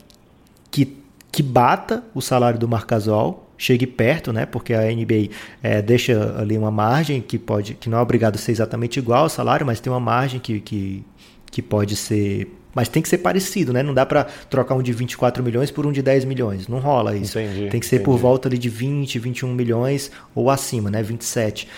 que, 0.72 0.98
que 1.32 1.44
bata 1.44 2.04
o 2.14 2.22
salário 2.22 2.60
do 2.60 2.68
Marcasol, 2.68 3.45
chegue 3.58 3.88
perto, 3.88 4.34
né? 4.34 4.46
Porque 4.46 4.74
a 4.74 4.84
NBA 4.84 5.30
é, 5.62 5.82
deixa 5.82 6.36
ali 6.38 6.58
uma 6.58 6.72
margem 6.72 7.22
que 7.22 7.38
pode, 7.38 7.76
que 7.76 7.90
não 7.90 7.98
é 7.98 8.02
obrigado 8.02 8.36
a 8.36 8.38
ser 8.38 8.52
exatamente 8.52 9.00
igual 9.00 9.24
ao 9.24 9.30
salário, 9.30 9.66
mas 9.66 9.80
tem 9.80 9.92
uma 9.92 10.00
margem 10.00 10.40
que, 10.40 10.60
que, 10.60 11.04
que 11.52 11.62
pode 11.62 11.96
ser 11.96 12.48
mas 12.76 12.90
tem 12.90 13.02
que 13.02 13.08
ser 13.08 13.20
parecido, 13.20 13.72
né? 13.72 13.82
Não 13.82 13.94
dá 13.94 14.06
para 14.06 14.26
trocar 14.26 14.76
um 14.76 14.84
de 14.84 14.92
24 14.92 15.42
milhões 15.42 15.72
por 15.72 15.86
um 15.86 15.94
de 15.94 16.02
10 16.02 16.26
milhões. 16.26 16.68
Não 16.68 16.80
rola 16.80 17.16
isso. 17.16 17.40
Entendi, 17.40 17.70
tem 17.70 17.80
que 17.80 17.86
ser 17.86 17.96
entendi. 17.96 18.06
por 18.06 18.18
volta 18.18 18.50
ali 18.50 18.58
de 18.58 18.68
20, 18.68 19.18
21 19.18 19.54
milhões 19.54 20.12
ou 20.36 20.50
acima, 20.50 20.92
né? 20.92 21.02
27. 21.02 21.70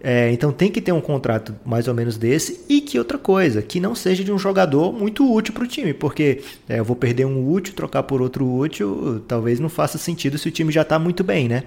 É, 0.00 0.30
então 0.30 0.52
tem 0.52 0.70
que 0.70 0.80
ter 0.80 0.92
um 0.92 1.00
contrato 1.00 1.54
mais 1.64 1.88
ou 1.88 1.94
menos 1.94 2.16
desse 2.16 2.60
e 2.68 2.80
que 2.80 2.98
outra 2.98 3.18
coisa, 3.18 3.62
que 3.62 3.80
não 3.80 3.94
seja 3.94 4.22
de 4.22 4.30
um 4.30 4.38
jogador 4.38 4.92
muito 4.92 5.30
útil 5.32 5.54
para 5.54 5.64
o 5.64 5.66
time, 5.66 5.94
porque 5.94 6.42
é, 6.68 6.78
eu 6.78 6.84
vou 6.84 6.94
perder 6.94 7.24
um 7.24 7.50
útil, 7.50 7.74
trocar 7.74 8.02
por 8.02 8.20
outro 8.20 8.46
útil, 8.46 9.24
talvez 9.26 9.58
não 9.58 9.68
faça 9.68 9.98
sentido 9.98 10.38
se 10.38 10.48
o 10.48 10.50
time 10.50 10.70
já 10.70 10.82
está 10.82 10.98
muito 10.98 11.24
bem, 11.24 11.48
né? 11.48 11.64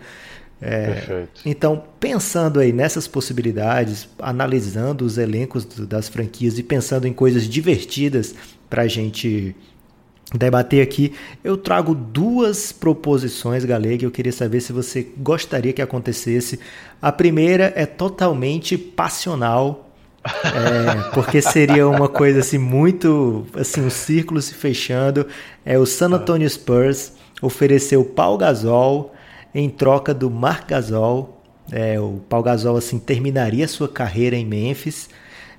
É, 0.62 1.26
então, 1.46 1.82
pensando 2.00 2.60
aí 2.60 2.74
nessas 2.74 3.08
possibilidades, 3.08 4.10
analisando 4.20 5.06
os 5.06 5.18
elencos 5.18 5.64
das 5.64 6.10
franquias 6.10 6.60
e 6.60 6.64
pensando 6.64 7.08
em 7.08 7.14
coisas 7.14 7.48
divertidas 7.48 8.36
para 8.70 8.84
a 8.84 8.88
gente 8.88 9.56
debater 10.34 10.82
aqui, 10.82 11.14
eu 11.44 11.58
trago 11.58 11.96
duas 11.96 12.72
proposições, 12.72 13.66
Galega, 13.66 14.06
eu 14.06 14.12
queria 14.12 14.32
saber 14.32 14.62
se 14.62 14.72
você 14.72 15.08
gostaria 15.18 15.74
que 15.74 15.82
acontecesse. 15.82 16.60
A 17.02 17.12
primeira 17.12 17.74
é 17.76 17.86
totalmente 17.86 18.78
passional, 18.78 19.90
é, 20.24 21.10
porque 21.14 21.42
seria 21.42 21.88
uma 21.88 22.08
coisa 22.08 22.42
assim 22.42 22.58
muito, 22.58 23.48
assim, 23.56 23.82
um 23.82 23.90
círculo 23.90 24.42
se 24.42 24.54
fechando. 24.54 25.26
É 25.66 25.78
o 25.78 25.86
San 25.86 26.14
Antonio 26.14 26.50
Spurs 26.50 27.14
ofereceu 27.42 28.04
Paul 28.04 28.38
Gasol 28.38 29.14
em 29.56 29.70
troca 29.70 30.14
do 30.14 30.30
Marc 30.30 30.70
Gasol. 30.70 31.42
É, 31.72 32.00
o 32.00 32.20
Paul 32.28 32.44
Gasol 32.44 32.78
assim 32.78 33.00
terminaria 33.00 33.68
sua 33.68 33.88
carreira 33.88 34.36
em 34.36 34.46
Memphis 34.46 35.10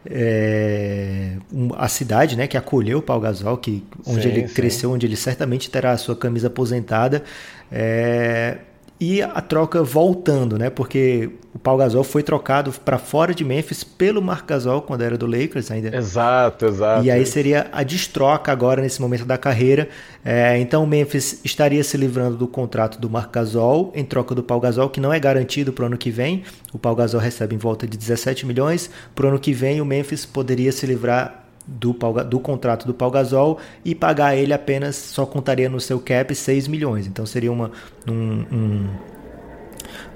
é, 0.08 1.36
a 1.76 1.88
cidade 1.88 2.36
né, 2.36 2.46
que 2.46 2.56
acolheu 2.56 2.98
o 2.98 3.02
Pau 3.02 3.20
Gasol, 3.20 3.56
que, 3.58 3.84
onde 4.06 4.22
sim, 4.22 4.28
ele 4.28 4.48
sim. 4.48 4.54
cresceu, 4.54 4.92
onde 4.92 5.06
ele 5.06 5.16
certamente 5.16 5.70
terá 5.70 5.92
a 5.92 5.96
sua 5.96 6.16
camisa 6.16 6.46
aposentada. 6.46 7.22
É, 7.70 8.58
e 9.00 9.22
a 9.22 9.40
troca 9.40 9.82
voltando, 9.82 10.58
né? 10.58 10.68
Porque 10.68 11.30
o 11.54 11.58
Paul 11.58 11.78
Gasol 11.78 12.04
foi 12.04 12.22
trocado 12.22 12.70
para 12.84 12.98
fora 12.98 13.34
de 13.34 13.42
Memphis 13.42 13.82
pelo 13.82 14.20
Marc 14.20 14.46
Gasol 14.46 14.82
quando 14.82 15.00
era 15.00 15.16
do 15.16 15.26
Lakers 15.26 15.70
ainda. 15.70 15.96
Exato, 15.96 16.66
exato. 16.66 17.04
E 17.04 17.10
aí 17.10 17.24
seria 17.24 17.68
a 17.72 17.82
destroca 17.82 18.52
agora 18.52 18.82
nesse 18.82 19.00
momento 19.00 19.24
da 19.24 19.38
carreira. 19.38 19.88
É, 20.22 20.58
então 20.58 20.84
o 20.84 20.86
Memphis 20.86 21.40
estaria 21.42 21.82
se 21.82 21.96
livrando 21.96 22.36
do 22.36 22.46
contrato 22.46 23.00
do 23.00 23.08
Marc 23.08 23.32
Gasol 23.32 23.90
em 23.94 24.04
troca 24.04 24.34
do 24.34 24.42
Paul 24.42 24.60
Gasol, 24.60 24.90
que 24.90 25.00
não 25.00 25.12
é 25.12 25.18
garantido 25.18 25.72
para 25.72 25.84
o 25.84 25.86
ano 25.86 25.96
que 25.96 26.10
vem. 26.10 26.44
O 26.70 26.78
Paul 26.78 26.94
Gasol 26.94 27.20
recebe 27.20 27.54
em 27.54 27.58
volta 27.58 27.86
de 27.86 27.96
17 27.96 28.44
milhões. 28.44 28.90
Para 29.14 29.24
o 29.24 29.28
ano 29.30 29.38
que 29.38 29.54
vem 29.54 29.80
o 29.80 29.84
Memphis 29.84 30.26
poderia 30.26 30.70
se 30.72 30.84
livrar 30.84 31.46
do, 31.66 31.92
do 32.24 32.40
contrato 32.40 32.86
do 32.86 32.94
Paul 32.94 33.10
Gasol 33.10 33.58
e 33.84 33.94
pagar 33.94 34.36
ele 34.36 34.52
apenas, 34.52 34.96
só 34.96 35.24
contaria 35.24 35.68
no 35.68 35.80
seu 35.80 36.00
cap 36.00 36.34
6 36.34 36.68
milhões. 36.68 37.06
Então 37.06 37.24
seria 37.24 37.52
uma, 37.52 37.70
um, 38.08 38.44
um, 38.52 38.88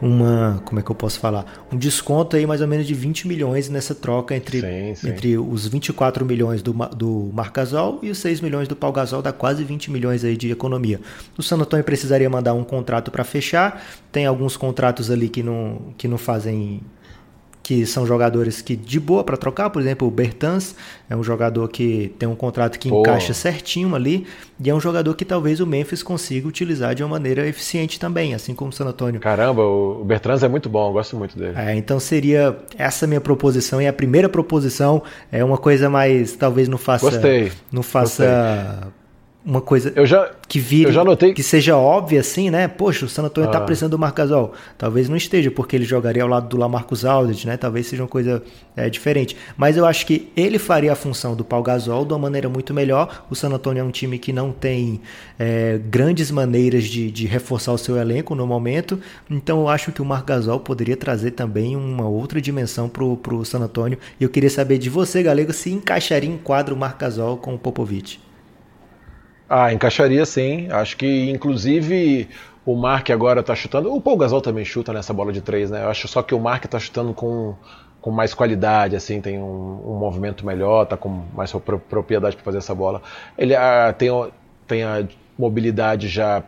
uma, 0.01 0.63
como 0.65 0.81
é 0.81 0.83
que 0.83 0.91
eu 0.91 0.95
posso 0.95 1.19
falar? 1.19 1.67
Um 1.73 1.77
desconto 1.77 2.37
aí 2.37 2.47
mais 2.47 2.61
ou 2.61 2.67
menos 2.67 2.87
de 2.87 2.95
20 2.95 3.29
milhões 3.29 3.69
nessa 3.69 3.95
troca 3.95 4.35
entre, 4.35 4.61
sim, 4.61 4.95
sim. 4.95 5.09
entre 5.09 5.39
os 5.39 5.67
24 5.67 6.25
milhões 6.25 6.63
do, 6.63 6.73
do 6.73 7.31
Marc 7.33 7.55
Gasol 7.55 8.01
e 8.03 8.11
os 8.11 8.19
6 8.19 8.41
milhões 8.41 8.69
do 8.69 8.77
Paul 8.77 8.93
Gasol, 8.93 9.23
dá 9.23 9.33
quase 9.33 9.65
20 9.65 9.91
milhões 9.91 10.25
aí 10.25 10.37
de 10.37 10.51
economia. 10.51 11.01
O 11.39 11.43
San 11.43 11.57
Antonio 11.57 11.85
precisaria 11.85 12.29
mandar 12.29 12.55
um 12.55 12.65
contrato 12.65 13.11
para 13.11 13.25
fechar, 13.25 13.85
tem 14.11 14.27
alguns 14.27 14.57
contratos 14.57 15.11
ali 15.11 15.29
que 15.29 15.43
não, 15.43 15.95
que 15.97 16.09
não 16.09 16.19
fazem 16.19 16.81
que 17.65 17.87
são 17.87 18.07
jogadores 18.07 18.61
que 18.61 18.77
de 18.77 19.01
boa 19.01 19.25
para 19.25 19.39
trocar, 19.39 19.71
por 19.71 19.81
exemplo, 19.81 20.07
o 20.07 20.11
Bertans 20.11 20.77
é 21.09 21.17
um 21.17 21.25
jogador 21.25 21.67
que 21.69 22.15
tem 22.19 22.29
um 22.29 22.35
contrato 22.35 22.79
que 22.79 22.91
Pô. 22.91 23.01
encaixa 23.01 23.33
certinho 23.33 23.95
ali, 23.95 24.27
e 24.63 24.69
é 24.69 24.75
um 24.75 24.79
jogador 24.79 25.15
que 25.15 25.25
talvez 25.25 25.61
o 25.61 25.67
Memphis 25.67 26.03
consiga 26.03 26.47
utilizar 26.47 26.95
de 26.95 27.03
uma 27.03 27.09
maneira 27.09 27.49
eficiente 27.49 27.99
também, 27.99 28.35
assim 28.35 28.55
como 28.55 28.69
o 28.69 28.73
San 28.73 28.85
Antonio. 28.85 29.19
Caramba, 29.19 29.63
o 29.63 30.05
Bertans 30.05 30.43
é 30.43 30.49
muito 30.49 30.69
bom, 30.69 30.89
eu 30.89 30.93
gosto 30.93 31.17
muito 31.17 31.39
dele. 31.39 31.55
É, 31.57 31.75
então 31.75 31.99
seria 31.99 32.55
essa 32.77 33.07
minha 33.07 33.21
proposição, 33.21 33.81
e 33.81 33.89
a 33.89 33.93
primeira 33.95 34.29
proposição 34.29 35.03
é 35.33 35.43
uma 35.43 35.57
coisa 35.57 35.89
mais, 35.89 36.37
talvez 36.37 36.69
não 36.69 36.77
faça... 36.77 37.11
Gostei. 37.11 37.51
Não 37.73 37.83
faça... 37.83 38.75
Gostei 38.75 39.04
uma 39.45 39.61
coisa 39.61 39.93
eu 39.95 40.07
já, 40.07 40.31
que 40.49 40.59
vire, 40.59 40.89
eu 40.89 40.93
já 40.93 41.05
notei... 41.05 41.35
que 41.35 41.43
seja 41.43 41.77
óbvia 41.77 42.21
assim, 42.21 42.49
né? 42.49 42.67
Poxa, 42.67 43.05
o 43.05 43.09
San 43.09 43.25
Antonio 43.25 43.49
está 43.49 43.59
ah. 43.59 43.63
precisando 43.63 43.91
do 43.91 43.99
Marcasol. 43.99 44.55
Talvez 44.79 45.07
não 45.07 45.17
esteja, 45.17 45.51
porque 45.51 45.77
ele 45.77 45.85
jogaria 45.85 46.23
ao 46.23 46.29
lado 46.29 46.49
do 46.49 46.57
Lamarcus 46.57 47.05
Aldridge, 47.05 47.47
né? 47.47 47.59
Talvez 47.59 47.87
seja 47.87 48.03
uma 48.03 48.09
coisa 48.09 48.43
é, 48.75 48.89
diferente. 48.89 49.37
Mas 49.55 49.77
eu 49.77 49.85
acho 49.85 50.07
que 50.07 50.33
ele 50.35 50.59
faria 50.59 50.93
a 50.93 50.97
função 50.97 51.37
do 51.37 51.45
Paul 51.45 51.63
Gasol 51.63 52.07
de 52.07 52.15
uma 52.15 52.19
maneira 52.21 52.49
muito 52.49 52.73
melhor. 52.73 53.27
O 53.29 53.35
San 53.35 53.51
Antonio 53.51 53.83
é 53.83 53.85
um 53.85 53.91
time 53.91 54.19
que 54.19 54.33
não 54.33 54.51
tem 54.51 55.03
é, 55.39 55.79
grandes 55.91 56.31
maneiras 56.31 56.85
de, 56.85 57.11
de, 57.11 57.27
reforçar 57.27 57.73
o 57.73 57.79
seu 57.79 57.99
elenco 57.99 58.35
no 58.35 58.47
momento. 58.47 58.99
Então 59.31 59.61
eu 59.61 59.69
acho 59.69 59.93
que 59.93 60.01
o 60.01 60.07
Marc 60.07 60.27
Gasol 60.27 60.61
poderia 60.61 60.97
trazer 60.97 61.33
também 61.33 61.77
uma 61.77 62.09
outra 62.09 62.41
dimensão 62.41 62.89
para 62.89 63.05
o 63.05 63.45
San 63.45 63.59
Antonio. 63.59 63.99
E 64.19 64.25
eu 64.25 64.31
queria 64.31 64.51
saber 64.51 64.79
de 64.79 64.89
você, 64.89 65.23
Galego, 65.23 65.53
se 65.53 65.71
encaixaria 65.71 66.31
em 66.31 66.39
quadro 66.39 66.75
o 66.75 66.79
Marc 66.79 66.99
Gasol 66.99 67.37
com 67.37 67.55
o 67.55 67.59
Popovich. 67.59 68.24
Ah, 69.49 69.73
encaixaria 69.73 70.25
sim. 70.25 70.69
Acho 70.71 70.97
que 70.97 71.31
inclusive 71.31 72.29
o 72.65 72.75
Mark 72.75 73.11
agora 73.11 73.41
está 73.41 73.55
chutando. 73.55 73.93
O 73.95 74.01
Paul 74.01 74.17
Gasol 74.17 74.41
também 74.41 74.65
chuta 74.65 74.93
nessa 74.93 75.13
bola 75.13 75.33
de 75.33 75.41
três, 75.41 75.71
né? 75.71 75.85
Eu 75.85 75.91
acho 75.91 76.09
só 76.09 76.23
que 76.23 76.35
o 76.35 76.41
Mark 76.41 76.65
está 76.65 76.79
chutando 76.79 77.13
com, 77.13 77.55
com 78.01 78.11
mais 78.11 78.33
qualidade, 78.33 78.97
assim, 78.97 79.21
tem 79.21 79.39
um, 79.39 79.93
um 79.93 79.99
movimento 79.99 80.47
melhor, 80.47 80.87
tá 80.87 80.97
com 80.97 81.25
mais 81.35 81.53
propriedade 81.53 82.37
para 82.37 82.45
fazer 82.45 82.59
essa 82.59 82.75
bola. 82.75 83.03
Ele 83.37 83.55
ah, 83.55 83.95
tem, 83.97 84.09
tem 84.67 84.83
a 84.83 85.07
mobilidade 85.39 86.09
já 86.09 86.43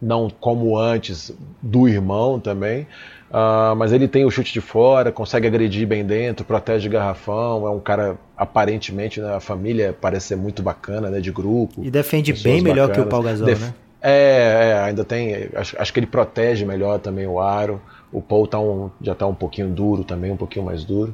não 0.00 0.28
como 0.28 0.78
antes 0.78 1.32
do 1.62 1.88
irmão 1.88 2.38
também. 2.38 2.86
Uh, 3.30 3.74
mas 3.76 3.92
ele 3.92 4.06
tem 4.06 4.24
o 4.24 4.30
chute 4.30 4.52
de 4.52 4.60
fora, 4.60 5.10
consegue 5.10 5.46
agredir 5.46 5.86
bem 5.86 6.04
dentro, 6.04 6.44
protege 6.44 6.88
garrafão, 6.88 7.66
é 7.66 7.70
um 7.70 7.80
cara 7.80 8.16
aparentemente, 8.36 9.20
né, 9.20 9.34
a 9.34 9.40
família 9.40 9.96
parece 10.00 10.28
ser 10.28 10.36
muito 10.36 10.62
bacana, 10.62 11.10
né, 11.10 11.20
de 11.20 11.32
grupo. 11.32 11.82
E 11.82 11.90
defende 11.90 12.32
bem 12.32 12.62
melhor 12.62 12.88
bacanas. 12.88 12.96
que 12.96 13.00
o 13.00 13.10
Paul 13.10 13.22
Gasol, 13.24 13.46
Def 13.46 13.60
né? 13.60 13.74
É, 14.00 14.68
é, 14.68 14.78
ainda 14.84 15.04
tem, 15.04 15.48
acho, 15.56 15.76
acho, 15.80 15.92
que 15.92 15.98
ele 15.98 16.06
protege 16.06 16.64
melhor 16.64 17.00
também 17.00 17.26
o 17.26 17.40
aro. 17.40 17.80
O 18.12 18.22
Paul 18.22 18.46
tá 18.46 18.60
um, 18.60 18.88
já 19.02 19.12
está 19.12 19.26
um 19.26 19.34
pouquinho 19.34 19.68
duro 19.68 20.04
também, 20.04 20.30
um 20.30 20.36
pouquinho 20.36 20.64
mais 20.64 20.84
duro. 20.84 21.12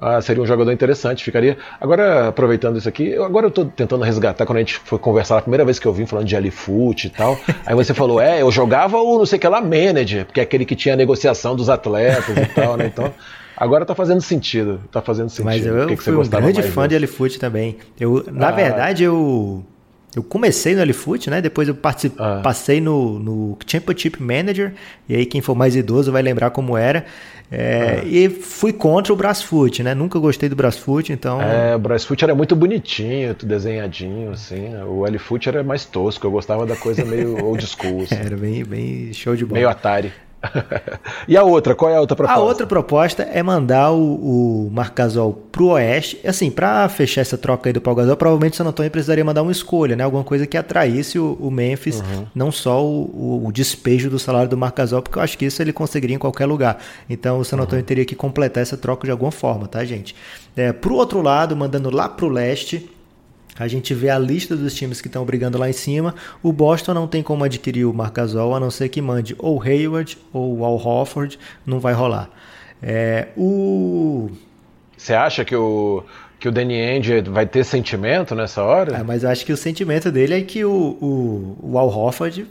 Ah, 0.00 0.20
seria 0.22 0.42
um 0.42 0.46
jogador 0.46 0.72
interessante, 0.72 1.22
ficaria. 1.22 1.58
Agora, 1.78 2.28
aproveitando 2.28 2.78
isso 2.78 2.88
aqui, 2.88 3.08
eu, 3.08 3.22
agora 3.22 3.46
eu 3.46 3.50
tô 3.50 3.66
tentando 3.66 4.02
resgatar 4.02 4.46
quando 4.46 4.56
a 4.56 4.60
gente 4.60 4.76
foi 4.76 4.98
conversar, 4.98 5.38
a 5.38 5.42
primeira 5.42 5.64
vez 5.64 5.78
que 5.78 5.86
eu 5.86 5.92
vim 5.92 6.06
falando 6.06 6.26
de 6.26 6.34
Alifoot 6.34 7.06
e 7.06 7.10
tal. 7.10 7.38
aí 7.66 7.74
você 7.74 7.92
falou, 7.92 8.20
é, 8.20 8.40
eu 8.40 8.50
jogava 8.50 8.96
o 8.96 9.18
não 9.18 9.26
sei 9.26 9.36
o 9.36 9.40
que 9.40 9.48
lá 9.48 9.60
manager, 9.60 10.24
porque 10.24 10.40
é 10.40 10.42
aquele 10.42 10.64
que 10.64 10.74
tinha 10.74 10.94
a 10.94 10.96
negociação 10.96 11.54
dos 11.54 11.68
atletas 11.68 12.36
e 12.36 12.46
tal, 12.46 12.76
né? 12.76 12.86
Então. 12.86 13.12
Agora 13.56 13.84
tá 13.84 13.94
fazendo 13.94 14.22
sentido, 14.22 14.80
tá 14.90 15.02
fazendo 15.02 15.28
sentido. 15.28 15.44
Mas 15.44 15.66
eu, 15.66 15.86
que 15.86 15.94
que 15.94 16.02
fui 16.02 16.16
um 16.16 16.26
grande 16.26 16.62
fã 16.62 16.88
de 16.88 16.94
Alifoot 16.94 17.38
também. 17.38 17.76
Eu, 18.00 18.24
na 18.32 18.48
ah. 18.48 18.52
verdade, 18.52 19.04
eu 19.04 19.62
eu 20.14 20.22
comecei 20.22 20.74
no 20.74 20.80
L-Foot, 20.80 21.30
né? 21.30 21.40
Depois 21.40 21.68
eu 21.68 21.76
ah. 22.18 22.40
passei 22.42 22.80
no, 22.80 23.18
no 23.18 23.58
Championship 23.66 24.20
Manager, 24.20 24.72
e 25.08 25.14
aí 25.14 25.26
quem 25.26 25.40
for 25.40 25.54
mais 25.54 25.76
idoso 25.76 26.10
vai 26.10 26.22
lembrar 26.22 26.50
como 26.50 26.76
era. 26.76 27.04
É, 27.50 28.00
ah. 28.02 28.04
E 28.04 28.28
fui 28.28 28.72
contra 28.72 29.12
o 29.12 29.16
Brasfoot, 29.16 29.82
né? 29.82 29.94
Nunca 29.94 30.18
gostei 30.18 30.48
do 30.48 30.56
Brasfoot, 30.56 31.12
então. 31.12 31.40
É, 31.42 31.74
o 31.74 31.78
Brasfoot 31.78 32.22
era 32.24 32.34
muito 32.34 32.54
bonitinho, 32.54 33.34
desenhadinho, 33.34 34.30
assim. 34.32 34.74
O 34.84 35.06
L-Foot 35.06 35.48
era 35.48 35.62
mais 35.62 35.84
tosco, 35.84 36.26
eu 36.26 36.30
gostava 36.30 36.64
da 36.64 36.76
coisa 36.76 37.04
meio 37.04 37.36
old 37.44 37.64
school. 37.66 38.02
Assim. 38.02 38.14
Era 38.14 38.36
bem, 38.36 38.64
bem 38.64 39.12
show 39.12 39.34
de 39.34 39.44
bola. 39.44 39.58
Meio 39.58 39.68
Atari. 39.68 40.12
e 41.28 41.36
a 41.36 41.42
outra, 41.42 41.74
qual 41.74 41.90
é 41.90 41.96
a 41.96 42.00
outra 42.00 42.16
proposta? 42.16 42.40
A 42.40 42.42
outra 42.42 42.66
proposta 42.66 43.22
é 43.22 43.42
mandar 43.42 43.92
o, 43.92 44.66
o 44.66 44.70
Marc 44.70 44.94
Gasol 44.94 45.32
pro 45.52 45.68
Oeste. 45.68 46.18
Assim, 46.26 46.50
para 46.50 46.88
fechar 46.88 47.20
essa 47.20 47.36
troca 47.36 47.68
aí 47.68 47.72
do 47.72 47.80
Paul 47.80 47.96
Gasol, 47.96 48.16
provavelmente 48.16 48.54
o 48.54 48.56
San 48.56 48.66
Antonio 48.66 48.90
precisaria 48.90 49.24
mandar 49.24 49.42
uma 49.42 49.52
escolha, 49.52 49.94
né? 49.94 50.04
Alguma 50.04 50.24
coisa 50.24 50.46
que 50.46 50.56
atraísse 50.56 51.18
o, 51.18 51.36
o 51.40 51.50
Memphis, 51.50 52.00
uhum. 52.00 52.26
não 52.34 52.50
só 52.50 52.84
o, 52.84 53.44
o, 53.46 53.52
despejo 53.52 54.08
do 54.08 54.18
salário 54.18 54.48
do 54.48 54.56
Marc 54.56 54.76
Gasol, 54.76 55.02
porque 55.02 55.18
eu 55.18 55.22
acho 55.22 55.36
que 55.36 55.44
isso 55.44 55.60
ele 55.60 55.72
conseguiria 55.72 56.16
em 56.16 56.18
qualquer 56.18 56.46
lugar. 56.46 56.78
Então 57.08 57.38
o 57.38 57.44
San 57.44 57.56
Antonio 57.56 57.82
uhum. 57.82 57.86
teria 57.86 58.04
que 58.04 58.14
completar 58.14 58.62
essa 58.62 58.76
troca 58.76 59.06
de 59.06 59.10
alguma 59.10 59.30
forma, 59.30 59.68
tá, 59.68 59.84
gente? 59.84 60.14
É, 60.56 60.72
pro 60.72 60.94
outro 60.94 61.20
lado, 61.20 61.56
mandando 61.56 61.90
lá 61.90 62.08
pro 62.08 62.28
leste, 62.28 62.90
a 63.58 63.68
gente 63.68 63.92
vê 63.94 64.10
a 64.10 64.18
lista 64.18 64.56
dos 64.56 64.74
times 64.74 65.00
que 65.00 65.08
estão 65.08 65.24
brigando 65.24 65.58
lá 65.58 65.68
em 65.68 65.72
cima. 65.72 66.14
O 66.42 66.52
Boston 66.52 66.94
não 66.94 67.06
tem 67.06 67.22
como 67.22 67.44
adquirir 67.44 67.84
o 67.84 67.92
Marcasol, 67.92 68.54
a 68.54 68.60
não 68.60 68.70
ser 68.70 68.88
que 68.88 69.00
mande 69.00 69.34
ou 69.38 69.62
Hayward 69.62 70.16
ou 70.32 70.64
Al 70.64 70.76
Hofford, 70.76 71.38
não 71.66 71.80
vai 71.80 71.92
rolar. 71.92 72.30
É, 72.82 73.28
o 73.36 74.30
Você 74.96 75.12
acha 75.12 75.44
que 75.44 75.54
o 75.54 76.02
que 76.38 76.48
o 76.48 76.52
Danny 76.52 76.80
Ainge 76.80 77.20
vai 77.20 77.44
ter 77.44 77.62
sentimento 77.64 78.34
nessa 78.34 78.62
hora? 78.62 78.96
É, 78.96 79.02
mas 79.02 79.22
eu 79.22 79.28
acho 79.28 79.44
que 79.44 79.52
o 79.52 79.56
sentimento 79.58 80.10
dele 80.10 80.38
é 80.38 80.40
que 80.40 80.64
o, 80.64 80.96
o, 80.98 81.58
o 81.62 81.78
Al 81.78 81.88
Hofford 81.88 82.46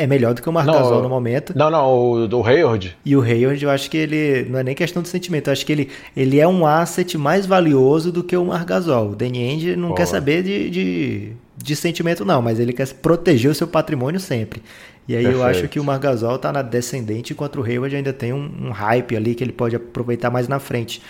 é 0.00 0.06
melhor 0.06 0.32
do 0.32 0.40
que 0.40 0.48
o 0.48 0.52
Marc 0.52 0.66
Gasol 0.66 1.02
no 1.02 1.08
momento. 1.10 1.52
Não, 1.54 1.70
não, 1.70 1.94
o 1.94 2.26
do 2.26 2.42
Hayward. 2.42 2.96
E 3.04 3.14
o 3.14 3.20
Hayward, 3.20 3.62
eu 3.62 3.70
acho 3.70 3.90
que 3.90 3.98
ele 3.98 4.46
não 4.48 4.58
é 4.58 4.62
nem 4.62 4.74
questão 4.74 5.02
de 5.02 5.08
sentimento, 5.08 5.48
eu 5.48 5.52
acho 5.52 5.66
que 5.66 5.72
ele, 5.72 5.90
ele 6.16 6.40
é 6.40 6.48
um 6.48 6.64
asset 6.64 7.18
mais 7.18 7.44
valioso 7.44 8.10
do 8.10 8.24
que 8.24 8.34
o 8.34 8.44
Marc 8.46 8.66
Gasol. 8.66 9.10
O 9.10 9.14
Danny 9.14 9.46
Ainge 9.46 9.76
não 9.76 9.88
Porra. 9.88 9.98
quer 9.98 10.06
saber 10.06 10.42
de, 10.42 10.70
de, 10.70 11.32
de, 11.54 11.76
sentimento 11.76 12.24
não, 12.24 12.40
mas 12.40 12.58
ele 12.58 12.72
quer 12.72 12.88
proteger 12.94 13.50
o 13.50 13.54
seu 13.54 13.68
patrimônio 13.68 14.18
sempre. 14.18 14.62
E 15.06 15.14
aí 15.14 15.22
Perfeito. 15.22 15.42
eu 15.42 15.46
acho 15.46 15.68
que 15.68 15.78
o 15.78 15.84
Marc 15.84 16.02
Gasol 16.02 16.38
tá 16.38 16.50
na 16.50 16.62
descendente, 16.62 17.34
enquanto 17.34 17.60
o 17.60 17.62
Hayward 17.62 17.94
ainda 17.94 18.12
tem 18.12 18.32
um, 18.32 18.50
um 18.62 18.70
hype 18.70 19.14
ali 19.14 19.34
que 19.34 19.44
ele 19.44 19.52
pode 19.52 19.76
aproveitar 19.76 20.30
mais 20.30 20.48
na 20.48 20.58
frente. 20.58 21.02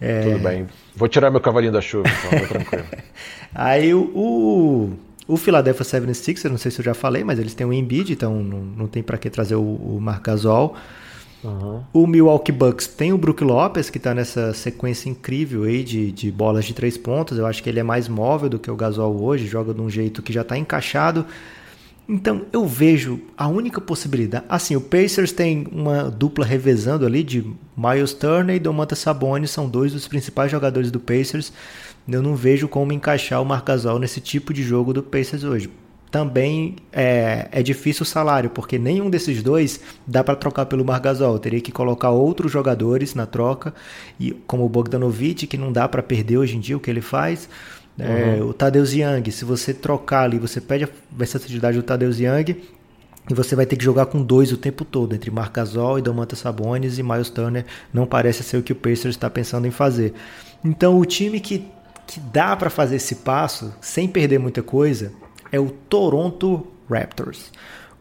É... 0.00 0.20
Tudo 0.20 0.38
bem. 0.40 0.66
Vou 0.94 1.08
tirar 1.08 1.30
meu 1.30 1.40
cavalinho 1.40 1.72
da 1.72 1.80
chuva, 1.80 2.04
então, 2.08 2.46
tranquilo. 2.46 2.84
aí 3.54 3.94
o, 3.94 4.02
o 4.14 4.92
o 5.26 5.36
Philadelphia 5.36 5.84
76ers, 5.84 6.50
não 6.50 6.58
sei 6.58 6.70
se 6.70 6.80
eu 6.80 6.84
já 6.84 6.94
falei, 6.94 7.24
mas 7.24 7.38
eles 7.38 7.54
têm 7.54 7.66
um 7.66 7.72
Embiid, 7.72 8.12
então 8.12 8.42
não, 8.42 8.60
não 8.60 8.86
tem 8.86 9.02
para 9.02 9.16
que 9.16 9.30
trazer 9.30 9.54
o, 9.54 9.62
o 9.62 9.98
Marc 10.00 10.24
Gasol. 10.24 10.76
Uhum. 11.42 11.82
O 11.92 12.06
Milwaukee 12.06 12.52
Bucks 12.52 12.86
tem 12.86 13.12
o 13.12 13.18
Brook 13.18 13.44
Lopes, 13.44 13.90
que 13.90 13.98
está 13.98 14.14
nessa 14.14 14.52
sequência 14.54 15.10
incrível 15.10 15.64
aí 15.64 15.84
de, 15.84 16.10
de 16.10 16.30
bolas 16.30 16.64
de 16.64 16.72
três 16.72 16.96
pontos. 16.96 17.38
Eu 17.38 17.46
acho 17.46 17.62
que 17.62 17.68
ele 17.68 17.80
é 17.80 17.82
mais 17.82 18.08
móvel 18.08 18.48
do 18.48 18.58
que 18.58 18.70
o 18.70 18.76
Gasol 18.76 19.22
hoje, 19.22 19.46
joga 19.46 19.74
de 19.74 19.80
um 19.80 19.90
jeito 19.90 20.22
que 20.22 20.32
já 20.32 20.40
está 20.40 20.56
encaixado. 20.56 21.26
Então 22.08 22.42
eu 22.52 22.66
vejo 22.66 23.20
a 23.36 23.48
única 23.48 23.80
possibilidade. 23.80 24.44
Assim, 24.48 24.76
o 24.76 24.80
Pacers 24.80 25.32
tem 25.32 25.66
uma 25.72 26.10
dupla 26.10 26.44
revezando 26.44 27.06
ali 27.06 27.22
de 27.22 27.42
Miles 27.76 28.12
Turner 28.12 28.56
e 28.56 28.60
Domantas 28.60 28.98
Sabonis, 28.98 29.50
são 29.50 29.68
dois 29.68 29.92
dos 29.92 30.06
principais 30.06 30.50
jogadores 30.50 30.90
do 30.90 31.00
Pacers 31.00 31.52
eu 32.06 32.22
não 32.22 32.34
vejo 32.36 32.68
como 32.68 32.92
encaixar 32.92 33.40
o 33.40 33.44
Marcasol 33.44 33.98
nesse 33.98 34.20
tipo 34.20 34.52
de 34.52 34.62
jogo 34.62 34.92
do 34.92 35.02
Pacers 35.02 35.44
hoje. 35.44 35.70
Também 36.10 36.76
é, 36.92 37.48
é 37.50 37.62
difícil 37.62 38.04
o 38.04 38.06
salário, 38.06 38.48
porque 38.48 38.78
nenhum 38.78 39.10
desses 39.10 39.42
dois 39.42 39.80
dá 40.06 40.22
para 40.22 40.36
trocar 40.36 40.66
pelo 40.66 40.84
Margasol. 40.84 41.38
Teria 41.40 41.60
que 41.60 41.72
colocar 41.72 42.10
outros 42.10 42.52
jogadores 42.52 43.16
na 43.16 43.26
troca, 43.26 43.74
e 44.20 44.30
como 44.46 44.64
o 44.64 44.68
Bogdanovic, 44.68 45.46
que 45.46 45.58
não 45.58 45.72
dá 45.72 45.88
para 45.88 46.04
perder 46.04 46.38
hoje 46.38 46.56
em 46.56 46.60
dia 46.60 46.76
o 46.76 46.80
que 46.80 46.88
ele 46.88 47.00
faz. 47.00 47.48
É, 47.98 48.38
uhum. 48.40 48.48
o 48.48 48.54
Tadeusz 48.54 48.92
Young, 48.92 49.28
se 49.30 49.44
você 49.44 49.74
trocar 49.74 50.22
ali, 50.22 50.38
você 50.38 50.60
pede 50.60 50.84
a 50.84 50.88
versatilidade 51.10 51.76
do 51.76 51.82
Tadeusz 51.82 52.20
Young, 52.20 52.62
e 53.28 53.34
você 53.34 53.56
vai 53.56 53.66
ter 53.66 53.76
que 53.76 53.84
jogar 53.84 54.06
com 54.06 54.22
dois 54.22 54.52
o 54.52 54.56
tempo 54.56 54.84
todo, 54.84 55.14
entre 55.14 55.30
Marcasol 55.30 55.98
e 55.98 56.02
Domantas 56.02 56.38
Sabonis 56.38 56.98
e 56.98 57.02
Miles 57.02 57.30
Turner. 57.30 57.64
Não 57.92 58.06
parece 58.06 58.42
ser 58.42 58.58
o 58.58 58.62
que 58.62 58.72
o 58.72 58.76
Pacers 58.76 59.16
está 59.16 59.30
pensando 59.30 59.66
em 59.66 59.70
fazer. 59.70 60.12
Então, 60.62 60.98
o 60.98 61.04
time 61.04 61.40
que 61.40 61.66
que 62.06 62.20
dá 62.20 62.56
para 62.56 62.70
fazer 62.70 62.96
esse 62.96 63.16
passo 63.16 63.74
sem 63.80 64.08
perder 64.08 64.38
muita 64.38 64.62
coisa 64.62 65.12
é 65.50 65.58
o 65.58 65.70
Toronto 65.70 66.66
Raptors. 66.90 67.52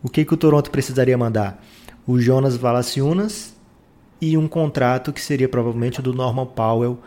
O 0.01 0.09
que, 0.09 0.25
que 0.25 0.33
o 0.33 0.37
Toronto 0.37 0.69
precisaria 0.71 1.17
mandar? 1.17 1.63
O 2.05 2.19
Jonas 2.19 2.57
Valanciunas 2.57 3.53
e 4.19 4.37
um 4.37 4.47
contrato 4.47 5.13
que 5.13 5.21
seria 5.21 5.47
provavelmente 5.47 6.01
do 6.01 6.13
Norman 6.13 6.45
Powell. 6.45 6.99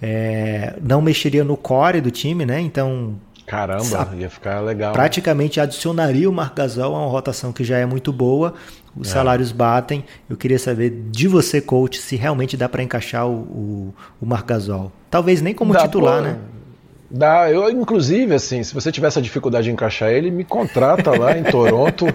É, 0.00 0.76
não 0.82 1.00
mexeria 1.00 1.44
no 1.44 1.56
core 1.56 2.00
do 2.00 2.10
time, 2.10 2.44
né? 2.44 2.60
Então. 2.60 3.16
Caramba, 3.46 4.10
ia 4.16 4.30
ficar 4.30 4.60
legal. 4.60 4.92
Praticamente 4.92 5.60
adicionaria 5.60 6.28
o 6.28 6.32
Marc 6.32 6.56
Gasol 6.56 6.94
a 6.94 6.98
uma 7.00 7.10
rotação 7.10 7.52
que 7.52 7.62
já 7.62 7.78
é 7.78 7.84
muito 7.84 8.12
boa. 8.12 8.54
Os 8.96 9.08
é. 9.08 9.12
salários 9.12 9.52
batem. 9.52 10.04
Eu 10.28 10.36
queria 10.36 10.58
saber 10.58 10.90
de 11.10 11.28
você, 11.28 11.60
coach, 11.60 11.98
se 11.98 12.16
realmente 12.16 12.56
dá 12.56 12.68
para 12.68 12.82
encaixar 12.82 13.26
o, 13.28 13.32
o, 13.32 13.94
o. 14.20 14.92
Talvez 15.10 15.42
nem 15.42 15.52
como 15.52 15.72
dá, 15.72 15.82
titular, 15.82 16.18
pô, 16.18 16.22
né? 16.22 16.38
Dá, 17.10 17.50
eu 17.50 17.70
inclusive 17.70 18.34
assim, 18.34 18.64
se 18.64 18.74
você 18.74 18.90
tiver 18.90 19.06
essa 19.06 19.20
dificuldade 19.22 19.66
de 19.66 19.70
encaixar 19.70 20.10
ele, 20.10 20.30
me 20.30 20.42
contrata 20.42 21.16
lá 21.16 21.36
em 21.36 21.44
Toronto. 21.50 22.06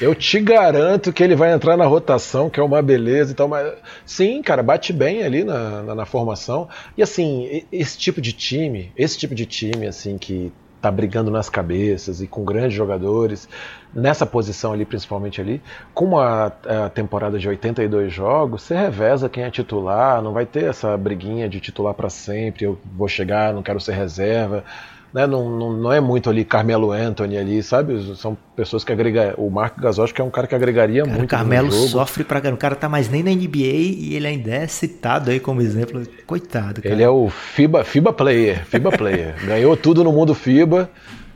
Eu 0.00 0.14
te 0.14 0.40
garanto 0.40 1.12
que 1.12 1.22
ele 1.22 1.36
vai 1.36 1.52
entrar 1.52 1.76
na 1.76 1.84
rotação, 1.84 2.48
que 2.48 2.58
é 2.58 2.62
uma 2.62 2.80
beleza. 2.80 3.30
Então, 3.30 3.46
mas, 3.46 3.74
sim, 4.06 4.40
cara, 4.42 4.62
bate 4.62 4.92
bem 4.92 5.22
ali 5.22 5.44
na, 5.44 5.82
na, 5.82 5.94
na 5.94 6.06
formação. 6.06 6.66
E 6.96 7.02
assim, 7.02 7.64
esse 7.70 7.98
tipo 7.98 8.20
de 8.20 8.32
time, 8.32 8.90
esse 8.96 9.18
tipo 9.18 9.34
de 9.34 9.44
time 9.44 9.86
assim 9.86 10.16
que 10.16 10.50
tá 10.80 10.90
brigando 10.90 11.30
nas 11.30 11.48
cabeças 11.50 12.20
e 12.20 12.26
com 12.26 12.44
grandes 12.44 12.74
jogadores, 12.74 13.48
nessa 13.92 14.24
posição 14.24 14.72
ali, 14.72 14.84
principalmente 14.84 15.40
ali, 15.40 15.62
com 15.92 16.06
uma 16.06 16.52
a 16.66 16.88
temporada 16.88 17.38
de 17.38 17.48
82 17.48 18.12
jogos, 18.12 18.62
você 18.62 18.76
reveza 18.76 19.28
quem 19.28 19.42
é 19.42 19.50
titular, 19.50 20.22
não 20.22 20.32
vai 20.32 20.46
ter 20.46 20.64
essa 20.64 20.96
briguinha 20.96 21.48
de 21.48 21.60
titular 21.60 21.94
para 21.94 22.08
sempre, 22.08 22.64
eu 22.64 22.78
vou 22.96 23.08
chegar, 23.08 23.52
não 23.52 23.62
quero 23.62 23.80
ser 23.80 23.92
reserva. 23.92 24.64
Né, 25.12 25.26
não, 25.26 25.48
não, 25.48 25.72
não, 25.72 25.92
é 25.92 26.00
muito 26.00 26.28
ali 26.28 26.44
Carmelo 26.44 26.92
Anthony 26.92 27.38
ali, 27.38 27.62
sabe? 27.62 28.14
São 28.16 28.36
pessoas 28.54 28.84
que 28.84 28.92
agregam. 28.92 29.32
O 29.38 29.50
Marco 29.50 29.80
Gasol 29.80 30.04
acho 30.04 30.12
que 30.12 30.20
é 30.20 30.24
um 30.24 30.30
cara 30.30 30.46
que 30.46 30.54
agregaria 30.54 31.02
cara, 31.02 31.16
muito. 31.16 31.28
O 31.28 31.30
Carmelo 31.30 31.72
sofre 31.72 32.24
pra 32.24 32.38
O 32.52 32.56
cara 32.58 32.74
tá 32.74 32.88
mais 32.90 33.08
nem 33.08 33.22
na 33.22 33.30
NBA 33.30 33.56
e 33.56 34.14
ele 34.14 34.26
ainda 34.26 34.50
é 34.50 34.66
citado 34.66 35.30
aí 35.30 35.40
como 35.40 35.62
exemplo. 35.62 36.02
Coitado, 36.26 36.82
cara. 36.82 36.94
Ele 36.94 37.02
é 37.02 37.08
o 37.08 37.30
FIBA, 37.30 37.84
FIBA 37.84 38.12
player, 38.12 38.66
FIBA 38.66 38.92
player. 38.92 39.34
Ganhou 39.46 39.76
tudo 39.76 40.04
no 40.04 40.12
mundo 40.12 40.34
FIBA. 40.34 40.90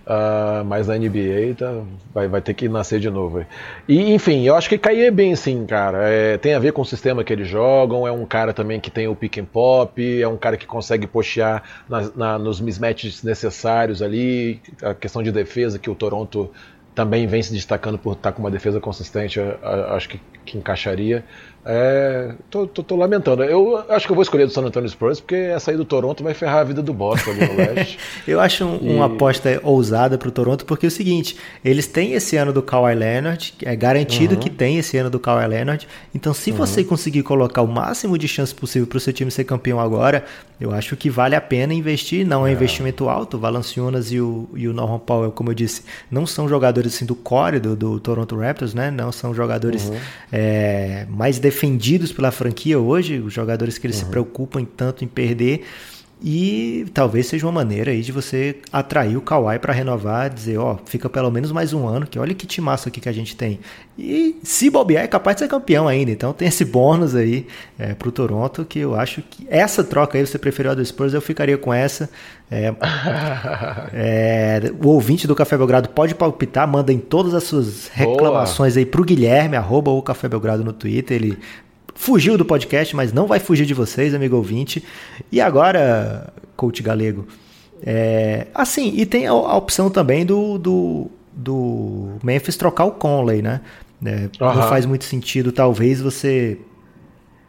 Uh, 0.05 0.64
mas 0.64 0.88
na 0.88 0.98
NBA 0.98 1.55
tá, 1.57 1.82
vai, 2.12 2.26
vai 2.26 2.40
ter 2.40 2.55
que 2.55 2.68
nascer 2.68 2.98
de 2.98 3.09
novo. 3.09 3.46
E 3.88 4.12
enfim, 4.12 4.44
eu 4.44 4.57
acho 4.57 4.68
que 4.68 4.76
caía 4.76 5.12
bem 5.12 5.36
sim, 5.36 5.64
cara. 5.64 6.09
É, 6.09 6.36
tem 6.38 6.55
a 6.55 6.59
ver 6.59 6.72
com 6.72 6.82
o 6.82 6.84
sistema 6.84 7.22
que 7.22 7.32
eles 7.32 7.46
jogam. 7.46 8.07
É 8.07 8.11
um 8.11 8.26
cara 8.26 8.53
também 8.53 8.80
que 8.80 8.90
tem 8.90 9.07
o 9.07 9.14
pick 9.14 9.38
and 9.38 9.44
pop. 9.44 10.20
É 10.20 10.26
um 10.26 10.36
cara 10.36 10.57
que 10.57 10.66
consegue 10.66 11.07
postear 11.07 11.62
na, 11.88 12.11
na, 12.16 12.38
nos 12.38 12.61
mismatches 12.61 13.22
necessários 13.22 14.03
ali. 14.03 14.61
A 14.82 14.92
questão 14.92 15.22
de 15.22 15.30
defesa 15.30 15.78
que 15.78 15.88
o 15.88 15.94
Toronto 15.94 16.50
também 16.94 17.26
vem 17.26 17.42
se 17.42 17.53
destacando 17.53 17.96
por 17.96 18.14
estar 18.14 18.32
com 18.32 18.42
uma 18.42 18.50
defesa 18.50 18.80
consistente. 18.80 19.38
Acho 19.88 20.09
que, 20.09 20.20
que 20.44 20.59
encaixaria. 20.59 21.24
É, 21.65 22.35
tô, 22.51 22.67
tô, 22.67 22.83
tô, 22.83 22.97
lamentando. 22.97 23.45
Eu 23.45 23.85
acho 23.89 24.05
que 24.05 24.11
eu 24.11 24.17
vou 24.17 24.23
escolher 24.23 24.47
do 24.47 24.53
San 24.53 24.63
Antonio 24.63 24.89
Spurs 24.89 25.21
porque 25.21 25.37
essa 25.37 25.71
aí 25.71 25.77
do 25.77 25.85
Toronto 25.85 26.25
vai 26.25 26.35
ferrar 26.35 26.59
a 26.59 26.65
vida 26.65 26.83
do 26.83 26.93
Boston 26.93 27.31
ali 27.31 27.47
no 27.47 27.55
leste. 27.75 27.99
eu 28.27 28.41
acho 28.41 28.65
um, 28.65 28.79
e... 28.83 28.95
uma 28.95 29.07
aposta 29.07 29.61
ousada 29.63 30.19
pro 30.19 30.33
Toronto 30.33 30.67
porque 30.67 30.87
é 30.87 30.89
o 30.89 30.91
seguinte: 30.91 31.37
eles 31.65 31.87
têm 31.87 32.15
esse 32.15 32.37
ano 32.37 32.53
do 32.53 32.63
Kawhi 32.63 32.97
Leonard, 32.97 33.55
é 33.63 33.77
garantido 33.77 34.35
uhum. 34.35 34.41
que 34.41 34.51
tem 34.51 34.79
esse 34.79 34.97
ano 34.97 35.09
do 35.09 35.21
Kawhi 35.21 35.47
Leonard. 35.47 35.87
Então, 36.13 36.35
se 36.35 36.51
uhum. 36.51 36.57
você 36.57 36.83
conseguir 36.83 37.23
colocar 37.23 37.63
o 37.63 37.69
máximo 37.69 38.19
de 38.19 38.27
chance 38.27 38.53
possível 38.53 38.89
para 38.89 38.97
o 38.97 39.01
seu 39.01 39.13
time 39.13 39.31
ser 39.31 39.45
campeão 39.45 39.79
agora, 39.79 40.25
eu 40.61 40.73
acho 40.73 40.97
que 40.97 41.09
vale 41.09 41.37
a 41.37 41.41
pena 41.41 41.73
investir. 41.73 42.27
Não 42.27 42.45
é, 42.45 42.51
é. 42.51 42.53
investimento 42.55 43.09
alto. 43.09 43.37
O 43.37 43.41
Valanciunas 43.41 44.11
e 44.11 44.21
o, 44.21 44.49
e 44.55 44.67
o 44.67 44.73
Norman 44.73 44.99
Powell, 44.99 45.31
como 45.31 45.51
eu 45.51 45.55
disse, 45.55 45.83
não 46.11 46.27
são 46.27 46.49
jogadores 46.49 46.95
assim 46.95 47.07
do 47.07 47.15
core 47.15 47.61
do, 47.61 47.77
do 47.77 48.01
Toronto 48.01 48.37
Raptors, 48.37 48.75
né? 48.75 48.91
Não 48.91 49.13
são 49.13 49.33
jogadores 49.33 49.89
uhum. 49.89 49.97
é, 50.33 51.07
mais 51.09 51.39
defendidos 51.53 52.11
pela 52.12 52.30
franquia 52.30 52.78
hoje, 52.78 53.20
os 53.20 53.32
jogadores 53.32 53.76
que 53.76 53.86
eles 53.86 53.98
uhum. 53.98 54.05
se 54.05 54.11
preocupam 54.11 54.64
tanto 54.64 55.05
em 55.05 55.09
perder. 55.09 55.64
E 56.25 56.87
talvez 56.95 57.27
seja 57.27 57.45
uma 57.45 57.53
maneira 57.53 57.91
aí 57.91 58.01
de 58.01 58.12
você 58.12 58.57
atrair 58.73 59.16
o 59.16 59.20
Kawhi 59.20 59.59
para 59.59 59.73
renovar, 59.73 60.31
dizer, 60.31 60.57
ó, 60.57 60.77
fica 60.85 61.09
pelo 61.09 61.31
menos 61.33 61.51
mais 61.51 61.73
um 61.73 61.87
ano, 61.87 62.07
que 62.07 62.16
olha 62.16 62.33
que 62.33 62.47
timaço 62.47 62.89
aqui 62.89 63.01
que 63.01 63.09
a 63.09 63.12
gente 63.12 63.35
tem. 63.35 63.59
E 63.99 64.37
se 64.43 64.70
bobear, 64.70 65.05
é 65.05 65.09
capaz 65.09 65.37
de 65.37 65.41
ser 65.41 65.49
campeão 65.49 65.89
ainda. 65.89 66.12
Então 66.12 66.33
tem 66.33 66.47
esse 66.47 66.64
bônus 66.64 67.16
aí 67.16 67.47
é, 67.77 67.95
pro 67.95 68.12
Toronto, 68.12 68.64
que 68.64 68.79
eu 68.79 68.95
acho 68.95 69.20
que 69.23 69.47
essa 69.51 69.83
troca 69.83 70.16
aí, 70.16 70.25
você 70.25 70.39
preferiu 70.39 70.70
a 70.70 70.75
do 70.75 70.85
Spurs, 70.85 71.12
eu 71.12 71.20
ficaria 71.20 71.59
com 71.59 71.75
essa. 71.75 72.09
É, 72.49 72.73
é, 73.93 74.73
o 74.81 74.89
ouvinte 74.89 75.27
do 75.27 75.35
Café 75.35 75.57
Belgrado 75.57 75.89
pode 75.89 76.14
palpitar, 76.14 76.68
mandem 76.68 76.99
todas 76.99 77.35
as 77.35 77.43
suas 77.45 77.89
reclamações 77.89 78.75
Boa. 78.75 78.81
aí 78.81 78.87
pro 78.87 79.05
Guilherme, 79.05 79.57
arroba 79.57 79.91
o 79.91 80.01
Café 80.03 80.29
Belgrado 80.29 80.62
no 80.62 80.73
Twitter, 80.73 81.16
ele 81.16 81.39
fugiu 82.03 82.36
do 82.36 82.44
podcast, 82.44 82.96
mas 82.96 83.12
não 83.12 83.28
vai 83.28 83.38
fugir 83.38 83.64
de 83.64 83.72
vocês, 83.72 84.12
amigo 84.12 84.34
ouvinte. 84.34 84.82
E 85.30 85.40
agora, 85.40 86.32
coach 86.57 86.82
galego, 86.82 87.28
é, 87.80 88.48
assim, 88.53 88.92
e 88.96 89.07
tem 89.07 89.28
a, 89.28 89.30
a 89.30 89.57
opção 89.57 89.88
também 89.88 90.26
do, 90.26 90.59
do, 90.59 91.11
do, 91.32 92.16
Memphis 92.20 92.57
trocar 92.57 92.86
o 92.86 92.90
Conley, 92.90 93.40
né? 93.40 93.61
É, 94.05 94.28
uhum. 94.40 94.55
Não 94.55 94.68
faz 94.68 94.84
muito 94.84 95.05
sentido, 95.05 95.53
talvez, 95.53 96.00
você 96.00 96.59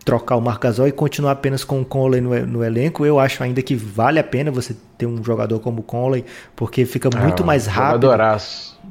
trocar 0.05 0.35
o 0.35 0.41
Marcasol 0.41 0.87
e 0.87 0.91
continuar 0.91 1.31
apenas 1.31 1.63
com 1.63 1.81
o 1.81 1.85
Conley 1.85 2.21
no, 2.21 2.45
no, 2.45 2.63
elenco. 2.63 3.03
Eu 3.03 3.17
acho 3.19 3.41
ainda 3.41 3.61
que 3.63 3.73
vale 3.73 4.19
a 4.19 4.23
pena 4.23 4.51
você 4.51 4.75
ter 4.99 5.07
um 5.07 5.23
jogador 5.23 5.59
como 5.61 5.79
o 5.79 5.83
Conley, 5.83 6.25
porque 6.55 6.85
fica 6.85 7.09
muito 7.19 7.41
ah, 7.41 7.45
mais 7.45 7.65
rápido 7.65 8.07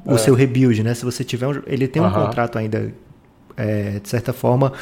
o 0.05 0.15
é. 0.15 0.19
seu 0.19 0.35
rebuild, 0.35 0.83
né? 0.83 0.93
Se 0.93 1.05
você 1.05 1.23
tiver 1.23 1.47
um, 1.47 1.63
ele 1.69 1.87
tem 1.87 2.03
um 2.03 2.07
uhum. 2.07 2.13
contrato 2.13 2.59
ainda 2.59 2.93
é, 3.57 4.01
de 4.01 4.09
certa 4.09 4.33
forma 4.33 4.73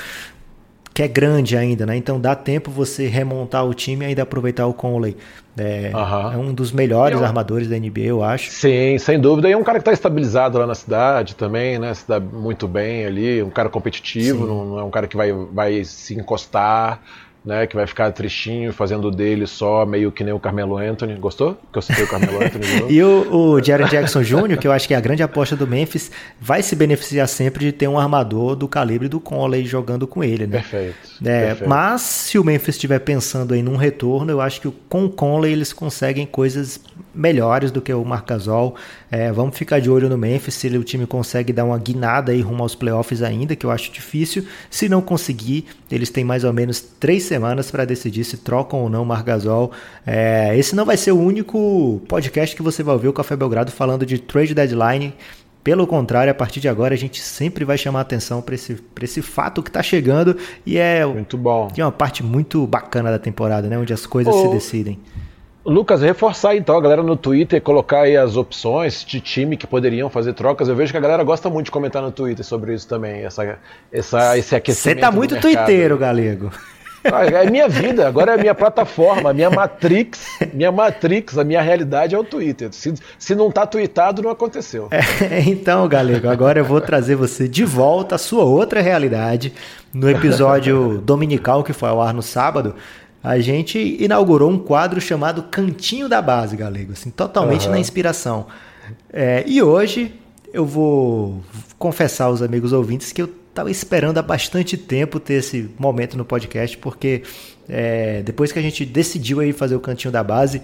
que 0.92 1.02
é 1.02 1.08
grande 1.08 1.56
ainda, 1.56 1.86
né? 1.86 1.96
Então 1.96 2.20
dá 2.20 2.34
tempo 2.34 2.70
você 2.70 3.06
remontar 3.06 3.64
o 3.64 3.72
time 3.72 4.04
e 4.04 4.08
ainda 4.08 4.22
aproveitar 4.22 4.66
o 4.66 4.74
Conley. 4.74 5.16
É, 5.56 5.90
uhum. 5.94 6.32
é 6.32 6.36
um 6.36 6.54
dos 6.54 6.72
melhores 6.72 7.18
eu... 7.18 7.24
armadores 7.24 7.68
da 7.68 7.78
NBA, 7.78 8.00
eu 8.00 8.22
acho. 8.22 8.50
Sim, 8.50 8.96
sem 8.98 9.20
dúvida. 9.20 9.48
E 9.48 9.52
é 9.52 9.56
um 9.56 9.62
cara 9.62 9.78
que 9.78 9.82
está 9.82 9.92
estabilizado 9.92 10.58
lá 10.58 10.66
na 10.66 10.74
cidade 10.74 11.34
também, 11.36 11.78
né? 11.78 11.92
Se 11.92 12.08
dá 12.08 12.18
muito 12.18 12.66
bem 12.66 13.04
ali, 13.04 13.42
um 13.42 13.50
cara 13.50 13.68
competitivo, 13.68 14.46
não 14.46 14.78
é 14.78 14.82
um 14.82 14.90
cara 14.90 15.06
que 15.06 15.16
vai, 15.16 15.32
vai 15.32 15.84
se 15.84 16.14
encostar 16.14 17.00
né, 17.44 17.66
que 17.66 17.74
vai 17.74 17.86
ficar 17.86 18.12
tristinho, 18.12 18.72
fazendo 18.72 19.10
dele 19.10 19.46
só, 19.46 19.86
meio 19.86 20.12
que 20.12 20.22
nem 20.22 20.32
o 20.32 20.38
Carmelo 20.38 20.76
Anthony. 20.76 21.14
Gostou? 21.14 21.58
Que 21.72 21.78
eu 21.78 21.82
citei 21.82 22.04
o 22.04 22.08
Carmelo 22.08 22.36
Anthony. 22.44 22.64
e 22.88 23.02
o, 23.02 23.34
o 23.34 23.62
Jared 23.64 23.90
Jackson 23.90 24.22
Jr., 24.22 24.58
que 24.58 24.66
eu 24.66 24.72
acho 24.72 24.86
que 24.86 24.94
é 24.94 24.96
a 24.96 25.00
grande 25.00 25.22
aposta 25.22 25.56
do 25.56 25.66
Memphis, 25.66 26.10
vai 26.40 26.62
se 26.62 26.76
beneficiar 26.76 27.26
sempre 27.26 27.64
de 27.64 27.72
ter 27.72 27.88
um 27.88 27.98
armador 27.98 28.54
do 28.54 28.68
calibre 28.68 29.08
do 29.08 29.18
Conley 29.18 29.64
jogando 29.64 30.06
com 30.06 30.22
ele, 30.22 30.46
né? 30.46 30.58
Perfeito. 30.58 30.96
É, 31.24 31.46
perfeito. 31.46 31.68
Mas 31.68 32.02
se 32.02 32.38
o 32.38 32.44
Memphis 32.44 32.74
estiver 32.74 32.98
pensando 32.98 33.54
em 33.54 33.66
um 33.66 33.76
retorno, 33.76 34.30
eu 34.30 34.40
acho 34.40 34.60
que 34.60 34.70
com 34.88 35.06
o 35.06 35.10
Conley 35.10 35.52
eles 35.52 35.72
conseguem 35.72 36.26
coisas 36.26 36.80
melhores 37.14 37.70
do 37.70 37.80
que 37.80 37.92
o 37.92 38.04
Marcasol. 38.04 38.76
É, 39.10 39.32
vamos 39.32 39.56
ficar 39.56 39.80
de 39.80 39.90
olho 39.90 40.08
no 40.08 40.16
Memphis, 40.16 40.54
se 40.54 40.66
ele, 40.66 40.78
o 40.78 40.84
time 40.84 41.06
consegue 41.06 41.52
dar 41.52 41.64
uma 41.64 41.78
guinada 41.78 42.32
aí 42.32 42.40
rumo 42.40 42.62
aos 42.62 42.74
playoffs 42.74 43.22
ainda, 43.22 43.56
que 43.56 43.66
eu 43.66 43.70
acho 43.70 43.90
difícil. 43.90 44.46
Se 44.70 44.88
não 44.88 45.00
conseguir, 45.00 45.66
eles 45.90 46.10
têm 46.10 46.24
mais 46.24 46.44
ou 46.44 46.52
menos 46.52 46.80
três 46.80 47.29
semanas 47.30 47.70
para 47.70 47.84
decidir 47.84 48.24
se 48.24 48.36
trocam 48.36 48.80
ou 48.82 48.90
não 48.90 49.02
o 49.02 49.06
Margasol. 49.06 49.70
É, 50.04 50.52
esse 50.58 50.74
não 50.74 50.84
vai 50.84 50.96
ser 50.96 51.12
o 51.12 51.18
único 51.18 52.02
podcast 52.08 52.56
que 52.56 52.62
você 52.62 52.82
vai 52.82 52.94
ouvir 52.94 53.08
o 53.08 53.12
Café 53.12 53.36
Belgrado 53.36 53.70
falando 53.70 54.04
de 54.04 54.18
trade 54.18 54.52
deadline. 54.52 55.14
Pelo 55.62 55.86
contrário, 55.86 56.30
a 56.30 56.34
partir 56.34 56.58
de 56.58 56.68
agora 56.68 56.94
a 56.94 56.98
gente 56.98 57.20
sempre 57.20 57.64
vai 57.64 57.78
chamar 57.78 58.00
atenção 58.00 58.42
para 58.42 58.54
esse, 58.54 58.78
esse 59.02 59.22
fato 59.22 59.62
que 59.62 59.68
está 59.68 59.82
chegando 59.82 60.36
e 60.66 60.78
é 60.78 61.06
muito 61.06 61.36
bom. 61.36 61.70
é 61.76 61.84
uma 61.84 61.92
parte 61.92 62.24
muito 62.24 62.66
bacana 62.66 63.10
da 63.10 63.18
temporada, 63.18 63.68
né, 63.68 63.78
onde 63.78 63.92
as 63.92 64.06
coisas 64.06 64.34
se 64.34 64.48
decidem. 64.48 64.98
Lucas, 65.64 66.00
reforçar 66.00 66.56
então 66.56 66.76
a 66.76 66.80
galera 66.80 67.02
no 67.02 67.14
Twitter, 67.14 67.60
colocar 67.60 68.02
aí 68.02 68.16
as 68.16 68.36
opções 68.36 69.04
de 69.04 69.20
time 69.20 69.58
que 69.58 69.66
poderiam 69.66 70.08
fazer 70.08 70.32
trocas. 70.32 70.68
Eu 70.68 70.74
vejo 70.74 70.90
que 70.90 70.96
a 70.96 71.00
galera 71.00 71.22
gosta 71.22 71.50
muito 71.50 71.66
de 71.66 71.70
comentar 71.70 72.00
no 72.00 72.10
Twitter 72.10 72.44
sobre 72.44 72.74
isso 72.74 72.88
também, 72.88 73.24
essa, 73.24 73.58
essa, 73.92 74.38
esse 74.38 74.56
aquecimento. 74.56 74.96
Você 74.96 75.00
tá 75.00 75.12
muito 75.12 75.38
twitteiro, 75.38 75.98
galego. 75.98 76.50
Ah, 77.04 77.24
é 77.24 77.50
minha 77.50 77.68
vida, 77.68 78.06
agora 78.06 78.32
é 78.32 78.34
a 78.34 78.38
minha 78.38 78.54
plataforma, 78.54 79.30
a 79.30 79.32
minha 79.32 79.48
Matrix, 79.50 80.20
minha 80.52 80.70
Matrix, 80.70 81.38
a 81.38 81.44
minha 81.44 81.62
realidade 81.62 82.14
é 82.14 82.18
o 82.18 82.24
Twitter. 82.24 82.68
Se, 82.72 82.94
se 83.18 83.34
não 83.34 83.50
tá 83.50 83.66
tweetado, 83.66 84.22
não 84.22 84.30
aconteceu. 84.30 84.88
É, 84.90 85.40
então, 85.40 85.86
Galego, 85.88 86.28
agora 86.28 86.60
eu 86.60 86.64
vou 86.64 86.80
trazer 86.80 87.14
você 87.14 87.46
de 87.46 87.64
volta 87.64 88.14
à 88.14 88.18
sua 88.18 88.44
outra 88.44 88.80
realidade. 88.80 89.52
No 89.92 90.08
episódio 90.08 90.98
dominical 90.98 91.64
que 91.64 91.72
foi 91.72 91.88
ao 91.88 92.00
ar 92.00 92.14
no 92.14 92.22
sábado, 92.22 92.74
a 93.22 93.38
gente 93.38 93.78
inaugurou 94.02 94.50
um 94.50 94.58
quadro 94.58 95.00
chamado 95.00 95.44
Cantinho 95.44 96.08
da 96.08 96.22
Base, 96.22 96.56
Galego, 96.56 96.92
assim, 96.92 97.10
totalmente 97.10 97.66
uhum. 97.66 97.72
na 97.72 97.78
inspiração. 97.78 98.46
É, 99.12 99.44
e 99.46 99.62
hoje 99.62 100.14
eu 100.52 100.64
vou 100.64 101.42
confessar 101.78 102.26
aos 102.26 102.42
amigos 102.42 102.72
ouvintes 102.72 103.12
que 103.12 103.22
eu 103.22 103.39
estava 103.50 103.70
esperando 103.70 104.18
há 104.18 104.22
bastante 104.22 104.76
tempo 104.76 105.20
ter 105.20 105.34
esse 105.34 105.68
momento 105.78 106.16
no 106.16 106.24
podcast, 106.24 106.78
porque 106.78 107.22
é, 107.68 108.22
depois 108.22 108.50
que 108.50 108.58
a 108.58 108.62
gente 108.62 108.86
decidiu 108.86 109.40
aí 109.40 109.52
fazer 109.52 109.76
o 109.76 109.80
Cantinho 109.80 110.12
da 110.12 110.24
Base, 110.24 110.62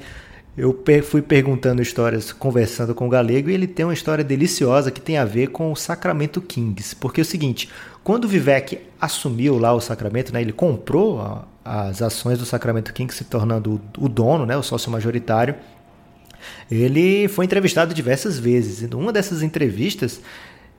eu 0.56 0.82
fui 1.04 1.20
perguntando 1.20 1.82
histórias, 1.82 2.32
conversando 2.32 2.94
com 2.94 3.06
o 3.06 3.10
Galego, 3.10 3.50
e 3.50 3.54
ele 3.54 3.66
tem 3.66 3.84
uma 3.84 3.92
história 3.92 4.24
deliciosa 4.24 4.90
que 4.90 5.00
tem 5.00 5.18
a 5.18 5.24
ver 5.24 5.48
com 5.48 5.70
o 5.70 5.76
Sacramento 5.76 6.40
Kings. 6.40 6.96
Porque 6.96 7.20
é 7.20 7.22
o 7.22 7.26
seguinte, 7.26 7.68
quando 8.02 8.24
o 8.24 8.28
Vivek 8.28 8.78
assumiu 8.98 9.58
lá 9.58 9.74
o 9.74 9.80
Sacramento, 9.80 10.32
né, 10.32 10.40
ele 10.40 10.52
comprou 10.52 11.20
a, 11.20 11.44
as 11.62 12.00
ações 12.00 12.38
do 12.38 12.46
Sacramento 12.46 12.92
Kings, 12.94 13.18
se 13.18 13.24
tornando 13.24 13.82
o, 13.98 14.06
o 14.06 14.08
dono, 14.08 14.46
né, 14.46 14.56
o 14.56 14.62
sócio 14.62 14.90
majoritário, 14.90 15.56
ele 16.70 17.28
foi 17.28 17.44
entrevistado 17.44 17.92
diversas 17.92 18.38
vezes. 18.38 18.80
E 18.80 18.86
numa 18.86 19.12
dessas 19.12 19.42
entrevistas, 19.42 20.22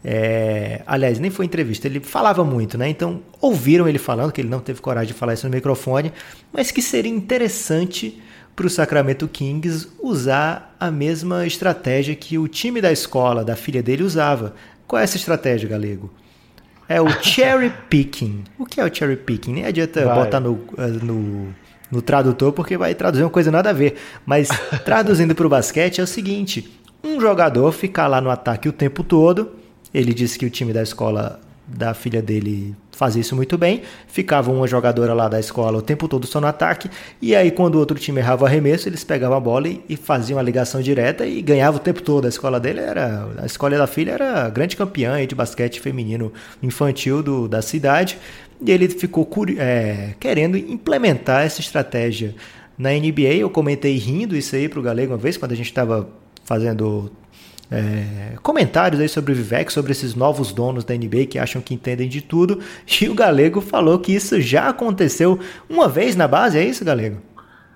é, 0.04 0.82
aliás, 0.86 1.20
nem 1.20 1.32
foi 1.32 1.46
entrevista, 1.46 1.88
ele 1.88 2.00
falava 2.00 2.44
muito, 2.44 2.78
né? 2.78 2.88
Então 2.88 3.22
ouviram 3.42 3.88
ele 3.88 3.98
falando, 3.98 4.32
que 4.32 4.42
ele 4.42 4.50
não 4.50 4.60
teve 4.60 4.80
coragem 4.82 5.08
de 5.08 5.14
falar 5.14 5.34
isso 5.34 5.48
no 5.48 5.54
microfone, 5.54 6.14
mas 6.54 6.72
que 6.72 6.82
seria 6.82 7.12
interessante 7.12 8.22
para 8.56 8.66
o 8.66 8.70
Sacramento 8.70 9.28
Kings 9.28 9.88
usar 10.02 10.76
a 10.80 10.90
mesma 10.90 11.46
estratégia 11.46 12.16
que 12.16 12.40
o 12.40 12.48
time 12.48 12.82
da 12.82 12.92
escola 12.92 13.46
da 13.46 13.56
filha 13.56 13.84
dele 13.84 14.02
usava. 14.02 14.56
Qual 14.88 15.00
é 15.00 15.04
essa 15.04 15.18
estratégia, 15.18 15.70
Galego? 15.70 16.12
É 16.90 17.00
o 17.02 17.08
cherry 17.22 17.72
picking. 17.90 18.44
O 18.58 18.66
que 18.66 18.82
é 18.82 18.86
o 18.86 18.94
cherry 18.94 19.18
picking? 19.18 19.54
Nem 19.54 19.66
adianta 19.66 20.06
vai. 20.06 20.16
botar 20.16 20.40
no, 20.40 20.60
eh, 20.78 20.88
no, 21.04 21.54
no 21.92 22.02
tradutor 22.02 22.52
porque 22.52 22.78
vai 22.78 22.96
traduzir 22.96 23.24
uma 23.24 23.30
coisa 23.30 23.52
nada 23.52 23.70
a 23.70 23.74
ver. 23.74 23.96
Mas 24.26 24.48
traduzindo 24.84 25.36
para 25.36 25.46
o 25.46 25.50
basquete 25.50 26.00
é 26.00 26.04
o 26.04 26.08
seguinte: 26.08 26.82
um 27.04 27.20
jogador 27.20 27.72
ficar 27.72 28.08
lá 28.08 28.20
no 28.20 28.32
ataque 28.32 28.68
o 28.68 28.74
tempo 28.74 29.04
todo. 29.04 29.52
Ele 29.98 30.14
disse 30.14 30.38
que 30.38 30.46
o 30.46 30.50
time 30.52 30.72
da 30.72 30.84
escola 30.84 31.40
da 31.66 31.92
filha 31.92 32.22
dele 32.22 32.76
fazia 32.92 33.20
isso 33.20 33.36
muito 33.36 33.58
bem. 33.58 33.82
Ficava 34.08 34.52
uma 34.52 34.68
jogadora 34.68 35.12
lá 35.12 35.28
da 35.28 35.40
escola 35.40 35.80
o 35.80 35.82
tempo 35.82 36.08
todo 36.08 36.28
só 36.28 36.40
no 36.40 36.46
ataque. 36.46 36.88
E 37.20 37.36
aí, 37.36 37.50
quando 37.50 37.76
o 37.76 37.80
outro 37.80 37.98
time 37.98 38.20
errava 38.20 38.44
o 38.44 38.46
arremesso, 38.46 38.88
eles 38.88 39.04
pegavam 39.04 39.36
a 39.36 39.40
bola 39.40 39.68
e, 39.68 39.98
faziam 39.98 40.38
a 40.38 40.44
ligação 40.44 40.84
direta 40.84 41.26
e 41.26 41.42
ganhava 41.42 41.78
o 41.78 41.80
tempo 41.80 42.04
todo. 42.04 42.26
A 42.26 42.30
escola 42.30 42.60
dele 42.60 42.80
era. 42.80 43.28
A 43.40 43.48
escola 43.48 43.76
da 43.76 43.88
filha 43.88 44.12
era 44.12 44.48
grande 44.52 44.78
campeã 44.78 45.26
de 45.26 45.34
basquete 45.34 45.82
feminino 45.82 46.32
infantil 46.62 47.24
do, 47.24 47.48
da 47.48 47.64
cidade. 47.64 48.20
E 48.62 48.70
ele 48.70 48.88
ficou 48.88 49.28
é, 49.58 50.14
querendo 50.20 50.58
implementar 50.58 51.44
essa 51.44 51.60
estratégia 51.60 52.36
na 52.78 52.92
NBA. 52.92 53.34
Eu 53.34 53.50
comentei 53.50 53.98
rindo 53.98 54.36
isso 54.36 54.56
aí 54.56 54.70
pro 54.70 54.80
Galego 54.80 55.14
uma 55.14 55.18
vez, 55.18 55.38
quando 55.38 55.54
a 55.54 55.56
gente 55.56 55.66
estava 55.66 56.08
fazendo 56.46 57.12
é, 57.70 58.38
comentários 58.42 59.02
aí 59.02 59.10
sobre 59.10 59.34
o 59.34 59.36
Vivek, 59.36 59.72
sobre 59.72 59.92
esses 59.92 60.16
novos 60.16 60.54
donos 60.54 60.84
da 60.84 60.96
NBA 60.96 61.26
que 61.30 61.40
acham 61.40 61.62
que 61.62 61.74
entendem 61.74 62.08
de 62.08 62.22
tudo. 62.22 62.60
E 63.02 63.10
o 63.10 63.14
Galego 63.14 63.62
falou 63.62 64.00
que 64.00 64.14
isso 64.14 64.40
já 64.40 64.70
aconteceu 64.70 65.40
uma 65.70 65.88
vez 65.88 66.16
na 66.16 66.28
base, 66.28 66.58
é 66.58 66.64
isso, 66.64 66.86
Galego? 66.86 67.18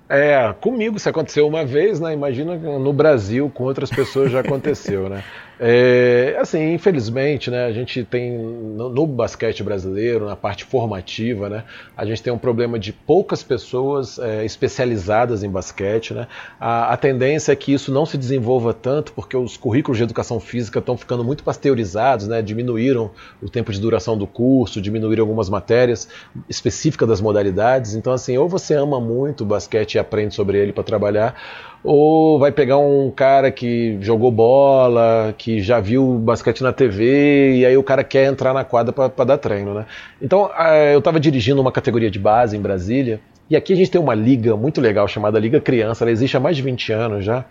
É, 0.07 0.53
comigo 0.59 0.99
se 0.99 1.07
aconteceu 1.07 1.47
uma 1.47 1.65
vez, 1.65 1.99
né? 1.99 2.13
Imagina 2.13 2.57
no 2.57 2.91
Brasil 2.91 3.49
com 3.53 3.63
outras 3.63 3.89
pessoas 3.89 4.29
já 4.31 4.41
aconteceu, 4.41 5.07
né? 5.07 5.23
É, 5.63 6.37
assim, 6.39 6.73
infelizmente, 6.73 7.51
né, 7.51 7.65
a 7.65 7.71
gente 7.71 8.03
tem 8.03 8.35
no, 8.35 8.89
no, 8.89 9.05
basquete 9.05 9.61
brasileiro, 9.61 10.25
na 10.25 10.35
parte 10.35 10.65
formativa, 10.65 11.47
né, 11.49 11.63
a 11.95 12.03
gente 12.03 12.23
tem 12.23 12.33
um 12.33 12.37
problema 12.37 12.79
de 12.79 12.91
poucas 12.91 13.43
pessoas 13.43 14.17
é, 14.17 14.43
especializadas 14.43 15.43
em 15.43 15.49
basquete. 15.51 16.15
Né, 16.15 16.27
a, 16.59 16.91
a, 16.91 16.97
tendência 16.97 17.51
é 17.51 17.55
que 17.55 17.71
isso 17.71 17.91
não 17.91 18.07
se 18.07 18.17
desenvolva 18.17 18.73
tanto 18.73 19.13
porque 19.13 19.37
os 19.37 19.55
currículos 19.55 19.99
de 19.99 20.03
educação 20.03 20.39
física 20.39 20.79
estão 20.79 20.97
ficando 20.97 21.23
muito 21.23 21.43
pasteurizados, 21.43 22.27
né, 22.27 22.41
diminuíram 22.41 23.11
o 23.39 23.47
tempo 23.47 23.71
de 23.71 23.79
duração 23.79 24.17
do 24.17 24.25
curso, 24.25 24.81
diminuíram 24.81 25.21
algumas 25.21 25.47
matérias 25.47 26.07
específicas 26.49 27.07
das 27.07 27.21
modalidades. 27.21 27.93
Então, 27.93 28.13
assim, 28.13 28.35
ou 28.35 28.49
você 28.49 28.73
ama 28.73 28.99
muito 28.99 29.41
o 29.41 29.45
basquete 29.45 29.93
e 29.93 29.99
aprende 29.99 30.33
sobre 30.33 30.57
ele 30.57 30.73
para 30.73 30.83
trabalhar, 30.83 31.35
ou 31.83 32.37
vai 32.39 32.51
pegar 32.51 32.77
um 32.77 33.11
cara 33.11 33.51
que 33.51 33.97
jogou 34.01 34.31
bola, 34.31 35.33
que 35.37 35.61
já 35.61 35.79
viu 35.79 36.19
basquete 36.19 36.61
na 36.61 36.71
TV, 36.71 37.55
e 37.57 37.65
aí 37.65 37.75
o 37.77 37.83
cara 37.83 38.03
quer 38.03 38.25
entrar 38.25 38.53
na 38.53 38.63
quadra 38.63 38.93
para 38.93 39.25
dar 39.25 39.37
treino, 39.37 39.73
né? 39.73 39.85
Então, 40.21 40.49
eu 40.91 40.99
estava 40.99 41.19
dirigindo 41.19 41.61
uma 41.61 41.71
categoria 41.71 42.11
de 42.11 42.19
base 42.19 42.55
em 42.55 42.61
Brasília, 42.61 43.19
E 43.49 43.55
aqui 43.57 43.73
a 43.73 43.75
gente 43.75 43.91
tem 43.91 43.99
uma 43.99 44.15
liga 44.15 44.55
muito 44.55 44.79
legal 44.79 45.05
chamada 45.09 45.37
Liga 45.37 45.59
Criança, 45.59 46.05
ela 46.05 46.11
existe 46.11 46.37
há 46.37 46.39
mais 46.39 46.55
de 46.55 46.61
20 46.61 46.93
anos 46.93 47.25
já. 47.25 47.43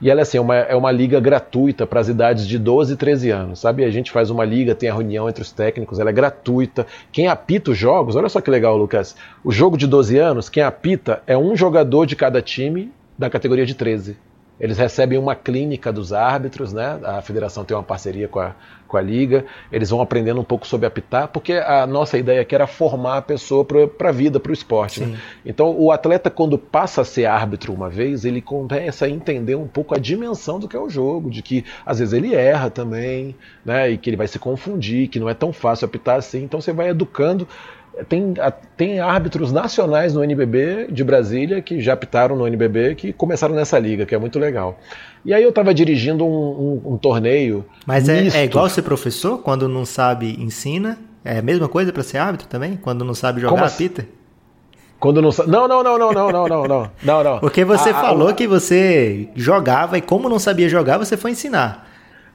E 0.00 0.08
ela 0.08 0.22
assim, 0.22 0.38
é, 0.38 0.40
uma, 0.40 0.54
é 0.54 0.76
uma 0.76 0.92
liga 0.92 1.18
gratuita 1.18 1.84
para 1.84 1.98
as 1.98 2.08
idades 2.08 2.46
de 2.46 2.56
12 2.60 2.92
e 2.92 2.96
13 2.96 3.30
anos, 3.30 3.58
sabe? 3.58 3.84
A 3.84 3.90
gente 3.90 4.12
faz 4.12 4.30
uma 4.30 4.44
liga, 4.44 4.72
tem 4.72 4.88
a 4.88 4.92
reunião 4.92 5.28
entre 5.28 5.42
os 5.42 5.50
técnicos, 5.50 5.98
ela 5.98 6.10
é 6.10 6.12
gratuita. 6.12 6.86
Quem 7.10 7.26
apita 7.26 7.72
os 7.72 7.76
jogos, 7.76 8.14
olha 8.14 8.28
só 8.28 8.40
que 8.40 8.48
legal, 8.48 8.76
Lucas. 8.76 9.16
O 9.42 9.50
jogo 9.50 9.76
de 9.76 9.88
12 9.88 10.16
anos, 10.16 10.48
quem 10.48 10.62
apita 10.62 11.22
é 11.26 11.36
um 11.36 11.56
jogador 11.56 12.06
de 12.06 12.14
cada 12.14 12.40
time 12.40 12.92
da 13.18 13.28
categoria 13.28 13.66
de 13.66 13.74
13. 13.74 14.16
Eles 14.60 14.76
recebem 14.76 15.18
uma 15.18 15.36
clínica 15.36 15.92
dos 15.92 16.12
árbitros, 16.12 16.72
né? 16.72 16.98
A 17.04 17.22
federação 17.22 17.64
tem 17.64 17.76
uma 17.76 17.82
parceria 17.82 18.26
com 18.26 18.40
a, 18.40 18.56
com 18.88 18.96
a 18.96 19.00
liga. 19.00 19.44
Eles 19.70 19.90
vão 19.90 20.00
aprendendo 20.00 20.40
um 20.40 20.44
pouco 20.44 20.66
sobre 20.66 20.84
apitar, 20.84 21.28
porque 21.28 21.52
a 21.52 21.86
nossa 21.86 22.18
ideia 22.18 22.40
aqui 22.40 22.56
era 22.56 22.66
formar 22.66 23.18
a 23.18 23.22
pessoa 23.22 23.64
para 23.64 24.08
a 24.08 24.12
vida, 24.12 24.40
para 24.40 24.50
o 24.50 24.52
esporte. 24.52 25.00
Né? 25.04 25.16
Então, 25.46 25.70
o 25.78 25.92
atleta, 25.92 26.28
quando 26.28 26.58
passa 26.58 27.02
a 27.02 27.04
ser 27.04 27.26
árbitro 27.26 27.72
uma 27.72 27.88
vez, 27.88 28.24
ele 28.24 28.42
começa 28.42 29.06
a 29.06 29.08
entender 29.08 29.54
um 29.54 29.68
pouco 29.68 29.94
a 29.94 29.98
dimensão 29.98 30.58
do 30.58 30.66
que 30.66 30.76
é 30.76 30.80
o 30.80 30.90
jogo, 30.90 31.30
de 31.30 31.40
que 31.40 31.64
às 31.86 32.00
vezes 32.00 32.12
ele 32.12 32.34
erra 32.34 32.68
também, 32.68 33.36
né? 33.64 33.88
E 33.90 33.96
que 33.96 34.10
ele 34.10 34.16
vai 34.16 34.26
se 34.26 34.40
confundir, 34.40 35.06
que 35.08 35.20
não 35.20 35.28
é 35.28 35.34
tão 35.34 35.52
fácil 35.52 35.84
apitar 35.84 36.16
assim. 36.16 36.42
Então, 36.42 36.60
você 36.60 36.72
vai 36.72 36.88
educando 36.88 37.46
tem, 38.08 38.34
tem 38.76 39.00
árbitros 39.00 39.52
nacionais 39.52 40.14
no 40.14 40.22
NBB 40.22 40.88
de 40.90 41.02
Brasília 41.02 41.60
que 41.60 41.80
já 41.80 41.92
apitaram 41.92 42.36
no 42.36 42.46
NBB 42.46 42.94
que 42.94 43.12
começaram 43.12 43.54
nessa 43.54 43.78
liga, 43.78 44.06
que 44.06 44.14
é 44.14 44.18
muito 44.18 44.38
legal. 44.38 44.78
E 45.24 45.34
aí 45.34 45.42
eu 45.42 45.48
estava 45.48 45.74
dirigindo 45.74 46.24
um, 46.24 46.28
um, 46.28 46.92
um, 46.92 46.96
torneio. 46.96 47.64
Mas 47.86 48.08
é, 48.08 48.28
é, 48.28 48.44
igual 48.44 48.68
ser 48.68 48.82
professor? 48.82 49.38
Quando 49.38 49.68
não 49.68 49.84
sabe, 49.84 50.36
ensina? 50.40 50.98
É 51.24 51.38
a 51.38 51.42
mesma 51.42 51.68
coisa 51.68 51.92
para 51.92 52.02
ser 52.02 52.18
árbitro 52.18 52.46
também? 52.48 52.76
Quando 52.76 53.04
não 53.04 53.14
sabe 53.14 53.40
jogar, 53.40 53.64
assim? 53.64 53.86
apita? 53.86 54.06
Quando 54.98 55.22
não 55.22 55.30
sabe. 55.30 55.50
Não, 55.50 55.68
não, 55.68 55.82
não, 55.82 55.98
não, 55.98 56.12
não, 56.12 56.32
não, 56.32 56.48
não, 56.48 56.64
não, 56.66 56.90
não, 57.02 57.24
não. 57.24 57.38
Porque 57.40 57.64
você 57.64 57.92
falou 57.92 58.32
que 58.34 58.46
você 58.46 59.28
jogava 59.34 59.98
e 59.98 60.00
como 60.00 60.28
não 60.28 60.38
sabia 60.38 60.68
jogar, 60.68 60.98
você 60.98 61.16
foi 61.16 61.32
ensinar. 61.32 61.87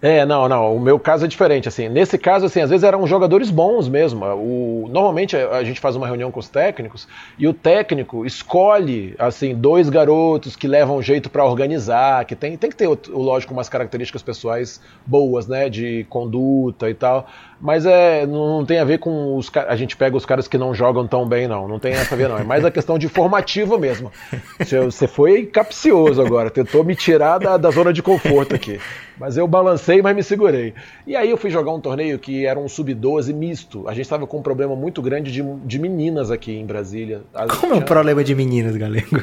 É, 0.06 0.26
não, 0.26 0.49
não. 0.49 0.76
O 0.76 0.82
meu 0.82 0.99
caso 0.99 1.24
é 1.24 1.30
diferente. 1.30 1.70
Assim, 1.70 1.88
nesse 1.88 2.18
caso, 2.18 2.45
assim, 2.45 2.60
às 2.60 2.70
vezes 2.70 2.84
eram 2.84 3.08
jogadores 3.08 3.49
bons 3.49 3.88
mesmo. 3.88 4.26
O, 4.36 4.89
normalmente 4.91 5.38
a 5.38 5.64
gente 5.64 5.80
faz 5.80 5.95
uma 5.95 6.06
reunião 6.06 6.30
com 6.30 6.41
os 6.41 6.49
técnicos 6.49 7.08
e 7.39 7.47
o 7.47 7.54
técnico 7.54 8.26
escolhe 8.26 9.16
assim 9.18 9.56
dois 9.56 9.89
garotos 9.89 10.58
que 10.58 10.68
levam 10.68 11.01
jeito 11.01 11.30
para 11.30 11.45
organizar, 11.45 12.26
que 12.26 12.36
tem, 12.36 12.58
tem 12.58 12.70
que 12.70 12.76
ter, 12.76 12.89
lógico, 13.08 13.54
umas 13.54 13.70
características 13.70 14.22
pessoais 14.22 14.82
boas, 15.06 15.47
né, 15.47 15.70
de 15.70 16.06
conduta 16.10 16.89
e 16.89 16.93
tal. 16.93 17.26
Mas 17.64 17.86
é, 17.86 18.28
não 18.28 18.66
tem 18.66 18.78
a 18.78 18.84
ver 18.84 18.97
com 18.97 19.38
os 19.38 19.49
a 19.55 19.76
gente 19.78 19.95
pega 19.95 20.18
os 20.18 20.26
caras 20.26 20.49
que 20.49 20.57
não 20.57 20.74
jogam 20.74 21.07
tão 21.07 21.26
bem, 21.26 21.47
não. 21.47 21.66
Não 21.66 21.80
tem 21.80 21.93
essa 21.93 22.14
a 22.14 22.18
ver, 22.18 22.28
não. 22.28 22.38
É 22.38 22.43
mais 22.43 22.66
a 22.66 22.70
questão 22.70 22.99
de 22.99 23.07
formativo 23.07 23.80
mesmo. 23.80 24.11
Você 24.59 25.07
foi 25.07 25.45
capcioso 25.45 26.22
agora, 26.22 26.49
tentou 26.49 26.84
me 26.84 26.93
tirar 26.93 27.38
da, 27.38 27.55
da 27.55 27.72
zona 27.72 27.93
de 27.93 28.03
conforto 28.03 28.53
aqui. 28.53 28.82
Mas 29.18 29.38
eu 29.38 29.47
balancei, 29.47 30.01
mas 30.01 30.14
me 30.14 30.22
segurei. 30.22 30.74
E 31.07 31.16
aí 31.16 31.30
eu 31.30 31.38
fui 31.38 31.49
jogar 31.49 31.72
um 31.72 31.80
torneio 31.80 32.20
que 32.20 32.45
era 32.45 32.59
um 32.59 32.68
sub-12 32.68 33.34
misto. 33.34 33.88
A 33.88 33.93
gente 33.93 34.03
estava 34.03 34.28
com 34.28 34.39
um 34.39 34.41
problema 34.41 34.76
muito 34.76 35.01
grande 35.01 35.32
de, 35.32 35.41
de 35.41 35.80
meninas 35.80 36.32
aqui 36.32 36.51
em 36.51 36.66
Brasília. 36.66 37.22
Como 37.61 37.76
é 37.76 37.78
o 37.78 37.82
problema 37.82 38.26
de 38.26 38.36
meninas, 38.36 38.76
Galego? 38.76 39.22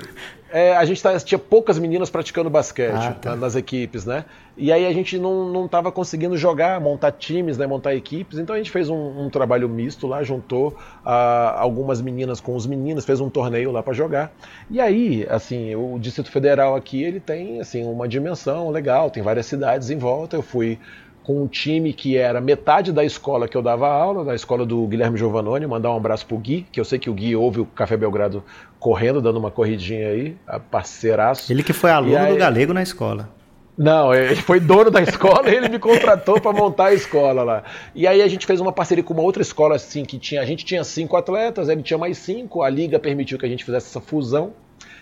É, 0.53 0.77
a 0.77 0.85
gente 0.85 1.01
tá, 1.01 1.17
tinha 1.21 1.39
poucas 1.39 1.79
meninas 1.79 2.11
praticando 2.11 2.51
basquete 2.51 2.95
ah, 2.95 3.13
tá. 3.13 3.37
nas 3.37 3.55
equipes, 3.55 4.05
né? 4.05 4.25
E 4.61 4.71
aí 4.71 4.85
a 4.85 4.93
gente 4.93 5.19
não 5.19 5.65
estava 5.65 5.91
conseguindo 5.91 6.37
jogar, 6.37 6.79
montar 6.79 7.13
times, 7.13 7.57
né? 7.57 7.67
montar 7.67 7.95
equipes. 7.95 8.39
Então 8.39 8.55
a 8.55 8.59
gente 8.59 8.71
fez 8.71 8.91
um, 8.91 9.25
um 9.25 9.31
trabalho 9.31 9.67
misto 9.71 10.07
lá, 10.07 10.23
juntou 10.23 10.69
uh, 11.05 11.09
algumas 11.57 12.03
meninas 12.03 12.43
com 12.43 12.55
os 12.55 12.67
meninos, 12.67 13.07
fez 13.07 13.21
um 13.21 13.31
torneio 13.31 13.73
lá 13.73 13.83
para 13.83 13.95
jogar. 13.95 14.31
E 14.71 14.79
aí, 14.79 15.27
assim, 15.31 15.75
o 15.75 15.99
Distrito 15.99 16.31
Federal 16.31 16.77
aqui 16.77 17.03
ele 17.03 17.21
tem 17.21 17.59
assim 17.59 17.85
uma 17.85 18.07
dimensão 18.07 18.69
legal, 18.69 19.11
tem 19.11 19.23
várias 19.23 19.47
cidades 19.47 19.89
em 19.89 19.97
volta. 19.97 20.37
Eu 20.37 20.43
fui 20.43 20.79
com 21.23 21.43
um 21.43 21.47
time 21.47 21.95
que 21.95 22.19
era 22.19 22.39
metade 22.39 22.93
da 22.93 23.03
escola 23.03 23.49
que 23.49 23.57
eu 23.57 23.63
dava 23.63 23.89
aula, 23.89 24.27
da 24.27 24.35
escola 24.35 24.67
do 24.67 24.87
Guilherme 24.87 25.17
Giovanoni, 25.17 25.67
mandar 25.67 25.91
um 25.91 25.97
abraço 25.97 26.27
pro 26.27 26.37
Gui, 26.37 26.67
que 26.71 26.79
eu 26.79 26.85
sei 26.85 26.99
que 26.99 27.09
o 27.09 27.15
Gui 27.15 27.35
ouve 27.35 27.61
o 27.61 27.67
Café 27.67 27.97
Belgrado 27.97 28.45
correndo, 28.79 29.23
dando 29.23 29.39
uma 29.39 29.51
corridinha 29.51 30.09
aí, 30.09 30.37
parceiraço. 30.71 31.51
Ele 31.51 31.63
que 31.63 31.73
foi 31.73 31.91
aluno 31.91 32.19
aí... 32.19 32.33
do 32.33 32.39
Galego 32.39 32.75
na 32.75 32.83
escola. 32.83 33.40
Não, 33.77 34.13
ele 34.13 34.37
foi 34.37 34.61
dono 34.61 34.91
da 34.91 35.01
escola 35.03 35.49
e 35.49 35.55
ele 35.55 35.69
me 35.69 35.79
contratou 35.79 36.41
para 36.41 36.53
montar 36.53 36.87
a 36.87 36.95
escola 36.95 37.43
lá. 37.43 37.65
E 37.95 38.07
aí 38.07 38.21
a 38.21 38.29
gente 38.29 38.47
fez 38.47 38.61
uma 38.61 38.73
parceria 38.73 39.03
com 39.03 39.15
uma 39.15 39.23
outra 39.23 39.43
escola 39.43 39.77
assim 39.77 40.05
que 40.05 40.19
tinha, 40.19 40.41
a 40.43 40.45
gente 40.45 40.65
tinha 40.65 40.85
cinco 40.85 41.17
atletas, 41.17 41.69
ele 41.69 41.83
tinha 41.83 41.99
mais 41.99 42.19
cinco, 42.19 42.63
a 42.63 42.69
liga 42.69 42.99
permitiu 42.99 43.39
que 43.39 43.47
a 43.47 43.49
gente 43.49 43.65
fizesse 43.65 43.89
essa 43.89 44.01
fusão. 44.01 44.53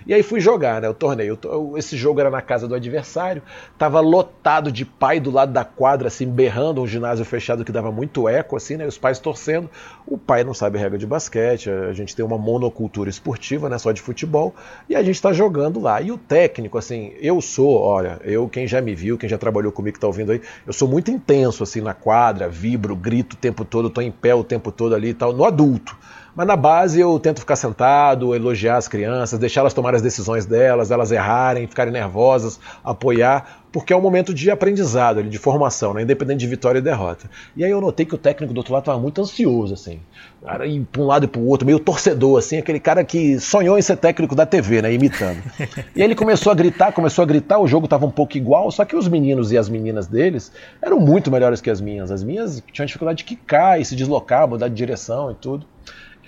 E 0.07 0.15
aí 0.15 0.23
fui 0.23 0.41
jogar, 0.41 0.81
né? 0.81 0.89
O 0.89 0.95
torneio. 0.95 1.39
Esse 1.77 1.97
jogo 1.97 2.21
era 2.21 2.31
na 2.31 2.41
casa 2.41 2.67
do 2.67 2.75
adversário, 2.75 3.43
tava 3.77 4.01
lotado 4.01 4.73
de 4.73 4.85
pai 4.85 5.21
do 5.21 5.31
lado 5.31 5.53
da 5.53 5.65
quadra, 5.65 6.09
assim, 6.09 6.27
berrando, 6.27 6.81
um 6.81 6.87
ginásio 6.87 7.25
fechado 7.25 7.65
que 7.65 7.73
dava 7.73 7.93
muito 7.93 8.29
eco, 8.29 8.57
assim, 8.57 8.77
né? 8.77 8.87
Os 8.87 8.97
pais 8.97 9.19
torcendo. 9.19 9.69
O 10.07 10.17
pai 10.17 10.45
não 10.45 10.55
sabe 10.55 10.79
regra 10.79 10.97
de 10.97 11.07
basquete, 11.07 11.69
a 11.69 11.93
gente 11.93 12.17
tem 12.17 12.25
uma 12.25 12.39
monocultura 12.39 13.11
esportiva, 13.11 13.69
né? 13.69 13.77
Só 13.77 13.93
de 13.93 14.01
futebol, 14.01 14.55
e 14.89 14.97
a 14.97 15.03
gente 15.03 15.21
tá 15.21 15.33
jogando 15.33 15.81
lá. 15.81 16.01
E 16.01 16.11
o 16.11 16.17
técnico, 16.17 16.79
assim, 16.79 17.13
eu 17.21 17.41
sou, 17.41 17.79
olha, 17.79 18.19
eu, 18.25 18.49
quem 18.49 18.67
já 18.67 18.81
me 18.81 18.95
viu, 18.95 19.19
quem 19.19 19.29
já 19.29 19.37
trabalhou 19.37 19.73
comigo 19.73 19.95
que 19.95 20.01
tá 20.01 20.07
ouvindo 20.07 20.33
aí, 20.33 20.41
eu 20.67 20.73
sou 20.73 20.89
muito 20.89 21.11
intenso, 21.11 21.63
assim, 21.63 21.81
na 21.81 21.93
quadra, 21.93 22.49
vibro, 22.49 22.97
grito 22.97 23.35
o 23.35 23.37
tempo 23.37 23.65
todo, 23.65 23.91
tô 23.91 24.01
em 24.01 24.11
pé 24.11 24.35
o 24.35 24.43
tempo 24.43 24.73
todo 24.73 24.95
ali 24.95 25.11
e 25.11 25.15
tal, 25.15 25.33
no 25.33 25.45
adulto. 25.45 25.97
Mas 26.35 26.47
na 26.47 26.57
base 26.57 27.01
eu 27.01 27.19
tento 27.19 27.41
ficar 27.41 27.57
sentado, 27.57 28.35
elogiar 28.35 28.77
as 28.77 28.87
crianças, 28.87 29.39
deixar 29.39 29.61
elas 29.61 29.75
tomar 29.75 29.95
as 29.95 30.03
decisões 30.03 30.47
delas, 30.47 30.91
elas 30.91 31.11
errarem, 31.11 31.67
ficarem 31.67 31.93
nervosas, 31.93 32.61
apoiar, 32.85 33.65
porque 33.73 33.93
é 33.93 33.97
um 33.97 34.01
momento 34.01 34.33
de 34.33 34.51
aprendizado, 34.51 35.23
de 35.23 35.39
formação, 35.39 35.93
né? 35.93 36.03
independente 36.03 36.41
de 36.41 36.47
vitória 36.47 36.79
e 36.79 36.83
derrota. 36.83 37.29
E 37.57 37.65
aí 37.65 37.71
eu 37.71 37.81
notei 37.81 38.07
que 38.07 38.15
o 38.15 38.19
técnico 38.19 38.55
do 38.55 38.59
outro 38.59 38.73
lado 38.73 38.83
estava 38.83 38.99
muito 38.99 39.21
ansioso, 39.21 39.75
assim, 39.75 40.01
cara, 40.45 40.67
ir 40.67 40.87
para 40.91 41.03
um 41.03 41.07
lado 41.07 41.25
e 41.25 41.29
para 41.29 41.41
o 41.41 41.47
outro, 41.47 41.67
meio 41.67 41.79
torcedor, 41.79 42.39
assim, 42.39 42.59
aquele 42.59 42.81
cara 42.81 43.05
que 43.05 43.39
sonhou 43.39 43.79
em 43.79 43.83
ser 43.83 43.97
técnico 43.97 44.35
da 44.35 44.47
TV, 44.47 44.83
né, 44.83 44.93
imitando. 44.93 45.43
E 45.95 46.01
aí 46.01 46.07
ele 46.07 46.15
começou 46.15 46.53
a 46.53 46.55
gritar, 46.55 46.93
começou 46.93 47.23
a 47.23 47.27
gritar, 47.27 47.59
o 47.59 47.67
jogo 47.67 47.87
estava 47.87 48.07
um 48.07 48.11
pouco 48.11 48.37
igual, 48.37 48.71
só 48.71 48.85
que 48.85 48.95
os 48.95 49.09
meninos 49.09 49.51
e 49.53 49.59
as 49.59 49.69
meninas 49.69 50.07
deles 50.07 50.53
eram 50.81 51.01
muito 51.01 51.31
melhores 51.31 51.61
que 51.61 51.71
as 51.71 51.81
minhas. 51.81 52.11
As 52.11 52.23
minhas 52.23 52.63
tinham 52.73 52.87
dificuldade 52.87 53.19
de 53.19 53.25
quicar 53.25 53.81
e 53.81 53.85
se 53.85 53.97
deslocar, 53.97 54.47
mudar 54.47 54.69
de 54.69 54.75
direção 54.75 55.31
e 55.33 55.35
tudo. 55.35 55.67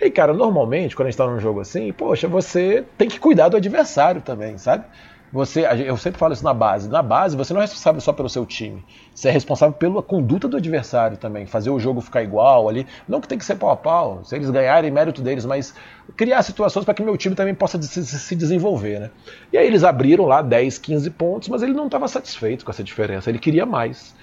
E 0.01 0.11
cara, 0.11 0.33
normalmente, 0.33 0.97
quando 0.97 1.09
a 1.09 1.11
gente 1.11 1.19
tá 1.19 1.27
num 1.27 1.39
jogo 1.39 1.61
assim, 1.61 1.93
poxa, 1.93 2.27
você 2.27 2.85
tem 2.97 3.09
que 3.09 3.21
cuidar 3.21 3.49
do 3.49 3.57
adversário 3.57 4.23
também, 4.23 4.57
sabe? 4.57 4.85
Você, 5.33 5.65
eu 5.87 5.97
sempre 5.97 6.19
falo 6.19 6.33
isso 6.33 6.43
na 6.43 6.53
base. 6.53 6.89
Na 6.89 7.03
base, 7.03 7.37
você 7.37 7.55
não 7.55 7.61
é 7.61 7.65
responsável 7.65 8.01
só 8.01 8.13
pelo 8.13 8.29
seu 8.29 8.45
time. 8.45 8.85
Você 9.15 9.29
é 9.29 9.31
responsável 9.31 9.73
pela 9.73 10.03
conduta 10.03 10.49
do 10.49 10.57
adversário 10.57 11.17
também. 11.17 11.47
Fazer 11.47 11.71
o 11.71 11.79
jogo 11.79 12.01
ficar 12.01 12.23
igual 12.23 12.69
ali. 12.69 12.85
Não 13.07 13.21
que 13.21 13.29
tem 13.29 13.39
que 13.39 13.45
ser 13.45 13.55
pau 13.55 13.71
a 13.71 13.77
pau. 13.77 14.25
Se 14.25 14.35
eles 14.35 14.51
ganharem, 14.51 14.91
mérito 14.91 15.23
deles. 15.23 15.45
Mas 15.45 15.73
criar 16.17 16.43
situações 16.43 16.85
para 16.85 16.95
que 16.95 17.03
meu 17.03 17.17
time 17.17 17.37
também 17.37 17.55
possa 17.55 17.81
se 17.81 18.35
desenvolver, 18.35 18.99
né? 18.99 19.11
E 19.53 19.59
aí 19.59 19.67
eles 19.69 19.85
abriram 19.85 20.27
lá 20.27 20.43
10, 20.43 20.79
15 20.79 21.11
pontos, 21.11 21.49
mas 21.49 21.63
ele 21.63 21.75
não 21.75 21.87
estava 21.87 22.09
satisfeito 22.09 22.65
com 22.65 22.73
essa 22.73 22.83
diferença. 22.83 23.31
Ele 23.31 23.39
queria 23.39 23.65
mais. 23.65 24.17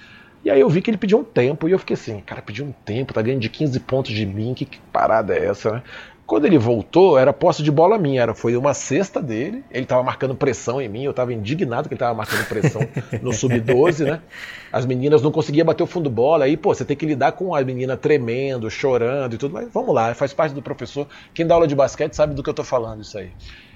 E 0.43 0.49
aí 0.49 0.59
eu 0.59 0.69
vi 0.69 0.81
que 0.81 0.89
ele 0.89 0.97
pediu 0.97 1.19
um 1.19 1.23
tempo 1.23 1.67
e 1.67 1.71
eu 1.71 1.79
fiquei 1.79 1.95
assim, 1.95 2.21
cara, 2.21 2.41
pediu 2.41 2.65
um 2.65 2.71
tempo, 2.71 3.13
tá 3.13 3.21
ganhando 3.21 3.41
de 3.41 3.49
15 3.49 3.79
pontos 3.81 4.13
de 4.13 4.25
mim, 4.25 4.53
que, 4.53 4.65
que 4.65 4.79
parada 4.91 5.35
é 5.35 5.45
essa, 5.45 5.71
né? 5.71 5.83
Quando 6.27 6.43
ele 6.43 6.57
voltou, 6.57 7.17
era 7.17 7.31
posse 7.31 7.63
de 7.63 7.71
bola 7.71 7.97
minha, 7.97 8.21
era, 8.21 8.35
foi 8.35 8.57
uma 8.57 8.73
cesta 8.73 9.21
dele, 9.21 9.63
ele 9.71 9.83
estava 9.83 10.03
marcando 10.03 10.35
pressão 10.35 10.81
em 10.81 10.89
mim, 10.89 11.03
eu 11.03 11.11
estava 11.11 11.33
indignado 11.33 11.87
que 11.87 11.93
ele 11.93 11.95
estava 11.95 12.13
marcando 12.13 12.45
pressão 12.49 12.81
no 13.23 13.31
sub-12, 13.31 14.03
né? 14.03 14.21
As 14.69 14.85
meninas 14.85 15.21
não 15.21 15.31
conseguiam 15.31 15.65
bater 15.65 15.83
o 15.83 15.87
fundo 15.87 16.09
bola, 16.09 16.43
aí, 16.43 16.57
pô, 16.57 16.75
você 16.75 16.83
tem 16.83 16.97
que 16.97 17.05
lidar 17.05 17.31
com 17.31 17.55
a 17.55 17.63
menina 17.63 17.95
tremendo, 17.95 18.69
chorando 18.69 19.35
e 19.35 19.37
tudo, 19.37 19.53
mas 19.53 19.69
vamos 19.71 19.95
lá, 19.95 20.13
faz 20.13 20.33
parte 20.33 20.53
do 20.53 20.61
professor. 20.61 21.07
Quem 21.33 21.47
dá 21.47 21.53
aula 21.53 21.65
de 21.65 21.75
basquete 21.75 22.13
sabe 22.13 22.35
do 22.35 22.43
que 22.43 22.49
eu 22.49 22.53
tô 22.53 22.63
falando, 22.63 23.03
isso 23.03 23.17
aí. 23.17 23.31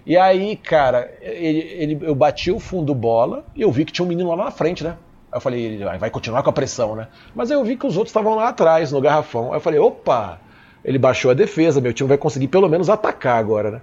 E 0.05 0.17
aí, 0.17 0.57
cara, 0.57 1.09
ele, 1.21 1.59
ele, 1.59 1.99
eu 2.01 2.13
bati 2.13 2.51
o 2.51 2.59
fundo 2.59 2.93
bola 2.93 3.45
e 3.55 3.61
eu 3.61 3.71
vi 3.71 3.85
que 3.85 3.93
tinha 3.93 4.03
um 4.03 4.09
menino 4.09 4.29
lá 4.29 4.35
na 4.35 4.51
frente, 4.51 4.83
né? 4.83 4.97
Aí 5.31 5.37
eu 5.37 5.41
falei, 5.41 5.63
ele 5.63 5.97
vai 5.97 6.09
continuar 6.09 6.43
com 6.43 6.49
a 6.49 6.53
pressão, 6.53 6.95
né? 6.95 7.07
Mas 7.33 7.49
aí 7.49 7.57
eu 7.57 7.63
vi 7.63 7.77
que 7.77 7.87
os 7.87 7.95
outros 7.95 8.09
estavam 8.09 8.35
lá 8.35 8.49
atrás, 8.49 8.91
no 8.91 8.99
garrafão. 8.99 9.51
Aí 9.51 9.57
eu 9.57 9.61
falei, 9.61 9.79
opa, 9.79 10.39
ele 10.83 10.97
baixou 10.97 11.31
a 11.31 11.33
defesa, 11.33 11.79
meu 11.79 11.93
time 11.93 12.09
vai 12.09 12.17
conseguir 12.17 12.47
pelo 12.47 12.67
menos 12.67 12.89
atacar 12.89 13.37
agora, 13.37 13.71
né? 13.71 13.81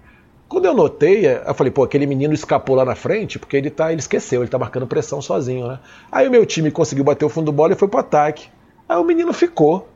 Quando 0.49 0.65
eu 0.65 0.75
notei, 0.75 1.27
eu 1.27 1.55
falei, 1.55 1.71
pô, 1.71 1.83
aquele 1.85 2.07
menino 2.07 2.33
escapou 2.33 2.75
lá 2.75 2.85
na 2.85 2.95
frente, 2.95 3.39
porque 3.39 3.57
ele 3.57 3.69
tá, 3.69 3.93
ele 3.93 4.01
esqueceu, 4.01 4.43
ele 4.43 4.51
tá 4.51 4.59
marcando 4.59 4.87
pressão 4.87 5.21
sozinho, 5.21 5.69
né? 5.69 5.79
Aí 6.11 6.27
o 6.27 6.31
meu 6.31 6.45
time 6.47 6.71
conseguiu 6.71 7.05
bater 7.05 7.25
o 7.25 7.29
fundo 7.29 7.47
do 7.47 7.53
bola 7.53 7.73
e 7.73 7.77
foi 7.77 7.87
pro 7.87 8.01
ataque. 8.01 8.49
Aí 8.89 8.97
o 8.97 9.05
menino 9.05 9.33
ficou. 9.33 9.89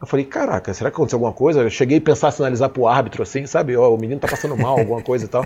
Eu 0.00 0.06
falei, 0.06 0.26
caraca, 0.26 0.74
será 0.74 0.90
que 0.90 0.96
aconteceu 0.96 1.16
alguma 1.16 1.32
coisa? 1.32 1.60
Eu 1.62 1.70
cheguei 1.70 1.98
a 1.98 2.00
pensar, 2.00 2.30
sinalizar 2.30 2.68
pro 2.68 2.86
árbitro 2.86 3.22
assim, 3.22 3.46
sabe? 3.46 3.76
Ó, 3.76 3.94
o 3.94 3.98
menino 3.98 4.20
tá 4.20 4.28
passando 4.28 4.56
mal, 4.56 4.76
alguma 4.78 5.02
coisa 5.02 5.24
e 5.24 5.28
tal. 5.28 5.44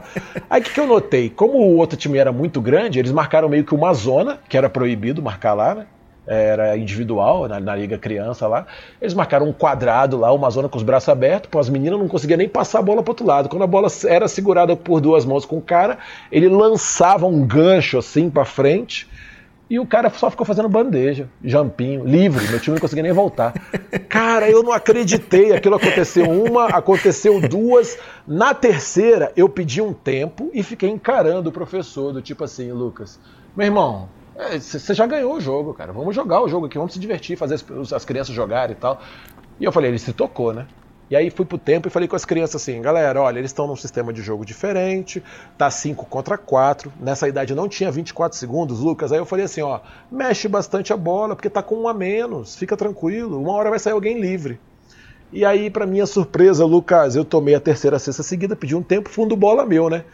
Aí 0.48 0.60
o 0.60 0.64
que, 0.64 0.72
que 0.72 0.80
eu 0.80 0.86
notei? 0.86 1.30
Como 1.30 1.58
o 1.58 1.76
outro 1.76 1.96
time 1.96 2.18
era 2.18 2.32
muito 2.32 2.60
grande, 2.60 2.98
eles 2.98 3.12
marcaram 3.12 3.48
meio 3.48 3.64
que 3.64 3.74
uma 3.74 3.94
zona, 3.94 4.40
que 4.48 4.56
era 4.56 4.68
proibido 4.68 5.22
marcar 5.22 5.54
lá, 5.54 5.74
né? 5.74 5.86
era 6.26 6.76
individual, 6.76 7.48
na, 7.48 7.58
na, 7.58 7.74
liga 7.74 7.98
criança 7.98 8.46
lá. 8.46 8.66
Eles 9.00 9.14
marcaram 9.14 9.48
um 9.48 9.52
quadrado 9.52 10.16
lá, 10.16 10.32
uma 10.32 10.48
zona 10.48 10.68
com 10.68 10.76
os 10.76 10.84
braços 10.84 11.08
abertos, 11.08 11.50
pô, 11.50 11.58
as 11.58 11.68
meninas 11.68 11.98
não 11.98 12.06
conseguiam 12.06 12.38
nem 12.38 12.48
passar 12.48 12.78
a 12.78 12.82
bola 12.82 13.02
pro 13.02 13.10
outro 13.10 13.26
lado. 13.26 13.48
Quando 13.48 13.62
a 13.62 13.66
bola 13.66 13.88
era 14.06 14.28
segurada 14.28 14.76
por 14.76 15.00
duas 15.00 15.24
mãos 15.24 15.44
com 15.44 15.58
o 15.58 15.62
cara, 15.62 15.98
ele 16.30 16.48
lançava 16.48 17.26
um 17.26 17.44
gancho 17.44 17.98
assim 17.98 18.30
para 18.30 18.44
frente. 18.44 19.08
E 19.70 19.78
o 19.78 19.86
cara 19.86 20.10
só 20.10 20.28
ficou 20.28 20.44
fazendo 20.44 20.68
bandeja, 20.68 21.28
jampinho, 21.44 22.04
livre. 22.04 22.44
Meu 22.48 22.58
time 22.58 22.74
não 22.74 22.80
conseguia 22.80 23.04
nem 23.04 23.12
voltar. 23.12 23.54
Cara, 24.10 24.50
eu 24.50 24.64
não 24.64 24.72
acreditei. 24.72 25.52
Aquilo 25.52 25.76
aconteceu 25.76 26.28
uma, 26.28 26.66
aconteceu 26.66 27.40
duas. 27.40 27.96
Na 28.26 28.52
terceira, 28.52 29.32
eu 29.36 29.48
pedi 29.48 29.80
um 29.80 29.92
tempo 29.92 30.50
e 30.52 30.64
fiquei 30.64 30.90
encarando 30.90 31.50
o 31.50 31.52
professor, 31.52 32.12
do 32.12 32.20
tipo 32.20 32.42
assim, 32.42 32.72
Lucas, 32.72 33.20
meu 33.56 33.66
irmão, 33.66 34.08
você 34.58 34.90
é, 34.90 34.94
já 34.94 35.06
ganhou 35.06 35.34
o 35.34 35.40
jogo, 35.40 35.72
cara. 35.72 35.92
Vamos 35.92 36.16
jogar 36.16 36.42
o 36.42 36.48
jogo 36.48 36.66
aqui, 36.66 36.76
vamos 36.76 36.92
se 36.92 36.98
divertir, 36.98 37.36
fazer 37.36 37.54
as, 37.54 37.92
as 37.92 38.04
crianças 38.04 38.34
jogarem 38.34 38.74
e 38.74 38.78
tal. 38.78 39.00
E 39.60 39.64
eu 39.64 39.70
falei, 39.70 39.92
ele 39.92 40.00
se 40.00 40.12
tocou, 40.12 40.52
né? 40.52 40.66
E 41.10 41.16
aí 41.16 41.28
fui 41.28 41.44
pro 41.44 41.58
tempo 41.58 41.88
e 41.88 41.90
falei 41.90 42.06
com 42.06 42.14
as 42.14 42.24
crianças 42.24 42.62
assim, 42.62 42.80
galera, 42.80 43.20
olha, 43.20 43.40
eles 43.40 43.50
estão 43.50 43.66
num 43.66 43.74
sistema 43.74 44.12
de 44.12 44.22
jogo 44.22 44.44
diferente, 44.44 45.20
tá 45.58 45.68
5 45.68 46.06
contra 46.06 46.38
4, 46.38 46.92
nessa 47.00 47.26
idade 47.26 47.52
não 47.52 47.68
tinha 47.68 47.90
24 47.90 48.38
segundos, 48.38 48.78
Lucas, 48.78 49.10
aí 49.10 49.18
eu 49.18 49.26
falei 49.26 49.46
assim, 49.46 49.60
ó, 49.60 49.80
mexe 50.08 50.46
bastante 50.46 50.92
a 50.92 50.96
bola, 50.96 51.34
porque 51.34 51.50
tá 51.50 51.64
com 51.64 51.74
um 51.74 51.88
a 51.88 51.92
menos, 51.92 52.54
fica 52.54 52.76
tranquilo, 52.76 53.42
uma 53.42 53.52
hora 53.52 53.70
vai 53.70 53.80
sair 53.80 53.92
alguém 53.92 54.20
livre. 54.20 54.60
E 55.32 55.44
aí, 55.44 55.68
para 55.68 55.86
minha 55.86 56.06
surpresa, 56.06 56.64
Lucas, 56.64 57.16
eu 57.16 57.24
tomei 57.24 57.56
a 57.56 57.60
terceira 57.60 57.98
cesta 57.98 58.22
seguida, 58.22 58.54
pedi 58.54 58.76
um 58.76 58.82
tempo, 58.82 59.08
fundo 59.08 59.36
bola 59.36 59.66
meu, 59.66 59.90
né? 59.90 60.04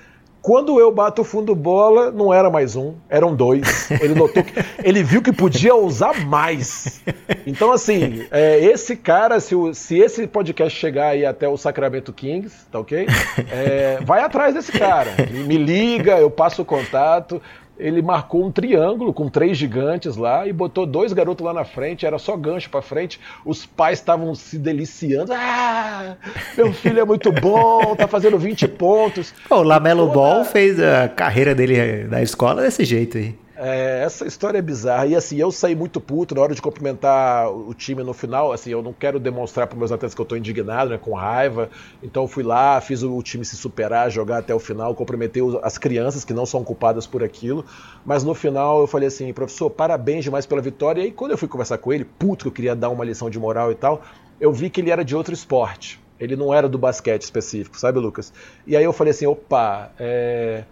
Quando 0.46 0.78
eu 0.78 0.92
bato 0.92 1.24
fundo 1.24 1.56
bola, 1.56 2.12
não 2.12 2.32
era 2.32 2.48
mais 2.48 2.76
um, 2.76 2.94
eram 3.08 3.34
dois. 3.34 3.90
Ele 4.00 4.14
notou 4.14 4.44
que 4.44 4.54
ele 4.80 5.02
viu 5.02 5.20
que 5.20 5.32
podia 5.32 5.74
usar 5.74 6.24
mais. 6.24 7.02
Então, 7.44 7.72
assim, 7.72 8.24
é, 8.30 8.56
esse 8.60 8.94
cara, 8.94 9.40
se, 9.40 9.56
o, 9.56 9.74
se, 9.74 9.98
esse 9.98 10.24
podcast 10.28 10.78
chegar 10.78 11.08
aí 11.08 11.26
até 11.26 11.48
o 11.48 11.56
Sacramento 11.56 12.12
Kings, 12.12 12.54
tá 12.70 12.78
ok? 12.78 13.08
É, 13.50 13.98
vai 14.02 14.20
atrás 14.22 14.54
desse 14.54 14.70
cara. 14.70 15.10
Me 15.30 15.56
liga, 15.56 16.16
eu 16.16 16.30
passo 16.30 16.62
o 16.62 16.64
contato 16.64 17.42
ele 17.78 18.02
marcou 18.02 18.44
um 18.44 18.50
triângulo 18.50 19.12
com 19.12 19.28
três 19.28 19.56
gigantes 19.56 20.16
lá 20.16 20.46
e 20.46 20.52
botou 20.52 20.86
dois 20.86 21.12
garotos 21.12 21.44
lá 21.44 21.52
na 21.52 21.64
frente, 21.64 22.06
era 22.06 22.18
só 22.18 22.36
gancho 22.36 22.70
para 22.70 22.82
frente. 22.82 23.20
Os 23.44 23.66
pais 23.66 23.98
estavam 23.98 24.34
se 24.34 24.58
deliciando. 24.58 25.32
Ah, 25.32 26.16
meu 26.56 26.72
filho 26.72 27.00
é 27.00 27.04
muito 27.04 27.30
bom, 27.30 27.94
tá 27.96 28.08
fazendo 28.08 28.38
20 28.38 28.68
pontos. 28.68 29.34
o 29.50 29.62
Lamelo 29.62 30.08
Ball 30.08 30.44
fez 30.44 30.80
a 30.80 31.08
carreira 31.08 31.54
dele 31.54 32.04
da 32.04 32.22
escola 32.22 32.62
desse 32.62 32.84
jeito 32.84 33.18
aí. 33.18 33.34
É, 33.58 34.02
essa 34.04 34.26
história 34.26 34.58
é 34.58 34.62
bizarra. 34.62 35.06
E 35.06 35.16
assim, 35.16 35.36
eu 35.36 35.50
saí 35.50 35.74
muito 35.74 36.00
puto 36.00 36.34
na 36.34 36.42
hora 36.42 36.54
de 36.54 36.60
cumprimentar 36.60 37.50
o 37.50 37.72
time 37.72 38.02
no 38.02 38.12
final. 38.12 38.52
Assim, 38.52 38.70
eu 38.70 38.82
não 38.82 38.92
quero 38.92 39.18
demonstrar 39.18 39.66
para 39.66 39.78
meus 39.78 39.90
atletas 39.90 40.14
que 40.14 40.20
eu 40.20 40.24
estou 40.24 40.36
indignado, 40.36 40.90
né, 40.90 40.98
com 40.98 41.14
raiva. 41.14 41.70
Então 42.02 42.28
fui 42.28 42.42
lá, 42.42 42.80
fiz 42.80 43.02
o 43.02 43.22
time 43.22 43.44
se 43.44 43.56
superar, 43.56 44.10
jogar 44.10 44.38
até 44.38 44.54
o 44.54 44.58
final, 44.58 44.94
cumprimentei 44.94 45.42
as 45.62 45.78
crianças 45.78 46.24
que 46.24 46.34
não 46.34 46.44
são 46.44 46.62
culpadas 46.62 47.06
por 47.06 47.24
aquilo. 47.24 47.64
Mas 48.04 48.22
no 48.22 48.34
final 48.34 48.80
eu 48.80 48.86
falei 48.86 49.08
assim, 49.08 49.32
professor, 49.32 49.70
parabéns 49.70 50.24
demais 50.24 50.44
pela 50.44 50.60
vitória. 50.60 51.00
E 51.00 51.04
aí 51.04 51.12
quando 51.12 51.30
eu 51.30 51.38
fui 51.38 51.48
conversar 51.48 51.78
com 51.78 51.92
ele, 51.92 52.04
puto 52.04 52.44
que 52.44 52.48
eu 52.48 52.52
queria 52.52 52.76
dar 52.76 52.90
uma 52.90 53.04
lição 53.04 53.30
de 53.30 53.38
moral 53.38 53.72
e 53.72 53.74
tal, 53.74 54.02
eu 54.38 54.52
vi 54.52 54.68
que 54.68 54.82
ele 54.82 54.90
era 54.90 55.04
de 55.04 55.16
outro 55.16 55.32
esporte. 55.32 55.98
Ele 56.20 56.36
não 56.36 56.52
era 56.52 56.68
do 56.68 56.78
basquete 56.78 57.22
específico, 57.22 57.78
sabe, 57.78 57.98
Lucas? 57.98 58.32
E 58.66 58.76
aí 58.76 58.84
eu 58.84 58.92
falei 58.92 59.10
assim, 59.10 59.26
opa, 59.26 59.90
é 59.98 60.64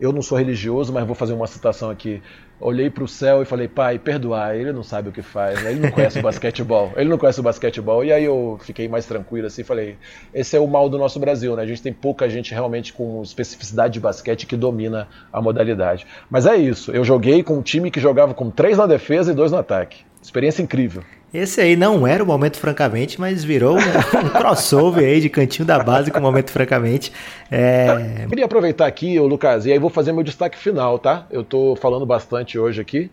eu 0.00 0.12
não 0.12 0.22
sou 0.22 0.38
religioso, 0.38 0.92
mas 0.92 1.06
vou 1.06 1.14
fazer 1.14 1.32
uma 1.32 1.46
citação 1.46 1.90
aqui. 1.90 2.22
Olhei 2.60 2.90
para 2.90 3.04
o 3.04 3.08
céu 3.08 3.40
e 3.40 3.44
falei, 3.44 3.68
pai, 3.68 3.98
perdoar, 3.98 4.56
ele 4.56 4.72
não 4.72 4.82
sabe 4.82 5.08
o 5.08 5.12
que 5.12 5.22
faz, 5.22 5.62
né? 5.62 5.70
ele 5.70 5.80
não 5.80 5.90
conhece 5.90 6.18
o 6.18 6.22
basquetebol, 6.22 6.92
ele 6.96 7.08
não 7.08 7.16
conhece 7.16 7.38
o 7.38 7.42
basquetebol. 7.42 8.04
E 8.04 8.12
aí 8.12 8.24
eu 8.24 8.58
fiquei 8.62 8.88
mais 8.88 9.06
tranquilo 9.06 9.46
assim, 9.46 9.62
falei, 9.62 9.96
esse 10.34 10.56
é 10.56 10.60
o 10.60 10.66
mal 10.66 10.88
do 10.88 10.98
nosso 10.98 11.20
Brasil, 11.20 11.54
né? 11.54 11.62
A 11.62 11.66
gente 11.66 11.82
tem 11.82 11.92
pouca 11.92 12.28
gente 12.28 12.52
realmente 12.52 12.92
com 12.92 13.22
especificidade 13.22 13.94
de 13.94 14.00
basquete 14.00 14.46
que 14.46 14.56
domina 14.56 15.08
a 15.32 15.40
modalidade. 15.40 16.06
Mas 16.28 16.46
é 16.46 16.56
isso, 16.56 16.90
eu 16.90 17.04
joguei 17.04 17.42
com 17.42 17.58
um 17.58 17.62
time 17.62 17.90
que 17.90 18.00
jogava 18.00 18.34
com 18.34 18.50
três 18.50 18.76
na 18.76 18.86
defesa 18.86 19.32
e 19.32 19.34
dois 19.34 19.52
no 19.52 19.58
ataque. 19.58 20.04
Experiência 20.20 20.62
incrível. 20.62 21.02
Esse 21.32 21.60
aí 21.60 21.76
não 21.76 22.06
era 22.06 22.24
o 22.24 22.26
momento 22.26 22.56
francamente, 22.56 23.20
mas 23.20 23.44
virou 23.44 23.76
um, 23.76 24.28
crossover 24.38 25.04
aí 25.04 25.20
de 25.20 25.28
cantinho 25.28 25.66
da 25.66 25.78
base 25.78 26.10
com 26.10 26.18
o 26.18 26.22
momento 26.22 26.50
francamente. 26.50 27.12
É... 27.50 28.26
Queria 28.28 28.46
aproveitar 28.46 28.86
aqui, 28.86 29.18
Lucas, 29.20 29.66
e 29.66 29.72
aí 29.72 29.78
vou 29.78 29.90
fazer 29.90 30.12
meu 30.12 30.22
destaque 30.22 30.56
final, 30.56 30.98
tá? 30.98 31.26
Eu 31.30 31.44
tô 31.44 31.76
falando 31.76 32.06
bastante 32.06 32.58
hoje 32.58 32.80
aqui. 32.80 33.10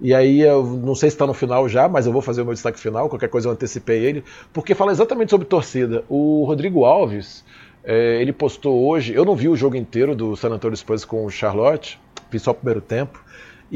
E 0.00 0.12
aí 0.12 0.40
eu 0.40 0.64
não 0.64 0.94
sei 0.94 1.08
se 1.08 1.14
está 1.14 1.26
no 1.26 1.34
final 1.34 1.68
já, 1.68 1.88
mas 1.88 2.06
eu 2.06 2.12
vou 2.12 2.20
fazer 2.20 2.42
o 2.42 2.44
meu 2.44 2.54
destaque 2.54 2.80
final, 2.80 3.08
qualquer 3.08 3.28
coisa 3.28 3.48
eu 3.48 3.52
antecipei 3.52 4.04
ele, 4.04 4.24
porque 4.52 4.74
fala 4.74 4.90
exatamente 4.90 5.30
sobre 5.30 5.46
torcida. 5.46 6.04
O 6.08 6.44
Rodrigo 6.44 6.84
Alves, 6.84 7.44
é, 7.84 8.20
ele 8.20 8.32
postou 8.32 8.86
hoje, 8.88 9.14
eu 9.14 9.24
não 9.24 9.36
vi 9.36 9.48
o 9.48 9.56
jogo 9.56 9.76
inteiro 9.76 10.14
do 10.14 10.34
San 10.36 10.50
Antonio 10.50 10.76
Spurs 10.76 11.04
com 11.04 11.24
o 11.24 11.30
Charlotte, 11.30 12.00
vi 12.30 12.38
só 12.40 12.50
o 12.50 12.54
primeiro 12.54 12.80
tempo, 12.80 13.22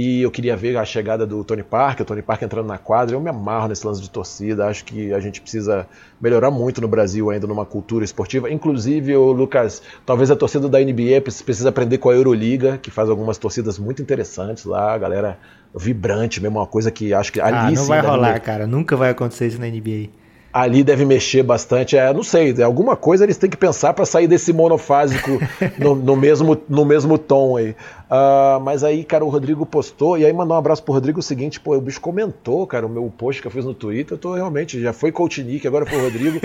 e 0.00 0.22
eu 0.22 0.30
queria 0.30 0.56
ver 0.56 0.76
a 0.76 0.84
chegada 0.84 1.26
do 1.26 1.42
Tony 1.42 1.64
Parker, 1.64 2.04
o 2.04 2.06
Tony 2.06 2.22
Parker 2.22 2.46
entrando 2.46 2.68
na 2.68 2.78
quadra. 2.78 3.16
Eu 3.16 3.20
me 3.20 3.28
amarro 3.28 3.66
nesse 3.66 3.84
lance 3.84 4.00
de 4.00 4.08
torcida. 4.08 4.68
Acho 4.68 4.84
que 4.84 5.12
a 5.12 5.18
gente 5.18 5.40
precisa 5.40 5.88
melhorar 6.20 6.52
muito 6.52 6.80
no 6.80 6.86
Brasil 6.86 7.28
ainda 7.30 7.48
numa 7.48 7.66
cultura 7.66 8.04
esportiva. 8.04 8.48
Inclusive, 8.48 9.16
o 9.16 9.32
Lucas, 9.32 9.82
talvez 10.06 10.30
a 10.30 10.36
torcida 10.36 10.68
da 10.68 10.78
NBA 10.78 11.20
precisa 11.20 11.70
aprender 11.70 11.98
com 11.98 12.10
a 12.10 12.14
Euroliga, 12.14 12.78
que 12.78 12.92
faz 12.92 13.10
algumas 13.10 13.38
torcidas 13.38 13.76
muito 13.76 14.00
interessantes 14.00 14.64
lá, 14.64 14.94
a 14.94 14.98
galera 14.98 15.36
vibrante, 15.74 16.40
mesmo 16.40 16.60
uma 16.60 16.66
coisa 16.66 16.92
que 16.92 17.12
acho 17.12 17.32
que 17.32 17.40
ali 17.40 17.56
ah, 17.56 17.70
não 17.72 17.84
vai 17.84 18.00
rolar, 18.00 18.38
cara. 18.38 18.68
Nunca 18.68 18.94
vai 18.94 19.10
acontecer 19.10 19.48
isso 19.48 19.60
na 19.60 19.66
NBA 19.66 20.10
ali 20.52 20.82
deve 20.82 21.04
mexer 21.04 21.42
bastante. 21.42 21.96
É, 21.96 22.12
não 22.12 22.22
sei, 22.22 22.54
é 22.58 22.62
alguma 22.62 22.96
coisa 22.96 23.24
eles 23.24 23.36
têm 23.36 23.50
que 23.50 23.56
pensar 23.56 23.92
para 23.92 24.04
sair 24.04 24.26
desse 24.26 24.52
monofásico 24.52 25.38
no, 25.78 25.94
no, 25.94 26.16
mesmo, 26.16 26.60
no 26.68 26.84
mesmo 26.84 27.18
tom 27.18 27.56
aí. 27.56 27.70
Uh, 27.70 28.58
mas 28.62 28.82
aí, 28.82 29.04
cara, 29.04 29.24
o 29.24 29.28
Rodrigo 29.28 29.66
postou, 29.66 30.16
e 30.16 30.24
aí 30.24 30.32
mandou 30.32 30.56
um 30.56 30.58
abraço 30.58 30.82
pro 30.82 30.94
Rodrigo 30.94 31.20
o 31.20 31.22
seguinte, 31.22 31.60
pô, 31.60 31.76
o 31.76 31.80
bicho 31.80 32.00
comentou, 32.00 32.66
cara, 32.66 32.86
o 32.86 32.88
meu 32.88 33.12
post 33.16 33.42
que 33.42 33.46
eu 33.46 33.52
fiz 33.52 33.66
no 33.66 33.74
Twitter, 33.74 34.14
eu 34.14 34.18
tô 34.18 34.34
realmente, 34.34 34.80
já 34.80 34.94
foi 34.94 35.12
coach 35.12 35.42
Nick, 35.42 35.66
agora 35.66 35.84
foi 35.84 35.98
o 35.98 36.02
Rodrigo. 36.04 36.38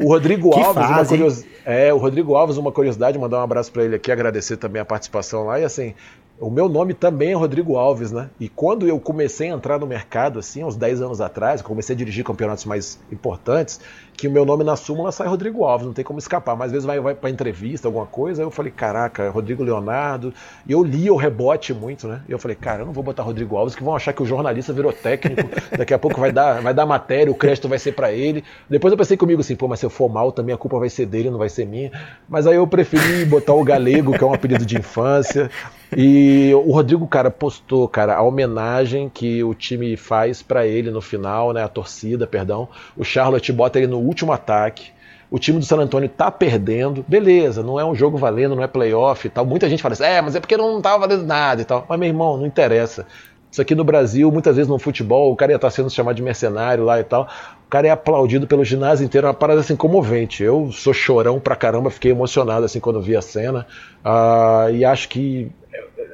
O 0.00 0.08
Rodrigo 0.08 0.50
Alves, 0.58 0.88
fase, 0.88 1.16
uma 1.16 1.32
é, 1.64 1.94
o 1.94 1.96
Rodrigo 1.96 2.34
Alves, 2.34 2.56
uma 2.56 2.72
curiosidade, 2.72 3.16
mandar 3.18 3.38
um 3.38 3.42
abraço 3.42 3.70
para 3.70 3.84
ele 3.84 3.94
aqui, 3.94 4.10
agradecer 4.10 4.56
também 4.56 4.82
a 4.82 4.84
participação 4.84 5.44
lá, 5.44 5.60
e 5.60 5.64
assim, 5.64 5.94
o 6.40 6.50
meu 6.50 6.68
nome 6.70 6.94
também 6.94 7.32
é 7.32 7.34
Rodrigo 7.34 7.76
Alves, 7.76 8.10
né? 8.10 8.30
E 8.40 8.48
quando 8.48 8.88
eu 8.88 8.98
comecei 8.98 9.50
a 9.50 9.54
entrar 9.54 9.78
no 9.78 9.86
mercado, 9.86 10.38
assim, 10.38 10.64
uns 10.64 10.74
10 10.74 11.02
anos 11.02 11.20
atrás, 11.20 11.60
comecei 11.60 11.94
a 11.94 11.98
dirigir 11.98 12.24
campeonatos 12.24 12.64
mais 12.64 12.98
importantes, 13.12 13.78
que 14.20 14.28
o 14.28 14.30
meu 14.30 14.44
nome 14.44 14.62
na 14.62 14.76
súmula 14.76 15.10
sai 15.10 15.26
Rodrigo 15.26 15.64
Alves, 15.64 15.86
não 15.86 15.94
tem 15.94 16.04
como 16.04 16.18
escapar. 16.18 16.54
Mas 16.54 16.66
às 16.66 16.72
vezes 16.72 16.86
vai, 16.86 17.00
vai 17.00 17.14
para 17.14 17.30
entrevista, 17.30 17.88
alguma 17.88 18.04
coisa, 18.04 18.42
aí 18.42 18.46
eu 18.46 18.50
falei, 18.50 18.70
caraca, 18.70 19.30
Rodrigo 19.30 19.62
Leonardo. 19.62 20.32
E 20.66 20.72
eu 20.72 20.84
li 20.84 21.10
o 21.10 21.16
rebote 21.16 21.72
muito, 21.72 22.06
né? 22.06 22.20
E 22.28 22.32
eu 22.32 22.38
falei, 22.38 22.54
cara, 22.54 22.82
eu 22.82 22.86
não 22.86 22.92
vou 22.92 23.02
botar 23.02 23.22
Rodrigo 23.22 23.56
Alves, 23.56 23.74
que 23.74 23.82
vão 23.82 23.96
achar 23.96 24.12
que 24.12 24.22
o 24.22 24.26
jornalista 24.26 24.72
virou 24.72 24.92
técnico, 24.92 25.48
daqui 25.76 25.94
a 25.94 25.98
pouco 25.98 26.20
vai 26.20 26.30
dar, 26.30 26.60
vai 26.60 26.74
dar 26.74 26.84
matéria, 26.84 27.32
o 27.32 27.34
crédito 27.34 27.68
vai 27.68 27.78
ser 27.78 27.92
para 27.92 28.12
ele. 28.12 28.44
Depois 28.68 28.92
eu 28.92 28.98
pensei 28.98 29.16
comigo 29.16 29.40
assim, 29.40 29.56
pô, 29.56 29.66
mas 29.66 29.80
se 29.80 29.86
eu 29.86 29.90
for 29.90 30.08
mal, 30.10 30.30
também 30.30 30.54
a 30.54 30.58
culpa 30.58 30.78
vai 30.78 30.90
ser 30.90 31.06
dele, 31.06 31.30
não 31.30 31.38
vai 31.38 31.48
ser 31.48 31.66
minha. 31.66 31.90
Mas 32.28 32.46
aí 32.46 32.56
eu 32.56 32.66
preferi 32.66 33.24
botar 33.24 33.54
o 33.54 33.64
Galego, 33.64 34.12
que 34.12 34.22
é 34.22 34.26
um 34.26 34.34
apelido 34.34 34.66
de 34.66 34.76
infância. 34.76 35.50
E 35.96 36.52
o 36.54 36.70
Rodrigo, 36.72 37.06
cara, 37.08 37.30
postou, 37.30 37.88
cara, 37.88 38.14
a 38.14 38.22
homenagem 38.22 39.08
que 39.08 39.42
o 39.42 39.54
time 39.54 39.96
faz 39.96 40.40
para 40.40 40.64
ele 40.66 40.90
no 40.90 41.00
final, 41.00 41.52
né? 41.52 41.64
A 41.64 41.68
torcida, 41.68 42.26
perdão. 42.26 42.68
O 42.96 43.02
Charlotte 43.02 43.52
bota 43.52 43.78
ele 43.78 43.88
no 43.88 43.98
último 44.10 44.32
ataque. 44.32 44.90
O 45.30 45.38
time 45.38 45.58
do 45.58 45.64
San 45.64 45.78
Antonio 45.78 46.08
tá 46.08 46.30
perdendo. 46.30 47.04
Beleza, 47.06 47.62
não 47.62 47.78
é 47.78 47.84
um 47.84 47.94
jogo 47.94 48.18
valendo, 48.18 48.56
não 48.56 48.64
é 48.64 48.66
playoff 48.66 49.26
e 49.26 49.30
tal. 49.30 49.46
Muita 49.46 49.68
gente 49.68 49.82
fala 49.82 49.92
assim, 49.92 50.04
é, 50.04 50.20
mas 50.20 50.34
é 50.34 50.40
porque 50.40 50.56
não 50.56 50.82
tava 50.82 51.06
valendo 51.06 51.24
nada 51.24 51.62
e 51.62 51.64
tal. 51.64 51.86
Mas, 51.88 51.98
meu 51.98 52.08
irmão, 52.08 52.36
não 52.36 52.46
interessa. 52.46 53.06
Isso 53.50 53.62
aqui 53.62 53.74
no 53.74 53.84
Brasil, 53.84 54.30
muitas 54.30 54.56
vezes 54.56 54.68
no 54.68 54.78
futebol, 54.78 55.32
o 55.32 55.36
cara 55.36 55.52
ia 55.52 55.56
estar 55.56 55.68
tá 55.68 55.72
sendo 55.72 55.90
chamado 55.90 56.16
de 56.16 56.22
mercenário 56.22 56.84
lá 56.84 57.00
e 57.00 57.04
tal. 57.04 57.28
O 57.66 57.70
cara 57.70 57.86
é 57.86 57.90
aplaudido 57.90 58.46
pelo 58.46 58.64
ginásio 58.64 59.04
inteiro, 59.04 59.26
é 59.26 59.30
uma 59.30 59.34
parada 59.34 59.60
assim 59.60 59.76
comovente. 59.76 60.42
Eu 60.42 60.70
sou 60.72 60.92
chorão 60.92 61.38
pra 61.40 61.56
caramba, 61.56 61.90
fiquei 61.90 62.10
emocionado 62.10 62.64
assim 62.64 62.80
quando 62.80 63.00
vi 63.00 63.16
a 63.16 63.22
cena. 63.22 63.66
Uh, 64.04 64.74
e 64.74 64.84
acho 64.84 65.08
que 65.08 65.50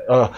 Uh, 0.08 0.30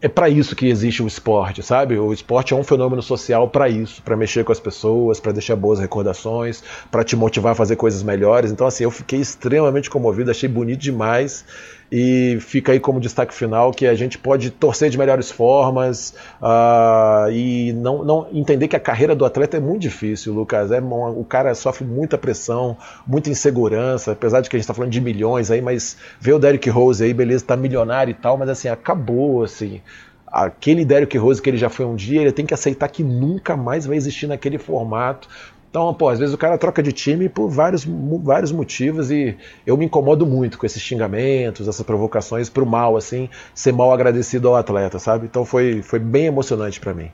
é 0.00 0.08
para 0.08 0.28
isso 0.28 0.54
que 0.54 0.66
existe 0.66 1.02
o 1.02 1.08
esporte, 1.08 1.62
sabe? 1.62 1.98
O 1.98 2.12
esporte 2.12 2.54
é 2.54 2.56
um 2.56 2.62
fenômeno 2.62 3.02
social 3.02 3.48
para 3.48 3.68
isso, 3.68 4.00
para 4.02 4.16
mexer 4.16 4.44
com 4.44 4.52
as 4.52 4.60
pessoas, 4.60 5.18
para 5.18 5.32
deixar 5.32 5.56
boas 5.56 5.80
recordações, 5.80 6.62
para 6.90 7.02
te 7.02 7.16
motivar 7.16 7.52
a 7.52 7.54
fazer 7.54 7.74
coisas 7.74 8.02
melhores. 8.02 8.52
Então, 8.52 8.66
assim, 8.66 8.84
eu 8.84 8.90
fiquei 8.90 9.20
extremamente 9.20 9.90
comovido, 9.90 10.30
achei 10.30 10.48
bonito 10.48 10.80
demais 10.80 11.44
e 11.90 12.38
fica 12.40 12.72
aí 12.72 12.80
como 12.80 13.00
destaque 13.00 13.32
final 13.32 13.72
que 13.72 13.86
a 13.86 13.94
gente 13.94 14.18
pode 14.18 14.50
torcer 14.50 14.90
de 14.90 14.98
melhores 14.98 15.30
formas 15.30 16.14
uh, 16.40 17.30
e 17.30 17.72
não, 17.72 18.04
não 18.04 18.28
entender 18.32 18.68
que 18.68 18.76
a 18.76 18.80
carreira 18.80 19.14
do 19.14 19.24
atleta 19.24 19.56
é 19.56 19.60
muito 19.60 19.82
difícil, 19.82 20.34
Lucas. 20.34 20.70
É, 20.70 20.80
o 20.80 21.24
cara 21.24 21.54
sofre 21.54 21.86
muita 21.86 22.18
pressão, 22.18 22.76
muita 23.06 23.30
insegurança, 23.30 24.12
apesar 24.12 24.42
de 24.42 24.50
que 24.50 24.56
a 24.56 24.58
gente 24.58 24.64
está 24.64 24.74
falando 24.74 24.92
de 24.92 25.00
milhões 25.00 25.50
aí, 25.50 25.62
mas 25.62 25.96
ver 26.20 26.34
o 26.34 26.38
Derrick 26.38 26.68
Rose 26.68 27.02
aí, 27.02 27.14
beleza, 27.14 27.44
tá 27.46 27.56
milionário 27.56 28.10
e 28.10 28.14
tal, 28.14 28.36
mas 28.36 28.50
assim, 28.50 28.68
acabou, 28.68 29.42
assim. 29.42 29.80
aquele 30.26 30.84
Derrick 30.84 31.16
Rose 31.16 31.40
que 31.40 31.48
ele 31.48 31.56
já 31.56 31.70
foi 31.70 31.86
um 31.86 31.96
dia, 31.96 32.20
ele 32.20 32.32
tem 32.32 32.44
que 32.44 32.52
aceitar 32.52 32.88
que 32.88 33.02
nunca 33.02 33.56
mais 33.56 33.86
vai 33.86 33.96
existir 33.96 34.26
naquele 34.26 34.58
formato. 34.58 35.26
Então, 35.70 35.92
pô, 35.92 36.08
às 36.08 36.18
vezes 36.18 36.34
o 36.34 36.38
cara 36.38 36.56
troca 36.56 36.82
de 36.82 36.92
time 36.92 37.28
por 37.28 37.48
vários, 37.48 37.86
vários 38.22 38.50
motivos 38.50 39.10
e 39.10 39.36
eu 39.66 39.76
me 39.76 39.84
incomodo 39.84 40.26
muito 40.26 40.58
com 40.58 40.64
esses 40.64 40.80
xingamentos, 40.80 41.68
essas 41.68 41.84
provocações 41.84 42.48
pro 42.48 42.64
mal, 42.64 42.96
assim, 42.96 43.28
ser 43.54 43.72
mal 43.72 43.92
agradecido 43.92 44.48
ao 44.48 44.56
atleta, 44.56 44.98
sabe? 44.98 45.26
Então 45.26 45.44
foi, 45.44 45.82
foi 45.82 45.98
bem 45.98 46.26
emocionante 46.26 46.80
para 46.80 46.94
mim. 46.94 47.10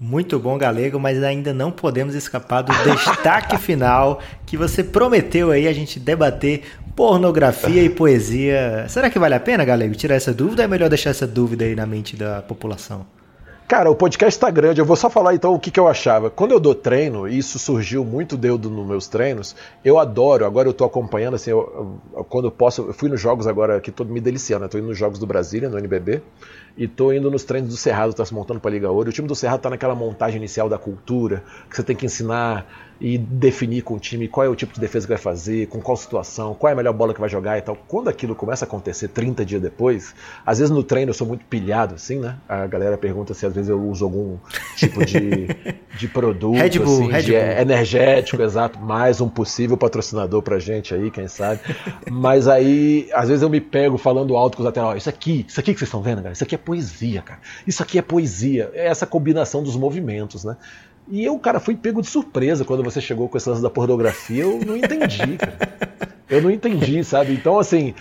Muito 0.00 0.38
bom, 0.38 0.58
Galego, 0.58 0.98
mas 0.98 1.22
ainda 1.22 1.52
não 1.54 1.70
podemos 1.70 2.14
escapar 2.14 2.62
do 2.62 2.72
destaque 2.72 3.56
final 3.58 4.18
que 4.44 4.56
você 4.56 4.82
prometeu 4.82 5.50
aí 5.50 5.68
a 5.68 5.72
gente 5.72 6.00
debater 6.00 6.62
pornografia 6.96 7.82
e 7.82 7.88
poesia. 7.88 8.86
Será 8.88 9.08
que 9.08 9.18
vale 9.18 9.34
a 9.34 9.40
pena, 9.40 9.64
Galego, 9.64 9.94
tirar 9.94 10.16
essa 10.16 10.32
dúvida 10.32 10.62
ou 10.62 10.64
é 10.64 10.68
melhor 10.68 10.88
deixar 10.88 11.10
essa 11.10 11.26
dúvida 11.26 11.64
aí 11.64 11.76
na 11.76 11.86
mente 11.86 12.16
da 12.16 12.42
população? 12.42 13.06
Cara, 13.74 13.90
o 13.90 13.96
podcast 13.96 14.36
está 14.36 14.52
grande. 14.52 14.80
Eu 14.80 14.84
vou 14.84 14.94
só 14.94 15.10
falar 15.10 15.34
então 15.34 15.52
o 15.52 15.58
que, 15.58 15.68
que 15.68 15.80
eu 15.80 15.88
achava. 15.88 16.30
Quando 16.30 16.52
eu 16.52 16.60
dou 16.60 16.76
treino, 16.76 17.26
e 17.26 17.38
isso 17.38 17.58
surgiu 17.58 18.04
muito 18.04 18.36
deudo 18.36 18.70
nos 18.70 18.86
meus 18.86 19.08
treinos, 19.08 19.56
eu 19.84 19.98
adoro. 19.98 20.46
Agora 20.46 20.68
eu 20.68 20.70
estou 20.70 20.86
acompanhando, 20.86 21.34
assim, 21.34 21.50
eu, 21.50 21.98
eu, 22.14 22.22
quando 22.22 22.44
eu 22.44 22.52
posso. 22.52 22.82
Eu 22.82 22.94
fui 22.94 23.08
nos 23.08 23.20
jogos 23.20 23.48
agora 23.48 23.80
que 23.80 23.90
estou 23.90 24.06
me 24.06 24.20
deliciando. 24.20 24.64
Estou 24.64 24.78
indo 24.78 24.86
nos 24.86 24.96
jogos 24.96 25.18
do 25.18 25.26
Brasília, 25.26 25.68
no 25.68 25.76
NBB, 25.76 26.22
e 26.78 26.84
estou 26.84 27.12
indo 27.12 27.28
nos 27.28 27.42
treinos 27.42 27.68
do 27.68 27.76
Cerrado, 27.76 28.10
está 28.10 28.24
se 28.24 28.32
montando 28.32 28.60
para 28.60 28.70
a 28.70 28.74
Liga 28.74 28.88
Ouro. 28.88 29.10
O 29.10 29.12
time 29.12 29.26
do 29.26 29.34
Cerrado 29.34 29.58
está 29.58 29.70
naquela 29.70 29.96
montagem 29.96 30.36
inicial 30.36 30.68
da 30.68 30.78
cultura, 30.78 31.42
que 31.68 31.74
você 31.74 31.82
tem 31.82 31.96
que 31.96 32.06
ensinar 32.06 32.83
e 33.04 33.18
definir 33.18 33.82
com 33.82 33.92
o 33.92 33.98
time 33.98 34.26
qual 34.26 34.46
é 34.46 34.48
o 34.48 34.54
tipo 34.54 34.72
de 34.72 34.80
defesa 34.80 35.06
que 35.06 35.12
vai 35.12 35.20
fazer, 35.20 35.66
com 35.66 35.78
qual 35.78 35.94
situação, 35.94 36.54
qual 36.54 36.70
é 36.70 36.72
a 36.72 36.76
melhor 36.76 36.94
bola 36.94 37.12
que 37.12 37.20
vai 37.20 37.28
jogar 37.28 37.58
e 37.58 37.60
tal. 37.60 37.76
Quando 37.86 38.08
aquilo 38.08 38.34
começa 38.34 38.64
a 38.64 38.66
acontecer 38.66 39.08
30 39.08 39.44
dias 39.44 39.60
depois, 39.60 40.14
às 40.46 40.58
vezes 40.58 40.74
no 40.74 40.82
treino 40.82 41.10
eu 41.10 41.14
sou 41.14 41.26
muito 41.26 41.44
pilhado, 41.44 41.96
assim, 41.96 42.18
né? 42.18 42.36
A 42.48 42.66
galera 42.66 42.96
pergunta 42.96 43.34
se 43.34 43.44
às 43.44 43.52
vezes 43.52 43.68
eu 43.68 43.78
uso 43.78 44.06
algum 44.06 44.38
tipo 44.76 45.04
de, 45.04 45.48
de 45.98 46.08
produto, 46.08 46.56
Red 46.56 46.78
Bull, 46.78 47.02
assim, 47.02 47.12
Red 47.12 47.22
de 47.24 47.32
Bull. 47.32 47.40
energético, 47.40 48.42
exato, 48.42 48.78
mais 48.78 49.20
um 49.20 49.28
possível 49.28 49.76
patrocinador 49.76 50.40
pra 50.40 50.58
gente 50.58 50.94
aí, 50.94 51.10
quem 51.10 51.28
sabe. 51.28 51.60
Mas 52.10 52.48
aí, 52.48 53.10
às 53.12 53.28
vezes 53.28 53.42
eu 53.42 53.50
me 53.50 53.60
pego 53.60 53.98
falando 53.98 54.34
alto 54.34 54.56
com 54.56 54.62
os 54.62 54.68
atletas, 54.70 54.92
ó, 54.92 54.96
isso 54.96 55.10
aqui, 55.10 55.44
isso 55.46 55.60
aqui 55.60 55.74
que 55.74 55.78
vocês 55.78 55.88
estão 55.88 56.00
vendo, 56.00 56.22
cara, 56.22 56.32
isso 56.32 56.42
aqui 56.42 56.54
é 56.54 56.58
poesia, 56.58 57.20
cara. 57.20 57.40
Isso 57.66 57.82
aqui 57.82 57.98
é 57.98 58.02
poesia. 58.02 58.70
É 58.72 58.86
essa 58.86 59.06
combinação 59.06 59.62
dos 59.62 59.76
movimentos, 59.76 60.42
né? 60.42 60.56
E 61.08 61.24
eu, 61.24 61.38
cara, 61.38 61.60
fui 61.60 61.76
pego 61.76 62.00
de 62.00 62.08
surpresa 62.08 62.64
quando 62.64 62.82
você 62.82 63.00
chegou 63.00 63.28
com 63.28 63.36
esse 63.36 63.48
lance 63.48 63.62
da 63.62 63.70
pornografia. 63.70 64.44
Eu 64.44 64.60
não 64.64 64.76
entendi, 64.76 65.36
cara. 65.36 65.58
Eu 66.28 66.42
não 66.42 66.50
entendi, 66.50 67.04
sabe? 67.04 67.34
Então, 67.34 67.58
assim, 67.58 67.94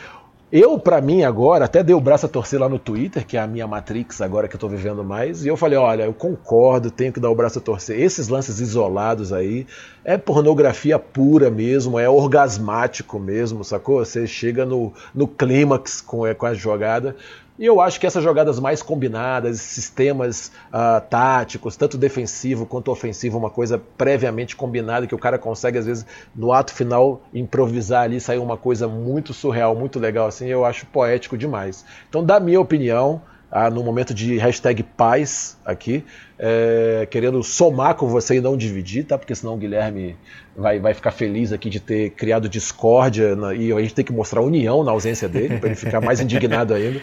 eu, 0.55 0.77
para 0.77 1.01
mim, 1.01 1.23
agora, 1.23 1.65
até 1.65 1.81
dei 1.81 1.95
o 1.95 1.99
braço 1.99 2.27
a 2.27 2.29
torcer 2.29 2.59
lá 2.59 2.69
no 2.69 2.77
Twitter, 2.77 3.25
que 3.25 3.35
é 3.35 3.39
a 3.39 3.47
minha 3.47 3.65
Matrix 3.65 4.21
agora 4.21 4.47
que 4.47 4.55
eu 4.55 4.59
tô 4.59 4.69
vivendo 4.69 5.03
mais, 5.03 5.43
e 5.43 5.47
eu 5.47 5.57
falei: 5.57 5.79
olha, 5.79 6.03
eu 6.03 6.13
concordo, 6.13 6.91
tenho 6.91 7.11
que 7.11 7.19
dar 7.19 7.31
o 7.31 7.35
braço 7.35 7.57
a 7.57 7.61
torcer. 7.61 7.99
Esses 7.99 8.27
lances 8.27 8.59
isolados 8.59 9.33
aí 9.33 9.65
é 10.05 10.15
pornografia 10.15 10.99
pura 10.99 11.49
mesmo, 11.49 11.97
é 11.97 12.07
orgasmático 12.07 13.17
mesmo, 13.17 13.63
sacou? 13.63 14.05
Você 14.05 14.27
chega 14.27 14.63
no, 14.63 14.93
no 15.11 15.27
clímax 15.27 16.01
com, 16.01 16.21
com 16.35 16.45
a 16.45 16.53
jogada. 16.53 17.15
E 17.57 17.65
eu 17.65 17.79
acho 17.79 17.99
que 17.99 18.07
essas 18.07 18.23
jogadas 18.23 18.59
mais 18.59 18.81
combinadas, 18.81 19.61
sistemas 19.61 20.51
uh, 20.69 20.99
táticos, 21.07 21.75
tanto 21.75 21.99
defensivo 21.99 22.65
quanto 22.65 22.91
ofensivo, 22.91 23.37
uma 23.37 23.49
coisa 23.49 23.79
previamente 23.95 24.55
combinada 24.55 25.05
que 25.05 25.13
o 25.13 25.19
cara 25.19 25.37
consegue, 25.37 25.77
às 25.77 25.85
vezes, 25.85 26.05
no 26.35 26.51
ato 26.51 26.73
final, 26.73 27.21
improvisar 27.31 28.03
ali, 28.03 28.19
sair 28.19 28.39
uma 28.39 28.57
coisa 28.57 28.87
muito 28.87 29.33
surreal, 29.33 29.75
muito 29.75 29.99
legal, 29.99 30.27
assim, 30.27 30.47
eu 30.47 30.65
acho 30.65 30.87
poético 30.87 31.37
demais. 31.37 31.85
Então, 32.09 32.25
da 32.25 32.39
minha 32.39 32.59
opinião, 32.59 33.21
ah, 33.51 33.69
no 33.69 33.83
momento 33.83 34.15
de 34.15 34.35
hashtag 34.39 34.81
paz 34.81 35.55
aqui, 35.63 36.03
é, 36.39 37.07
querendo 37.11 37.43
somar 37.43 37.93
com 37.93 38.07
você 38.07 38.37
e 38.37 38.41
não 38.41 38.57
dividir, 38.57 39.05
tá? 39.05 39.15
Porque 39.15 39.35
senão 39.35 39.53
o 39.53 39.57
Guilherme 39.57 40.17
vai, 40.57 40.79
vai 40.79 40.95
ficar 40.95 41.11
feliz 41.11 41.53
aqui 41.53 41.69
de 41.69 41.79
ter 41.79 42.09
criado 42.09 42.49
discórdia 42.49 43.35
na, 43.35 43.53
e 43.53 43.71
a 43.71 43.79
gente 43.79 43.93
tem 43.93 44.03
que 44.03 44.11
mostrar 44.11 44.41
união 44.41 44.83
na 44.83 44.91
ausência 44.91 45.29
dele, 45.29 45.59
para 45.59 45.69
ele 45.69 45.75
ficar 45.75 46.01
mais 46.01 46.19
indignado 46.19 46.73
ainda. 46.73 46.99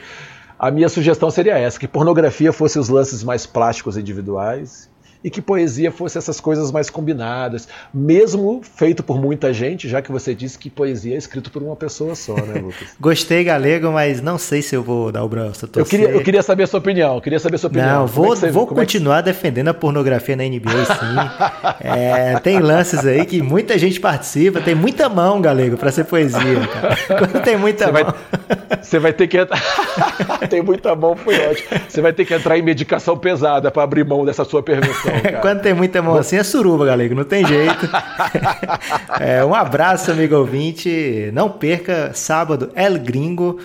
A 0.62 0.70
minha 0.70 0.90
sugestão 0.90 1.30
seria 1.30 1.58
essa: 1.58 1.80
que 1.80 1.88
pornografia 1.88 2.52
fosse 2.52 2.78
os 2.78 2.90
lances 2.90 3.24
mais 3.24 3.46
plásticos 3.46 3.96
individuais 3.96 4.89
e 5.22 5.30
que 5.30 5.42
poesia 5.42 5.92
fosse 5.92 6.16
essas 6.16 6.40
coisas 6.40 6.72
mais 6.72 6.88
combinadas, 6.88 7.68
mesmo 7.92 8.60
feito 8.62 9.02
por 9.02 9.20
muita 9.20 9.52
gente, 9.52 9.88
já 9.88 10.00
que 10.00 10.10
você 10.10 10.34
disse 10.34 10.58
que 10.58 10.70
poesia 10.70 11.14
é 11.14 11.18
escrito 11.18 11.50
por 11.50 11.62
uma 11.62 11.76
pessoa 11.76 12.14
só, 12.14 12.34
né, 12.34 12.60
Lucas? 12.60 12.88
Gostei, 12.98 13.44
Galego, 13.44 13.90
mas 13.92 14.20
não 14.20 14.38
sei 14.38 14.62
se 14.62 14.74
eu 14.74 14.82
vou 14.82 15.12
dar 15.12 15.22
o 15.22 15.28
braço. 15.28 15.68
Eu 15.76 15.84
queria, 15.84 16.10
eu 16.10 16.22
queria 16.22 16.42
saber 16.42 16.64
a 16.64 16.66
sua 16.66 16.80
opinião, 16.80 17.20
queria 17.20 17.38
saber 17.38 17.56
a 17.56 17.58
sua 17.58 17.68
opinião. 17.68 18.00
Não, 18.00 18.06
vou, 18.06 18.26
é 18.32 18.36
você, 18.36 18.50
vou 18.50 18.66
continuar 18.66 19.18
é 19.18 19.22
que... 19.22 19.24
defendendo 19.26 19.68
a 19.68 19.74
pornografia 19.74 20.36
na 20.36 20.44
NBA, 20.44 20.84
sim. 20.86 21.80
é, 21.80 22.38
tem 22.40 22.58
lances 22.58 23.04
aí 23.06 23.24
que 23.26 23.42
muita 23.42 23.78
gente 23.78 24.00
participa, 24.00 24.60
tem 24.60 24.74
muita 24.74 25.08
mão, 25.08 25.40
Galego, 25.40 25.76
para 25.76 25.92
ser 25.92 26.04
poesia, 26.04 26.66
cara. 26.72 26.96
Quando 27.18 27.42
tem 27.44 27.56
muita 27.56 27.86
você 27.86 27.92
mão... 27.92 28.04
Vai, 28.04 28.78
você 28.82 28.98
vai 28.98 29.12
ter 29.12 29.26
que 29.26 29.36
entrar... 29.36 29.60
tem 30.48 30.62
muita 30.62 30.94
mão, 30.94 31.14
foi 31.14 31.34
ótimo. 31.46 31.68
Você 31.88 32.00
vai 32.00 32.12
ter 32.12 32.24
que 32.24 32.34
entrar 32.34 32.58
em 32.58 32.62
medicação 32.62 33.16
pesada 33.16 33.70
para 33.70 33.82
abrir 33.82 34.04
mão 34.04 34.24
dessa 34.24 34.44
sua 34.44 34.62
permissão. 34.62 35.09
Cara. 35.22 35.38
Quando 35.40 35.60
tem 35.60 35.74
muita 35.74 36.00
mão 36.02 36.16
assim 36.16 36.36
é 36.36 36.42
suruba, 36.42 36.86
galego, 36.86 37.14
não 37.14 37.24
tem 37.24 37.46
jeito. 37.46 37.88
é, 39.20 39.44
um 39.44 39.54
abraço, 39.54 40.10
amigo 40.10 40.36
ouvinte. 40.36 41.30
Não 41.32 41.50
perca, 41.50 42.12
sábado, 42.14 42.70
El 42.74 42.98
Gringo. 42.98 43.58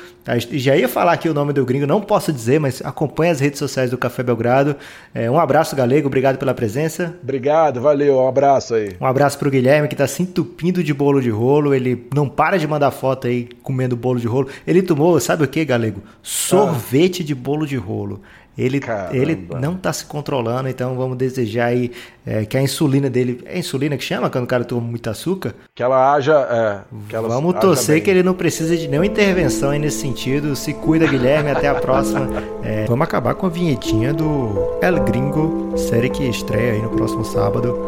Já 0.52 0.76
ia 0.76 0.90
falar 0.90 1.14
aqui 1.14 1.30
o 1.30 1.36
nome 1.36 1.54
do 1.54 1.64
gringo, 1.64 1.86
não 1.86 2.02
posso 2.02 2.34
dizer, 2.34 2.60
mas 2.60 2.82
acompanhe 2.84 3.32
as 3.32 3.40
redes 3.40 3.60
sociais 3.60 3.92
do 3.92 3.98
Café 3.98 4.24
Belgrado. 4.24 4.76
É, 5.14 5.30
um 5.30 5.40
abraço, 5.40 5.76
Galego, 5.76 6.08
obrigado 6.08 6.40
pela 6.40 6.52
presença. 6.52 7.16
Obrigado, 7.22 7.80
valeu, 7.80 8.18
um 8.18 8.28
abraço 8.28 8.74
aí. 8.74 8.96
Um 9.00 9.06
abraço 9.06 9.38
pro 9.38 9.52
Guilherme, 9.52 9.88
que 9.88 9.96
tá 9.96 10.08
se 10.08 10.24
entupindo 10.24 10.84
de 10.84 10.96
bolo 10.96 11.22
de 11.22 11.30
rolo. 11.30 11.76
Ele 11.76 12.08
não 12.12 12.28
para 12.28 12.58
de 12.58 12.68
mandar 12.68 12.90
foto 12.90 13.28
aí 13.28 13.48
comendo 13.62 13.96
bolo 13.96 14.20
de 14.20 14.26
rolo. 14.26 14.50
Ele 14.66 14.82
tomou, 14.82 15.20
sabe 15.20 15.44
o 15.44 15.48
que, 15.48 15.64
Galego? 15.64 16.02
Sorvete 16.24 17.22
ah. 17.22 17.26
de 17.26 17.36
bolo 17.36 17.68
de 17.68 17.78
rolo. 17.78 18.22
Ele, 18.58 18.82
ele 19.12 19.48
não 19.60 19.74
está 19.74 19.92
se 19.92 20.06
controlando, 20.06 20.70
então 20.70 20.96
vamos 20.96 21.18
desejar 21.18 21.66
aí 21.66 21.92
é, 22.26 22.46
que 22.46 22.58
a 22.58 22.62
insulina 22.62 23.10
dele. 23.10 23.42
É 23.46 23.60
insulina 23.60 23.98
que 23.98 24.04
chama 24.04 24.30
quando 24.30 24.46
o 24.46 24.48
cara 24.48 24.64
toma 24.64 24.82
muito 24.82 25.10
açúcar? 25.10 25.54
Que 25.74 25.84
ela 25.84 26.14
haja. 26.14 26.34
É, 26.34 26.80
que 27.10 27.16
ela 27.16 27.28
vamos 27.28 27.54
torcer 27.60 27.96
bem. 27.96 28.04
que 28.04 28.10
ele 28.10 28.24
não 28.24 28.34
precisa 28.34 28.78
de 28.78 28.88
nenhuma 28.88 29.06
intervenção 29.06 29.72
aí 29.72 29.80
nesse 29.80 30.00
sentido. 30.00 30.56
Se 30.56 30.74
cuida, 30.74 31.06
Guilherme. 31.06 31.52
Até 31.52 31.68
a 31.68 31.76
próxima. 31.76 32.28
É, 32.64 32.86
vamos 32.86 33.04
acabar 33.04 33.36
com 33.36 33.46
a 33.46 33.50
vinhetinha 33.50 34.14
do 34.14 34.78
El 34.82 35.04
Gringo, 35.04 35.78
série 35.78 36.10
que 36.10 36.24
estreia 36.24 36.74
aí 36.74 36.82
no 36.82 36.90
próximo 36.90 37.26
sábado. 37.26 37.86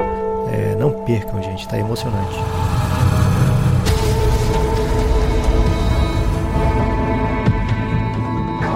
É, 0.51 0.75
não 0.75 0.91
percam, 1.05 1.41
gente, 1.41 1.67
tá 1.67 1.77
emocionante. 1.77 2.37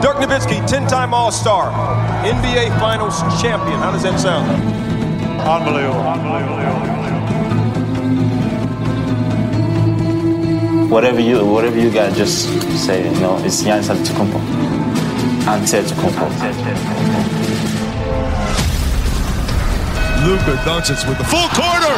Dirk 0.02 0.18
Nowitzki, 0.18 0.58
10-time 0.68 1.14
All-Star, 1.14 1.72
NBA 2.26 2.80
Finals 2.80 3.22
champion. 3.40 3.78
How 3.80 3.92
does 3.92 4.02
that 4.02 4.20
sound? 4.20 4.50
Unbelievable. 5.42 6.02
Unbelievable. 6.02 6.58
Whatever 10.90 11.22
you, 11.22 11.46
whatever 11.46 11.80
you 11.80 11.92
got, 11.92 12.14
just 12.16 12.50
say, 12.84 13.04
you 13.14 13.20
know, 13.22 13.38
it's 13.46 13.62
Giannis 13.62 13.90
Antetokounmpo. 13.90 14.40
Antetokounmpo. 15.46 16.28
Luka 20.26 20.56
Doncic 20.66 21.08
with 21.08 21.18
the 21.18 21.26
full 21.26 21.48
corner 21.50 21.96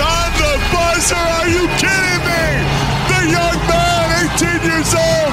on 0.00 0.30
the 0.36 0.58
buzzer. 0.72 1.16
Are 1.16 1.48
you 1.48 1.66
kidding 1.80 2.22
me? 2.28 2.44
The 3.08 3.20
young 3.32 3.58
man, 3.68 3.87
18 4.34 4.62
years 4.62 4.94
old, 4.94 5.32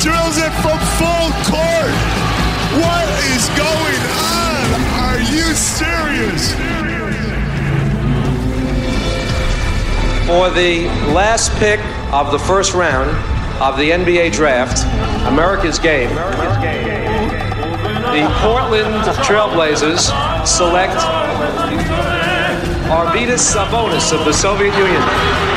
drills 0.00 0.38
it 0.38 0.52
from 0.62 0.78
full 0.98 1.30
court. 1.46 1.94
What 2.82 3.06
is 3.30 3.46
going 3.54 4.02
on? 4.18 4.66
Are 5.04 5.20
you 5.20 5.54
serious? 5.54 6.52
For 10.26 10.50
the 10.50 10.86
last 11.12 11.52
pick 11.58 11.80
of 12.12 12.32
the 12.32 12.38
first 12.38 12.74
round 12.74 13.10
of 13.62 13.76
the 13.76 13.90
NBA 13.90 14.32
draft, 14.32 14.84
America's 15.26 15.78
game, 15.78 16.08
the 18.12 18.28
Portland 18.40 19.04
Trailblazers 19.24 20.10
select 20.46 20.96
Arvidas 22.90 23.40
Sabonis 23.54 24.12
of 24.12 24.24
the 24.24 24.32
Soviet 24.32 24.76
Union. 24.76 25.51